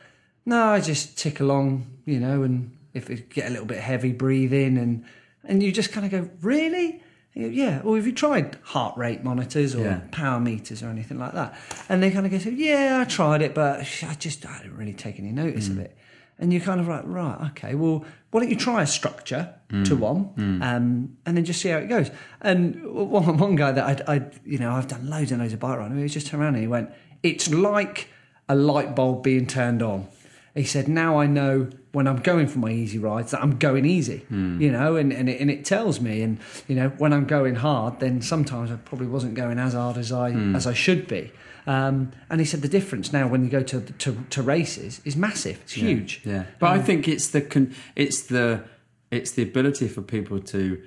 No, 0.44 0.64
I 0.70 0.80
just 0.80 1.16
tick 1.16 1.38
along, 1.38 1.86
you 2.04 2.18
know, 2.18 2.42
and 2.42 2.76
if 2.94 3.08
it 3.10 3.28
get 3.30 3.46
a 3.46 3.50
little 3.50 3.64
bit 3.66 3.78
heavy, 3.78 4.12
breathe 4.12 4.52
in, 4.52 4.76
and 4.76 5.04
and 5.44 5.62
you 5.62 5.70
just 5.72 5.92
kind 5.92 6.04
of 6.06 6.10
go, 6.12 6.30
really? 6.40 7.00
Go, 7.36 7.46
yeah. 7.46 7.80
Or 7.84 7.96
have 7.96 8.06
you 8.06 8.12
tried 8.12 8.56
heart 8.62 8.96
rate 8.96 9.22
monitors 9.22 9.74
or 9.74 9.84
Yeah. 9.84 10.00
power 10.10 10.40
meters 10.40 10.82
or 10.82 10.88
anything 10.88 11.18
like 11.18 11.32
that? 11.34 11.54
And 11.88 12.02
they 12.02 12.10
kind 12.10 12.26
of 12.26 12.32
go, 12.44 12.50
yeah, 12.50 12.98
I 13.00 13.04
tried 13.04 13.40
it, 13.42 13.54
but 13.54 13.80
I 13.80 14.14
just 14.18 14.44
I 14.46 14.58
didn't 14.62 14.76
really 14.76 14.92
take 14.94 15.18
any 15.20 15.30
notice 15.32 15.68
of 15.68 15.78
it. 15.78 15.96
And 16.38 16.52
you're 16.52 16.62
kind 16.62 16.80
of 16.80 16.88
like, 16.88 17.02
right, 17.06 17.50
okay, 17.50 17.74
well, 17.76 18.04
why 18.32 18.40
don't 18.40 18.50
you 18.50 18.56
try 18.56 18.82
a 18.82 18.86
structure 18.86 19.54
Mm. 19.72 19.86
to 19.88 19.96
one, 19.96 20.20
um, 20.62 21.16
and 21.24 21.34
then 21.34 21.44
just 21.46 21.62
see 21.62 21.70
how 21.70 21.78
it 21.78 21.88
goes. 21.88 22.10
And 22.42 22.84
one, 22.92 23.38
one 23.46 23.56
guy 23.56 23.72
that 23.72 24.06
I, 24.06 24.14
I, 24.16 24.22
you 24.44 24.58
know, 24.58 24.70
I've 24.72 24.86
done 24.88 25.08
loads 25.08 25.32
and 25.32 25.40
loads 25.40 25.54
of 25.54 25.60
bike 25.60 25.78
riding. 25.78 25.96
He 25.96 26.02
was 26.02 26.12
just 26.12 26.26
turned 26.26 26.42
around 26.42 26.54
and 26.56 26.62
he 26.62 26.68
went, 26.68 26.90
"It's 27.22 27.48
like 27.50 28.08
a 28.50 28.54
light 28.54 28.94
bulb 28.94 29.22
being 29.22 29.46
turned 29.46 29.80
on." 29.82 30.08
He 30.54 30.64
said, 30.64 30.88
"Now 30.88 31.18
I 31.18 31.26
know 31.26 31.70
when 31.92 32.06
I'm 32.06 32.18
going 32.20 32.48
for 32.48 32.58
my 32.58 32.70
easy 32.70 32.98
rides 32.98 33.30
that 33.30 33.42
I'm 33.42 33.56
going 33.56 33.86
easy, 33.86 34.26
you 34.30 34.70
know, 34.70 34.96
and 34.96 35.10
and 35.10 35.30
it, 35.30 35.40
and 35.40 35.50
it 35.50 35.64
tells 35.64 36.00
me, 36.02 36.20
and 36.20 36.38
you 36.68 36.74
know, 36.76 36.90
when 36.98 37.14
I'm 37.14 37.24
going 37.24 37.54
hard, 37.54 38.00
then 38.00 38.20
sometimes 38.20 38.70
I 38.70 38.76
probably 38.76 39.06
wasn't 39.06 39.32
going 39.34 39.58
as 39.58 39.72
hard 39.72 39.96
as 39.96 40.12
I 40.12 40.32
as 40.54 40.66
I 40.66 40.74
should 40.74 41.08
be." 41.08 41.32
Um, 41.66 42.12
and 42.28 42.40
he 42.40 42.46
said 42.46 42.62
the 42.62 42.68
difference 42.68 43.12
now 43.12 43.28
when 43.28 43.44
you 43.44 43.50
go 43.50 43.62
to 43.62 43.80
to, 43.80 44.24
to 44.30 44.42
races 44.42 45.00
is 45.04 45.16
massive. 45.16 45.60
It's 45.62 45.72
huge. 45.72 46.22
Yeah, 46.24 46.44
but 46.58 46.70
I 46.70 46.80
think 46.80 47.06
it's 47.08 47.28
the 47.28 47.40
con- 47.40 47.74
it's 47.94 48.22
the 48.22 48.64
it's 49.10 49.32
the 49.32 49.42
ability 49.42 49.88
for 49.88 50.02
people 50.02 50.40
to 50.40 50.82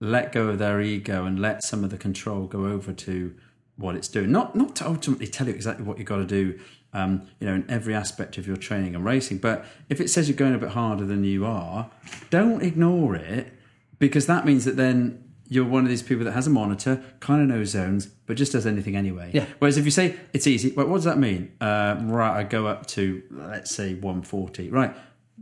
let 0.00 0.32
go 0.32 0.48
of 0.48 0.58
their 0.58 0.80
ego 0.80 1.24
and 1.24 1.38
let 1.38 1.62
some 1.64 1.84
of 1.84 1.90
the 1.90 1.98
control 1.98 2.46
go 2.46 2.66
over 2.66 2.92
to 2.92 3.34
what 3.76 3.96
it's 3.96 4.08
doing. 4.08 4.32
Not 4.32 4.56
not 4.56 4.76
to 4.76 4.86
ultimately 4.86 5.26
tell 5.26 5.46
you 5.46 5.54
exactly 5.54 5.84
what 5.84 5.98
you've 5.98 6.08
got 6.08 6.16
to 6.16 6.26
do. 6.26 6.58
Um, 6.94 7.28
you 7.38 7.46
know, 7.46 7.52
in 7.52 7.70
every 7.70 7.94
aspect 7.94 8.38
of 8.38 8.46
your 8.46 8.56
training 8.56 8.94
and 8.94 9.04
racing. 9.04 9.38
But 9.38 9.66
if 9.90 10.00
it 10.00 10.08
says 10.08 10.26
you're 10.26 10.38
going 10.38 10.54
a 10.54 10.58
bit 10.58 10.70
harder 10.70 11.04
than 11.04 11.22
you 11.22 11.44
are, 11.44 11.90
don't 12.30 12.62
ignore 12.62 13.14
it 13.14 13.52
because 13.98 14.26
that 14.26 14.46
means 14.46 14.64
that 14.64 14.76
then 14.76 15.22
you're 15.48 15.64
one 15.64 15.84
of 15.84 15.88
these 15.88 16.02
people 16.02 16.24
that 16.24 16.32
has 16.32 16.46
a 16.46 16.50
monitor, 16.50 17.02
kind 17.20 17.40
of 17.40 17.48
knows 17.48 17.70
zones, 17.70 18.06
but 18.06 18.36
just 18.36 18.52
does 18.52 18.66
anything 18.66 18.96
anyway. 18.96 19.30
Yeah. 19.32 19.46
Whereas 19.58 19.78
if 19.78 19.84
you 19.84 19.90
say 19.90 20.16
it's 20.32 20.46
easy, 20.46 20.72
well, 20.72 20.86
what 20.86 20.96
does 20.96 21.04
that 21.04 21.18
mean? 21.18 21.52
Uh, 21.60 21.96
right, 22.02 22.40
I 22.40 22.42
go 22.44 22.66
up 22.66 22.86
to 22.88 23.22
let's 23.30 23.74
say 23.74 23.94
140. 23.94 24.70
Right. 24.70 24.94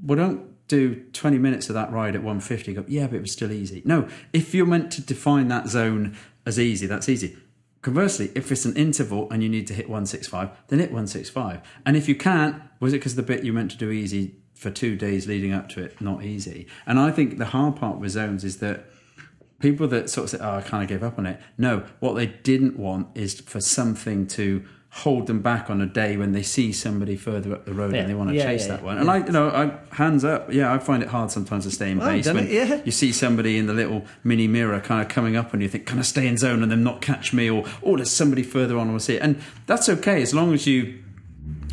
Well, 0.03 0.17
don't 0.17 0.69
do 0.69 0.97
20 1.13 1.39
minutes 1.39 1.69
of 1.69 1.75
that 1.75 1.93
ride 1.93 2.15
at 2.15 2.23
150. 2.23 2.75
Go, 2.75 2.85
yeah, 2.87 3.07
but 3.07 3.17
it 3.17 3.23
was 3.23 3.33
still 3.33 3.53
easy. 3.53 3.83
No, 3.85 4.09
if 4.33 4.55
you're 4.55 4.67
meant 4.67 4.93
to 4.93 5.03
define 5.03 5.49
that 5.49 5.69
zone 5.69 6.17
as 6.45 6.59
easy, 6.59 6.87
that's 6.87 7.09
easy. 7.09 7.37
Conversely, 7.83 8.33
if 8.35 8.51
it's 8.51 8.65
an 8.65 8.77
interval 8.77 9.31
and 9.31 9.43
you 9.43 9.49
need 9.49 9.67
to 9.69 9.75
hit 9.75 9.87
165, 9.87 10.51
then 10.69 10.81
hit 10.81 10.91
165. 10.91 11.61
And 11.85 11.97
if 11.97 12.09
you 12.09 12.17
can't, 12.17 12.61
was 12.81 12.93
it 12.93 12.99
because 12.99 13.15
the 13.15 13.23
bit 13.23 13.45
you 13.45 13.53
meant 13.53 13.71
to 13.73 13.77
do 13.77 13.91
easy 13.91 14.37
for 14.55 14.71
two 14.71 14.97
days 14.97 15.29
leading 15.29 15.53
up 15.53 15.69
to 15.71 15.83
it, 15.83 16.01
not 16.01 16.25
easy? 16.25 16.67
And 16.85 16.99
I 16.99 17.13
think 17.13 17.39
the 17.39 17.47
hard 17.47 17.77
part 17.77 17.99
with 17.99 18.11
zones 18.11 18.45
is 18.45 18.59
that 18.59 18.87
people 19.61 19.89
that 19.89 20.11
sort 20.11 20.25
of 20.25 20.31
say, 20.31 20.39
"Oh, 20.45 20.57
I 20.57 20.61
kind 20.63 20.83
of 20.83 20.89
gave 20.89 21.03
up 21.03 21.19
on 21.19 21.27
it." 21.27 21.41
No, 21.59 21.85
what 22.01 22.15
they 22.15 22.27
didn't 22.27 22.79
want 22.79 23.09
is 23.15 23.41
for 23.41 23.61
something 23.61 24.27
to 24.29 24.63
hold 24.91 25.27
them 25.27 25.41
back 25.43 25.69
on 25.69 25.83
a 25.83 25.87
day 25.87 26.17
when 26.17 26.33
they 26.33 26.43
see 26.43 26.73
somebody 26.73 27.17
further 27.17 27.53
up 27.53 27.67
the 27.67 27.75
road 27.75 27.93
Yeah. 27.95 28.01
and 28.01 28.09
they 28.09 28.15
want 28.15 28.31
to 28.31 28.37
Yeah, 28.37 28.45
chase 28.45 28.63
yeah, 28.67 28.77
that 28.77 28.83
one. 28.83 28.97
And 28.97 29.11
I, 29.11 29.19
you 29.19 29.31
know, 29.33 29.49
I 29.51 29.95
hands 29.95 30.25
up. 30.25 30.51
Yeah, 30.51 30.73
I 30.73 30.79
find 30.79 31.03
it 31.03 31.11
hard 31.11 31.31
sometimes 31.31 31.65
to 31.65 31.71
stay 31.71 31.91
in 31.91 31.99
Well, 31.99 32.11
base 32.11 32.27
when 32.27 32.39
it, 32.47 32.51
yeah. 32.51 32.81
you 32.83 32.93
see 32.93 33.13
somebody 33.13 33.59
in 33.59 33.67
the 33.67 33.75
little 33.75 34.07
mini 34.25 34.49
mirror 34.49 34.81
kind 34.81 35.03
of 35.03 35.09
coming 35.09 35.37
up 35.37 35.53
and 35.53 35.63
you 35.63 35.69
think, 35.69 35.85
"Can 35.85 35.99
I 35.99 36.03
stay 36.03 36.27
in 36.27 36.39
zone 36.39 36.63
and 36.63 36.73
them 36.73 36.83
not 36.83 37.03
catch 37.03 37.35
me?" 37.35 37.51
Or, 37.51 37.65
"Oh, 37.83 37.97
there's 37.97 38.11
somebody 38.11 38.43
further 38.43 38.79
on. 38.79 38.87
I 38.87 38.91
want 38.91 39.01
to 39.01 39.05
see 39.05 39.17
it." 39.17 39.23
And 39.23 39.37
that's 39.67 39.89
okay 39.91 40.23
as 40.23 40.33
long 40.33 40.55
as 40.55 40.67
you 40.67 40.95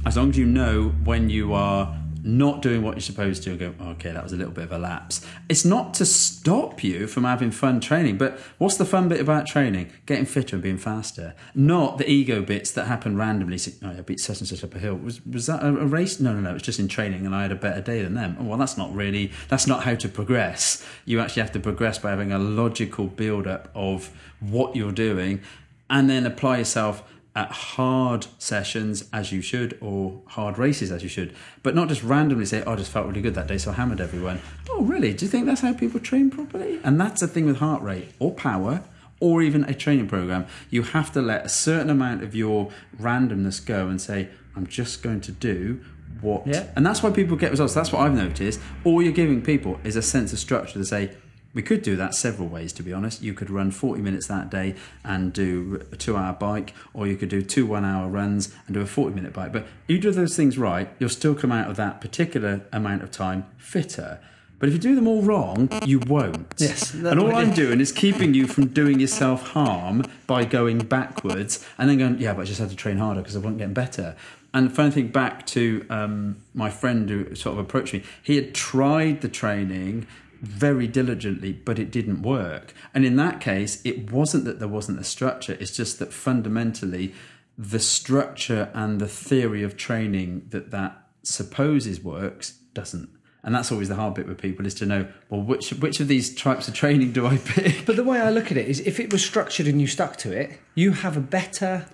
as 0.06 0.18
long 0.18 0.32
as 0.32 0.38
you 0.38 0.46
know 0.46 0.94
when 1.06 1.30
you 1.30 1.54
are 1.54 1.96
not 2.24 2.62
doing 2.62 2.82
what 2.82 2.96
you're 2.96 3.02
supposed 3.02 3.44
to 3.44 3.56
go 3.58 3.74
okay 3.82 4.12
that 4.12 4.24
was 4.24 4.32
a 4.32 4.38
little 4.38 4.54
bit 4.54 4.64
of 4.64 4.72
a 4.72 4.78
lapse. 4.78 5.26
It's 5.50 5.66
not 5.66 5.94
to 5.96 6.06
stop 6.06 6.84
you 6.84 7.06
from 7.06 7.26
having 7.26 7.52
fun 7.52 7.80
training 7.80 8.18
but 8.18 8.40
what's 8.58 8.78
the 8.78 8.86
fun 8.86 9.10
bit 9.10 9.20
about 9.20 9.46
training? 9.46 9.92
Getting 10.06 10.26
fitter 10.26 10.56
and 10.56 10.64
being 10.64 10.78
faster. 10.78 11.36
Not 11.54 11.98
the 11.98 12.10
ego 12.10 12.42
bits 12.42 12.72
that 12.72 12.86
happen 12.88 13.18
randomly 13.18 13.58
so, 13.58 13.72
oh, 13.84 13.90
I 13.90 14.02
beat 14.02 14.20
such 14.20 14.40
and 14.40 14.48
such 14.48 14.64
up 14.64 14.74
a 14.74 14.80
hill. 14.80 14.96
Was, 14.96 15.26
was 15.26 15.48
that 15.48 15.64
a, 15.64 15.68
a 15.68 15.86
race? 15.86 16.20
No 16.20 16.34
no 16.34 16.40
no 16.40 16.52
it 16.52 16.54
was 16.54 16.62
just 16.62 16.80
in 16.80 16.88
training 16.88 17.26
and 17.26 17.36
I 17.36 17.44
had 17.44 17.52
a 17.52 17.56
better 17.56 17.82
day 17.82 18.02
than 18.02 18.14
them. 18.14 18.38
Oh, 18.40 18.46
well 18.46 18.58
that's 18.58 18.78
not 18.78 18.94
really 18.94 19.32
that's 19.50 19.68
not 19.68 19.84
how 19.84 19.96
to 19.96 20.08
progress. 20.08 20.86
You 21.06 21.20
actually 21.20 21.42
have 21.42 21.52
to 21.52 21.60
progress 21.60 22.00
by 22.00 22.12
having 22.12 22.32
a 22.32 22.40
logical 22.40 23.08
build 23.08 23.48
up 23.48 23.70
of 23.76 24.12
what 24.40 24.76
you're 24.76 24.92
doing 24.92 25.42
and 25.90 26.10
then 26.10 26.26
apply 26.26 26.58
yourself 26.58 27.04
at 27.36 27.52
hard 27.52 28.28
sessions 28.38 29.10
as 29.12 29.32
you 29.32 29.42
should 29.42 29.78
or 29.82 30.22
hard 30.28 30.58
races 30.60 30.92
as 30.92 31.02
you 31.02 31.10
should. 31.10 31.34
But 31.64 31.74
not 31.74 31.88
just 31.90 32.04
randomly 32.04 32.46
say 32.46 32.64
oh, 32.66 32.74
i 32.74 32.76
just 32.76 32.92
felt 32.92 33.08
really 33.08 33.22
good 33.22 33.34
that 33.36 33.48
day 33.48 33.58
so 33.58 33.72
i 33.72 33.74
hammered 33.74 34.00
everyone. 34.02 34.40
Oh 34.70 34.84
really? 34.84 35.14
Do 35.14 35.26
you 35.26 35.32
think 35.32 35.46
that's 35.46 35.62
how 35.62 35.74
people 35.74 36.00
train 36.00 36.30
properly? 36.30 36.80
And 36.84 37.00
that's 37.02 37.22
the 37.22 37.28
thing 37.28 37.46
with 37.46 37.58
heart 37.58 37.82
rate 37.82 38.10
or 38.20 38.32
power 38.34 38.84
or 39.20 39.42
even 39.42 39.64
a 39.64 39.74
training 39.74 40.08
program. 40.08 40.46
You 40.70 40.84
have 40.84 41.12
to 41.14 41.22
let 41.22 41.46
a 41.46 41.50
certain 41.50 41.90
amount 41.90 42.24
of 42.24 42.36
your 42.36 42.72
randomness 43.00 43.66
go 43.66 43.88
and 43.88 44.00
say 44.02 44.30
i'm 44.56 44.68
just 44.68 45.02
going 45.02 45.22
to 45.22 45.32
do 45.32 45.82
what 46.22 46.46
Yeah. 46.46 46.68
and 46.76 46.86
that's 46.86 47.02
why 47.04 47.10
people 47.12 47.36
get 47.36 47.50
results. 47.52 47.74
That's 47.74 47.92
what 47.92 48.02
i've 48.04 48.14
noticed. 48.14 48.60
All 48.84 49.02
you're 49.02 49.12
giving 49.12 49.42
people 49.42 49.80
is 49.84 49.96
a 49.96 50.02
sense 50.02 50.32
of 50.34 50.40
structure 50.40 50.74
to 50.80 50.86
say 50.86 51.16
we 51.54 51.62
could 51.62 51.82
do 51.84 51.96
that 51.96 52.16
several 52.16 52.48
ways, 52.48 52.74
to 52.74 52.84
be 52.84 52.92
honest. 52.92 53.22
You 53.22 53.34
could 53.34 53.50
run 53.50 53.72
40 53.72 54.02
minutes 54.02 54.28
that 54.28 54.50
day 54.50 54.76
and 55.04 55.32
do 55.32 55.86
a 55.92 55.96
two 55.96 56.18
hour 56.18 56.34
bike, 56.34 56.74
or 56.94 57.08
you 57.08 57.16
could 57.16 57.30
do 57.30 57.42
two 57.42 57.66
one 57.66 57.86
hour 57.86 58.10
runs 58.10 58.54
and 58.66 58.74
do 58.74 58.82
a 58.82 58.86
40 58.86 59.16
minute 59.16 59.34
bike. 59.34 59.54
But 59.54 59.64
if 59.64 59.70
you 59.88 60.00
do 60.00 60.12
those 60.12 60.36
things 60.36 60.58
right, 60.58 60.90
you'll 61.00 61.10
still 61.10 61.36
come 61.36 61.52
out 61.52 61.70
of 61.70 61.76
that 61.78 62.02
particular 62.02 62.62
amount 62.72 63.04
of 63.04 63.12
time 63.12 63.46
fitter. 63.58 64.20
But 64.64 64.70
if 64.70 64.76
you 64.76 64.80
do 64.80 64.96
them 64.96 65.10
all 65.10 65.22
wrong, 65.22 65.70
you 65.86 66.00
won't. 66.00 66.54
Yes, 66.58 66.94
And 66.94 67.20
all 67.20 67.36
I'm 67.36 67.52
doing 67.52 67.82
is 67.82 67.92
keeping 67.92 68.34
you 68.34 68.48
from 68.48 68.68
doing 68.68 68.98
yourself 68.98 69.50
harm 69.50 70.06
by 70.26 70.46
going 70.46 70.78
backwards 70.78 71.68
and 71.78 71.90
then 71.90 71.98
going, 71.98 72.18
yeah, 72.20 72.34
but 72.34 72.44
I 72.44 72.46
just 72.46 72.62
had 72.62 72.70
to 72.70 72.76
train 72.76 72.96
harder 72.96 73.20
because 73.20 73.36
I 73.36 73.40
wasn't 73.40 73.58
getting 73.58 73.74
better. 73.74 74.16
And 74.54 74.70
the 74.70 74.74
funny 74.74 74.92
thing, 74.92 75.08
back 75.10 75.46
to 75.48 75.86
um, 75.90 76.38
my 76.54 76.70
friend 76.70 77.10
who 77.10 77.36
sort 77.36 77.58
of 77.58 77.60
approached 77.60 77.94
me, 77.94 78.04
he 78.22 78.38
had 78.38 78.54
tried 78.54 79.20
the 79.20 79.28
training 79.28 80.08
very 80.44 80.88
diligently, 80.88 81.54
but 81.54 81.80
it 81.80 81.90
didn't 81.90 82.22
work. 82.22 82.74
And 82.94 83.06
in 83.06 83.16
that 83.16 83.40
case, 83.40 83.82
it 83.86 84.12
wasn't 84.12 84.44
that 84.46 84.60
there 84.60 84.68
wasn't 84.68 85.00
a 85.00 85.04
structure, 85.04 85.58
it's 85.60 85.76
just 85.76 86.00
that 86.00 86.14
fundamentally, 86.14 87.14
the 87.58 87.80
structure 87.80 88.70
and 88.74 89.00
the 89.00 89.08
theory 89.08 89.64
of 89.64 89.78
training 89.78 90.48
that 90.50 90.72
that 90.72 91.08
supposes 91.24 92.02
works 92.02 92.52
doesn't. 92.74 93.10
And 93.44 93.54
that's 93.54 93.72
always 93.72 93.90
the 93.90 93.96
hard 93.96 94.14
bit 94.14 94.28
with 94.28 94.42
people 94.42 94.66
is 94.66 94.74
to 94.76 94.86
know, 94.86 95.08
well, 95.30 95.42
which 95.42 95.72
which 95.72 96.00
of 96.00 96.08
these 96.08 96.34
types 96.34 96.68
of 96.68 96.74
training 96.74 97.12
do 97.12 97.26
I 97.26 97.38
pick? 97.38 97.86
But 97.86 97.98
the 97.98 98.04
way 98.04 98.20
I 98.20 98.30
look 98.30 98.52
at 98.52 98.58
it 98.58 98.68
is, 98.68 98.80
if 98.82 99.00
it 99.00 99.12
was 99.12 99.24
structured 99.24 99.68
and 99.68 99.82
you 99.82 99.88
stuck 99.88 100.16
to 100.18 100.32
it, 100.32 100.60
you 100.76 100.92
have 100.92 101.18
a 101.18 101.22
better 101.22 101.86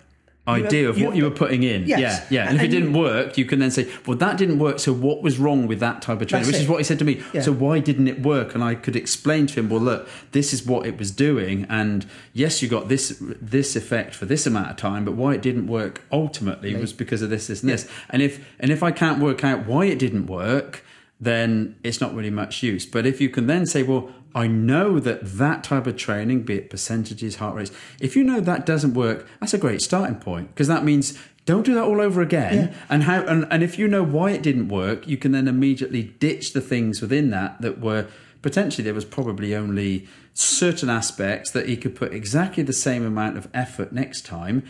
idea 0.50 0.90
of 0.90 1.02
what 1.02 1.16
you 1.16 1.24
were 1.24 1.32
putting 1.32 1.64
in. 1.64 1.86
Yes. 1.86 2.00
Yeah, 2.00 2.26
yeah. 2.30 2.50
And 2.50 2.58
if 2.58 2.64
it 2.64 2.68
didn't 2.70 2.94
work, 2.94 3.38
you 3.38 3.46
can 3.46 3.60
then 3.60 3.72
say, 3.72 3.90
well, 4.06 4.18
that 4.18 4.38
didn't 4.38 4.60
work. 4.60 4.80
So 4.80 4.92
what 4.94 5.22
was 5.22 5.40
wrong 5.40 5.68
with 5.68 5.80
that 5.80 6.02
type 6.02 6.22
of 6.22 6.28
training? 6.28 6.48
Which 6.48 6.58
is 6.58 6.68
what 6.68 6.78
he 6.78 6.84
said 6.84 7.00
to 7.00 7.06
me. 7.06 7.22
Yeah. 7.34 7.42
So 7.42 7.52
why 7.52 7.80
didn't 7.80 8.08
it 8.08 8.22
work? 8.22 8.56
And 8.56 8.64
I 8.64 8.76
could 8.76 8.96
explain 8.96 9.48
to 9.48 9.60
him, 9.60 9.70
well, 9.70 9.80
look, 9.80 10.08
this 10.32 10.54
is 10.54 10.66
what 10.66 10.86
it 10.86 10.98
was 10.98 11.12
doing, 11.12 11.66
and 11.70 12.06
yes, 12.34 12.62
you 12.62 12.68
got 12.68 12.88
this 12.88 13.18
this 13.20 13.76
effect 13.76 14.16
for 14.16 14.26
this 14.26 14.46
amount 14.46 14.70
of 14.70 14.78
time, 14.78 15.06
but 15.06 15.14
why 15.16 15.34
it 15.34 15.42
didn't 15.42 15.68
work 15.68 16.02
ultimately 16.12 16.76
was 16.76 16.94
because 16.94 17.22
of 17.22 17.30
this, 17.30 17.48
this, 17.48 17.62
and 17.62 17.70
this. 17.72 17.88
And 18.10 18.22
if 18.22 18.46
and 18.60 18.72
if 18.72 18.84
I 18.84 18.92
can't 18.92 19.20
work 19.20 19.44
out 19.44 19.66
why 19.66 19.86
it 19.86 20.00
didn't 20.00 20.28
work, 20.28 20.84
then 21.20 21.76
it's 21.84 22.00
not 22.00 22.14
really 22.16 22.30
much 22.30 22.64
use. 22.64 22.86
But 22.86 23.06
if 23.06 23.20
you 23.20 23.30
can 23.30 23.48
then 23.48 23.66
say, 23.66 23.84
well, 23.84 24.10
I 24.34 24.48
know 24.48 25.00
that 25.00 25.20
that 25.24 25.64
type 25.64 25.88
of 25.88 25.98
training, 25.98 26.44
be 26.44 26.56
it 26.56 26.70
percentages, 26.70 27.38
heart 27.38 27.56
rates, 27.56 27.72
if 28.00 28.16
you 28.16 28.24
know 28.24 28.40
that 28.40 28.66
doesn't 28.66 28.94
work, 28.94 29.28
that's 29.40 29.54
a 29.54 29.58
great 29.58 29.82
starting 29.82 30.18
point 30.18 30.50
because 30.50 30.68
that 30.68 30.84
means 30.84 31.20
don't 31.46 31.66
do 31.66 31.74
that 31.74 31.84
all 31.84 32.00
over 32.00 32.22
again. 32.22 32.76
And 32.90 33.04
how 33.04 33.22
and, 33.24 33.48
and 33.50 33.64
if 33.64 33.80
you 33.80 33.88
know 33.88 34.04
why 34.04 34.32
it 34.32 34.44
didn't 34.44 34.70
work, 34.70 35.08
you 35.08 35.18
can 35.18 35.32
then 35.32 35.48
immediately 35.48 36.04
ditch 36.04 36.54
the 36.54 36.62
things 36.62 37.02
within 37.02 37.32
that 37.32 37.60
that 37.62 37.80
were 37.80 38.08
potentially 38.42 38.84
there 38.84 38.94
was 38.94 39.06
probably 39.06 39.56
only 39.56 40.08
certain 40.34 40.90
aspects 40.90 41.52
that 41.52 41.68
he 41.68 41.76
could 41.76 41.96
put 41.96 42.14
exactly 42.14 42.64
the 42.64 42.72
same 42.72 43.06
amount 43.06 43.38
of 43.38 43.50
effort 43.54 43.92
next 43.92 44.26
time 44.26 44.64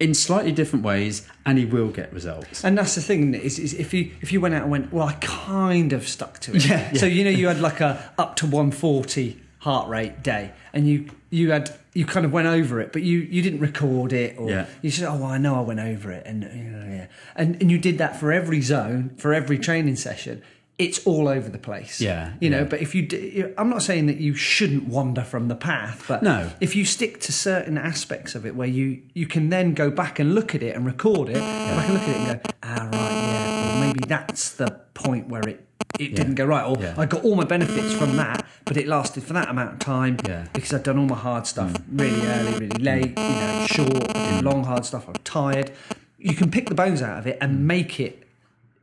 in 0.00 0.14
slightly 0.14 0.50
different 0.50 0.84
ways 0.84 1.26
and 1.46 1.58
he 1.58 1.64
will 1.66 1.90
get 1.90 2.12
results. 2.12 2.64
And 2.64 2.76
that's 2.76 2.94
the 2.94 3.02
thing 3.02 3.34
is, 3.34 3.58
is 3.58 3.74
if 3.74 3.92
you 3.94 4.10
if 4.22 4.32
you 4.32 4.40
went 4.40 4.54
out 4.54 4.62
and 4.62 4.70
went, 4.70 4.92
well, 4.92 5.06
I 5.06 5.12
kind 5.20 5.92
of 5.92 6.08
stuck 6.08 6.40
to 6.40 6.56
it. 6.56 6.66
Yeah, 6.68 6.92
So 6.94 7.06
you 7.06 7.22
know, 7.24 7.30
you 7.30 7.46
had 7.48 7.60
like 7.60 7.80
a 7.80 8.12
up 8.18 8.36
to 8.36 8.46
140 8.46 9.38
heart 9.58 9.88
rate 9.90 10.22
day, 10.22 10.52
and 10.72 10.88
you 10.88 11.10
you 11.28 11.50
had 11.52 11.70
you 11.92 12.06
kind 12.06 12.24
of 12.24 12.32
went 12.32 12.46
over 12.48 12.80
it, 12.80 12.92
but 12.92 13.02
you 13.02 13.18
you 13.18 13.42
didn't 13.42 13.60
record 13.60 14.12
it, 14.12 14.38
or 14.38 14.48
Yeah. 14.48 14.66
you 14.80 14.90
said, 14.90 15.06
oh, 15.08 15.16
well, 15.16 15.26
I 15.30 15.38
know 15.38 15.56
I 15.56 15.60
went 15.60 15.80
over 15.80 16.10
it, 16.10 16.24
and 16.26 16.42
you 16.44 16.70
know, 16.70 16.86
yeah, 16.90 17.06
and 17.36 17.60
and 17.60 17.70
you 17.70 17.78
did 17.78 17.98
that 17.98 18.18
for 18.18 18.32
every 18.32 18.62
zone, 18.62 19.10
for 19.18 19.34
every 19.34 19.58
training 19.58 19.96
session. 19.96 20.42
It's 20.80 20.98
all 21.06 21.28
over 21.28 21.48
the 21.48 21.58
place. 21.58 22.00
Yeah, 22.00 22.32
you 22.40 22.48
know. 22.50 22.58
yeah. 22.60 22.64
But 22.64 22.80
if 22.80 22.94
you, 22.94 23.54
I'm 23.58 23.68
not 23.70 23.82
saying 23.82 24.06
that 24.06 24.16
you 24.16 24.34
shouldn't 24.34 24.84
wander 24.88 25.22
from 25.22 25.48
the 25.48 25.54
path, 25.54 26.04
but 26.08 26.22
No. 26.22 26.50
if 26.60 26.74
you 26.74 26.84
stick 26.84 27.20
to 27.20 27.32
certain 27.32 27.76
aspects 27.78 28.34
of 28.34 28.46
it 28.46 28.56
where 28.56 28.68
you 28.68 29.02
you 29.14 29.26
can 29.26 29.50
then 29.50 29.74
go 29.74 29.90
back 29.90 30.18
and 30.18 30.34
look 30.34 30.54
at 30.54 30.62
it 30.62 30.74
and 30.74 30.86
record 30.86 31.28
it, 31.28 31.34
go 31.34 31.40
back 31.40 31.84
and 31.88 31.94
look 31.94 32.02
at 32.02 32.08
it 32.08 32.16
and 32.16 32.42
go, 32.42 32.50
ah 32.62 32.88
right, 32.92 33.12
yeah, 33.12 33.66
well, 33.72 33.80
maybe 33.86 34.00
that's 34.06 34.50
the 34.52 34.70
point 34.94 35.28
where 35.28 35.46
it 35.48 35.66
it 35.98 36.14
didn't 36.14 36.36
go 36.36 36.46
right, 36.46 36.64
or 36.64 36.76
Yeah. 36.80 36.94
I 36.96 37.04
got 37.04 37.24
all 37.24 37.34
my 37.36 37.44
benefits 37.44 37.92
from 37.94 38.16
that, 38.16 38.46
but 38.64 38.76
it 38.76 38.86
lasted 38.86 39.22
for 39.24 39.34
that 39.34 39.48
amount 39.50 39.72
of 39.74 39.78
time 39.80 40.16
Yeah. 40.26 40.44
Mm. 40.44 40.52
because 40.54 40.72
I'd 40.72 40.82
done 40.84 40.98
all 40.98 41.06
my 41.06 41.16
hard 41.16 41.46
stuff 41.46 41.70
really 41.92 42.22
early, 42.26 42.52
really 42.64 42.82
late, 42.82 43.18
you 43.18 43.34
know, 43.40 43.66
short, 43.68 44.16
I 44.16 44.40
long 44.40 44.64
hard 44.64 44.84
stuff. 44.86 45.06
I'm 45.08 45.14
tired. 45.24 45.72
You 46.18 46.34
can 46.34 46.50
pick 46.50 46.68
the 46.68 46.74
bones 46.74 47.02
out 47.02 47.18
of 47.18 47.26
it 47.26 47.36
and 47.40 47.66
make 47.66 47.98
it 48.00 48.22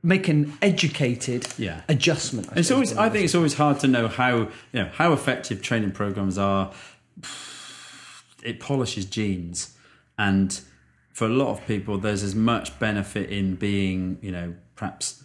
make 0.07 0.29
an 0.29 0.53
educated 0.61 1.45
Yeah. 1.57 1.81
adjustment. 1.89 2.47
I 2.51 2.59
It's 2.59 2.71
always. 2.71 2.95
I 2.95 3.09
think 3.09 3.25
it's 3.25 3.35
always 3.35 3.55
hard 3.55 3.79
to 3.81 3.87
know 3.87 4.07
how 4.07 4.37
you 4.71 4.79
know 4.81 4.89
how 4.93 5.11
effective 5.11 5.61
training 5.61 5.91
programs 5.91 6.37
are. 6.37 6.71
It 8.43 8.59
polishes 8.59 9.05
genes, 9.05 9.75
and 10.17 10.59
for 11.11 11.25
a 11.25 11.29
lot 11.29 11.49
of 11.49 11.67
people, 11.67 11.97
there's 11.97 12.23
as 12.23 12.35
much 12.35 12.79
benefit 12.79 13.29
in 13.29 13.55
being 13.55 14.17
you 14.21 14.31
know 14.31 14.55
perhaps 14.75 15.21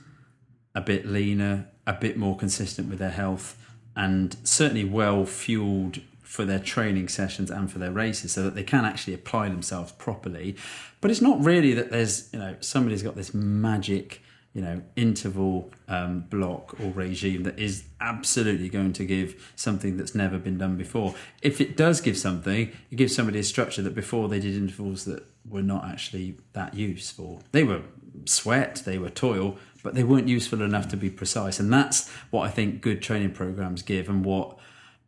a 0.74 0.80
bit 0.80 1.07
leaner, 1.07 1.68
a 1.87 1.93
bit 1.93 2.16
more 2.16 2.37
consistent 2.37 2.89
with 2.89 2.99
their 2.99 3.11
health, 3.11 3.57
and 3.95 4.37
certainly 4.43 4.85
well 4.85 5.24
fueled 5.26 6.01
for 6.22 6.45
their 6.45 6.59
training 6.59 7.09
sessions 7.09 7.51
and 7.51 7.70
for 7.70 7.78
their 7.78 7.93
races, 7.93 8.33
so 8.33 8.43
that 8.43 8.55
they 8.57 8.64
can 8.64 8.85
actually 8.85 9.14
apply 9.14 9.49
themselves 9.49 9.93
properly. 9.93 10.57
But 11.01 11.11
it's 11.12 11.20
not 11.20 11.45
really 11.45 11.72
that 11.74 11.91
there's 11.93 12.28
you 12.33 12.41
know 12.41 12.57
somebody's 12.61 13.03
got 13.05 13.14
this 13.14 13.33
magic 13.33 14.22
you 14.55 14.61
know 14.61 14.82
interval 14.96 15.70
um, 15.88 16.20
block 16.28 16.78
or 16.80 16.90
regime 16.90 17.42
that 17.44 17.59
is 17.59 17.84
absolutely 18.00 18.68
going 18.68 18.92
to 18.92 19.05
give 19.05 19.53
something 19.57 19.96
that's 19.96 20.14
never 20.14 20.38
been 20.38 20.59
done 20.59 20.76
before. 20.76 21.14
If 21.40 21.61
it 21.61 21.76
does 21.76 22.00
give 22.00 22.18
something, 22.18 22.72
it 22.90 22.96
gives 22.96 23.14
somebody 23.14 23.38
a 23.38 23.44
structure 23.44 23.82
that 23.82 23.94
before 23.94 24.28
they 24.28 24.40
did 24.40 24.55
intervals 24.55 25.05
that 25.07 25.24
were 25.48 25.62
not 25.62 25.84
actually 25.84 26.36
that 26.53 26.74
useful. 26.74 27.42
They 27.53 27.64
were 27.64 27.82
sweat, 28.26 28.82
they 28.84 28.98
were 28.98 29.11
toil, 29.11 29.57
but 29.82 29.94
they 29.94 30.05
weren't 30.05 30.28
useful 30.28 30.62
enough 30.62 30.88
to 30.88 30.96
be 30.96 31.11
precise. 31.11 31.59
And 31.59 31.72
that's 31.72 32.11
what 32.30 32.46
I 32.46 32.50
think 32.50 32.80
good 32.80 33.03
training 33.03 33.32
programs 33.32 33.82
give, 33.82 34.09
and 34.09 34.24
what 34.24 34.59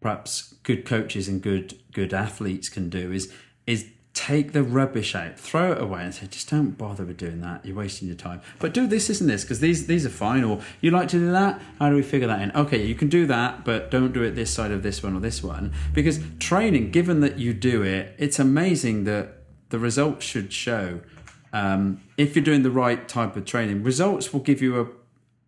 perhaps 0.01 0.55
good 0.63 0.85
coaches 0.85 1.29
and 1.29 1.43
good 1.43 1.79
good 1.93 2.13
athletes 2.13 2.69
can 2.69 2.89
do 2.89 3.13
is 3.13 3.33
is 3.67 3.87
take 4.15 4.53
the 4.53 4.63
rubbish 4.63 5.15
out, 5.15 5.39
throw 5.39 5.73
it 5.73 5.83
away, 5.83 6.05
and 6.05 6.15
say, 6.15 6.27
just 6.29 6.49
don't 6.49 6.79
bother 6.79 7.05
with 7.05 7.17
doing 7.17 7.41
that. 7.41 7.67
You're 7.67 7.77
wasting 7.77 8.09
your 8.09 8.17
time. 8.17 8.41
But 8.61 8.73
do 8.73 8.87
this, 8.87 9.11
isn't 9.11 9.27
this? 9.27 9.43
Because 9.43 9.61
these 9.61 9.87
these 9.87 10.07
are 10.07 10.11
fine. 10.11 10.45
Or 10.45 10.61
you 10.81 10.93
like 10.93 11.09
to 11.09 11.19
do 11.19 11.31
that? 11.33 11.61
How 11.79 11.91
do 11.91 11.97
we 11.97 12.03
figure 12.03 12.29
that 12.29 12.41
in? 12.41 12.53
Okay, 12.53 12.85
you 12.87 12.95
can 12.95 13.09
do 13.09 13.27
that, 13.27 13.65
but 13.65 13.91
don't 13.91 14.13
do 14.13 14.23
it 14.23 14.31
this 14.31 14.53
side 14.53 14.71
of 14.71 14.83
this 14.83 15.03
one 15.03 15.17
or 15.17 15.21
this 15.21 15.43
one. 15.43 15.73
Because 15.93 16.21
training, 16.39 16.93
given 16.93 17.21
that 17.21 17.39
you 17.39 17.53
do 17.53 17.83
it, 17.83 18.15
it's 18.17 18.39
amazing 18.39 19.05
that 19.05 19.43
the 19.71 19.79
results 19.79 20.25
should 20.25 20.53
show. 20.53 21.01
Um, 21.53 22.01
if 22.17 22.35
you're 22.35 22.45
doing 22.45 22.63
the 22.63 22.71
right 22.71 23.07
type 23.09 23.37
of 23.37 23.45
training, 23.45 23.83
results 23.83 24.33
will 24.33 24.41
give 24.41 24.63
you 24.63 24.81
a 24.81 24.87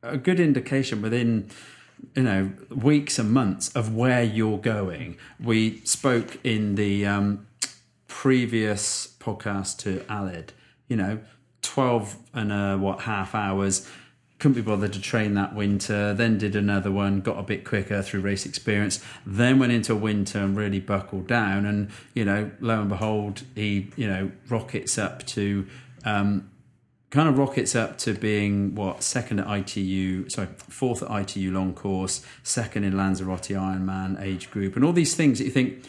a 0.02 0.16
good 0.16 0.40
indication 0.40 1.02
within 1.02 1.50
you 2.14 2.22
know 2.22 2.52
weeks 2.70 3.18
and 3.18 3.30
months 3.30 3.74
of 3.74 3.94
where 3.94 4.22
you're 4.22 4.58
going. 4.58 5.16
We 5.42 5.80
spoke 5.84 6.38
in 6.44 6.74
the 6.74 7.06
um, 7.06 7.45
previous 8.26 9.06
podcast 9.20 9.78
to 9.78 10.00
Aled, 10.10 10.48
You 10.88 10.96
know, 10.96 11.20
twelve 11.62 12.16
and 12.34 12.50
a 12.50 12.76
what 12.76 13.02
half 13.02 13.36
hours. 13.36 13.88
Couldn't 14.40 14.56
be 14.56 14.62
bothered 14.62 14.94
to 14.94 15.00
train 15.00 15.34
that 15.34 15.54
winter. 15.54 16.12
Then 16.12 16.36
did 16.36 16.56
another 16.56 16.90
one, 16.90 17.20
got 17.20 17.38
a 17.38 17.44
bit 17.44 17.64
quicker 17.64 18.02
through 18.02 18.22
race 18.22 18.44
experience. 18.44 19.00
Then 19.24 19.60
went 19.60 19.70
into 19.70 19.94
winter 19.94 20.40
and 20.40 20.56
really 20.56 20.80
buckled 20.80 21.28
down. 21.28 21.66
And 21.66 21.90
you 22.14 22.24
know, 22.24 22.50
lo 22.58 22.80
and 22.80 22.88
behold, 22.88 23.42
he 23.54 23.92
you 23.94 24.08
know 24.08 24.32
rockets 24.48 24.98
up 24.98 25.24
to 25.26 25.64
um, 26.04 26.50
kind 27.10 27.28
of 27.28 27.38
rockets 27.38 27.76
up 27.76 27.96
to 27.98 28.12
being 28.12 28.74
what 28.74 29.04
second 29.04 29.38
at 29.38 29.48
ITU, 29.48 30.28
sorry, 30.30 30.48
fourth 30.56 31.00
at 31.00 31.16
ITU 31.16 31.52
long 31.52 31.74
course, 31.74 32.26
second 32.42 32.82
in 32.82 32.96
Lanzarote 32.96 33.54
Ironman 33.54 34.20
age 34.20 34.50
group, 34.50 34.74
and 34.74 34.84
all 34.84 34.92
these 34.92 35.14
things 35.14 35.38
that 35.38 35.44
you 35.44 35.52
think, 35.52 35.84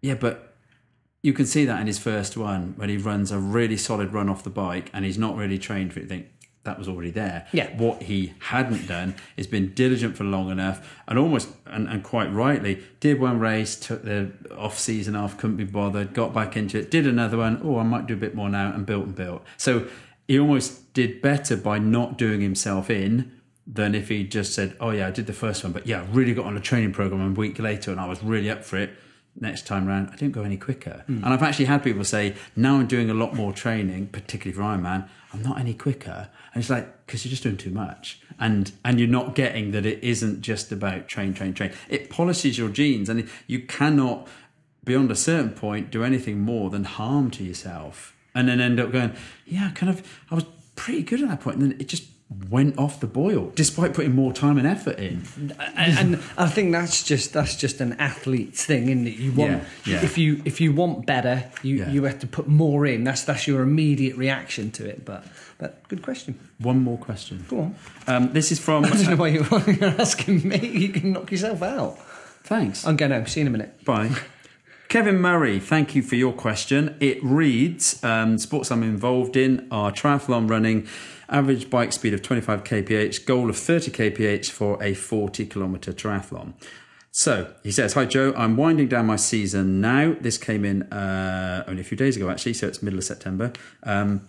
yeah, 0.00 0.14
but 0.14 0.45
you 1.26 1.32
can 1.32 1.44
see 1.44 1.64
that 1.64 1.80
in 1.80 1.88
his 1.88 1.98
first 1.98 2.36
one 2.36 2.74
when 2.76 2.88
he 2.88 2.96
runs 2.96 3.32
a 3.32 3.38
really 3.38 3.76
solid 3.76 4.12
run 4.12 4.28
off 4.28 4.44
the 4.44 4.50
bike 4.50 4.88
and 4.92 5.04
he's 5.04 5.18
not 5.18 5.34
really 5.34 5.58
trained 5.58 5.92
for 5.92 5.98
it. 5.98 6.08
Think 6.08 6.28
that 6.62 6.78
was 6.78 6.86
already 6.86 7.10
there. 7.10 7.48
Yeah. 7.50 7.76
What 7.76 8.04
he 8.04 8.34
hadn't 8.38 8.86
done 8.86 9.16
is 9.36 9.48
been 9.48 9.74
diligent 9.74 10.16
for 10.16 10.22
long 10.22 10.50
enough 10.50 10.88
and 11.08 11.18
almost 11.18 11.48
and, 11.66 11.88
and 11.88 12.04
quite 12.04 12.32
rightly 12.32 12.80
did 13.00 13.18
one 13.18 13.40
race, 13.40 13.74
took 13.74 14.04
the 14.04 14.30
off 14.56 14.78
season 14.78 15.16
off, 15.16 15.36
couldn't 15.36 15.56
be 15.56 15.64
bothered, 15.64 16.14
got 16.14 16.32
back 16.32 16.56
into 16.56 16.78
it, 16.78 16.92
did 16.92 17.08
another 17.08 17.38
one. 17.38 17.60
Oh, 17.64 17.78
I 17.78 17.82
might 17.82 18.06
do 18.06 18.14
a 18.14 18.16
bit 18.16 18.36
more 18.36 18.48
now, 18.48 18.72
and 18.72 18.86
built 18.86 19.06
and 19.06 19.16
built. 19.16 19.42
So 19.56 19.88
he 20.28 20.38
almost 20.38 20.94
did 20.94 21.20
better 21.22 21.56
by 21.56 21.80
not 21.80 22.16
doing 22.16 22.40
himself 22.40 22.88
in 22.88 23.32
than 23.66 23.96
if 23.96 24.10
he 24.10 24.22
just 24.22 24.54
said, 24.54 24.76
"Oh 24.78 24.90
yeah, 24.90 25.08
I 25.08 25.10
did 25.10 25.26
the 25.26 25.32
first 25.32 25.64
one, 25.64 25.72
but 25.72 25.88
yeah, 25.88 26.02
I 26.02 26.04
really 26.04 26.34
got 26.34 26.46
on 26.46 26.56
a 26.56 26.60
training 26.60 26.92
program 26.92 27.20
a 27.20 27.32
week 27.32 27.58
later, 27.58 27.90
and 27.90 28.00
I 28.00 28.06
was 28.06 28.22
really 28.22 28.48
up 28.48 28.64
for 28.64 28.76
it." 28.76 28.90
Next 29.38 29.66
time 29.66 29.86
round, 29.86 30.08
I 30.10 30.16
didn't 30.16 30.32
go 30.32 30.42
any 30.42 30.56
quicker. 30.56 31.04
Hmm. 31.06 31.22
And 31.22 31.26
I've 31.26 31.42
actually 31.42 31.66
had 31.66 31.84
people 31.84 32.04
say, 32.04 32.34
now 32.54 32.76
I'm 32.76 32.86
doing 32.86 33.10
a 33.10 33.14
lot 33.14 33.34
more 33.34 33.52
training, 33.52 34.06
particularly 34.06 34.56
for 34.56 34.62
Ironman, 34.62 35.08
I'm 35.32 35.42
not 35.42 35.58
any 35.58 35.74
quicker. 35.74 36.30
And 36.54 36.62
it's 36.62 36.70
like, 36.70 37.06
because 37.06 37.24
you're 37.24 37.30
just 37.30 37.42
doing 37.42 37.58
too 37.58 37.70
much. 37.70 38.20
And 38.38 38.72
and 38.84 38.98
you're 38.98 39.08
not 39.08 39.34
getting 39.34 39.72
that 39.72 39.84
it 39.84 40.02
isn't 40.02 40.40
just 40.40 40.72
about 40.72 41.08
train, 41.08 41.34
train, 41.34 41.52
train. 41.52 41.72
It 41.88 42.08
polishes 42.08 42.56
your 42.56 42.70
genes, 42.70 43.08
and 43.08 43.28
you 43.46 43.60
cannot, 43.60 44.26
beyond 44.84 45.10
a 45.10 45.16
certain 45.16 45.50
point, 45.50 45.90
do 45.90 46.02
anything 46.02 46.40
more 46.40 46.70
than 46.70 46.84
harm 46.84 47.30
to 47.32 47.44
yourself. 47.44 48.16
And 48.34 48.48
then 48.48 48.60
end 48.60 48.80
up 48.80 48.92
going, 48.92 49.14
yeah, 49.46 49.70
kind 49.74 49.90
of, 49.90 50.06
I 50.30 50.34
was 50.34 50.44
pretty 50.76 51.02
good 51.02 51.22
at 51.22 51.28
that 51.28 51.40
point, 51.40 51.58
and 51.58 51.72
then 51.72 51.80
it 51.80 51.88
just 51.88 52.04
went 52.50 52.76
off 52.76 52.98
the 52.98 53.06
boil, 53.06 53.52
despite 53.54 53.94
putting 53.94 54.14
more 54.14 54.32
time 54.32 54.58
and 54.58 54.66
effort 54.66 54.98
in. 54.98 55.22
and, 55.76 55.98
and 56.16 56.22
I 56.36 56.48
think 56.48 56.72
that's 56.72 57.04
just 57.04 57.32
that's 57.32 57.54
just 57.54 57.80
an 57.80 57.92
athlete's 58.00 58.64
thing, 58.64 58.88
isn't 58.88 59.06
it? 59.06 59.16
You 59.16 59.32
want 59.32 59.52
Yeah, 59.52 59.64
yeah. 59.94 60.04
if 60.04 60.18
you 60.18 60.42
if 60.44 60.60
you 60.60 60.72
want 60.72 61.06
better, 61.06 61.44
you 61.62 61.76
Yeah. 61.76 61.90
you 61.90 62.02
have 62.04 62.18
to 62.20 62.26
put 62.26 62.48
more 62.48 62.84
in. 62.84 63.04
That's 63.04 63.22
that's 63.22 63.46
your 63.46 63.62
immediate 63.62 64.16
reaction 64.16 64.72
to 64.72 64.84
it. 64.88 65.04
But 65.04 65.24
but 65.58 65.86
good 65.88 66.02
question. 66.02 66.38
One 66.58 66.80
more 66.82 66.98
question. 66.98 67.44
Go 67.48 67.60
on. 67.60 67.74
Um, 68.08 68.32
this 68.32 68.50
is 68.50 68.58
from. 68.58 68.84
I 68.86 68.90
don't 68.90 69.10
know 69.10 69.16
why 69.16 69.28
you're 69.28 69.84
asking 70.00 70.48
me. 70.48 70.58
You 70.66 70.88
can 70.88 71.12
knock 71.12 71.30
yourself 71.30 71.62
out. 71.62 71.96
Thanks. 72.42 72.84
I'm 72.86 72.96
going 72.96 73.12
home. 73.12 73.26
See 73.26 73.40
you 73.40 73.46
in 73.46 73.54
a 73.54 73.56
minute. 73.56 73.84
Bye. 73.84 74.10
Kevin 74.88 75.18
Murray, 75.20 75.58
thank 75.58 75.96
you 75.96 76.02
for 76.02 76.14
your 76.14 76.32
question. 76.32 76.96
It 77.00 77.22
reads 77.22 78.02
um, 78.04 78.38
Sports 78.38 78.70
I'm 78.70 78.84
involved 78.84 79.36
in 79.36 79.66
are 79.72 79.90
triathlon 79.90 80.48
running, 80.48 80.86
average 81.28 81.70
bike 81.70 81.92
speed 81.92 82.14
of 82.14 82.22
25 82.22 82.64
kph, 82.64 83.26
goal 83.26 83.50
of 83.50 83.56
30 83.56 83.90
kph 83.90 84.50
for 84.50 84.82
a 84.82 84.94
40 84.94 85.46
kilometre 85.46 85.92
triathlon. 85.92 86.54
So 87.10 87.54
he 87.62 87.72
says, 87.72 87.94
Hi 87.94 88.04
Joe, 88.04 88.34
I'm 88.36 88.56
winding 88.56 88.88
down 88.88 89.06
my 89.06 89.16
season 89.16 89.80
now. 89.80 90.16
This 90.20 90.36
came 90.36 90.64
in 90.64 90.82
uh, 90.92 91.64
only 91.66 91.80
a 91.80 91.84
few 91.84 91.96
days 91.96 92.16
ago, 92.16 92.28
actually, 92.28 92.52
so 92.54 92.68
it's 92.68 92.82
middle 92.82 92.98
of 92.98 93.04
September. 93.04 93.52
Um, 93.82 94.28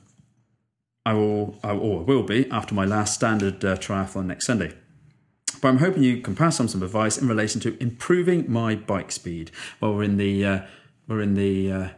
I 1.06 1.14
will, 1.14 1.58
I, 1.64 1.72
or 1.72 2.04
will 2.04 2.24
be, 2.24 2.50
after 2.52 2.74
my 2.74 2.86
last 2.86 3.14
standard 3.14 3.64
uh, 3.64 3.76
triathlon 3.76 4.26
next 4.26 4.46
Sunday. 4.46 4.74
But 5.62 5.70
I'm 5.70 5.80
hoping 5.80 6.04
you 6.04 6.22
can 6.22 6.36
pass 6.36 6.60
on 6.60 6.68
some 6.68 6.84
advice 6.84 7.18
in 7.18 7.28
relation 7.28 7.60
to 7.62 7.78
improving 7.82 8.50
my 8.52 8.76
bike 8.76 9.12
speed. 9.12 9.52
Well, 9.82 9.96
we're 9.96 10.04
in 10.04 10.18
the 10.18 10.46
uh, 10.46 10.60
we're 11.08 11.22
in 11.22 11.34
the 11.34 11.72
uh, 11.72 11.90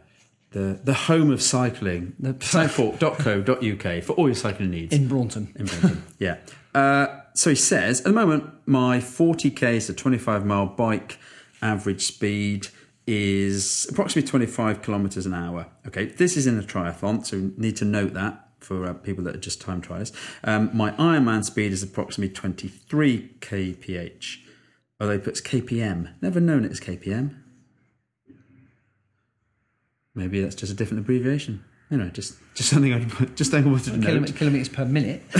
the 0.52 0.80
the 0.82 0.94
home 0.94 1.30
of 1.30 1.40
cycling, 1.40 2.14
southfork.co.uk 2.22 4.02
for 4.04 4.12
all 4.14 4.28
your 4.28 4.34
cycling 4.34 4.70
needs 4.70 4.94
In 4.94 5.08
Braunton. 5.08 5.52
in 5.56 5.66
Brighton. 5.66 6.04
yeah. 6.18 6.38
Uh, 6.74 7.06
so 7.34 7.50
he 7.50 7.56
says, 7.56 8.00
at 8.00 8.06
the 8.06 8.12
moment, 8.12 8.44
my 8.66 8.98
40k, 8.98 9.80
so 9.82 9.92
25 9.92 10.44
mile 10.44 10.66
bike 10.66 11.18
average 11.62 12.02
speed 12.02 12.68
is 13.06 13.86
approximately 13.90 14.28
25 14.28 14.82
kilometers 14.82 15.26
an 15.26 15.34
hour. 15.34 15.66
Okay, 15.86 16.06
this 16.06 16.36
is 16.36 16.46
in 16.46 16.58
a 16.58 16.62
triathlon, 16.62 17.24
so 17.24 17.50
need 17.56 17.76
to 17.76 17.84
note 17.84 18.14
that 18.14 18.46
for 18.60 18.86
uh, 18.86 18.92
people 18.92 19.24
that 19.24 19.34
are 19.34 19.40
just 19.40 19.60
time 19.60 19.80
trialists. 19.82 20.14
Um, 20.44 20.70
my 20.72 20.90
Ironman 20.92 21.44
speed 21.44 21.72
is 21.72 21.82
approximately 21.82 22.34
23 22.34 23.36
kph. 23.40 24.36
Although 25.00 25.14
he 25.14 25.18
puts 25.18 25.40
kpm. 25.40 26.12
Never 26.20 26.40
known 26.40 26.64
it 26.64 26.70
as 26.70 26.78
kpm. 26.78 27.36
Maybe 30.20 30.40
that's 30.40 30.54
just 30.54 30.70
a 30.70 30.76
different 30.76 31.00
abbreviation. 31.00 31.64
You 31.90 31.96
know, 31.96 32.08
just 32.08 32.36
just 32.54 32.70
something 32.70 32.94
I 32.94 32.98
just 33.34 33.50
something 33.50 33.66
I 33.66 33.72
wanted 33.72 33.94
to. 33.94 34.06
Kilometre, 34.06 34.32
kilometres 34.34 34.68
per 34.68 34.84
minute. 34.84 35.22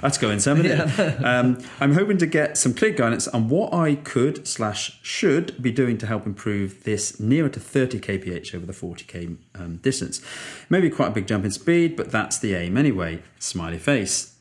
That's 0.00 0.16
going 0.16 0.38
some, 0.38 0.64
isn't? 0.64 1.24
Um, 1.24 1.58
I'm 1.80 1.94
hoping 1.94 2.18
to 2.18 2.26
get 2.26 2.56
some 2.56 2.72
clear 2.72 2.92
guidance 2.92 3.26
on 3.26 3.48
what 3.48 3.74
I 3.74 3.96
could 3.96 4.46
slash 4.46 5.00
should 5.02 5.60
be 5.60 5.72
doing 5.72 5.98
to 5.98 6.06
help 6.06 6.24
improve 6.24 6.84
this 6.84 7.18
nearer 7.18 7.48
to 7.48 7.58
30 7.58 7.98
kph 7.98 8.54
over 8.54 8.64
the 8.64 8.72
40k 8.72 9.36
um, 9.56 9.76
distance. 9.78 10.20
Maybe 10.70 10.88
quite 10.88 11.08
a 11.08 11.12
big 11.12 11.26
jump 11.26 11.44
in 11.44 11.50
speed, 11.50 11.96
but 11.96 12.12
that's 12.12 12.38
the 12.38 12.54
aim 12.54 12.76
anyway. 12.76 13.22
Smiley 13.40 13.78
face. 13.78 14.31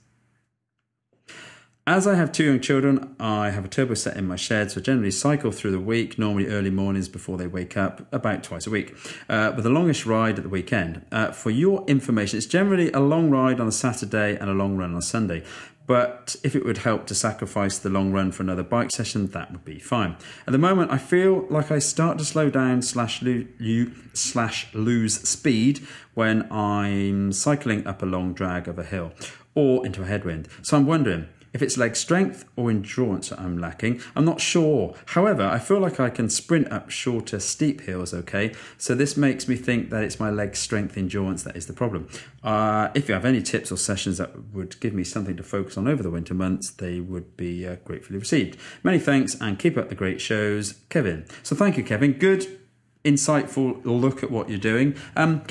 As 1.87 2.05
I 2.05 2.13
have 2.13 2.31
two 2.31 2.43
young 2.43 2.59
children, 2.59 3.15
I 3.19 3.49
have 3.49 3.65
a 3.65 3.67
turbo 3.67 3.95
set 3.95 4.15
in 4.15 4.27
my 4.27 4.35
shed, 4.35 4.69
so 4.69 4.79
I 4.79 4.83
generally 4.83 5.09
cycle 5.09 5.51
through 5.51 5.71
the 5.71 5.79
week, 5.79 6.19
normally 6.19 6.45
early 6.45 6.69
mornings 6.69 7.09
before 7.09 7.37
they 7.39 7.47
wake 7.47 7.75
up, 7.75 8.05
about 8.13 8.43
twice 8.43 8.67
a 8.67 8.69
week, 8.69 8.95
uh, 9.27 9.51
with 9.55 9.63
the 9.63 9.71
longest 9.71 10.05
ride 10.05 10.37
at 10.37 10.43
the 10.43 10.49
weekend. 10.49 11.03
Uh, 11.11 11.31
for 11.31 11.49
your 11.49 11.83
information, 11.87 12.37
it's 12.37 12.45
generally 12.45 12.91
a 12.91 12.99
long 12.99 13.31
ride 13.31 13.59
on 13.59 13.67
a 13.67 13.71
Saturday 13.71 14.35
and 14.35 14.47
a 14.47 14.53
long 14.53 14.77
run 14.77 14.91
on 14.91 14.97
a 14.97 15.01
Sunday. 15.01 15.43
But 15.87 16.35
if 16.43 16.55
it 16.55 16.63
would 16.63 16.77
help 16.77 17.07
to 17.07 17.15
sacrifice 17.15 17.79
the 17.79 17.89
long 17.89 18.11
run 18.11 18.31
for 18.31 18.43
another 18.43 18.63
bike 18.63 18.91
session, 18.91 19.25
that 19.27 19.51
would 19.51 19.65
be 19.65 19.79
fine. 19.79 20.17
At 20.45 20.51
the 20.51 20.59
moment, 20.59 20.91
I 20.91 20.99
feel 20.99 21.47
like 21.49 21.71
I 21.71 21.79
start 21.79 22.19
to 22.19 22.25
slow 22.25 22.51
down 22.51 22.83
slash 22.83 23.23
lo- 23.23 23.45
slash 24.13 24.71
lose 24.75 25.15
speed 25.27 25.79
when 26.13 26.49
I'm 26.51 27.33
cycling 27.33 27.87
up 27.87 28.03
a 28.03 28.05
long 28.05 28.33
drag 28.33 28.67
of 28.67 28.77
a 28.77 28.83
hill. 28.83 29.13
or 29.53 29.85
into 29.85 30.01
a 30.01 30.05
headwind. 30.05 30.47
So 30.61 30.77
I'm 30.77 30.85
wondering 30.85 31.27
if 31.53 31.61
it's 31.61 31.77
leg 31.77 31.95
strength 31.95 32.45
or 32.55 32.69
endurance 32.69 33.29
that 33.29 33.39
I'm 33.39 33.57
lacking. 33.57 34.01
I'm 34.15 34.25
not 34.25 34.39
sure. 34.39 34.95
However, 35.07 35.43
I 35.43 35.59
feel 35.59 35.79
like 35.79 35.99
I 35.99 36.09
can 36.09 36.29
sprint 36.29 36.71
up 36.71 36.89
shorter, 36.89 37.39
steep 37.39 37.81
hills, 37.81 38.13
okay? 38.13 38.53
So 38.77 38.95
this 38.95 39.17
makes 39.17 39.47
me 39.47 39.55
think 39.55 39.89
that 39.89 40.03
it's 40.03 40.19
my 40.19 40.29
leg 40.29 40.55
strength 40.55 40.97
endurance 40.97 41.43
that 41.43 41.55
is 41.55 41.67
the 41.67 41.73
problem. 41.73 42.07
Uh, 42.43 42.89
if 42.93 43.07
you 43.07 43.13
have 43.13 43.25
any 43.25 43.41
tips 43.41 43.71
or 43.71 43.77
sessions 43.77 44.17
that 44.17 44.53
would 44.53 44.79
give 44.79 44.93
me 44.93 45.03
something 45.03 45.35
to 45.37 45.43
focus 45.43 45.77
on 45.77 45.87
over 45.87 46.01
the 46.01 46.09
winter 46.09 46.33
months, 46.33 46.71
they 46.71 46.99
would 46.99 47.35
be 47.37 47.67
uh, 47.67 47.75
gratefully 47.83 48.19
received. 48.19 48.57
Many 48.83 48.99
thanks 48.99 49.35
and 49.39 49.59
keep 49.59 49.77
up 49.77 49.89
the 49.89 49.95
great 49.95 50.21
shows, 50.21 50.75
Kevin. 50.89 51.25
So 51.43 51.55
thank 51.55 51.77
you, 51.77 51.83
Kevin. 51.83 52.13
Good, 52.13 52.59
insightful 53.03 53.81
look 53.83 54.23
at 54.23 54.31
what 54.31 54.49
you're 54.49 54.59
doing. 54.59 54.95
Um, 55.15 55.43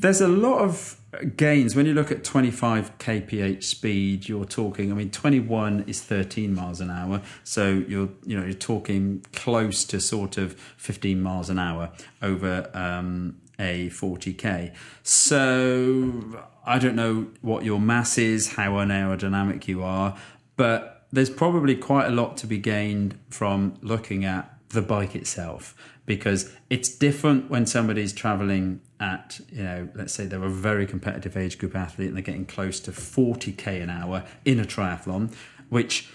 there's 0.00 0.20
a 0.20 0.28
lot 0.28 0.60
of 0.60 1.00
gains. 1.36 1.74
When 1.74 1.86
you 1.86 1.94
look 1.94 2.10
at 2.10 2.24
25 2.24 2.98
kph 2.98 3.62
speed 3.64 4.28
you're 4.28 4.44
talking 4.44 4.92
i 4.92 4.94
mean 4.94 5.10
21 5.10 5.84
is 5.86 6.02
13 6.02 6.54
miles 6.54 6.80
an 6.80 6.90
hour. 6.90 7.22
So 7.44 7.84
you're 7.88 8.10
you 8.24 8.38
know 8.38 8.44
you're 8.44 8.54
talking 8.54 9.24
close 9.32 9.84
to 9.86 10.00
sort 10.00 10.38
of 10.38 10.54
15 10.76 11.20
miles 11.20 11.50
an 11.50 11.58
hour 11.58 11.90
over 12.22 12.70
um, 12.74 13.40
a 13.58 13.88
40k 13.90 14.72
so 15.02 16.44
i 16.64 16.78
don't 16.78 16.94
know 16.94 17.26
what 17.40 17.64
your 17.64 17.80
mass 17.80 18.16
is 18.16 18.52
how 18.52 18.72
unaerodynamic 18.74 19.66
you 19.66 19.82
are 19.82 20.16
but 20.56 21.06
there's 21.10 21.30
probably 21.30 21.74
quite 21.74 22.06
a 22.06 22.10
lot 22.10 22.36
to 22.36 22.46
be 22.46 22.58
gained 22.58 23.18
from 23.30 23.74
looking 23.82 24.24
at 24.24 24.58
the 24.68 24.82
bike 24.82 25.16
itself 25.16 25.74
because 26.08 26.50
it's 26.70 26.88
different 26.88 27.48
when 27.48 27.66
somebody's 27.66 28.12
traveling 28.12 28.80
at 28.98 29.40
you 29.52 29.62
know 29.62 29.88
let's 29.94 30.12
say 30.12 30.26
they're 30.26 30.42
a 30.42 30.50
very 30.50 30.86
competitive 30.86 31.36
age 31.36 31.56
group 31.58 31.76
athlete 31.76 32.08
and 32.08 32.16
they're 32.16 32.22
getting 32.22 32.46
close 32.46 32.80
to 32.80 32.90
40k 32.90 33.80
an 33.80 33.90
hour 33.90 34.24
in 34.44 34.58
a 34.58 34.64
triathlon 34.64 35.32
which 35.68 36.08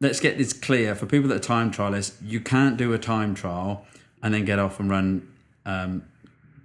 let's 0.00 0.20
get 0.20 0.38
this 0.38 0.52
clear 0.52 0.94
for 0.94 1.06
people 1.06 1.28
that 1.30 1.36
are 1.36 1.40
time 1.40 1.72
trialists 1.72 2.12
you 2.22 2.38
can't 2.38 2.76
do 2.76 2.92
a 2.92 2.98
time 2.98 3.34
trial 3.34 3.84
and 4.22 4.32
then 4.32 4.44
get 4.44 4.60
off 4.60 4.78
and 4.78 4.88
run 4.88 5.28
um, 5.66 6.02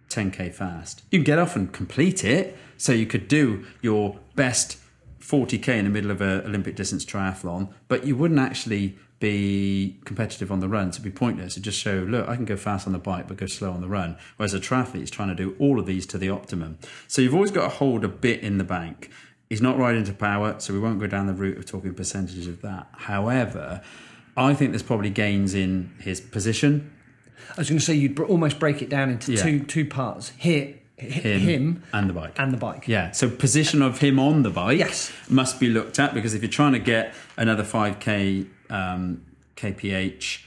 10k 0.09 0.53
fast. 0.53 1.03
You 1.11 1.19
can 1.19 1.23
get 1.23 1.39
off 1.39 1.55
and 1.55 1.71
complete 1.71 2.23
it 2.23 2.57
so 2.77 2.91
you 2.91 3.05
could 3.05 3.27
do 3.27 3.65
your 3.81 4.19
best 4.35 4.77
40k 5.19 5.69
in 5.69 5.85
the 5.85 5.91
middle 5.91 6.11
of 6.11 6.21
an 6.21 6.41
olympic 6.45 6.75
distance 6.75 7.03
triathlon 7.03 7.67
but 7.89 8.05
you 8.05 8.15
wouldn't 8.15 8.39
actually 8.39 8.97
be 9.19 9.99
competitive 10.05 10.51
on 10.51 10.59
the 10.59 10.67
run 10.67 10.91
to 10.91 11.01
be 11.01 11.09
pointless. 11.09 11.55
To 11.55 11.59
just 11.61 11.79
show, 11.79 12.05
look, 12.07 12.27
I 12.27 12.35
can 12.35 12.45
go 12.45 12.55
fast 12.55 12.85
on 12.87 12.93
the 12.93 12.99
bike 12.99 13.27
but 13.27 13.37
go 13.37 13.45
slow 13.47 13.71
on 13.71 13.81
the 13.81 13.87
run. 13.87 14.17
Whereas 14.37 14.53
a 14.53 14.59
triathlete 14.59 15.01
is 15.03 15.11
trying 15.11 15.29
to 15.29 15.35
do 15.35 15.55
all 15.59 15.79
of 15.79 15.85
these 15.85 16.05
to 16.07 16.17
the 16.17 16.29
optimum. 16.29 16.77
So 17.07 17.21
you've 17.21 17.33
always 17.33 17.51
got 17.51 17.63
to 17.63 17.69
hold 17.69 18.03
a 18.03 18.07
bit 18.07 18.41
in 18.41 18.57
the 18.57 18.63
bank. 18.63 19.09
He's 19.49 19.61
not 19.61 19.77
riding 19.77 20.03
to 20.03 20.13
power, 20.13 20.55
so 20.59 20.73
we 20.73 20.79
won't 20.79 20.99
go 20.99 21.07
down 21.07 21.25
the 21.27 21.33
route 21.33 21.57
of 21.57 21.65
talking 21.65 21.93
percentages 21.93 22.47
of 22.47 22.61
that. 22.63 22.87
However, 22.91 23.81
I 24.35 24.53
think 24.53 24.71
there's 24.71 24.83
probably 24.83 25.09
gains 25.09 25.53
in 25.55 25.93
his 26.01 26.19
position. 26.19 26.91
I 27.51 27.61
was 27.61 27.69
going 27.69 27.79
to 27.79 27.85
say 27.85 27.93
you'd 27.95 28.19
almost 28.19 28.59
break 28.59 28.81
it 28.81 28.89
down 28.89 29.09
into 29.09 29.31
Yeah. 29.33 29.41
two 29.43 29.59
two 29.63 29.85
parts. 29.85 30.33
Here, 30.37 30.75
Him, 30.97 31.39
him, 31.39 31.83
and 31.93 32.09
the 32.09 32.13
bike. 32.13 32.33
and 32.37 32.51
the 32.51 32.57
bike. 32.57 32.87
Yeah, 32.87 33.11
so 33.11 33.29
position 33.29 33.81
of 33.81 33.99
him 33.99 34.19
on 34.19 34.41
the 34.43 34.49
bike 34.49 34.79
Yes. 34.79 35.11
must 35.29 35.59
be 35.59 35.69
looked 35.69 35.97
at 35.99 36.13
because 36.13 36.33
if 36.33 36.41
you're 36.41 36.49
trying 36.51 36.73
to 36.73 36.79
get 36.79 37.13
another 37.37 37.63
5k 37.63 38.47
um, 38.69 39.25
kph, 39.55 40.45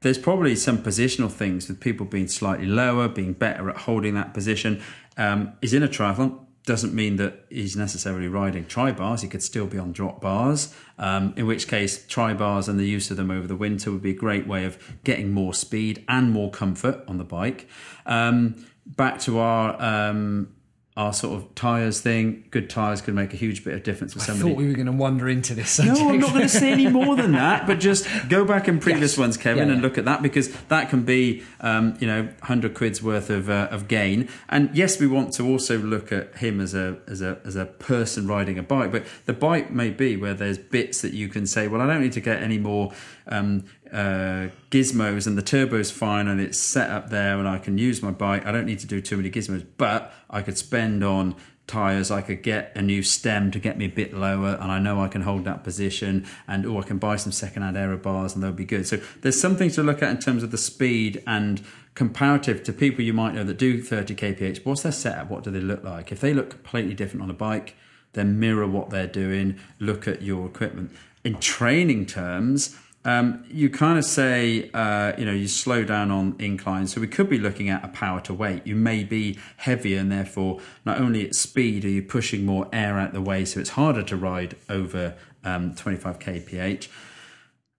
there's 0.00 0.18
probably 0.18 0.54
some 0.54 0.78
positional 0.78 1.30
things 1.30 1.68
with 1.68 1.80
people 1.80 2.06
being 2.06 2.28
slightly 2.28 2.66
lower, 2.66 3.08
being 3.08 3.32
better 3.32 3.68
at 3.70 3.76
holding 3.78 4.14
that 4.14 4.34
position. 4.34 4.82
Um, 5.16 5.54
he's 5.60 5.74
in 5.74 5.82
a 5.82 5.88
triathlon. 5.88 6.40
Doesn't 6.64 6.94
mean 6.94 7.16
that 7.16 7.46
he's 7.48 7.76
necessarily 7.76 8.26
riding 8.28 8.66
tri 8.66 8.90
bars. 8.92 9.22
He 9.22 9.28
could 9.28 9.42
still 9.42 9.66
be 9.66 9.78
on 9.78 9.92
drop 9.92 10.20
bars, 10.20 10.74
um, 10.98 11.32
in 11.36 11.46
which 11.46 11.68
case, 11.68 12.04
tri 12.06 12.34
bars 12.34 12.68
and 12.68 12.78
the 12.78 12.86
use 12.86 13.10
of 13.10 13.16
them 13.16 13.30
over 13.30 13.46
the 13.46 13.56
winter 13.56 13.92
would 13.92 14.02
be 14.02 14.10
a 14.10 14.14
great 14.14 14.46
way 14.46 14.64
of 14.64 14.76
getting 15.04 15.32
more 15.32 15.54
speed 15.54 16.04
and 16.08 16.32
more 16.32 16.50
comfort 16.50 17.04
on 17.06 17.18
the 17.18 17.24
bike. 17.24 17.68
Um, 18.04 18.66
back 18.84 19.20
to 19.20 19.38
our 19.38 19.80
um, 19.80 20.55
our 20.96 21.12
sort 21.12 21.36
of 21.36 21.54
tires 21.54 22.00
thing. 22.00 22.44
Good 22.50 22.70
tires 22.70 23.02
could 23.02 23.14
make 23.14 23.34
a 23.34 23.36
huge 23.36 23.64
bit 23.64 23.74
of 23.74 23.82
difference 23.82 24.14
for 24.14 24.20
I 24.20 24.24
somebody. 24.24 24.48
thought 24.50 24.58
we 24.58 24.66
were 24.66 24.72
going 24.74 24.86
to 24.86 24.92
wander 24.92 25.28
into 25.28 25.54
this 25.54 25.68
subject. 25.68 25.98
No, 25.98 26.08
I'm 26.08 26.18
not 26.20 26.30
going 26.30 26.40
to 26.42 26.48
say 26.48 26.72
any 26.72 26.88
more 26.88 27.16
than 27.16 27.32
that. 27.32 27.66
But 27.66 27.80
just 27.80 28.06
go 28.30 28.46
back 28.46 28.66
in 28.66 28.78
previous 28.86 29.12
Yes. 29.12 29.18
ones, 29.18 29.36
Kevin, 29.36 29.68
Yeah, 29.68 29.74
and 29.74 29.82
yeah. 29.82 29.86
look 29.88 29.98
at 29.98 30.06
that 30.06 30.22
because 30.22 30.48
that 30.68 30.88
can 30.88 31.02
be, 31.02 31.42
um, 31.60 31.96
you 32.00 32.06
know, 32.06 32.28
hundred 32.42 32.72
quid's 32.74 33.02
worth 33.02 33.28
of 33.28 33.50
uh, 33.50 33.68
of 33.70 33.88
gain. 33.88 34.28
And 34.48 34.74
yes, 34.74 34.98
we 34.98 35.06
want 35.06 35.34
to 35.34 35.46
also 35.46 35.76
look 35.78 36.12
at 36.12 36.34
him 36.38 36.60
as 36.60 36.72
a 36.74 36.96
as 37.06 37.20
a 37.20 37.40
as 37.44 37.56
a 37.56 37.66
person 37.66 38.26
riding 38.26 38.58
a 38.58 38.62
bike. 38.62 38.90
But 38.90 39.04
the 39.26 39.34
bike 39.34 39.70
may 39.70 39.90
be 39.90 40.16
where 40.16 40.32
there's 40.32 40.56
bits 40.56 41.02
that 41.02 41.12
you 41.12 41.28
can 41.28 41.46
say, 41.46 41.68
well, 41.68 41.82
I 41.82 41.86
don't 41.86 42.00
need 42.00 42.12
to 42.12 42.20
get 42.22 42.42
any 42.42 42.58
more. 42.58 42.92
Um, 43.28 43.64
uh, 43.96 44.50
gizmos 44.70 45.26
and 45.26 45.38
the 45.38 45.42
turbo's 45.42 45.90
fine 45.90 46.28
and 46.28 46.38
it's 46.38 46.58
set 46.58 46.90
up 46.90 47.08
there 47.08 47.38
and 47.38 47.48
I 47.48 47.56
can 47.56 47.78
use 47.78 48.02
my 48.02 48.10
bike. 48.10 48.44
I 48.44 48.52
don't 48.52 48.66
need 48.66 48.80
to 48.80 48.86
do 48.86 49.00
too 49.00 49.16
many 49.16 49.30
gizmos, 49.30 49.64
but 49.78 50.12
I 50.28 50.42
could 50.42 50.58
spend 50.58 51.02
on 51.02 51.34
tires. 51.66 52.10
I 52.10 52.20
could 52.20 52.42
get 52.42 52.72
a 52.74 52.82
new 52.82 53.02
stem 53.02 53.50
to 53.52 53.58
get 53.58 53.78
me 53.78 53.86
a 53.86 53.88
bit 53.88 54.14
lower 54.14 54.56
and 54.60 54.70
i 54.70 54.78
know 54.78 55.02
i 55.02 55.08
can 55.08 55.22
hold 55.22 55.44
that 55.46 55.64
position 55.64 56.24
and 56.46 56.64
oh 56.64 56.78
i 56.78 56.82
can 56.82 56.96
buy 56.98 57.16
some 57.16 57.32
second-hand 57.32 57.76
aero 57.76 57.96
bars 57.96 58.34
and 58.34 58.44
they'll 58.44 58.52
be 58.52 58.66
good. 58.66 58.86
So 58.86 59.00
there's 59.22 59.40
something 59.40 59.70
to 59.70 59.82
look 59.82 60.02
at 60.02 60.10
in 60.10 60.18
terms 60.18 60.42
of 60.42 60.50
the 60.50 60.58
speed 60.58 61.22
and 61.26 61.64
comparative 61.94 62.62
to 62.64 62.74
people 62.74 63.02
you 63.02 63.14
might 63.14 63.34
know 63.34 63.44
that 63.44 63.56
do 63.56 63.82
30 63.82 64.14
kph. 64.14 64.64
What's 64.66 64.82
their 64.82 64.92
setup? 64.92 65.30
What 65.30 65.42
do 65.42 65.50
they 65.50 65.60
look 65.60 65.82
like? 65.82 66.12
If 66.12 66.20
they 66.20 66.34
look 66.34 66.50
completely 66.50 66.92
different 66.92 67.22
on 67.22 67.30
a 67.30 67.34
bike 67.34 67.74
then 68.12 68.38
mirror 68.38 68.66
what 68.66 68.90
they're 68.90 69.06
doing. 69.06 69.58
Look 69.78 70.06
at 70.06 70.22
your 70.22 70.46
equipment. 70.46 70.90
In 71.24 71.38
training 71.38 72.06
terms 72.06 72.76
um, 73.06 73.44
you 73.48 73.70
kind 73.70 74.00
of 74.00 74.04
say, 74.04 74.68
uh, 74.74 75.12
you 75.16 75.24
know, 75.24 75.32
you 75.32 75.46
slow 75.46 75.84
down 75.84 76.10
on 76.10 76.34
inclines. 76.40 76.92
So 76.92 77.00
we 77.00 77.06
could 77.06 77.30
be 77.30 77.38
looking 77.38 77.68
at 77.68 77.84
a 77.84 77.88
power 77.88 78.20
to 78.22 78.34
weight. 78.34 78.66
You 78.66 78.74
may 78.74 79.04
be 79.04 79.38
heavier, 79.58 80.00
and 80.00 80.10
therefore, 80.10 80.60
not 80.84 80.98
only 80.98 81.24
at 81.24 81.36
speed 81.36 81.84
are 81.84 81.88
you 81.88 82.02
pushing 82.02 82.44
more 82.44 82.68
air 82.72 82.98
out 82.98 83.12
the 83.12 83.22
way, 83.22 83.44
so 83.44 83.60
it's 83.60 83.70
harder 83.70 84.02
to 84.02 84.16
ride 84.16 84.56
over 84.68 85.14
um, 85.44 85.72
25 85.76 86.18
kph. 86.18 86.88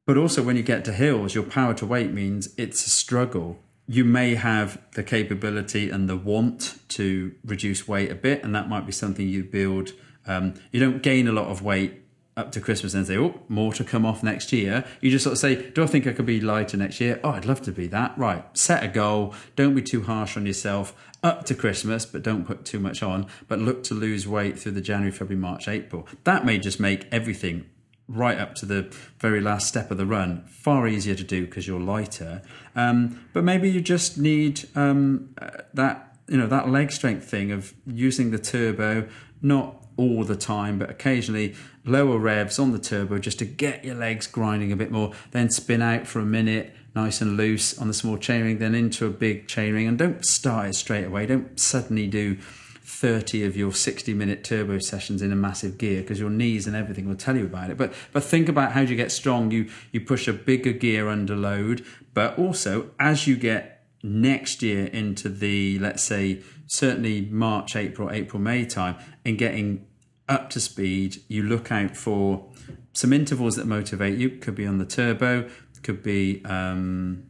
But 0.05 0.15
also, 0.15 0.41
when 0.41 0.55
you 0.55 0.63
get 0.63 0.85
to 0.85 0.93
hills, 0.93 1.35
your 1.35 1.43
power 1.43 1.73
to 1.73 1.85
weight 1.85 2.13
means 2.13 2.53
it's 2.57 2.85
a 2.85 2.89
struggle. 2.89 3.59
You 3.85 4.05
may 4.05 4.35
have 4.35 4.81
the 4.93 5.03
capability 5.03 5.89
and 5.89 6.09
the 6.09 6.15
want 6.15 6.79
to 6.89 7.35
reduce 7.43 7.85
weight 7.85 8.09
a 8.09 8.15
bit, 8.15 8.45
and 8.45 8.55
that 8.55 8.69
might 8.69 8.85
be 8.85 8.93
something 8.93 9.27
you 9.27 9.43
build. 9.43 9.91
Um, 10.25 10.53
you 10.71 10.79
don't 10.79 11.03
gain 11.03 11.27
a 11.27 11.33
lot 11.33 11.47
of 11.47 11.61
weight 11.61 12.06
up 12.37 12.51
to 12.53 12.61
Christmas 12.61 12.93
and 12.93 13.05
say, 13.05 13.17
oh, 13.17 13.41
more 13.49 13.73
to 13.73 13.83
come 13.83 14.05
off 14.05 14.23
next 14.23 14.53
year. 14.53 14.85
You 15.01 15.11
just 15.11 15.23
sort 15.23 15.33
of 15.33 15.39
say, 15.39 15.69
do 15.71 15.83
I 15.83 15.87
think 15.87 16.07
I 16.07 16.13
could 16.13 16.25
be 16.25 16.39
lighter 16.39 16.77
next 16.77 17.01
year? 17.01 17.19
Oh, 17.23 17.31
I'd 17.31 17.45
love 17.45 17.61
to 17.63 17.71
be 17.71 17.87
that. 17.87 18.17
Right. 18.17 18.45
Set 18.57 18.83
a 18.83 18.87
goal. 18.87 19.33
Don't 19.55 19.73
be 19.73 19.81
too 19.81 20.03
harsh 20.03 20.37
on 20.37 20.45
yourself 20.45 20.95
up 21.23 21.45
to 21.45 21.55
Christmas, 21.55 22.05
but 22.05 22.23
don't 22.23 22.45
put 22.45 22.63
too 22.63 22.79
much 22.79 23.01
on. 23.01 23.25
But 23.47 23.59
look 23.59 23.83
to 23.85 23.93
lose 23.93 24.27
weight 24.27 24.59
through 24.59 24.73
the 24.73 24.81
January, 24.81 25.11
February, 25.11 25.41
March, 25.41 25.67
April. 25.67 26.07
That 26.23 26.45
may 26.45 26.59
just 26.59 26.79
make 26.79 27.07
everything 27.11 27.69
right 28.07 28.37
up 28.37 28.55
to 28.55 28.65
the 28.65 28.93
very 29.19 29.41
last 29.41 29.67
step 29.67 29.91
of 29.91 29.97
the 29.97 30.05
run 30.05 30.45
far 30.47 30.87
easier 30.87 31.15
to 31.15 31.23
do 31.23 31.45
because 31.45 31.67
you're 31.67 31.79
lighter. 31.79 32.41
Um, 32.75 33.25
but 33.33 33.43
maybe 33.43 33.69
you 33.69 33.81
just 33.81 34.17
need 34.17 34.67
um, 34.75 35.35
that 35.73 36.15
you 36.27 36.37
know 36.37 36.47
that 36.47 36.69
leg 36.69 36.91
strength 36.91 37.25
thing 37.25 37.51
of 37.51 37.73
using 37.85 38.31
the 38.31 38.39
turbo 38.39 39.07
not 39.41 39.85
all 39.97 40.23
the 40.23 40.35
time 40.35 40.77
but 40.77 40.89
occasionally 40.89 41.55
lower 41.87 42.17
revs 42.17 42.59
on 42.59 42.71
the 42.71 42.79
turbo 42.79 43.17
just 43.17 43.39
to 43.39 43.45
get 43.45 43.83
your 43.83 43.95
legs 43.95 44.27
grinding 44.27 44.71
a 44.71 44.75
bit 44.75 44.91
more 44.91 45.13
then 45.31 45.49
spin 45.49 45.81
out 45.81 46.05
for 46.05 46.19
a 46.19 46.25
minute 46.25 46.73
nice 46.97 47.21
and 47.21 47.37
loose 47.37 47.77
on 47.77 47.87
the 47.87 47.93
small 47.93 48.17
chainring 48.17 48.57
then 48.57 48.73
into 48.73 49.05
a 49.05 49.09
big 49.09 49.47
chainring 49.47 49.87
and 49.87 49.99
don't 49.99 50.25
start 50.25 50.69
it 50.69 50.73
straight 50.73 51.05
away. 51.05 51.27
Don't 51.27 51.59
suddenly 51.59 52.07
do 52.07 52.35
30 52.35 53.45
of 53.45 53.55
your 53.55 53.71
60 53.71 54.13
minute 54.15 54.43
turbo 54.43 54.79
sessions 54.79 55.21
in 55.21 55.31
a 55.31 55.35
massive 55.35 55.77
gear 55.77 56.01
because 56.01 56.19
your 56.19 56.31
knees 56.31 56.65
and 56.65 56.75
everything 56.75 57.07
will 57.07 57.15
tell 57.15 57.37
you 57.37 57.45
about 57.45 57.69
it. 57.69 57.77
But 57.77 57.93
but 58.13 58.23
think 58.23 58.49
about 58.49 58.71
how 58.71 58.81
you 58.81 58.95
get 58.95 59.11
strong. 59.11 59.51
You 59.51 59.69
you 59.91 60.01
push 60.01 60.27
a 60.27 60.33
bigger 60.33 60.71
gear 60.71 61.07
under 61.07 61.35
load 61.35 61.85
but 62.15 62.37
also 62.39 62.89
as 62.99 63.27
you 63.27 63.35
get 63.35 63.83
next 64.01 64.63
year 64.63 64.87
into 64.87 65.29
the 65.29 65.77
let's 65.79 66.03
say 66.03 66.41
certainly 66.65 67.21
March 67.21 67.75
April 67.75 68.09
April 68.09 68.41
May 68.41 68.65
time 68.65 68.95
and 69.23 69.37
getting 69.37 69.85
up 70.27 70.49
to 70.49 70.59
speed 70.59 71.21
you 71.27 71.43
look 71.43 71.71
out 71.71 71.95
for 71.95 72.45
some 72.93 73.13
intervals 73.13 73.55
that 73.55 73.65
motivate 73.65 74.17
you 74.17 74.29
could 74.29 74.55
be 74.55 74.65
on 74.65 74.77
the 74.77 74.85
turbo 74.85 75.49
could 75.81 76.03
be 76.03 76.43
um 76.45 77.23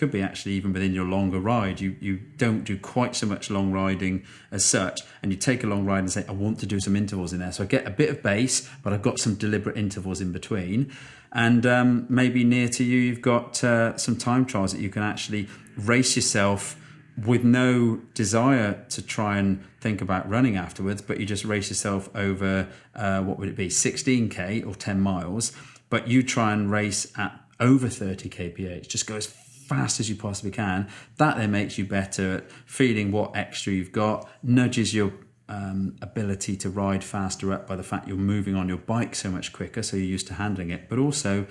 could 0.00 0.10
be 0.10 0.22
actually 0.22 0.52
even 0.52 0.72
within 0.72 0.94
your 0.94 1.04
longer 1.04 1.38
ride. 1.38 1.78
You 1.78 1.94
you 2.00 2.18
don't 2.38 2.64
do 2.64 2.78
quite 2.78 3.14
so 3.14 3.26
much 3.26 3.50
long 3.50 3.70
riding 3.70 4.24
as 4.50 4.64
such, 4.64 5.02
and 5.22 5.30
you 5.30 5.36
take 5.36 5.62
a 5.62 5.66
long 5.66 5.84
ride 5.84 5.98
and 5.98 6.10
say, 6.10 6.24
I 6.26 6.32
want 6.32 6.58
to 6.60 6.66
do 6.66 6.80
some 6.80 6.96
intervals 6.96 7.34
in 7.34 7.40
there. 7.40 7.52
So 7.52 7.64
I 7.64 7.66
get 7.66 7.86
a 7.86 7.90
bit 7.90 8.08
of 8.08 8.22
base, 8.22 8.68
but 8.82 8.94
I've 8.94 9.02
got 9.02 9.18
some 9.18 9.34
deliberate 9.34 9.76
intervals 9.76 10.22
in 10.22 10.32
between. 10.32 10.90
And 11.32 11.66
um, 11.66 12.06
maybe 12.08 12.44
near 12.44 12.68
to 12.68 12.82
you, 12.82 12.98
you've 12.98 13.20
got 13.20 13.62
uh, 13.62 13.98
some 13.98 14.16
time 14.16 14.46
trials 14.46 14.72
that 14.72 14.80
you 14.80 14.88
can 14.88 15.02
actually 15.02 15.48
race 15.76 16.16
yourself 16.16 16.79
with 17.26 17.44
no 17.44 18.00
desire 18.14 18.84
to 18.90 19.02
try 19.02 19.38
and 19.38 19.64
think 19.80 20.00
about 20.00 20.28
running 20.28 20.56
afterwards, 20.56 21.02
but 21.02 21.18
you 21.18 21.26
just 21.26 21.44
race 21.44 21.68
yourself 21.68 22.08
over 22.14 22.68
uh, 22.94 23.20
what 23.22 23.38
would 23.38 23.48
it 23.48 23.56
be, 23.56 23.68
16k 23.68 24.66
or 24.66 24.74
10 24.74 25.00
miles, 25.00 25.52
but 25.88 26.08
you 26.08 26.22
try 26.22 26.52
and 26.52 26.70
race 26.70 27.12
at 27.18 27.38
over 27.58 27.88
30 27.88 28.28
kph, 28.28 28.88
just 28.88 29.06
go 29.06 29.16
as 29.16 29.26
fast 29.26 30.00
as 30.00 30.08
you 30.08 30.16
possibly 30.16 30.50
can. 30.50 30.88
That 31.18 31.36
then 31.36 31.50
makes 31.50 31.78
you 31.78 31.84
better 31.84 32.38
at 32.38 32.50
feeling 32.66 33.12
what 33.12 33.36
extra 33.36 33.72
you've 33.72 33.92
got, 33.92 34.28
nudges 34.42 34.94
your 34.94 35.12
um, 35.48 35.96
ability 36.00 36.56
to 36.58 36.70
ride 36.70 37.02
faster 37.04 37.52
up 37.52 37.66
by 37.66 37.76
the 37.76 37.82
fact 37.82 38.08
you're 38.08 38.16
moving 38.16 38.54
on 38.54 38.68
your 38.68 38.78
bike 38.78 39.14
so 39.14 39.30
much 39.30 39.52
quicker, 39.52 39.82
so 39.82 39.96
you're 39.96 40.06
used 40.06 40.28
to 40.28 40.34
handling 40.34 40.70
it, 40.70 40.88
but 40.88 40.98
also 40.98 41.46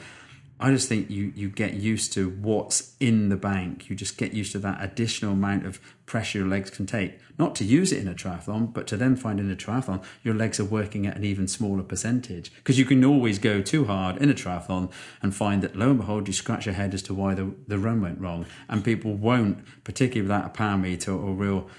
I 0.61 0.71
just 0.71 0.89
think 0.89 1.09
you 1.09 1.31
you 1.35 1.49
get 1.49 1.75
used 1.75 2.11
to 2.13 2.29
what's 2.29 2.95
in 2.99 3.29
the 3.29 3.37
bank. 3.37 3.89
You 3.89 3.95
just 3.95 4.17
get 4.17 4.33
used 4.33 4.51
to 4.51 4.59
that 4.59 4.83
additional 4.83 5.31
amount 5.31 5.65
of 5.65 5.79
pressure 6.05 6.39
your 6.39 6.47
legs 6.47 6.69
can 6.69 6.85
take. 6.85 7.17
Not 7.37 7.55
to 7.55 7.63
use 7.63 7.93
it 7.93 7.99
in 7.99 8.09
a 8.09 8.13
triathlon, 8.13 8.73
but 8.73 8.85
to 8.87 8.97
then 8.97 9.15
find 9.15 9.39
in 9.39 9.49
a 9.49 9.55
triathlon 9.55 10.03
your 10.21 10.33
legs 10.33 10.59
are 10.59 10.65
working 10.65 11.07
at 11.07 11.15
an 11.15 11.23
even 11.23 11.47
smaller 11.47 11.83
percentage. 11.83 12.53
Because 12.55 12.77
you 12.77 12.83
can 12.83 13.05
always 13.05 13.39
go 13.39 13.61
too 13.61 13.85
hard 13.85 14.17
in 14.17 14.29
a 14.29 14.33
triathlon 14.33 14.91
and 15.21 15.33
find 15.33 15.61
that 15.61 15.77
lo 15.77 15.91
and 15.91 15.99
behold 15.99 16.27
you 16.27 16.33
scratch 16.33 16.65
your 16.65 16.75
head 16.75 16.93
as 16.93 17.03
to 17.03 17.13
why 17.13 17.33
the, 17.35 17.53
the 17.67 17.79
run 17.79 18.01
went 18.01 18.19
wrong. 18.19 18.45
And 18.67 18.83
people 18.83 19.13
won't, 19.13 19.63
particularly 19.85 20.23
without 20.23 20.45
a 20.45 20.49
power 20.49 20.77
meter 20.77 21.13
or 21.13 21.33
real 21.33 21.69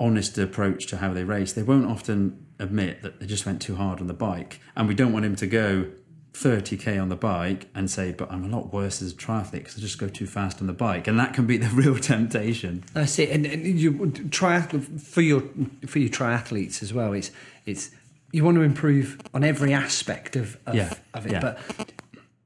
honest 0.00 0.36
approach 0.38 0.86
to 0.88 0.96
how 0.96 1.12
they 1.12 1.22
race, 1.24 1.52
they 1.52 1.62
won't 1.62 1.86
often 1.86 2.46
admit 2.58 3.02
that 3.02 3.20
they 3.20 3.26
just 3.26 3.46
went 3.46 3.62
too 3.62 3.76
hard 3.76 4.00
on 4.00 4.08
the 4.08 4.14
bike. 4.14 4.60
And 4.76 4.88
we 4.88 4.94
don't 4.94 5.12
want 5.12 5.24
him 5.24 5.36
to 5.36 5.46
go 5.46 5.86
30k 6.34 7.00
on 7.00 7.08
the 7.08 7.16
bike 7.16 7.68
and 7.74 7.90
say, 7.90 8.12
but 8.12 8.30
I'm 8.30 8.44
a 8.44 8.48
lot 8.48 8.72
worse 8.72 9.02
as 9.02 9.12
a 9.12 9.14
triathlete 9.16 9.52
because 9.52 9.76
I 9.76 9.80
just 9.80 9.98
go 9.98 10.08
too 10.08 10.26
fast 10.26 10.60
on 10.60 10.66
the 10.66 10.72
bike, 10.72 11.06
and 11.06 11.18
that 11.18 11.34
can 11.34 11.46
be 11.46 11.56
the 11.58 11.68
real 11.68 11.96
temptation. 11.98 12.84
That's 12.94 13.18
it, 13.18 13.30
and, 13.30 13.46
and 13.46 13.66
you 13.66 13.92
triathlete 13.92 15.00
for 15.00 15.20
your 15.20 15.42
for 15.86 15.98
your 15.98 16.10
triathletes 16.10 16.82
as 16.82 16.92
well. 16.92 17.12
It's 17.12 17.30
it's 17.66 17.90
you 18.32 18.44
want 18.44 18.56
to 18.56 18.62
improve 18.62 19.18
on 19.32 19.42
every 19.44 19.72
aspect 19.72 20.36
of 20.36 20.58
of, 20.66 20.74
Yeah, 20.74 20.94
of 21.14 21.26
it, 21.26 21.32
yeah. 21.32 21.40
but 21.40 21.58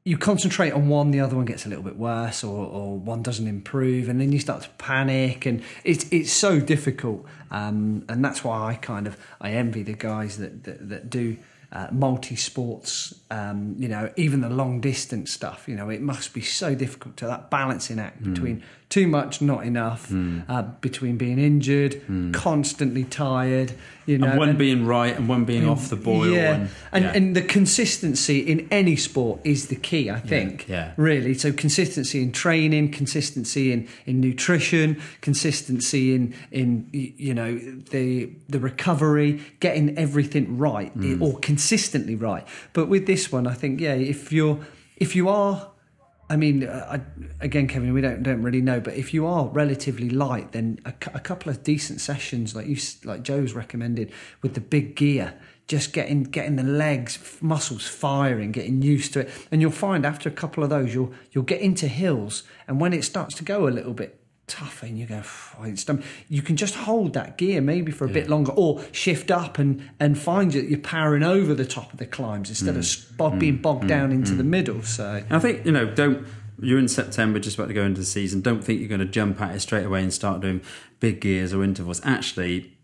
you 0.04 0.18
concentrate 0.18 0.72
on 0.72 0.88
one, 0.88 1.12
the 1.12 1.20
other 1.20 1.36
one 1.36 1.44
gets 1.44 1.64
a 1.64 1.68
little 1.68 1.84
bit 1.84 1.96
worse, 1.96 2.42
or, 2.42 2.66
or 2.66 2.98
one 2.98 3.22
doesn't 3.22 3.46
improve, 3.46 4.08
and 4.08 4.20
then 4.20 4.32
you 4.32 4.40
start 4.40 4.62
to 4.62 4.68
panic, 4.70 5.46
and 5.46 5.62
it's 5.84 6.06
it's 6.10 6.32
so 6.32 6.58
difficult, 6.60 7.24
um, 7.50 8.04
and 8.08 8.24
that's 8.24 8.42
why 8.42 8.70
I 8.70 8.74
kind 8.74 9.06
of 9.06 9.16
I 9.40 9.50
envy 9.52 9.82
the 9.82 9.92
guys 9.92 10.38
that 10.38 10.64
that, 10.64 10.88
that 10.88 11.10
do. 11.10 11.36
Uh, 11.74 11.88
multi 11.90 12.36
sports, 12.36 13.14
um, 13.30 13.74
you 13.78 13.88
know, 13.88 14.12
even 14.16 14.42
the 14.42 14.48
long 14.50 14.78
distance 14.78 15.32
stuff, 15.32 15.64
you 15.66 15.74
know, 15.74 15.88
it 15.88 16.02
must 16.02 16.34
be 16.34 16.42
so 16.42 16.74
difficult 16.74 17.16
to 17.16 17.26
that 17.26 17.48
balancing 17.50 17.98
act 17.98 18.18
Hmm. 18.18 18.34
between 18.34 18.62
too 18.92 19.06
much, 19.08 19.40
not 19.40 19.64
enough, 19.64 20.12
uh, 20.48 20.62
between 20.82 21.16
being 21.16 21.38
injured, 21.38 21.92
constantly 22.34 23.04
tired, 23.04 23.72
you 24.04 24.18
know, 24.18 24.26
and 24.28 24.38
one 24.38 24.48
and- 24.50 24.58
being 24.58 24.84
right 24.84 25.16
and 25.16 25.28
one 25.28 25.44
being 25.46 25.66
off 25.66 25.88
the 25.88 25.96
boil. 25.96 26.28
yeah, 26.30 26.52
and, 26.54 26.68
and, 26.92 27.04
yeah. 27.04 27.12
and 27.16 27.36
the 27.38 27.40
consistency 27.42 28.38
in 28.40 28.68
any 28.70 28.96
sport 28.96 29.40
is 29.44 29.68
the 29.68 29.76
key, 29.76 30.10
I 30.10 30.20
think. 30.20 30.68
yeah. 30.68 30.92
Really. 30.98 31.32
So 31.34 31.52
consistency 31.52 32.20
in 32.22 32.32
training, 32.32 32.90
consistency 32.92 33.72
in, 33.72 33.88
in 34.04 34.20
nutrition, 34.20 35.00
consistency 35.22 36.14
in 36.14 36.34
in 36.50 36.88
you 36.92 37.34
know 37.34 37.56
the 37.90 38.30
the 38.48 38.60
recovery, 38.60 39.40
getting 39.60 39.96
everything 39.98 40.58
right 40.58 40.92
Mm. 40.98 41.22
or 41.22 41.38
consistently 41.40 42.14
right. 42.14 42.44
But 42.74 42.88
with 42.88 43.06
this 43.06 43.32
one, 43.32 43.46
I 43.46 43.54
think 43.54 43.80
yeah, 43.80 43.94
if 43.94 44.32
you're 44.32 44.58
if 44.98 45.16
you 45.16 45.28
are. 45.30 45.68
I 46.30 46.36
mean, 46.36 46.64
uh, 46.64 46.98
I, 46.98 47.44
again, 47.44 47.68
Kevin, 47.68 47.92
we 47.92 48.00
don't 48.00 48.22
don't 48.22 48.42
really 48.42 48.62
know, 48.62 48.80
but 48.80 48.94
if 48.94 49.12
you 49.12 49.26
are 49.26 49.48
relatively 49.48 50.08
light, 50.08 50.52
then 50.52 50.78
a, 50.84 50.94
a 51.12 51.20
couple 51.20 51.50
of 51.50 51.62
decent 51.62 52.00
sessions, 52.00 52.54
like 52.54 52.66
you, 52.66 52.76
like 53.04 53.22
Joe's 53.22 53.52
recommended, 53.52 54.12
with 54.40 54.54
the 54.54 54.60
big 54.60 54.96
gear, 54.96 55.34
just 55.68 55.92
getting 55.92 56.22
getting 56.22 56.56
the 56.56 56.62
legs 56.62 57.18
muscles 57.42 57.86
firing, 57.86 58.52
getting 58.52 58.82
used 58.82 59.12
to 59.12 59.20
it, 59.20 59.30
and 59.50 59.60
you'll 59.60 59.70
find 59.70 60.06
after 60.06 60.28
a 60.28 60.32
couple 60.32 60.64
of 60.64 60.70
those, 60.70 60.94
you'll 60.94 61.12
you'll 61.32 61.44
get 61.44 61.60
into 61.60 61.86
hills, 61.88 62.44
and 62.66 62.80
when 62.80 62.92
it 62.92 63.04
starts 63.04 63.34
to 63.36 63.44
go 63.44 63.68
a 63.68 63.70
little 63.70 63.94
bit 63.94 64.21
tougher, 64.52 64.86
and 64.86 64.98
you 64.98 65.06
go, 65.06 65.22
"Oh, 65.58 65.64
it's 65.64 65.84
done," 65.84 66.02
you 66.28 66.42
can 66.42 66.56
just 66.56 66.74
hold 66.74 67.14
that 67.14 67.38
gear 67.38 67.60
maybe 67.60 67.90
for 67.90 68.04
a 68.04 68.08
bit 68.08 68.28
longer, 68.28 68.52
or 68.52 68.82
shift 68.92 69.30
up 69.30 69.58
and 69.58 69.88
and 69.98 70.18
find 70.18 70.52
that 70.52 70.68
you're 70.68 70.78
powering 70.78 71.22
over 71.22 71.54
the 71.54 71.64
top 71.64 71.92
of 71.92 71.98
the 71.98 72.06
climbs 72.06 72.50
instead 72.50 72.76
of 72.76 72.82
mm. 72.82 73.12
spot 73.12 73.38
being 73.38 73.58
mm. 73.58 73.62
bogged 73.62 73.84
mm. 73.84 73.88
down 73.88 74.12
into 74.12 74.34
the 74.34 74.44
middle. 74.44 74.82
So. 74.82 75.22
I 75.30 75.38
think 75.38 75.64
you 75.64 75.72
know, 75.72 75.86
don't 75.86 76.26
you're 76.60 76.78
in 76.78 76.88
September, 76.88 77.38
just 77.38 77.56
about 77.56 77.68
to 77.68 77.74
go 77.74 77.84
into 77.84 78.00
the 78.00 78.06
season. 78.06 78.40
Don't 78.40 78.62
think 78.62 78.78
you're 78.80 78.88
going 78.88 79.00
to 79.00 79.06
jump 79.06 79.40
at 79.40 79.54
it 79.54 79.60
straight 79.60 79.84
away 79.84 80.02
and 80.02 80.12
start 80.12 80.40
doing 80.40 80.60
big 81.00 81.20
gears 81.20 81.52
or 81.52 81.64
intervals. 81.64 82.00
Actually, 82.04 82.76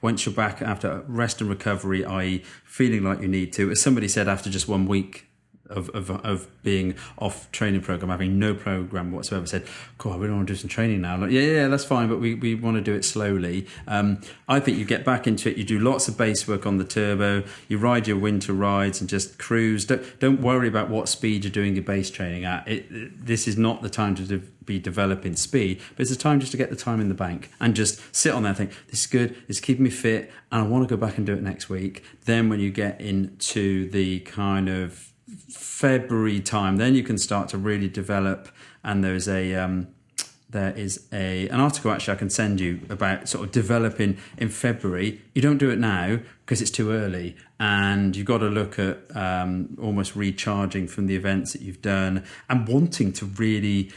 once 0.00 0.26
you're 0.26 0.34
back 0.34 0.62
after 0.62 1.04
rest 1.06 1.40
and 1.40 1.50
recovery, 1.50 2.04
i.e., 2.04 2.42
feeling 2.64 3.04
like 3.04 3.20
you 3.20 3.28
need 3.28 3.52
to, 3.52 3.70
as 3.70 3.80
somebody 3.80 4.08
said 4.08 4.28
after 4.28 4.50
just 4.50 4.68
one 4.68 4.86
week. 4.86 5.27
Of, 5.70 5.90
of, 5.90 6.10
of 6.10 6.48
being 6.62 6.94
off 7.18 7.50
training 7.52 7.82
program, 7.82 8.08
having 8.10 8.38
no 8.38 8.54
program 8.54 9.12
whatsoever, 9.12 9.46
said, 9.46 9.66
"Cool, 9.98 10.18
really 10.18 10.32
want 10.32 10.46
to 10.48 10.54
do 10.54 10.58
some 10.58 10.68
training 10.68 11.02
now." 11.02 11.18
Like, 11.18 11.30
yeah, 11.30 11.42
yeah, 11.42 11.68
that's 11.68 11.84
fine, 11.84 12.08
but 12.08 12.20
we, 12.20 12.34
we 12.34 12.54
want 12.54 12.76
to 12.76 12.80
do 12.80 12.94
it 12.94 13.04
slowly. 13.04 13.66
Um, 13.86 14.20
I 14.48 14.60
think 14.60 14.78
you 14.78 14.86
get 14.86 15.04
back 15.04 15.26
into 15.26 15.50
it. 15.50 15.58
You 15.58 15.64
do 15.64 15.78
lots 15.78 16.08
of 16.08 16.16
base 16.16 16.48
work 16.48 16.64
on 16.64 16.78
the 16.78 16.84
turbo. 16.84 17.44
You 17.68 17.76
ride 17.76 18.08
your 18.08 18.16
winter 18.18 18.54
rides 18.54 19.00
and 19.02 19.10
just 19.10 19.38
cruise. 19.38 19.84
Don't 19.84 20.02
don't 20.20 20.40
worry 20.40 20.68
about 20.68 20.88
what 20.88 21.08
speed 21.08 21.44
you're 21.44 21.50
doing 21.52 21.74
your 21.74 21.84
base 21.84 22.10
training 22.10 22.44
at. 22.46 22.66
It, 22.66 22.86
it- 22.90 23.26
this 23.26 23.46
is 23.46 23.58
not 23.58 23.82
the 23.82 23.90
time 23.90 24.14
to 24.14 24.22
de- 24.22 24.38
be 24.64 24.78
developing 24.78 25.36
speed, 25.36 25.80
but 25.96 26.02
it's 26.02 26.10
the 26.10 26.16
time 26.16 26.40
just 26.40 26.52
to 26.52 26.58
get 26.58 26.70
the 26.70 26.76
time 26.76 27.00
in 27.00 27.08
the 27.08 27.14
bank 27.14 27.50
and 27.60 27.74
just 27.74 28.00
sit 28.14 28.32
on 28.32 28.42
there 28.42 28.50
and 28.50 28.56
think, 28.56 28.70
"This 28.90 29.00
is 29.00 29.06
good. 29.06 29.36
It's 29.48 29.60
keeping 29.60 29.84
me 29.84 29.90
fit, 29.90 30.30
and 30.50 30.62
I 30.62 30.66
want 30.66 30.88
to 30.88 30.94
go 30.94 30.98
back 30.98 31.18
and 31.18 31.26
do 31.26 31.34
it 31.34 31.42
next 31.42 31.68
week." 31.68 32.02
Then 32.24 32.48
when 32.48 32.58
you 32.60 32.70
get 32.70 33.00
into 33.00 33.90
the 33.90 34.20
kind 34.20 34.68
of 34.68 35.07
February 35.50 36.40
time, 36.40 36.76
then 36.76 36.94
you 36.94 37.02
can 37.02 37.18
start 37.18 37.48
to 37.50 37.58
really 37.58 37.88
develop. 37.88 38.48
And 38.82 39.04
there's 39.04 39.28
a 39.28 39.54
um, 39.54 39.88
there 40.50 40.72
is 40.76 41.06
a 41.12 41.48
an 41.48 41.60
article 41.60 41.90
actually 41.90 42.14
I 42.14 42.16
can 42.16 42.30
send 42.30 42.60
you 42.60 42.80
about 42.88 43.28
sort 43.28 43.44
of 43.44 43.52
developing 43.52 44.16
in 44.38 44.48
February. 44.48 45.20
You 45.34 45.42
don't 45.42 45.58
do 45.58 45.70
it 45.70 45.78
now 45.78 46.20
because 46.44 46.62
it's 46.62 46.70
too 46.70 46.90
early, 46.90 47.36
and 47.60 48.16
you've 48.16 48.26
got 48.26 48.38
to 48.38 48.48
look 48.48 48.78
at 48.78 48.98
um, 49.14 49.76
almost 49.80 50.16
recharging 50.16 50.88
from 50.88 51.06
the 51.06 51.16
events 51.16 51.52
that 51.52 51.62
you've 51.62 51.82
done 51.82 52.24
and 52.48 52.66
wanting 52.66 53.12
to 53.14 53.26
really 53.26 53.90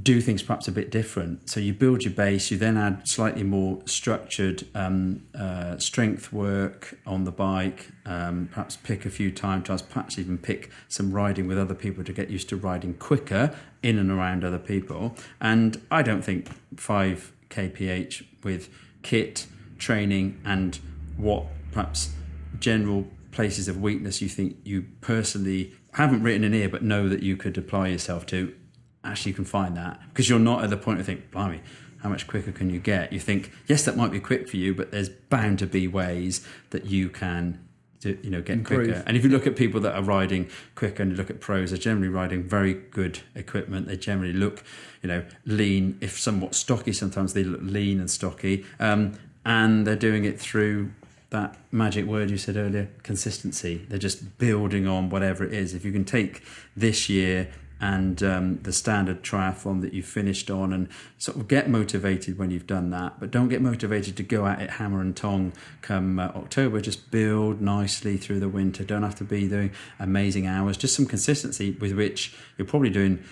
do 0.00 0.20
things 0.20 0.42
perhaps 0.42 0.68
a 0.68 0.72
bit 0.72 0.90
different. 0.90 1.50
So 1.50 1.60
you 1.60 1.74
build 1.74 2.02
your 2.04 2.14
base, 2.14 2.50
you 2.50 2.56
then 2.56 2.78
add 2.78 3.06
slightly 3.06 3.42
more 3.42 3.82
structured 3.84 4.66
um, 4.74 5.22
uh, 5.34 5.76
strength 5.78 6.32
work 6.32 6.98
on 7.06 7.24
the 7.24 7.30
bike, 7.30 7.88
um, 8.06 8.48
perhaps 8.50 8.76
pick 8.76 9.04
a 9.04 9.10
few 9.10 9.30
time 9.30 9.62
trials, 9.62 9.82
perhaps 9.82 10.18
even 10.18 10.38
pick 10.38 10.70
some 10.88 11.12
riding 11.12 11.46
with 11.46 11.58
other 11.58 11.74
people 11.74 12.02
to 12.04 12.12
get 12.12 12.30
used 12.30 12.48
to 12.48 12.56
riding 12.56 12.94
quicker 12.94 13.54
in 13.82 13.98
and 13.98 14.10
around 14.10 14.44
other 14.44 14.58
people. 14.58 15.14
And 15.40 15.80
I 15.90 16.02
don't 16.02 16.22
think 16.22 16.48
5 16.76 17.32
kph 17.50 18.24
with 18.42 18.70
kit, 19.02 19.46
training, 19.78 20.40
and 20.44 20.78
what 21.18 21.44
perhaps 21.70 22.14
general 22.58 23.06
places 23.30 23.68
of 23.68 23.80
weakness 23.80 24.22
you 24.22 24.28
think 24.28 24.56
you 24.64 24.86
personally 25.00 25.72
haven't 25.94 26.22
written 26.22 26.44
in 26.44 26.52
here 26.52 26.68
but 26.68 26.82
know 26.82 27.08
that 27.08 27.22
you 27.22 27.36
could 27.36 27.56
apply 27.58 27.88
yourself 27.88 28.24
to 28.26 28.54
actually 29.04 29.30
you 29.30 29.36
can 29.36 29.44
find 29.44 29.76
that 29.76 30.00
because 30.08 30.28
you're 30.28 30.38
not 30.38 30.64
at 30.64 30.70
the 30.70 30.76
point 30.76 31.00
of 31.00 31.06
think, 31.06 31.30
blimey, 31.30 31.60
how 32.02 32.08
much 32.08 32.26
quicker 32.26 32.52
can 32.52 32.68
you 32.68 32.80
get? 32.80 33.12
You 33.12 33.20
think, 33.20 33.52
yes, 33.66 33.84
that 33.84 33.96
might 33.96 34.10
be 34.10 34.20
quick 34.20 34.48
for 34.48 34.56
you, 34.56 34.74
but 34.74 34.90
there's 34.90 35.08
bound 35.08 35.60
to 35.60 35.66
be 35.66 35.86
ways 35.86 36.46
that 36.70 36.86
you 36.86 37.08
can, 37.08 37.60
do, 38.00 38.18
you 38.22 38.30
know, 38.30 38.42
get 38.42 38.58
Improve. 38.58 38.88
quicker. 38.88 39.04
And 39.06 39.16
if 39.16 39.22
you 39.22 39.30
look 39.30 39.46
at 39.46 39.54
people 39.54 39.80
that 39.82 39.94
are 39.94 40.02
riding 40.02 40.50
quicker 40.74 41.02
and 41.02 41.12
you 41.12 41.16
look 41.16 41.30
at 41.30 41.40
pros, 41.40 41.70
they're 41.70 41.78
generally 41.78 42.08
riding 42.08 42.42
very 42.42 42.74
good 42.74 43.20
equipment. 43.36 43.86
They 43.86 43.96
generally 43.96 44.32
look, 44.32 44.64
you 45.00 45.08
know, 45.08 45.24
lean, 45.46 45.96
if 46.00 46.18
somewhat 46.18 46.56
stocky. 46.56 46.92
Sometimes 46.92 47.34
they 47.34 47.44
look 47.44 47.60
lean 47.62 48.00
and 48.00 48.10
stocky, 48.10 48.64
um, 48.80 49.12
and 49.44 49.86
they're 49.86 49.94
doing 49.94 50.24
it 50.24 50.40
through 50.40 50.90
that 51.30 51.56
magic 51.70 52.04
word 52.04 52.30
you 52.30 52.36
said 52.36 52.58
earlier 52.58 52.90
consistency 53.02 53.86
they're 53.88 53.98
just 53.98 54.36
building 54.36 54.86
on 54.86 55.08
whatever 55.08 55.42
it 55.44 55.52
is 55.54 55.72
if 55.72 55.82
you 55.82 55.90
can 55.90 56.04
take 56.04 56.42
this 56.76 57.08
year 57.08 57.50
and 57.82 58.22
um, 58.22 58.58
the 58.62 58.72
standard 58.72 59.22
triathlon 59.24 59.82
that 59.82 59.92
you 59.92 60.02
finished 60.02 60.50
on 60.50 60.72
and 60.72 60.88
sort 61.18 61.36
of 61.36 61.48
get 61.48 61.68
motivated 61.68 62.38
when 62.38 62.50
you've 62.50 62.66
done 62.66 62.90
that 62.90 63.18
but 63.18 63.30
don't 63.30 63.48
get 63.48 63.60
motivated 63.60 64.16
to 64.16 64.22
go 64.22 64.46
at 64.46 64.62
it 64.62 64.70
hammer 64.70 65.00
and 65.00 65.16
tong 65.16 65.52
come 65.82 66.18
uh, 66.18 66.28
october 66.28 66.80
just 66.80 67.10
build 67.10 67.60
nicely 67.60 68.16
through 68.16 68.38
the 68.38 68.48
winter 68.48 68.84
don't 68.84 69.02
have 69.02 69.16
to 69.16 69.24
be 69.24 69.48
doing 69.48 69.70
amazing 69.98 70.46
hours 70.46 70.76
just 70.76 70.94
some 70.94 71.06
consistency 71.06 71.72
with 71.72 71.92
which 71.92 72.34
you're 72.56 72.66
probably 72.66 72.90
doing 72.90 73.22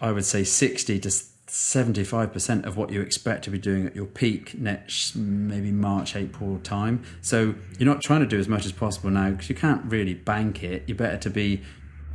I 0.00 0.12
would 0.12 0.24
say 0.24 0.44
60 0.44 1.00
to 1.00 1.08
75% 1.08 2.66
of 2.66 2.76
what 2.76 2.90
you 2.90 3.00
expect 3.00 3.44
to 3.44 3.50
be 3.50 3.58
doing 3.58 3.86
at 3.86 3.96
your 3.96 4.04
peak 4.04 4.58
next 4.58 5.16
maybe 5.16 5.72
March, 5.72 6.14
April 6.14 6.58
time. 6.58 7.02
So 7.22 7.54
you're 7.78 7.92
not 7.92 8.02
trying 8.02 8.20
to 8.20 8.26
do 8.26 8.38
as 8.38 8.48
much 8.48 8.66
as 8.66 8.72
possible 8.72 9.10
now 9.10 9.30
because 9.30 9.48
you 9.48 9.54
can't 9.54 9.82
really 9.86 10.14
bank 10.14 10.62
it. 10.62 10.84
You're 10.86 10.96
better 10.96 11.16
to 11.16 11.30
be 11.30 11.62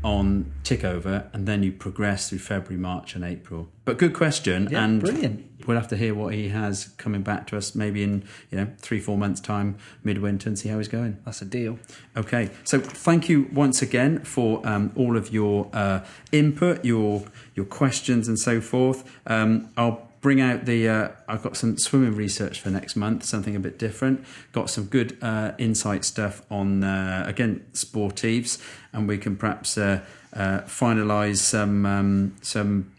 on 0.04 0.52
tick 0.64 0.84
over 0.84 1.30
and 1.34 1.48
then 1.48 1.64
you 1.64 1.72
progress 1.72 2.30
through 2.30 2.40
February, 2.40 2.78
March, 2.82 3.16
and 3.16 3.24
April. 3.24 3.70
But 3.86 3.98
good 3.98 4.14
question. 4.14 4.68
Yeah, 4.72 4.84
and 4.84 5.00
brilliant. 5.02 5.66
we'll 5.68 5.78
have 5.78 5.88
to 5.90 5.98
hear 5.98 6.14
what 6.14 6.34
he 6.34 6.50
has 6.50 6.86
coming 6.98 7.22
back 7.22 7.48
to 7.48 7.58
us 7.58 7.74
maybe 7.76 8.04
in 8.04 8.24
you 8.52 8.58
know 8.58 8.68
three 8.80 9.00
four 9.00 9.18
months 9.18 9.40
time 9.42 9.78
midwinter 10.04 10.50
and 10.50 10.60
see 10.60 10.68
how 10.70 10.78
he's 10.78 10.88
going 10.90 11.18
That's 11.26 11.42
a 11.42 11.46
deal. 11.46 11.80
okay 12.18 12.50
so 12.66 12.80
thank 12.80 13.30
you 13.30 13.50
once 13.54 13.82
again 13.82 14.20
for 14.20 14.66
um, 14.68 14.92
all 14.96 15.16
of 15.18 15.32
your 15.34 15.70
uh, 15.74 16.02
input 16.32 16.84
your 16.84 17.24
your 17.56 17.66
questions 17.66 18.28
and 18.28 18.38
so 18.38 18.60
forth 18.60 19.10
um, 19.28 19.70
i'll 19.78 20.10
bring 20.24 20.42
out 20.42 20.66
the 20.66 20.90
uh, 20.90 21.10
i've 21.28 21.44
got 21.44 21.56
some 21.56 21.78
swimming 21.78 22.16
research 22.16 22.60
for 22.60 22.72
next 22.72 22.96
month 22.96 23.24
something 23.24 23.56
a 23.56 23.60
bit 23.60 23.78
different 23.78 24.26
got 24.52 24.70
some 24.70 24.86
good 24.86 25.16
uh, 25.22 25.52
insight 25.60 26.04
stuff 26.04 26.42
on 26.50 26.84
uh, 26.84 27.24
again 27.28 27.64
sportives 27.74 28.60
and 28.92 29.08
we 29.08 29.20
can 29.20 29.36
perhaps 29.36 29.78
uh, 29.78 30.00
uh, 30.36 30.62
finalize 30.62 31.38
some 31.38 31.86
um, 31.86 32.36
some 32.42 32.92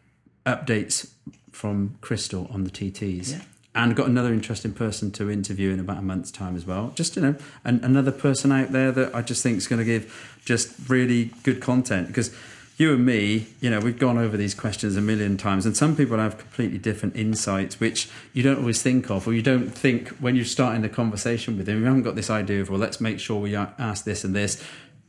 updates 0.46 1.10
from 1.54 1.96
Crystal 2.00 2.48
on 2.50 2.64
the 2.64 2.70
TTs. 2.70 3.32
Yeah. 3.32 3.40
And 3.76 3.96
got 3.96 4.06
another 4.06 4.32
interesting 4.32 4.72
person 4.72 5.10
to 5.12 5.28
interview 5.30 5.72
in 5.72 5.80
about 5.80 5.98
a 5.98 6.02
month's 6.02 6.30
time 6.30 6.54
as 6.54 6.64
well. 6.64 6.92
Just 6.94 7.16
you 7.16 7.22
know, 7.22 7.34
an, 7.64 7.80
another 7.82 8.12
person 8.12 8.52
out 8.52 8.70
there 8.70 8.92
that 8.92 9.14
I 9.14 9.20
just 9.20 9.42
think 9.42 9.56
is 9.58 9.66
going 9.66 9.80
to 9.80 9.84
give 9.84 10.40
just 10.44 10.72
really 10.88 11.32
good 11.42 11.60
content 11.60 12.06
because 12.06 12.32
you 12.76 12.92
and 12.92 13.06
me, 13.06 13.46
you 13.60 13.70
know, 13.70 13.78
we've 13.78 13.98
gone 13.98 14.18
over 14.18 14.36
these 14.36 14.54
questions 14.54 14.96
a 14.96 15.00
million 15.00 15.36
times, 15.36 15.64
and 15.64 15.76
some 15.76 15.94
people 15.94 16.18
have 16.18 16.38
completely 16.38 16.78
different 16.78 17.14
insights 17.14 17.78
which 17.78 18.08
you 18.32 18.42
don't 18.42 18.58
always 18.58 18.82
think 18.82 19.10
of, 19.10 19.26
or 19.28 19.32
you 19.32 19.42
don't 19.42 19.70
think 19.70 20.08
when 20.18 20.34
you're 20.34 20.44
starting 20.44 20.82
the 20.82 20.88
conversation 20.88 21.56
with 21.56 21.66
them. 21.66 21.78
You 21.78 21.84
haven't 21.84 22.02
got 22.02 22.16
this 22.16 22.30
idea 22.30 22.60
of, 22.62 22.70
well, 22.70 22.80
let's 22.80 23.00
make 23.00 23.20
sure 23.20 23.40
we 23.40 23.54
ask 23.54 24.04
this 24.04 24.24
and 24.24 24.34
this 24.34 24.62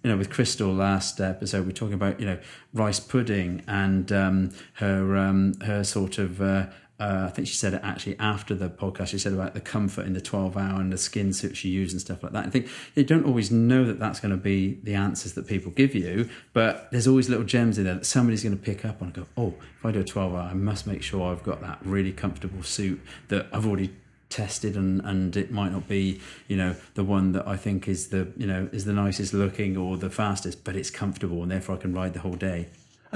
you 0.06 0.12
know, 0.12 0.18
with 0.18 0.30
Crystal 0.30 0.72
last 0.72 1.20
episode, 1.20 1.66
we 1.66 1.72
are 1.72 1.76
talking 1.76 1.96
about 1.96 2.20
you 2.20 2.28
know 2.28 2.38
rice 2.74 3.00
pudding 3.00 3.64
and 3.68 4.12
um, 4.12 4.52
her 4.74 5.18
um, 5.18 5.56
her 5.62 5.84
sort 5.84 6.20
of. 6.20 6.40
Uh, 6.42 6.68
uh, 6.98 7.26
I 7.28 7.30
think 7.30 7.48
she 7.48 7.56
said 7.56 7.74
it 7.74 7.82
actually 7.84 8.18
after 8.20 8.56
the 8.56 8.70
podcast. 8.70 9.08
She 9.08 9.18
said 9.18 9.34
about 9.34 9.54
the 9.54 9.60
comfort 9.60 10.06
in 10.06 10.14
the 10.14 10.22
12 10.22 10.56
hour 10.56 10.80
and 10.80 10.94
the 10.94 10.98
skin 10.98 11.34
suit 11.34 11.58
she 11.58 11.68
used 11.68 11.92
and 11.92 12.00
stuff 12.00 12.24
like 12.24 12.32
that. 12.32 12.46
I 12.46 12.50
think 12.50 12.70
you 12.96 13.04
don't 13.04 13.26
always 13.26 13.52
know 13.52 13.84
that 13.84 14.00
that's 14.00 14.22
going 14.22 14.32
to 14.32 14.38
be 14.38 14.80
the 14.84 14.96
answers 14.96 15.34
that 15.34 15.46
people 15.46 15.72
give 15.72 15.94
you, 15.94 16.30
but 16.54 16.90
there's 16.92 17.08
always 17.08 17.28
little 17.28 17.44
gems 17.44 17.78
in 17.78 17.84
there 17.84 17.96
that 17.96 18.06
somebody's 18.06 18.44
going 18.44 18.58
to 18.58 18.64
pick 18.64 18.86
up 18.86 19.02
on 19.02 19.10
and 19.10 19.14
go, 19.14 19.26
oh, 19.36 19.56
if 19.78 19.86
I 19.86 19.92
do 19.92 20.00
a 20.00 20.04
12 20.06 20.34
hour, 20.34 20.42
I 20.42 20.54
must 20.54 20.88
make 20.88 21.04
sure 21.04 21.32
I've 21.32 21.44
got 21.44 21.60
that 21.62 21.80
really 21.84 22.14
comfortable 22.14 22.64
suit 22.64 23.02
that 23.28 23.48
I've 23.52 23.68
already 23.68 23.94
tested 24.30 24.76
and 24.76 25.02
and 25.02 25.38
it 25.38 25.52
might 25.52 25.72
not 25.72 25.88
be 25.88 26.20
you 26.48 26.58
know 26.58 26.76
the 26.96 27.04
one 27.04 27.32
that 27.34 27.48
I 27.48 27.56
think 27.56 27.88
is 27.88 28.08
the 28.08 28.28
you 28.36 28.48
know 28.48 28.68
is 28.72 28.84
the 28.84 28.92
nicest 28.92 29.34
looking 29.34 29.78
or 29.78 29.98
the 29.98 30.10
fastest 30.10 30.64
but 30.64 30.76
it's 30.76 30.90
comfortable 30.90 31.44
and 31.44 31.52
therefore 31.52 31.76
I 31.76 31.78
can 31.78 31.94
ride 31.94 32.14
the 32.14 32.22
whole 32.22 32.34
day 32.34 32.68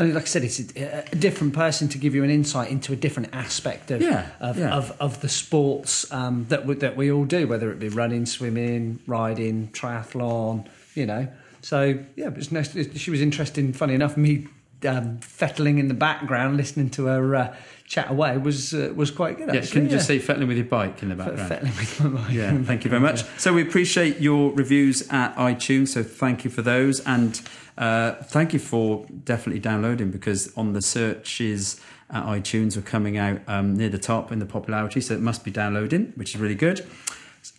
like 0.05 0.23
I 0.23 0.25
said, 0.25 0.43
it's 0.43 0.59
a, 0.59 1.05
a 1.11 1.15
different 1.15 1.53
person 1.53 1.87
to 1.89 1.97
give 1.97 2.15
you 2.15 2.23
an 2.23 2.29
insight 2.29 2.71
into 2.71 2.93
a 2.93 2.95
different 2.95 3.33
aspect 3.33 3.91
of 3.91 4.01
Yeah, 4.01 4.27
of, 4.39 4.57
yeah. 4.57 4.75
of, 4.75 4.95
of 4.99 5.21
the 5.21 5.29
sports 5.29 6.11
um, 6.11 6.45
that 6.49 6.65
we, 6.65 6.75
that 6.75 6.95
we 6.95 7.11
all 7.11 7.25
do, 7.25 7.47
whether 7.47 7.71
it 7.71 7.79
be 7.79 7.89
running, 7.89 8.25
swimming, 8.25 8.99
riding, 9.07 9.67
triathlon, 9.69 10.65
you 10.95 11.05
know. 11.05 11.27
So 11.61 11.99
yeah, 12.15 12.29
but 12.29 12.51
nice. 12.51 12.73
She 12.97 13.11
was 13.11 13.21
interesting. 13.21 13.73
Funny 13.73 13.93
enough, 13.93 14.15
me 14.15 14.47
um, 14.87 15.17
fettling 15.19 15.77
in 15.77 15.87
the 15.89 15.93
background, 15.93 16.55
listening 16.55 16.89
to 16.91 17.05
her 17.07 17.35
uh, 17.35 17.55
chat 17.85 18.09
away 18.09 18.37
was 18.37 18.73
uh, 18.73 18.93
was 18.95 19.11
quite 19.11 19.37
good. 19.37 19.49
yeah 19.49 19.55
Actually, 19.59 19.71
can 19.71 19.83
you 19.83 19.89
just 19.89 20.07
say 20.07 20.19
fettling 20.19 20.47
with 20.47 20.57
your 20.57 20.65
bike 20.67 21.01
in 21.03 21.09
the 21.09 21.15
background 21.15 21.49
fettling 21.49 21.75
with 21.75 21.99
my 22.01 22.09
mind. 22.09 22.33
yeah 22.33 22.57
thank 22.63 22.83
you 22.83 22.89
very 22.89 23.01
much 23.01 23.23
so 23.37 23.51
we 23.51 23.63
appreciate 23.63 24.21
your 24.21 24.51
reviews 24.53 25.01
at 25.09 25.35
iTunes 25.35 25.87
so 25.87 26.03
thank 26.03 26.45
you 26.45 26.51
for 26.51 26.61
those 26.61 26.99
and 27.01 27.41
uh, 27.79 28.15
thank 28.23 28.51
you 28.51 28.59
for 28.59 29.05
definitely 29.23 29.61
downloading 29.61 30.11
because 30.11 30.55
on 30.57 30.73
the 30.73 30.81
searches 30.81 31.79
at 32.09 32.25
iTunes 32.25 32.75
are 32.75 32.81
coming 32.81 33.17
out 33.17 33.39
um, 33.47 33.73
near 33.73 33.87
the 33.87 33.97
top 33.97 34.33
in 34.33 34.39
the 34.39 34.45
popularity 34.45 34.99
so 34.99 35.13
it 35.13 35.21
must 35.21 35.45
be 35.45 35.51
downloading 35.51 36.11
which 36.15 36.35
is 36.35 36.41
really 36.41 36.55
good. 36.55 36.85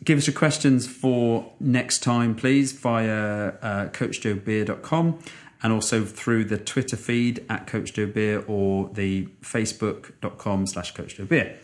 Give 0.05 0.19
us 0.19 0.27
your 0.27 0.35
questions 0.35 0.87
for 0.87 1.51
next 1.59 2.01
time 2.01 2.35
please 2.35 2.73
via 2.73 3.55
uh, 3.63 3.89
coachjoebeer.com 3.89 5.19
and 5.63 5.73
also 5.73 6.05
through 6.05 6.45
the 6.45 6.59
twitter 6.59 6.97
feed 6.97 7.45
at 7.49 7.67
coachjoebeer 7.67 8.47
or 8.47 8.91
the 8.93 9.27
facebook.com 9.43 10.67
slash 10.67 10.93
coachjoebeer 10.93 11.57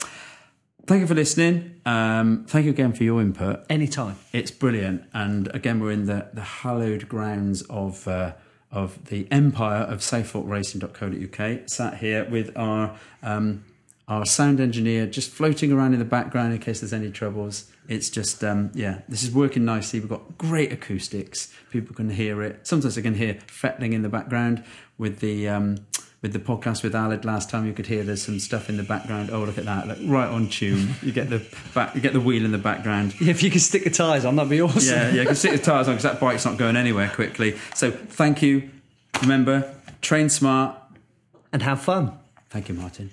thank 0.86 1.00
you 1.00 1.06
for 1.06 1.14
listening. 1.14 1.80
Um, 1.84 2.44
thank 2.46 2.64
you 2.64 2.70
again 2.70 2.92
for 2.92 3.02
your 3.04 3.20
input. 3.20 3.66
Anytime. 3.68 4.16
it's 4.32 4.50
brilliant. 4.50 5.02
And 5.12 5.54
again 5.54 5.80
we're 5.80 5.90
in 5.90 6.06
the, 6.06 6.28
the 6.32 6.42
hallowed 6.42 7.08
grounds 7.08 7.62
of 7.62 8.06
uh, 8.08 8.32
of 8.70 9.06
the 9.06 9.26
empire 9.30 9.82
of 9.82 10.00
southforkracing.co.uk 10.00 11.68
sat 11.68 11.98
here 11.98 12.24
with 12.28 12.56
our 12.56 12.96
um, 13.22 13.64
our 14.08 14.24
sound 14.24 14.60
engineer 14.60 15.04
just 15.04 15.30
floating 15.30 15.72
around 15.72 15.92
in 15.92 15.98
the 15.98 16.04
background 16.04 16.52
in 16.52 16.60
case 16.60 16.80
there's 16.80 16.92
any 16.92 17.10
troubles. 17.10 17.70
It's 17.88 18.08
just 18.10 18.44
um, 18.44 18.70
yeah 18.74 19.00
this 19.08 19.22
is 19.22 19.30
working 19.32 19.64
nicely. 19.64 20.00
We've 20.00 20.08
got 20.08 20.38
great 20.38 20.72
acoustics. 20.72 21.52
People 21.70 21.94
can 21.94 22.10
hear 22.10 22.42
it. 22.42 22.66
Sometimes 22.66 22.94
they 22.94 23.02
can 23.02 23.14
hear 23.14 23.38
fettling 23.46 23.92
in 23.92 24.02
the 24.02 24.08
background 24.08 24.64
with 24.98 25.20
the 25.20 25.48
um, 25.48 25.78
with 26.22 26.32
the 26.32 26.38
podcast 26.38 26.82
with 26.82 26.94
Aled 26.94 27.24
last 27.24 27.50
time 27.50 27.66
you 27.66 27.72
could 27.72 27.86
hear 27.86 28.02
there's 28.02 28.22
some 28.22 28.38
stuff 28.40 28.68
in 28.68 28.76
the 28.76 28.82
background 28.82 29.30
oh 29.30 29.44
look 29.44 29.58
at 29.58 29.64
that 29.66 29.86
look, 29.86 29.98
right 30.04 30.28
on 30.28 30.48
tune 30.48 30.94
you 31.02 31.12
get 31.12 31.28
the 31.30 31.42
back 31.74 31.94
you 31.94 32.00
get 32.00 32.12
the 32.14 32.20
wheel 32.20 32.44
in 32.44 32.52
the 32.52 32.58
background 32.58 33.14
Yeah, 33.20 33.30
if 33.36 33.42
you 33.42 33.50
could 33.50 33.60
stick 33.60 33.84
the 33.84 33.90
tyres 33.90 34.24
on, 34.24 34.36
that'd 34.36 34.50
be 34.50 34.60
awesome. 34.62 34.82
yeah, 34.94 35.08
yeah, 35.10 35.20
you 35.20 35.26
can 35.26 35.36
stick 35.36 35.52
the 35.52 35.58
tyres 35.58 35.88
on 35.88 35.94
because 35.94 36.04
that 36.10 36.18
bike's 36.20 36.44
not 36.44 36.56
going 36.56 36.76
anywhere 36.76 37.10
quickly. 37.14 37.56
So 37.74 37.90
thank 37.90 38.42
you. 38.42 38.70
Remember, 39.22 39.74
train 40.00 40.28
smart. 40.28 40.76
And 41.52 41.62
have 41.62 41.80
fun. 41.80 42.18
Thank 42.50 42.68
you, 42.68 42.74
Martin. 42.74 43.10